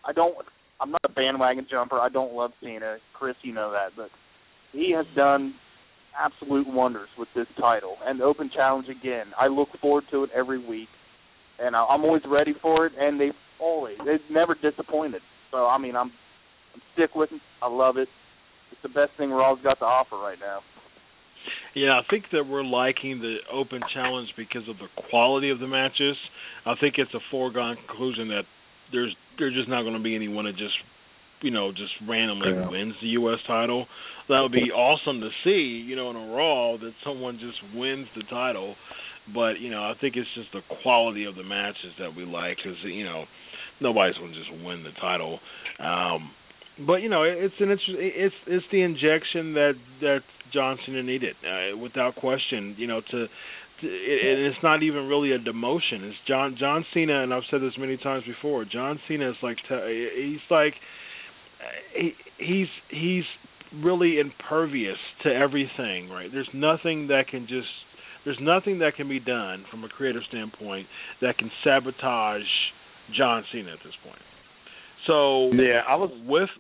I 0.04 0.12
don't 0.12 0.34
I'm 0.82 0.90
not 0.90 1.04
a 1.04 1.08
bandwagon 1.08 1.66
jumper. 1.70 1.98
I 2.00 2.08
don't 2.08 2.34
love 2.34 2.50
Cena. 2.60 2.96
Chris, 3.14 3.36
you 3.42 3.54
know 3.54 3.70
that, 3.70 3.90
but 3.96 4.10
he 4.72 4.92
has 4.96 5.06
done 5.14 5.54
absolute 6.18 6.66
wonders 6.66 7.08
with 7.16 7.28
this 7.34 7.46
title 7.58 7.96
and 8.04 8.20
the 8.20 8.24
Open 8.24 8.50
Challenge 8.52 8.86
again. 8.88 9.26
I 9.38 9.46
look 9.46 9.68
forward 9.80 10.04
to 10.10 10.24
it 10.24 10.30
every 10.36 10.58
week, 10.58 10.88
and 11.60 11.76
I'm 11.76 12.02
always 12.02 12.22
ready 12.28 12.54
for 12.60 12.86
it. 12.86 12.92
And 12.98 13.20
they've 13.20 13.30
always 13.60 13.96
they've 14.04 14.20
never 14.30 14.54
disappointed. 14.54 15.22
So 15.52 15.66
I 15.66 15.78
mean, 15.78 15.94
I'm 15.94 16.10
I'm 16.74 16.82
stick 16.94 17.14
with 17.14 17.30
it. 17.32 17.40
I 17.62 17.68
love 17.68 17.96
it. 17.96 18.08
It's 18.72 18.82
the 18.82 18.88
best 18.88 19.12
thing 19.16 19.30
Raw's 19.30 19.58
got 19.62 19.78
to 19.78 19.84
offer 19.84 20.16
right 20.16 20.38
now. 20.40 20.60
Yeah, 21.74 21.98
I 21.98 22.02
think 22.10 22.24
that 22.32 22.44
we're 22.44 22.64
liking 22.64 23.20
the 23.20 23.36
Open 23.52 23.80
Challenge 23.94 24.28
because 24.36 24.68
of 24.68 24.76
the 24.78 24.88
quality 25.10 25.50
of 25.50 25.58
the 25.58 25.66
matches. 25.66 26.16
I 26.66 26.74
think 26.80 26.94
it's 26.98 27.12
a 27.14 27.20
foregone 27.30 27.76
conclusion 27.86 28.28
that 28.28 28.42
there's 28.92 29.14
there's 29.38 29.54
just 29.54 29.68
not 29.68 29.82
going 29.82 29.94
to 29.94 30.02
be 30.02 30.14
anyone 30.14 30.44
that 30.44 30.56
just 30.56 30.74
you 31.40 31.50
know 31.50 31.72
just 31.72 31.92
randomly 32.08 32.50
yeah. 32.50 32.68
wins 32.68 32.94
the 33.00 33.08
U.S. 33.20 33.38
title. 33.46 33.86
That 34.28 34.40
would 34.40 34.52
be 34.52 34.70
awesome 34.70 35.20
to 35.20 35.30
see, 35.44 35.84
you 35.84 35.96
know, 35.96 36.10
in 36.10 36.16
a 36.16 36.32
Raw 36.32 36.76
that 36.78 36.92
someone 37.04 37.40
just 37.40 37.76
wins 37.76 38.06
the 38.16 38.22
title. 38.30 38.76
But 39.34 39.60
you 39.60 39.70
know, 39.70 39.82
I 39.82 39.94
think 40.00 40.16
it's 40.16 40.28
just 40.34 40.52
the 40.52 40.62
quality 40.82 41.24
of 41.24 41.34
the 41.34 41.44
matches 41.44 41.92
that 41.98 42.14
we 42.14 42.24
like 42.24 42.56
because 42.56 42.78
you 42.84 43.04
know 43.04 43.24
nobody's 43.80 44.16
going 44.16 44.32
to 44.32 44.38
just 44.38 44.64
win 44.64 44.82
the 44.82 44.92
title. 45.00 45.38
Um, 45.78 46.30
but 46.86 47.02
you 47.02 47.08
know, 47.08 47.22
it's 47.22 47.54
an 47.60 47.70
interest, 47.70 47.90
it's 47.98 48.34
it's 48.46 48.66
the 48.72 48.82
injection 48.82 49.54
that 49.54 49.74
that 50.00 50.20
Johnson 50.52 51.04
needed 51.06 51.36
uh, 51.44 51.76
without 51.76 52.16
question. 52.16 52.74
You 52.78 52.86
know, 52.86 53.00
to 53.10 53.26
and 53.82 54.46
it's 54.46 54.62
not 54.62 54.82
even 54.82 55.08
really 55.08 55.32
a 55.32 55.38
demotion. 55.38 56.02
It's 56.02 56.16
John 56.26 56.56
John 56.58 56.84
Cena, 56.94 57.22
and 57.22 57.34
I've 57.34 57.42
said 57.50 57.60
this 57.60 57.72
many 57.78 57.96
times 57.96 58.24
before. 58.24 58.64
John 58.64 59.00
Cena 59.08 59.30
is 59.30 59.36
like 59.42 59.58
he's 59.68 60.40
like 60.50 60.74
he, 61.94 62.12
he's 62.38 62.68
he's 62.90 63.24
really 63.82 64.18
impervious 64.18 64.98
to 65.24 65.32
everything. 65.32 66.08
Right? 66.08 66.30
There's 66.32 66.50
nothing 66.54 67.08
that 67.08 67.28
can 67.28 67.46
just 67.48 67.68
there's 68.24 68.38
nothing 68.40 68.78
that 68.80 68.96
can 68.96 69.08
be 69.08 69.20
done 69.20 69.64
from 69.70 69.84
a 69.84 69.88
creative 69.88 70.22
standpoint 70.28 70.86
that 71.20 71.38
can 71.38 71.50
sabotage 71.64 72.42
John 73.16 73.44
Cena 73.52 73.72
at 73.72 73.78
this 73.84 73.94
point. 74.04 74.22
So 75.06 75.52
yeah, 75.52 75.80
I 75.88 75.96
was 75.96 76.10
with 76.26 76.50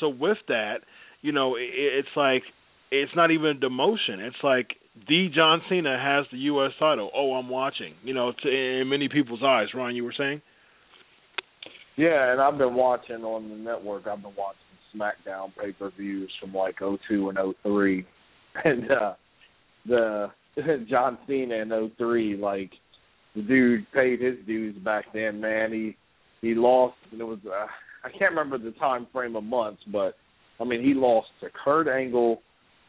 so 0.00 0.08
with 0.08 0.38
that, 0.48 0.80
you 1.22 1.32
know, 1.32 1.56
it, 1.56 1.70
it's 1.72 2.08
like 2.16 2.42
it's 2.90 3.12
not 3.16 3.30
even 3.30 3.46
a 3.50 3.54
demotion. 3.54 4.18
It's 4.20 4.36
like 4.42 4.76
the 5.08 5.28
John 5.34 5.60
Cena 5.68 5.98
has 5.98 6.26
the 6.30 6.38
U.S. 6.38 6.72
title. 6.78 7.10
Oh, 7.14 7.34
I'm 7.34 7.48
watching. 7.48 7.94
You 8.02 8.14
know, 8.14 8.32
to, 8.42 8.48
in 8.48 8.88
many 8.88 9.08
people's 9.08 9.42
eyes. 9.44 9.68
Ron, 9.74 9.96
you 9.96 10.04
were 10.04 10.14
saying? 10.16 10.40
Yeah, 11.96 12.32
and 12.32 12.40
I've 12.40 12.58
been 12.58 12.74
watching 12.74 13.22
on 13.24 13.48
the 13.48 13.56
network. 13.56 14.06
I've 14.06 14.22
been 14.22 14.34
watching 14.36 14.60
SmackDown 14.94 15.52
pay 15.60 15.72
per 15.72 15.90
views 15.96 16.30
from 16.40 16.52
like 16.52 16.76
'02 16.78 17.30
and 17.30 17.54
'03, 17.62 18.06
and 18.64 18.90
uh 18.90 19.14
the 19.86 20.30
John 20.88 21.18
Cena 21.26 21.56
in 21.56 21.90
'03, 21.98 22.36
like 22.36 22.70
the 23.34 23.42
dude 23.42 23.86
paid 23.92 24.20
his 24.20 24.36
dues 24.46 24.76
back 24.84 25.06
then. 25.12 25.40
Man, 25.40 25.72
he 25.72 25.96
he 26.40 26.54
lost, 26.54 26.96
and 27.12 27.20
it 27.20 27.24
was 27.24 27.38
uh, 27.46 27.66
I 28.04 28.10
can't 28.10 28.30
remember 28.30 28.58
the 28.58 28.72
time 28.72 29.06
frame 29.12 29.36
of 29.36 29.44
months, 29.44 29.82
but 29.92 30.14
I 30.60 30.64
mean, 30.64 30.82
he 30.82 30.94
lost 30.94 31.28
to 31.40 31.48
Kurt 31.64 31.88
Angle, 31.88 32.42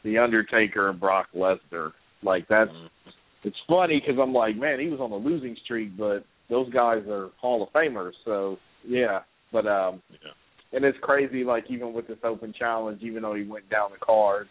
The 0.06 0.18
Undertaker, 0.18 0.90
and 0.90 1.00
Brock 1.00 1.28
Lesnar. 1.36 1.92
Like 2.24 2.48
that's 2.48 2.72
Mm-hmm. 2.72 3.10
it's 3.44 3.58
funny 3.68 4.00
because 4.02 4.20
I'm 4.22 4.34
like, 4.34 4.56
man, 4.56 4.80
he 4.80 4.88
was 4.88 5.00
on 5.00 5.12
a 5.12 5.18
losing 5.18 5.56
streak, 5.66 5.98
but 5.98 6.26
those 6.50 6.72
guys 6.72 7.04
are 7.10 7.30
Hall 7.40 7.62
of 7.64 7.70
Famers. 7.74 8.14
So 8.24 8.58
yeah, 8.88 9.20
but 9.52 9.68
um, 9.68 10.02
Yeah. 10.12 10.32
and 10.74 10.86
it's 10.86 10.98
crazy. 11.02 11.44
Like 11.44 11.66
even 11.70 11.94
with 11.94 12.08
this 12.08 12.18
open 12.24 12.54
challenge, 12.58 13.02
even 13.04 13.22
though 13.24 13.36
he 13.36 13.44
went 13.44 13.70
down 13.70 13.90
the 13.92 14.04
card, 14.04 14.48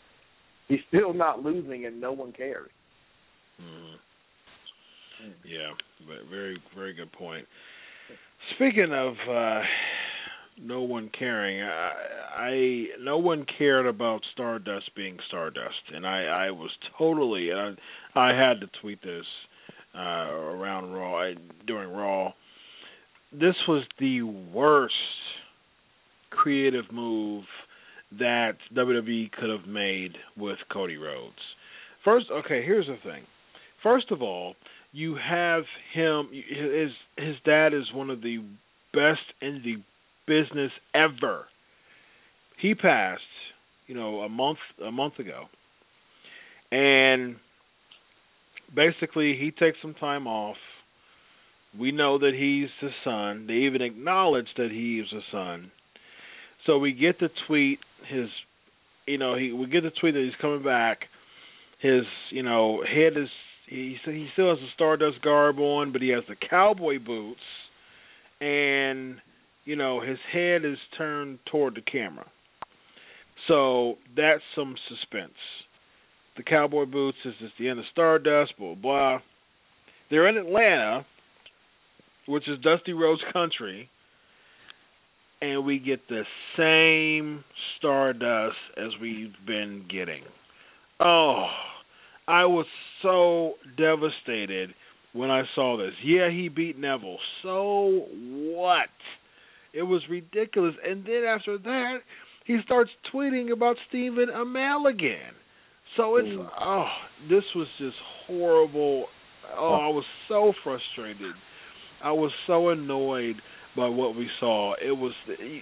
he's 0.69 0.81
still 0.89 1.13
not 1.15 1.43
losing, 1.43 1.87
and 1.87 2.01
no 2.01 2.13
one 2.13 2.33
cares. 2.33 2.71
Mhm. 3.61 3.95
Yeah, 5.45 5.71
but 6.07 6.29
very 6.31 6.61
very 6.77 6.93
good 6.95 7.13
point. 7.13 7.47
Speaking 8.57 8.93
of 8.93 9.15
uh 9.29 9.63
no 10.61 10.83
one 10.83 11.11
caring, 11.17 11.63
I, 11.63 11.93
I 12.37 12.85
no 13.01 13.19
one 13.19 13.47
cared 13.59 13.87
about 13.87 14.23
Stardust 14.33 14.95
being 14.95 15.19
Stardust, 15.29 15.93
and 15.93 16.07
I 16.07 16.25
I 16.25 16.51
was 16.51 16.71
totally 16.99 17.53
I, 17.53 17.75
I 18.15 18.35
had 18.35 18.61
to 18.61 18.67
tweet 18.81 19.03
this 19.03 19.27
uh 19.95 19.99
around 20.31 20.93
Raw 20.93 21.17
I, 21.17 21.35
during 21.67 21.91
Raw. 21.91 22.33
This 23.33 23.57
was 23.67 23.85
the 23.99 24.23
worst 24.23 24.95
creative 26.31 26.85
move 26.93 27.45
that 28.19 28.57
WWE 28.75 29.33
could 29.33 29.51
have 29.51 29.67
made 29.67 30.17
with 30.37 30.59
Cody 30.73 30.97
Rhodes. 30.97 31.35
First, 32.05 32.27
okay, 32.31 32.63
here's 32.65 32.87
the 32.87 32.99
thing. 33.03 33.25
First 33.83 34.11
of 34.11 34.23
all, 34.23 34.55
you 34.93 35.17
have 35.17 35.65
him 35.93 36.29
his 36.33 36.91
his 37.17 37.37
dad 37.45 37.75
is 37.75 37.93
one 37.93 38.11
of 38.11 38.21
the 38.23 38.39
best 38.93 39.23
in 39.41 39.61
the 39.65 39.77
business 40.27 40.71
ever. 40.95 41.47
He 42.61 42.75
passed, 42.75 43.23
you 43.87 43.95
know, 43.95 44.21
a 44.21 44.29
month 44.29 44.59
a 44.85 44.91
month 44.91 45.19
ago. 45.19 45.45
And 46.71 47.37
basically 48.75 49.37
he 49.39 49.51
takes 49.51 49.79
some 49.83 49.95
time 49.95 50.27
off. 50.27 50.57
We 51.79 51.93
know 51.93 52.19
that 52.19 52.33
he's 52.35 52.71
the 52.81 52.91
son. 53.05 53.47
They 53.47 53.67
even 53.67 53.83
acknowledge 53.83 54.49
that 54.57 54.71
he 54.71 55.01
is 55.01 55.13
a 55.13 55.23
son. 55.33 55.71
So 56.67 56.79
we 56.79 56.93
get 56.93 57.19
the 57.19 57.29
tweet 57.47 57.81
his 58.09 58.29
you 59.07 59.19
know, 59.19 59.37
he 59.37 59.53
we 59.53 59.67
get 59.67 59.83
the 59.83 59.91
tweet 59.91 60.15
that 60.15 60.23
he's 60.23 60.41
coming 60.41 60.63
back. 60.63 61.01
His, 61.81 62.05
you 62.31 62.43
know, 62.43 62.83
head 62.83 63.17
is 63.17 63.29
he 63.69 63.97
he 64.05 64.29
still 64.33 64.51
has 64.51 64.59
the 64.59 64.69
Stardust 64.75 65.21
garb 65.23 65.59
on, 65.59 65.93
but 65.93 66.01
he 66.03 66.09
has 66.11 66.25
the 66.29 66.37
cowboy 66.37 66.99
boots, 66.99 67.41
and 68.41 69.17
you 69.65 69.77
know 69.77 70.01
his 70.01 70.19
head 70.33 70.65
is 70.65 70.79
turned 70.97 71.39
toward 71.51 71.75
the 71.75 71.81
camera. 71.81 72.27
So 73.49 73.97
that's 74.17 74.43
some 74.55 74.75
suspense. 74.89 75.39
The 76.37 76.43
cowboy 76.43 76.87
boots 76.87 77.19
is 77.25 77.35
just 77.41 77.53
the 77.59 77.69
end 77.69 77.79
of 77.79 77.85
Stardust, 77.93 78.55
blah 78.59 78.75
blah. 78.75 79.19
They're 80.11 80.29
in 80.29 80.37
Atlanta, 80.37 81.07
which 82.27 82.49
is 82.49 82.59
Dusty 82.61 82.93
Rhodes 82.93 83.23
country, 83.33 83.89
and 85.41 85.65
we 85.65 85.79
get 85.79 86.01
the 86.09 86.25
same 86.57 87.45
Stardust 87.79 88.57
as 88.77 88.91
we've 89.01 89.35
been 89.47 89.85
getting. 89.91 90.23
Oh, 91.01 91.47
I 92.27 92.45
was 92.47 92.67
so 93.03 93.55
devastated 93.77 94.75
when 95.13 95.31
I 95.31 95.43
saw 95.55 95.77
this. 95.77 95.93
Yeah, 96.05 96.31
he 96.31 96.49
beat 96.49 96.79
Neville. 96.79 97.19
So 97.43 98.07
what? 98.11 98.89
It 99.75 99.83
was 99.83 100.03
ridiculous. 100.09 100.75
And 100.87 101.05
then 101.05 101.25
after 101.29 101.59
that, 101.59 101.97
he 102.47 102.59
starts 102.65 102.91
tweeting 103.13 103.53
about 103.53 103.77
Stephen 103.89 104.29
Amell 104.35 104.91
again. 104.91 105.33
So 105.97 106.17
it's 106.17 106.29
oh, 106.61 106.89
this 107.29 107.45
was 107.55 107.67
just 107.79 107.97
horrible. 108.27 109.07
Oh, 109.57 109.75
I 109.75 109.89
was 109.89 110.05
so 110.29 110.53
frustrated. 110.63 111.35
I 112.03 112.13
was 112.13 112.33
so 112.47 112.71
annoyed 112.71 113.37
by 113.77 113.89
what 113.89 114.17
we 114.17 114.29
saw. 114.41 114.75
It 114.75 114.93
was 114.93 115.13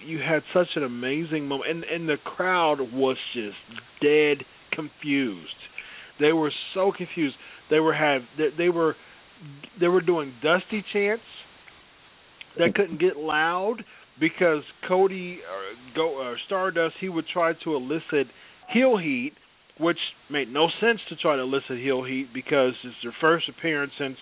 you 0.05 0.19
had 0.19 0.43
such 0.53 0.67
an 0.75 0.83
amazing 0.83 1.47
moment, 1.47 1.69
and 1.69 1.83
and 1.83 2.09
the 2.09 2.17
crowd 2.23 2.77
was 2.93 3.17
just 3.33 3.55
dead 4.01 4.45
confused. 4.71 5.49
They 6.19 6.33
were 6.33 6.51
so 6.73 6.91
confused. 6.95 7.35
They 7.69 7.79
were 7.79 7.93
have 7.93 8.21
they, 8.37 8.49
they 8.57 8.69
were 8.69 8.95
they 9.79 9.87
were 9.87 10.01
doing 10.01 10.33
dusty 10.41 10.83
chants 10.93 11.23
They 12.57 12.71
couldn't 12.71 12.99
get 12.99 13.17
loud 13.17 13.83
because 14.19 14.63
Cody 14.87 15.39
uh, 15.41 15.95
go 15.95 16.21
uh, 16.21 16.35
Stardust 16.45 16.95
he 16.99 17.09
would 17.09 17.25
try 17.31 17.53
to 17.63 17.75
elicit 17.75 18.27
heel 18.71 18.97
heat, 18.97 19.33
which 19.79 19.97
made 20.29 20.51
no 20.51 20.67
sense 20.79 20.99
to 21.09 21.15
try 21.15 21.35
to 21.35 21.41
elicit 21.41 21.77
heel 21.77 22.03
heat 22.03 22.27
because 22.33 22.73
it's 22.83 22.95
their 23.03 23.15
first 23.19 23.49
appearance 23.49 23.91
since 23.97 24.17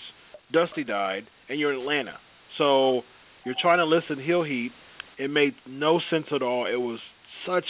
Dusty 0.51 0.83
died, 0.83 1.23
and 1.49 1.59
you're 1.59 1.73
in 1.73 1.81
Atlanta, 1.81 2.17
so 2.57 3.01
you're 3.45 3.55
trying 3.61 3.79
to 3.79 3.83
elicit 3.83 4.23
heel 4.23 4.43
heat. 4.43 4.71
It 5.17 5.29
made 5.29 5.53
no 5.67 5.99
sense 6.09 6.25
at 6.33 6.41
all. 6.41 6.65
It 6.65 6.77
was 6.79 6.99
such 7.45 7.65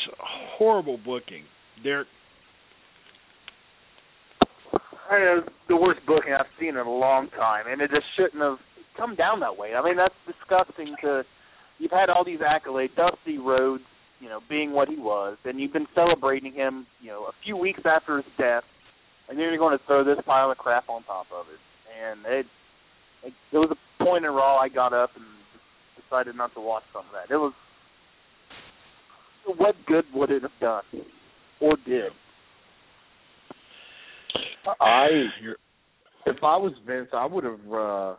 horrible 0.57 0.97
booking. 0.97 1.43
Derek, 1.83 2.07
I 5.11 5.17
Uh, 5.17 5.41
the 5.67 5.75
worst 5.75 5.99
booking 6.05 6.33
I've 6.33 6.47
seen 6.57 6.69
in 6.69 6.77
a 6.77 6.89
long 6.89 7.27
time, 7.29 7.67
and 7.67 7.81
it 7.81 7.91
just 7.91 8.05
shouldn't 8.15 8.41
have 8.41 8.59
come 8.95 9.15
down 9.15 9.41
that 9.41 9.57
way. 9.57 9.75
I 9.75 9.83
mean, 9.83 9.97
that's 9.97 10.15
disgusting. 10.25 10.95
To 11.01 11.25
you've 11.81 11.91
had 11.91 12.09
all 12.09 12.23
these 12.23 12.39
accolades, 12.39 12.95
Dusty 12.95 13.39
Rhodes, 13.39 13.83
you 14.19 14.29
know, 14.29 14.39
being 14.47 14.71
what 14.71 14.87
he 14.87 14.97
was, 14.97 15.37
and 15.45 15.59
you've 15.59 15.73
been 15.73 15.87
celebrating 15.95 16.53
him, 16.53 16.85
you 17.01 17.09
know, 17.09 17.23
a 17.23 17.31
few 17.43 17.57
weeks 17.57 17.81
after 17.85 18.17
his 18.17 18.25
death, 18.37 18.63
and 19.27 19.37
then 19.37 19.45
you're 19.45 19.57
going 19.57 19.77
to 19.77 19.83
throw 19.87 20.03
this 20.03 20.23
pile 20.25 20.51
of 20.51 20.57
crap 20.57 20.87
on 20.89 21.03
top 21.03 21.25
of 21.33 21.47
it. 21.51 21.59
And 21.99 22.19
it, 22.27 22.45
it 23.23 23.33
there 23.51 23.59
was 23.59 23.71
a 23.71 24.03
point 24.03 24.25
in 24.25 24.31
Raw 24.31 24.57
I 24.57 24.69
got 24.69 24.93
up 24.93 25.09
and 25.15 25.25
decided 26.01 26.35
not 26.35 26.53
to 26.53 26.61
watch 26.61 26.83
some 26.93 27.05
of 27.05 27.11
that. 27.13 27.33
It 27.33 27.37
was 27.37 27.53
what 29.57 29.75
good 29.87 30.05
would 30.13 30.29
it 30.29 30.43
have 30.43 30.51
done, 30.61 30.83
or 31.59 31.75
did? 31.83 32.11
I 34.79 35.07
if 36.27 36.37
I 36.43 36.57
was 36.57 36.73
Vince, 36.85 37.09
I 37.11 37.25
would 37.25 37.43
have 37.43 37.73
uh 37.73 38.15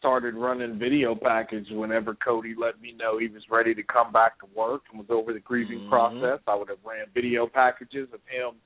started 0.00 0.34
running 0.34 0.78
video 0.78 1.14
package 1.14 1.66
whenever 1.70 2.14
Cody 2.16 2.54
let 2.58 2.80
me 2.80 2.92
know 2.98 3.18
he 3.18 3.28
was 3.28 3.42
ready 3.50 3.74
to 3.74 3.82
come 3.82 4.10
back 4.12 4.40
to 4.40 4.46
work 4.56 4.82
and 4.90 4.98
was 4.98 5.10
over 5.10 5.32
the 5.32 5.40
grieving 5.40 5.80
Mhm. 5.80 5.88
process. 5.90 6.40
I 6.48 6.54
would 6.56 6.68
have 6.70 6.82
ran 6.84 7.06
video 7.14 7.46
packages 7.46 8.08
of 8.12 8.20
him 8.26 8.56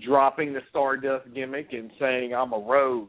dropping 0.00 0.52
the 0.52 0.60
Stardust 0.70 1.32
gimmick 1.34 1.72
and 1.72 1.90
saying, 2.00 2.34
"I'm 2.34 2.52
a 2.52 2.58
road. 2.58 3.08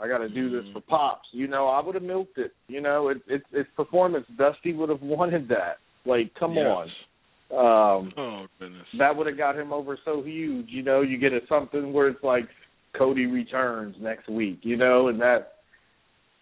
I 0.00 0.08
got 0.08 0.18
to 0.18 0.28
do 0.28 0.50
this 0.50 0.68
for 0.72 0.80
pops." 0.80 1.28
You 1.32 1.46
know, 1.46 1.68
I 1.68 1.80
would 1.80 1.94
have 1.94 2.04
milked 2.04 2.38
it. 2.38 2.52
You 2.66 2.80
know, 2.80 3.08
it, 3.08 3.22
it's 3.28 3.46
it's 3.52 3.70
performance. 3.76 4.26
Dusty 4.36 4.72
would 4.72 4.88
have 4.88 5.02
wanted 5.02 5.48
that. 5.48 5.78
Like, 6.04 6.34
come 6.34 6.54
yes. 6.54 6.66
on. 6.66 6.90
Um, 7.50 8.12
Oh 8.18 8.46
goodness. 8.58 8.86
that 8.98 9.14
would 9.16 9.26
have 9.26 9.38
got 9.38 9.56
him 9.56 9.72
over 9.72 9.96
so 10.04 10.22
huge. 10.22 10.68
You 10.70 10.82
know, 10.82 11.00
you 11.02 11.18
get 11.18 11.32
a 11.32 11.40
something 11.46 11.92
where 11.92 12.08
it's 12.08 12.22
like 12.24 12.48
Cody 12.94 13.26
returns 13.26 13.96
next 14.00 14.28
week. 14.28 14.58
You 14.62 14.76
know, 14.76 15.08
and 15.08 15.20
that. 15.20 15.52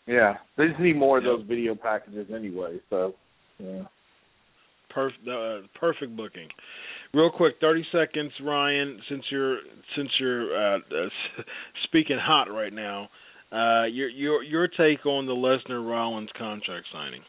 Yeah, 0.07 0.35
they 0.57 0.69
just 0.69 0.81
need 0.81 0.97
more 0.97 1.19
of 1.19 1.25
Yep. 1.25 1.39
those 1.39 1.47
video 1.47 1.75
packages 1.75 2.31
anyway. 2.33 2.79
So, 2.91 3.15
yeah. 3.59 3.83
Perfect, 4.89 5.29
uh, 5.29 5.61
perfect 5.79 6.17
booking. 6.17 6.49
Real 7.13 7.31
quick, 7.31 7.57
thirty 7.61 7.85
seconds, 7.93 8.33
Ryan. 8.41 9.01
Since 9.09 9.25
you're 9.31 9.59
since 9.95 10.09
you're 10.19 10.57
uh, 10.57 10.79
uh, 10.79 11.09
speaking 11.85 12.19
hot 12.19 12.51
right 12.51 12.73
now, 12.73 13.09
uh, 13.53 13.85
your 13.85 14.09
your 14.09 14.43
your 14.43 14.69
take 14.69 15.05
on 15.05 15.27
the 15.27 15.33
Lesnar 15.33 15.87
Rollins 15.87 16.31
contract 16.39 16.87
signing? 16.93 17.23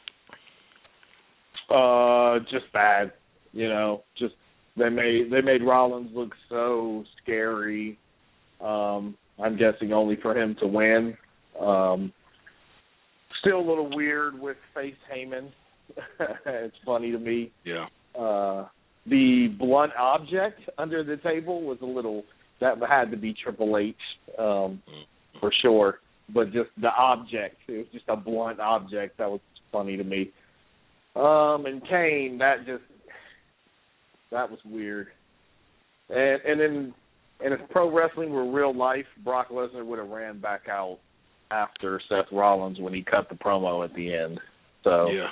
Uh, 1.69 2.39
just 2.49 2.71
bad. 2.73 3.11
You 3.53 3.69
know, 3.69 4.03
just 4.17 4.35
they 4.77 4.89
made 4.89 5.31
they 5.31 5.41
made 5.41 5.61
Rollins 5.63 6.11
look 6.13 6.33
so 6.49 7.03
scary. 7.21 7.97
Um, 8.61 9.15
I'm 9.43 9.57
guessing 9.57 9.93
only 9.93 10.17
for 10.21 10.35
him 10.37 10.55
to 10.61 10.67
win. 10.67 11.17
Um, 11.59 12.13
still 13.47 13.59
a 13.59 13.67
little 13.67 13.89
weird 13.95 14.39
with 14.39 14.57
Face 14.73 14.95
Heyman. 15.13 15.49
it's 16.45 16.75
funny 16.85 17.11
to 17.11 17.19
me. 17.19 17.51
Yeah. 17.63 17.85
Uh, 18.17 18.67
the 19.05 19.55
blunt 19.57 19.93
object 19.97 20.59
under 20.77 21.03
the 21.03 21.17
table 21.17 21.61
was 21.61 21.77
a 21.81 21.85
little 21.85 22.23
that 22.59 22.77
had 22.89 23.11
to 23.11 23.17
be 23.17 23.35
Triple 23.41 23.77
H 23.77 23.95
um, 24.37 24.81
for 25.39 25.51
sure. 25.61 25.99
But 26.33 26.51
just 26.51 26.69
the 26.81 26.89
object, 26.89 27.55
it 27.67 27.77
was 27.77 27.87
just 27.93 28.05
a 28.09 28.17
blunt 28.17 28.59
object. 28.59 29.17
That 29.17 29.29
was 29.29 29.39
funny 29.71 29.95
to 29.95 30.03
me. 30.03 30.31
Um, 31.15 31.65
and 31.65 31.81
Kane, 31.87 32.37
that 32.39 32.65
just 32.65 32.83
that 34.31 34.49
was 34.49 34.59
weird. 34.65 35.07
And 36.09 36.41
and 36.45 36.59
then 36.59 36.93
and 37.39 37.53
if 37.53 37.69
pro 37.69 37.89
wrestling 37.89 38.31
were 38.31 38.51
real 38.51 38.75
life, 38.75 39.05
Brock 39.23 39.49
Lesnar 39.49 39.85
would 39.85 39.99
have 39.99 40.09
ran 40.09 40.39
back 40.39 40.63
out 40.69 40.99
after 41.51 42.01
Seth 42.09 42.31
Rollins 42.31 42.79
when 42.79 42.93
he 42.93 43.03
cut 43.03 43.29
the 43.29 43.35
promo 43.35 43.83
at 43.83 43.93
the 43.95 44.13
end. 44.13 44.39
So 44.83 45.09
yeah, 45.09 45.27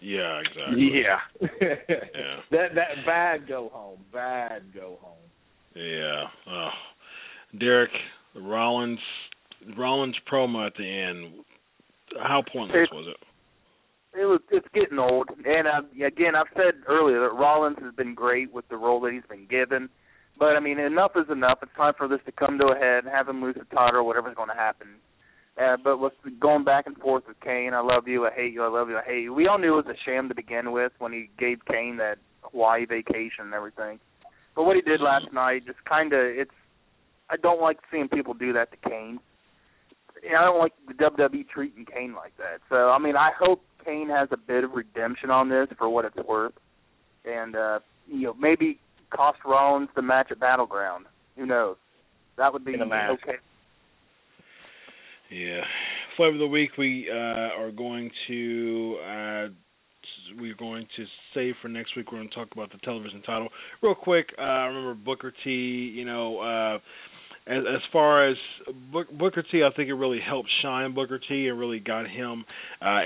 yeah, 0.00 0.40
exactly. 0.40 0.90
Yeah. 1.02 1.48
Yeah. 1.60 2.36
That 2.50 2.74
that 2.74 3.06
bad 3.06 3.48
go 3.48 3.70
home. 3.72 4.00
Bad 4.12 4.62
go 4.74 4.98
home. 5.00 5.16
Yeah. 5.74 6.24
Oh. 6.50 6.70
Derek 7.58 7.90
Rollins 8.34 8.98
Rollins 9.76 10.16
promo 10.30 10.66
at 10.66 10.74
the 10.76 10.84
end. 10.88 11.44
How 12.22 12.42
pointless 12.52 12.88
It- 12.90 12.94
was 12.94 13.06
it? 13.08 13.16
It 14.18 14.24
was 14.24 14.40
it's 14.50 14.66
getting 14.74 14.98
old, 14.98 15.28
and 15.44 15.68
uh, 15.68 15.82
again, 16.04 16.34
I've 16.34 16.48
said 16.56 16.80
earlier 16.88 17.20
that 17.20 17.34
Rollins 17.36 17.76
has 17.82 17.94
been 17.94 18.14
great 18.14 18.52
with 18.52 18.66
the 18.68 18.76
role 18.76 19.00
that 19.02 19.12
he's 19.12 19.22
been 19.28 19.46
given, 19.46 19.90
but 20.38 20.56
I 20.56 20.60
mean, 20.60 20.78
enough 20.80 21.12
is 21.14 21.30
enough. 21.30 21.58
It's 21.62 21.70
time 21.76 21.92
for 21.96 22.08
this 22.08 22.18
to 22.24 22.32
come 22.32 22.58
to 22.58 22.68
a 22.68 22.74
head 22.74 23.04
and 23.04 23.12
have 23.12 23.28
him 23.28 23.42
lose 23.42 23.54
the 23.58 23.66
title 23.66 24.00
or 24.00 24.02
whatever's 24.02 24.34
going 24.34 24.48
to 24.48 24.54
happen. 24.54 24.88
Uh, 25.60 25.76
but 25.82 25.98
with 25.98 26.12
going 26.40 26.62
back 26.64 26.86
and 26.86 26.96
forth 26.98 27.24
with 27.26 27.40
Kane, 27.40 27.74
I 27.74 27.80
love 27.80 28.06
you, 28.06 28.26
I 28.26 28.30
hate 28.30 28.52
you, 28.52 28.62
I 28.62 28.68
love 28.68 28.88
you, 28.88 28.96
I 28.96 29.02
hate 29.02 29.22
you. 29.22 29.34
We 29.34 29.48
all 29.48 29.58
knew 29.58 29.76
it 29.78 29.86
was 29.86 29.96
a 29.96 29.98
sham 30.04 30.28
to 30.28 30.34
begin 30.34 30.70
with 30.70 30.92
when 30.98 31.12
he 31.12 31.30
gave 31.38 31.64
Kane 31.66 31.96
that 31.96 32.18
Hawaii 32.42 32.86
vacation 32.86 33.40
and 33.44 33.54
everything. 33.54 33.98
But 34.54 34.64
what 34.64 34.76
he 34.76 34.82
did 34.82 35.00
last 35.00 35.26
night, 35.32 35.66
just 35.66 35.84
kind 35.84 36.12
of, 36.12 36.20
it's. 36.20 36.50
I 37.30 37.36
don't 37.36 37.60
like 37.60 37.78
seeing 37.90 38.08
people 38.08 38.34
do 38.34 38.52
that 38.54 38.70
to 38.70 38.88
Kane. 38.88 39.18
And 40.26 40.36
I 40.36 40.44
don't 40.44 40.58
like 40.58 40.72
the 40.86 40.94
WWE 40.94 41.48
treating 41.48 41.84
Kane 41.84 42.14
like 42.14 42.36
that. 42.38 42.60
So 42.68 42.90
I 42.90 42.98
mean, 42.98 43.16
I 43.16 43.30
hope 43.38 43.62
Kane 43.84 44.08
has 44.08 44.28
a 44.32 44.36
bit 44.36 44.64
of 44.64 44.72
redemption 44.72 45.30
on 45.30 45.48
this 45.48 45.68
for 45.76 45.88
what 45.88 46.04
it's 46.04 46.16
worth, 46.26 46.54
and 47.24 47.54
uh, 47.54 47.78
you 48.08 48.22
know 48.22 48.34
maybe 48.34 48.78
cost 49.10 49.38
Rollins 49.44 49.90
the 49.94 50.02
match 50.02 50.28
at 50.30 50.40
Battleground. 50.40 51.06
Who 51.36 51.46
knows? 51.46 51.76
That 52.36 52.52
would 52.52 52.64
be 52.64 52.74
In 52.74 52.82
a 52.82 52.86
match. 52.86 53.18
okay. 53.22 53.38
Yeah. 55.30 55.60
Flavor 56.16 56.34
of 56.34 56.38
the 56.38 56.46
week 56.46 56.70
we 56.78 57.08
uh, 57.10 57.14
are 57.14 57.70
going 57.70 58.10
to 58.28 58.96
uh, 59.04 59.48
we're 60.38 60.54
going 60.54 60.86
to 60.96 61.04
save 61.34 61.54
for 61.62 61.68
next 61.68 61.96
week. 61.96 62.10
We're 62.12 62.18
going 62.18 62.28
to 62.28 62.34
talk 62.34 62.48
about 62.52 62.70
the 62.72 62.78
television 62.78 63.22
title 63.22 63.48
real 63.82 63.94
quick. 63.94 64.26
Uh, 64.38 64.42
I 64.42 64.66
remember 64.66 64.94
Booker 64.94 65.32
T. 65.44 65.50
You 65.50 66.04
know, 66.04 66.38
uh, 66.40 66.78
as 67.48 67.64
as 67.66 67.80
far 67.92 68.28
as 68.28 68.36
Booker 68.92 69.42
T, 69.50 69.62
I 69.64 69.74
think 69.74 69.88
it 69.88 69.94
really 69.94 70.20
helped 70.20 70.50
shine 70.62 70.94
Booker 70.94 71.18
T 71.18 71.48
and 71.48 71.58
really 71.58 71.80
got 71.80 72.08
him 72.08 72.44
uh, 72.82 73.00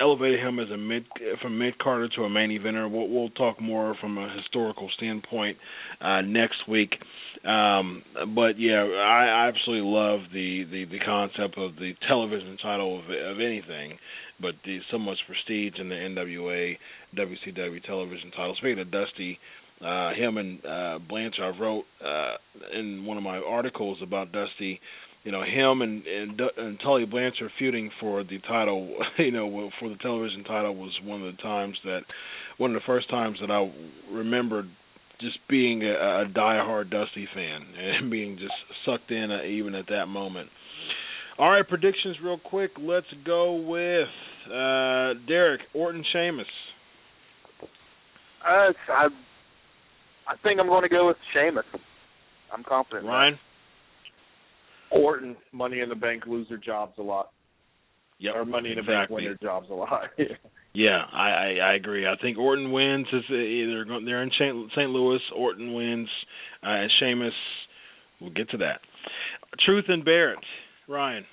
elevated 0.00 0.40
him 0.40 0.60
as 0.60 0.70
a 0.70 0.76
mid 0.76 1.04
from 1.42 1.58
mid 1.58 1.78
carder 1.78 2.08
to 2.10 2.22
a 2.22 2.30
main 2.30 2.50
eventer. 2.50 2.90
We'll, 2.90 3.08
we'll 3.08 3.30
talk 3.30 3.60
more 3.60 3.96
from 4.00 4.18
a 4.18 4.32
historical 4.36 4.88
standpoint 4.96 5.58
uh, 6.00 6.20
next 6.20 6.68
week. 6.68 6.92
Um, 7.44 8.02
but 8.34 8.58
yeah, 8.58 8.82
I, 8.82 9.44
I 9.44 9.48
absolutely 9.48 9.90
love 9.90 10.20
the, 10.32 10.64
the 10.70 10.84
the 10.84 10.98
concept 11.04 11.58
of 11.58 11.74
the 11.76 11.92
television 12.08 12.56
title 12.62 13.00
of, 13.00 13.04
of 13.04 13.40
anything, 13.40 13.98
but 14.40 14.54
the 14.64 14.78
so 14.90 14.98
much 14.98 15.18
prestige 15.26 15.80
in 15.80 15.88
the 15.88 15.94
NWA 15.94 16.76
WCW 17.16 17.82
television 17.84 18.30
title. 18.30 18.54
Speaking 18.58 18.80
of 18.80 18.90
Dusty, 18.90 19.38
uh, 19.84 20.14
him 20.14 20.38
and 20.38 20.64
uh, 20.64 20.98
Blanchard 21.06 21.54
I 21.54 21.58
wrote 21.58 21.84
uh, 22.04 22.34
in 22.78 23.04
one 23.04 23.16
of 23.16 23.22
my 23.22 23.38
articles 23.38 23.98
about 24.02 24.32
Dusty. 24.32 24.80
You 25.24 25.32
know 25.32 25.42
him 25.42 25.82
and 25.82 26.06
and, 26.06 26.40
and 26.56 26.78
Tully 26.80 27.04
Blanchard 27.04 27.50
feuding 27.58 27.90
for 28.00 28.24
the 28.24 28.38
title. 28.48 28.96
You 29.18 29.32
know 29.32 29.70
for 29.80 29.88
the 29.88 29.96
television 29.96 30.44
title 30.44 30.74
was 30.74 30.92
one 31.02 31.22
of 31.22 31.36
the 31.36 31.42
times 31.42 31.76
that 31.84 32.02
one 32.58 32.70
of 32.70 32.74
the 32.74 32.86
first 32.86 33.10
times 33.10 33.38
that 33.40 33.50
I 33.50 33.70
remembered 34.10 34.68
just 35.20 35.38
being 35.48 35.82
a, 35.82 36.22
a 36.22 36.26
diehard 36.26 36.90
Dusty 36.90 37.28
fan 37.34 37.62
and 37.78 38.10
being 38.10 38.38
just 38.38 38.52
sucked 38.84 39.10
in 39.10 39.30
uh, 39.30 39.44
even 39.44 39.74
at 39.74 39.86
that 39.88 40.06
moment. 40.06 40.48
All 41.38 41.50
right, 41.50 41.68
predictions 41.68 42.16
real 42.22 42.38
quick. 42.38 42.70
Let's 42.80 43.06
go 43.26 43.56
with 43.56 44.08
uh, 44.46 45.20
Derek 45.28 45.60
Orton 45.74 46.02
Sheamus. 46.12 46.46
Uh, 48.42 48.72
I 48.88 49.08
I 50.28 50.34
think 50.42 50.60
I'm 50.60 50.66
going 50.66 50.82
to 50.82 50.88
go 50.88 51.06
with 51.06 51.16
Sheamus. 51.32 51.64
I'm 52.52 52.64
confident. 52.64 53.06
Ryan. 53.06 53.38
Orton, 54.90 55.36
Money 55.52 55.80
in 55.80 55.88
the 55.88 55.94
Bank 55.94 56.24
lose 56.26 56.48
their 56.48 56.58
jobs 56.58 56.94
a 56.98 57.02
lot. 57.02 57.30
Yeah, 58.18 58.32
Or 58.32 58.44
Money 58.44 58.70
in 58.70 58.76
the 58.76 58.82
Bank 58.82 59.10
exactly. 59.10 59.14
win 59.16 59.24
their 59.24 59.48
jobs 59.48 59.66
a 59.70 59.74
lot. 59.74 60.02
Yeah, 60.76 61.04
I, 61.10 61.28
I 61.30 61.70
I 61.70 61.74
agree. 61.76 62.06
I 62.06 62.16
think 62.20 62.36
Orton 62.36 62.70
wins. 62.70 63.06
Is 63.10 63.22
either 63.30 63.86
they're 64.04 64.22
in 64.22 64.30
St. 64.38 64.70
St. 64.72 64.90
Louis. 64.90 65.20
Orton 65.34 65.72
wins, 65.72 66.06
uh, 66.62 66.68
and 66.68 66.90
Sheamus. 67.00 67.32
We'll 68.20 68.28
get 68.32 68.50
to 68.50 68.58
that. 68.58 68.80
Truth 69.64 69.86
and 69.88 70.04
Barrett. 70.04 70.38
Ryan. 70.86 71.24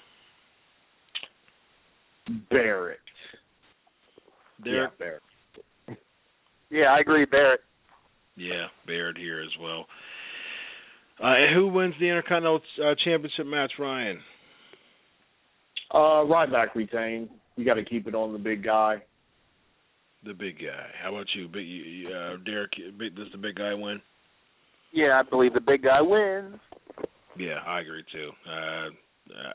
Barrett. 2.49 2.99
Derek. 4.63 4.91
Yeah, 4.97 4.97
Barrett. 4.97 5.99
Yeah, 6.69 6.85
I 6.95 6.99
agree, 6.99 7.25
Barrett. 7.25 7.59
Yeah, 8.35 8.67
Baird 8.87 9.17
here 9.17 9.41
as 9.41 9.51
well. 9.61 9.85
Uh, 11.23 11.35
who 11.53 11.67
wins 11.67 11.93
the 11.99 12.07
Intercontinental 12.07 12.61
uh, 12.83 12.95
Championship 13.05 13.45
match, 13.45 13.71
Ryan? 13.77 14.19
Uh, 15.91 16.25
Ryback 16.25 16.73
retained. 16.75 17.29
You 17.55 17.65
got 17.65 17.75
to 17.75 17.85
keep 17.85 18.07
it 18.07 18.15
on 18.15 18.33
the 18.33 18.39
big 18.39 18.63
guy. 18.63 19.03
The 20.25 20.33
big 20.33 20.57
guy. 20.57 20.87
How 21.01 21.13
about 21.13 21.27
you, 21.35 21.47
big 21.47 21.67
uh, 22.07 22.37
Derek? 22.43 22.71
Big, 22.97 23.15
does 23.15 23.27
the 23.31 23.37
big 23.37 23.55
guy 23.55 23.73
win? 23.73 24.01
Yeah, 24.91 25.19
I 25.19 25.29
believe 25.29 25.53
the 25.53 25.61
big 25.61 25.83
guy 25.83 26.01
wins. 26.01 26.55
Yeah, 27.37 27.59
I 27.65 27.81
agree 27.81 28.03
too. 28.11 28.29
Uh, 28.47 28.89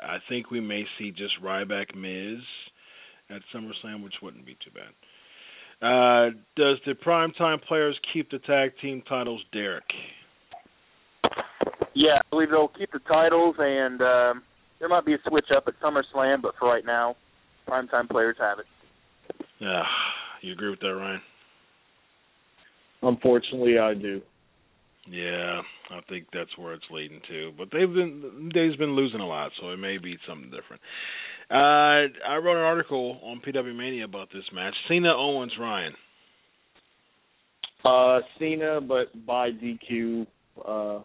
I 0.02 0.18
think 0.28 0.50
we 0.50 0.60
may 0.60 0.84
see 0.98 1.10
just 1.10 1.34
Ryback 1.42 1.94
Miz 1.94 2.42
at 3.30 3.42
SummerSlam, 3.54 4.02
which 4.02 4.14
wouldn't 4.22 4.46
be 4.46 4.56
too 4.64 4.70
bad. 4.74 4.92
Uh, 5.80 6.30
does 6.56 6.78
the 6.86 6.94
primetime 7.06 7.62
players 7.62 7.96
keep 8.12 8.30
the 8.30 8.38
tag 8.40 8.72
team 8.82 9.02
titles, 9.08 9.40
Derek? 9.52 9.84
Yeah, 11.94 12.18
I 12.18 12.30
believe 12.30 12.50
they'll 12.50 12.68
keep 12.68 12.90
the 12.92 12.98
titles, 13.00 13.56
and 13.58 14.00
um, 14.02 14.42
there 14.80 14.88
might 14.88 15.06
be 15.06 15.14
a 15.14 15.18
switch 15.28 15.46
up 15.56 15.64
at 15.68 15.74
SummerSlam, 15.80 16.42
but 16.42 16.54
for 16.58 16.68
right 16.68 16.84
now, 16.84 17.16
primetime 17.68 18.08
players 18.08 18.36
have 18.40 18.58
it. 18.58 18.66
Yeah, 19.60 19.82
you 20.42 20.52
agree 20.52 20.70
with 20.70 20.80
that, 20.80 20.94
Ryan? 20.94 21.20
Unfortunately, 23.02 23.78
I 23.78 23.94
do. 23.94 24.20
Yeah, 25.10 25.60
I 25.90 26.00
think 26.08 26.26
that's 26.32 26.56
where 26.58 26.74
it's 26.74 26.84
leading 26.90 27.20
to. 27.28 27.52
But 27.56 27.68
they've 27.72 27.92
been 27.92 28.50
they've 28.54 28.78
been 28.78 28.94
losing 28.94 29.20
a 29.20 29.26
lot, 29.26 29.52
so 29.60 29.70
it 29.70 29.78
may 29.78 29.96
be 29.96 30.18
something 30.28 30.50
different. 30.50 30.82
Uh, 31.50 32.08
I 32.28 32.36
wrote 32.42 32.58
an 32.58 32.64
article 32.64 33.18
on 33.22 33.40
PW 33.40 33.74
Mania 33.74 34.04
about 34.04 34.28
this 34.32 34.44
match. 34.52 34.74
Cena 34.86 35.14
Owens 35.14 35.52
Ryan. 35.58 35.94
Uh, 37.84 38.18
Cena, 38.38 38.80
but 38.80 39.26
by 39.26 39.50
DQ, 39.50 40.26
uh, 40.66 41.02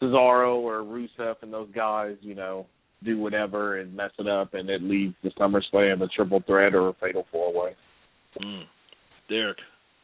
Cesaro 0.00 0.56
or 0.56 0.82
Rusev 0.82 1.34
and 1.42 1.52
those 1.52 1.68
guys, 1.74 2.16
you 2.20 2.34
know, 2.34 2.66
do 3.04 3.18
whatever 3.18 3.78
and 3.78 3.94
mess 3.94 4.10
it 4.18 4.26
up, 4.26 4.54
and 4.54 4.70
it 4.70 4.82
leads 4.82 5.14
to 5.22 5.30
SummerSlam 5.30 6.02
a 6.02 6.08
triple 6.08 6.42
threat 6.46 6.74
or 6.74 6.88
a 6.88 6.94
fatal 6.94 7.26
four 7.30 7.52
way. 7.52 7.76
Mm. 8.42 8.62
Derek. 9.28 9.58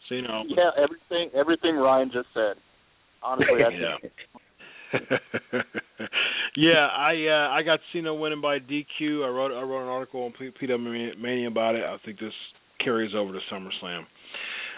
Cena 0.09 0.29
Owens. 0.31 0.53
Yeah, 0.55 0.71
everything 0.83 1.31
everything 1.39 1.77
Ryan 1.77 2.11
just 2.13 2.29
said. 2.35 2.57
Honestly, 3.23 3.55
that's 3.59 3.75
Yeah. 3.75 4.09
yeah, 6.57 6.87
I 6.87 7.27
uh, 7.27 7.51
I 7.51 7.63
got 7.63 7.81
Cena 7.93 8.15
winning 8.15 8.41
by 8.41 8.59
DQ. 8.59 9.25
I 9.25 9.29
wrote 9.29 9.53
I 9.53 9.63
wrote 9.63 9.83
an 9.83 9.89
article 9.89 10.25
on 10.25 10.33
P- 10.33 10.67
PW 10.67 11.19
Mania 11.19 11.49
about 11.49 11.75
it. 11.75 11.85
I 11.85 11.97
think 12.05 12.19
this 12.19 12.33
carries 12.83 13.15
over 13.15 13.33
to 13.33 13.39
SummerSlam. 13.53 14.03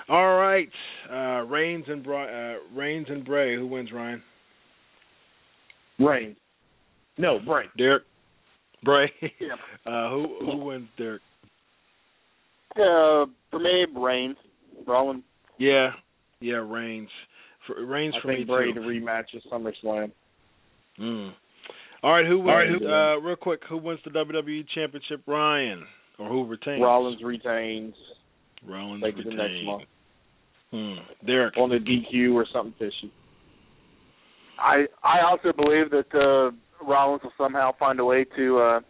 All 0.08 0.36
right, 0.36 0.68
uh, 1.10 1.44
Reigns 1.46 1.84
and 1.88 2.02
Bra- 2.02 2.24
uh, 2.28 2.54
Reigns 2.74 3.06
and 3.08 3.24
Bray. 3.24 3.56
Who 3.56 3.66
wins, 3.66 3.90
Ryan? 3.92 4.22
Reigns. 5.98 6.36
No, 7.18 7.38
Bray. 7.44 7.64
Derek. 7.78 8.04
Bray. 8.84 9.10
Yeah. 9.40 9.54
Uh, 9.86 10.10
who 10.10 10.36
who 10.40 10.56
wins, 10.58 10.88
Derek? 10.98 11.22
Uh, 12.76 13.26
for 13.50 13.58
me, 13.60 13.86
Reigns. 13.96 14.36
Rollins. 14.86 15.22
Yeah, 15.58 15.90
yeah, 16.40 16.56
Reigns. 16.56 17.08
For, 17.66 17.84
Reigns 17.84 18.14
I 18.18 18.20
for 18.22 18.28
think 18.28 18.40
me 18.40 18.44
Bray 18.44 18.72
too. 18.72 18.80
to 18.80 18.86
rematch 18.86 19.34
at 19.34 19.42
SummerSlam. 19.50 20.10
Mm. 21.00 21.32
All 22.02 22.12
right, 22.12 22.26
who 22.26 22.38
wins? 22.38 22.48
All 22.50 22.56
right, 22.56 22.68
who- 22.68 22.86
uh, 22.88 23.16
real 23.26 23.36
quick, 23.36 23.60
who 23.68 23.78
wins 23.78 24.00
the 24.04 24.10
WWE 24.10 24.64
Championship? 24.74 25.22
Ryan, 25.26 25.84
or 26.18 26.28
who 26.28 26.44
retains? 26.46 26.82
Rollins 26.82 27.22
retains. 27.22 27.94
Rollins 28.66 29.02
Take 29.02 29.16
it 29.18 29.24
the 29.24 29.30
next 29.30 29.42
retains. 29.42 29.66
month. 29.66 29.82
Hmm. 30.70 31.26
Derek. 31.26 31.56
On 31.56 31.68
the 31.70 31.78
DQ 31.78 32.34
or 32.34 32.46
something 32.52 32.74
fishy. 32.78 33.12
I 34.58 34.86
I 35.02 35.20
also 35.28 35.52
believe 35.52 35.90
that 35.90 36.12
uh, 36.14 36.50
Rollins 36.84 37.22
will 37.22 37.32
somehow 37.38 37.72
find 37.78 37.98
a 38.00 38.04
way 38.04 38.24
to. 38.36 38.58
Uh, 38.58 38.80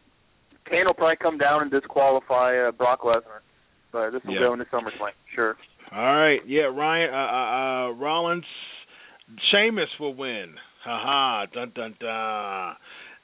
Kane 0.68 0.86
will 0.86 0.94
probably 0.94 1.16
come 1.16 1.36
down 1.38 1.62
and 1.62 1.70
disqualify 1.70 2.56
uh, 2.68 2.72
Brock 2.72 3.02
Lesnar, 3.02 3.42
but 3.92 4.10
this 4.10 4.22
will 4.24 4.34
Yeah. 4.34 4.40
go 4.40 4.52
into 4.55 4.64
SummerSlam. 4.66 5.12
Sure. 5.34 5.56
All 5.93 6.16
right, 6.16 6.40
yeah, 6.47 6.62
Ryan. 6.62 7.11
Uh, 7.12 7.16
uh, 7.16 7.89
uh, 7.89 7.90
Rollins. 7.93 8.44
Sheamus 9.51 9.89
will 9.98 10.15
win. 10.15 10.55
Ha 10.85 11.02
ha. 11.02 11.47
Dun 11.52 11.73
dun 11.74 11.94
dun. 12.01 12.74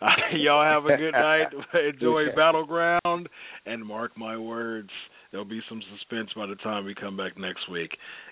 Y'all 0.41 0.65
have 0.65 0.87
a 0.87 0.97
good 0.97 1.13
night. 1.13 1.49
Enjoy 1.95 2.25
Battleground, 2.35 3.29
and 3.67 3.85
mark 3.85 4.17
my 4.17 4.37
words. 4.37 4.91
there'll 5.31 5.45
be 5.45 5.61
some 5.69 5.83
suspense 5.97 6.31
by 6.35 6.47
the 6.47 6.55
time 6.57 6.85
we 6.85 6.95
come 6.95 7.17
back 7.17 7.39
next 7.39 7.69
week. 7.71 7.91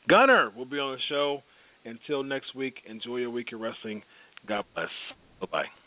Gunner 0.08 0.50
will 0.56 0.64
be 0.64 0.78
on 0.78 0.92
the 0.94 1.00
show. 1.08 1.42
Until 1.84 2.22
next 2.22 2.54
week, 2.54 2.74
enjoy 2.88 3.18
your 3.18 3.30
week 3.30 3.52
of 3.52 3.60
wrestling. 3.60 4.02
God 4.46 4.64
bless. 4.74 4.88
Bye 5.40 5.46
bye. 5.50 5.77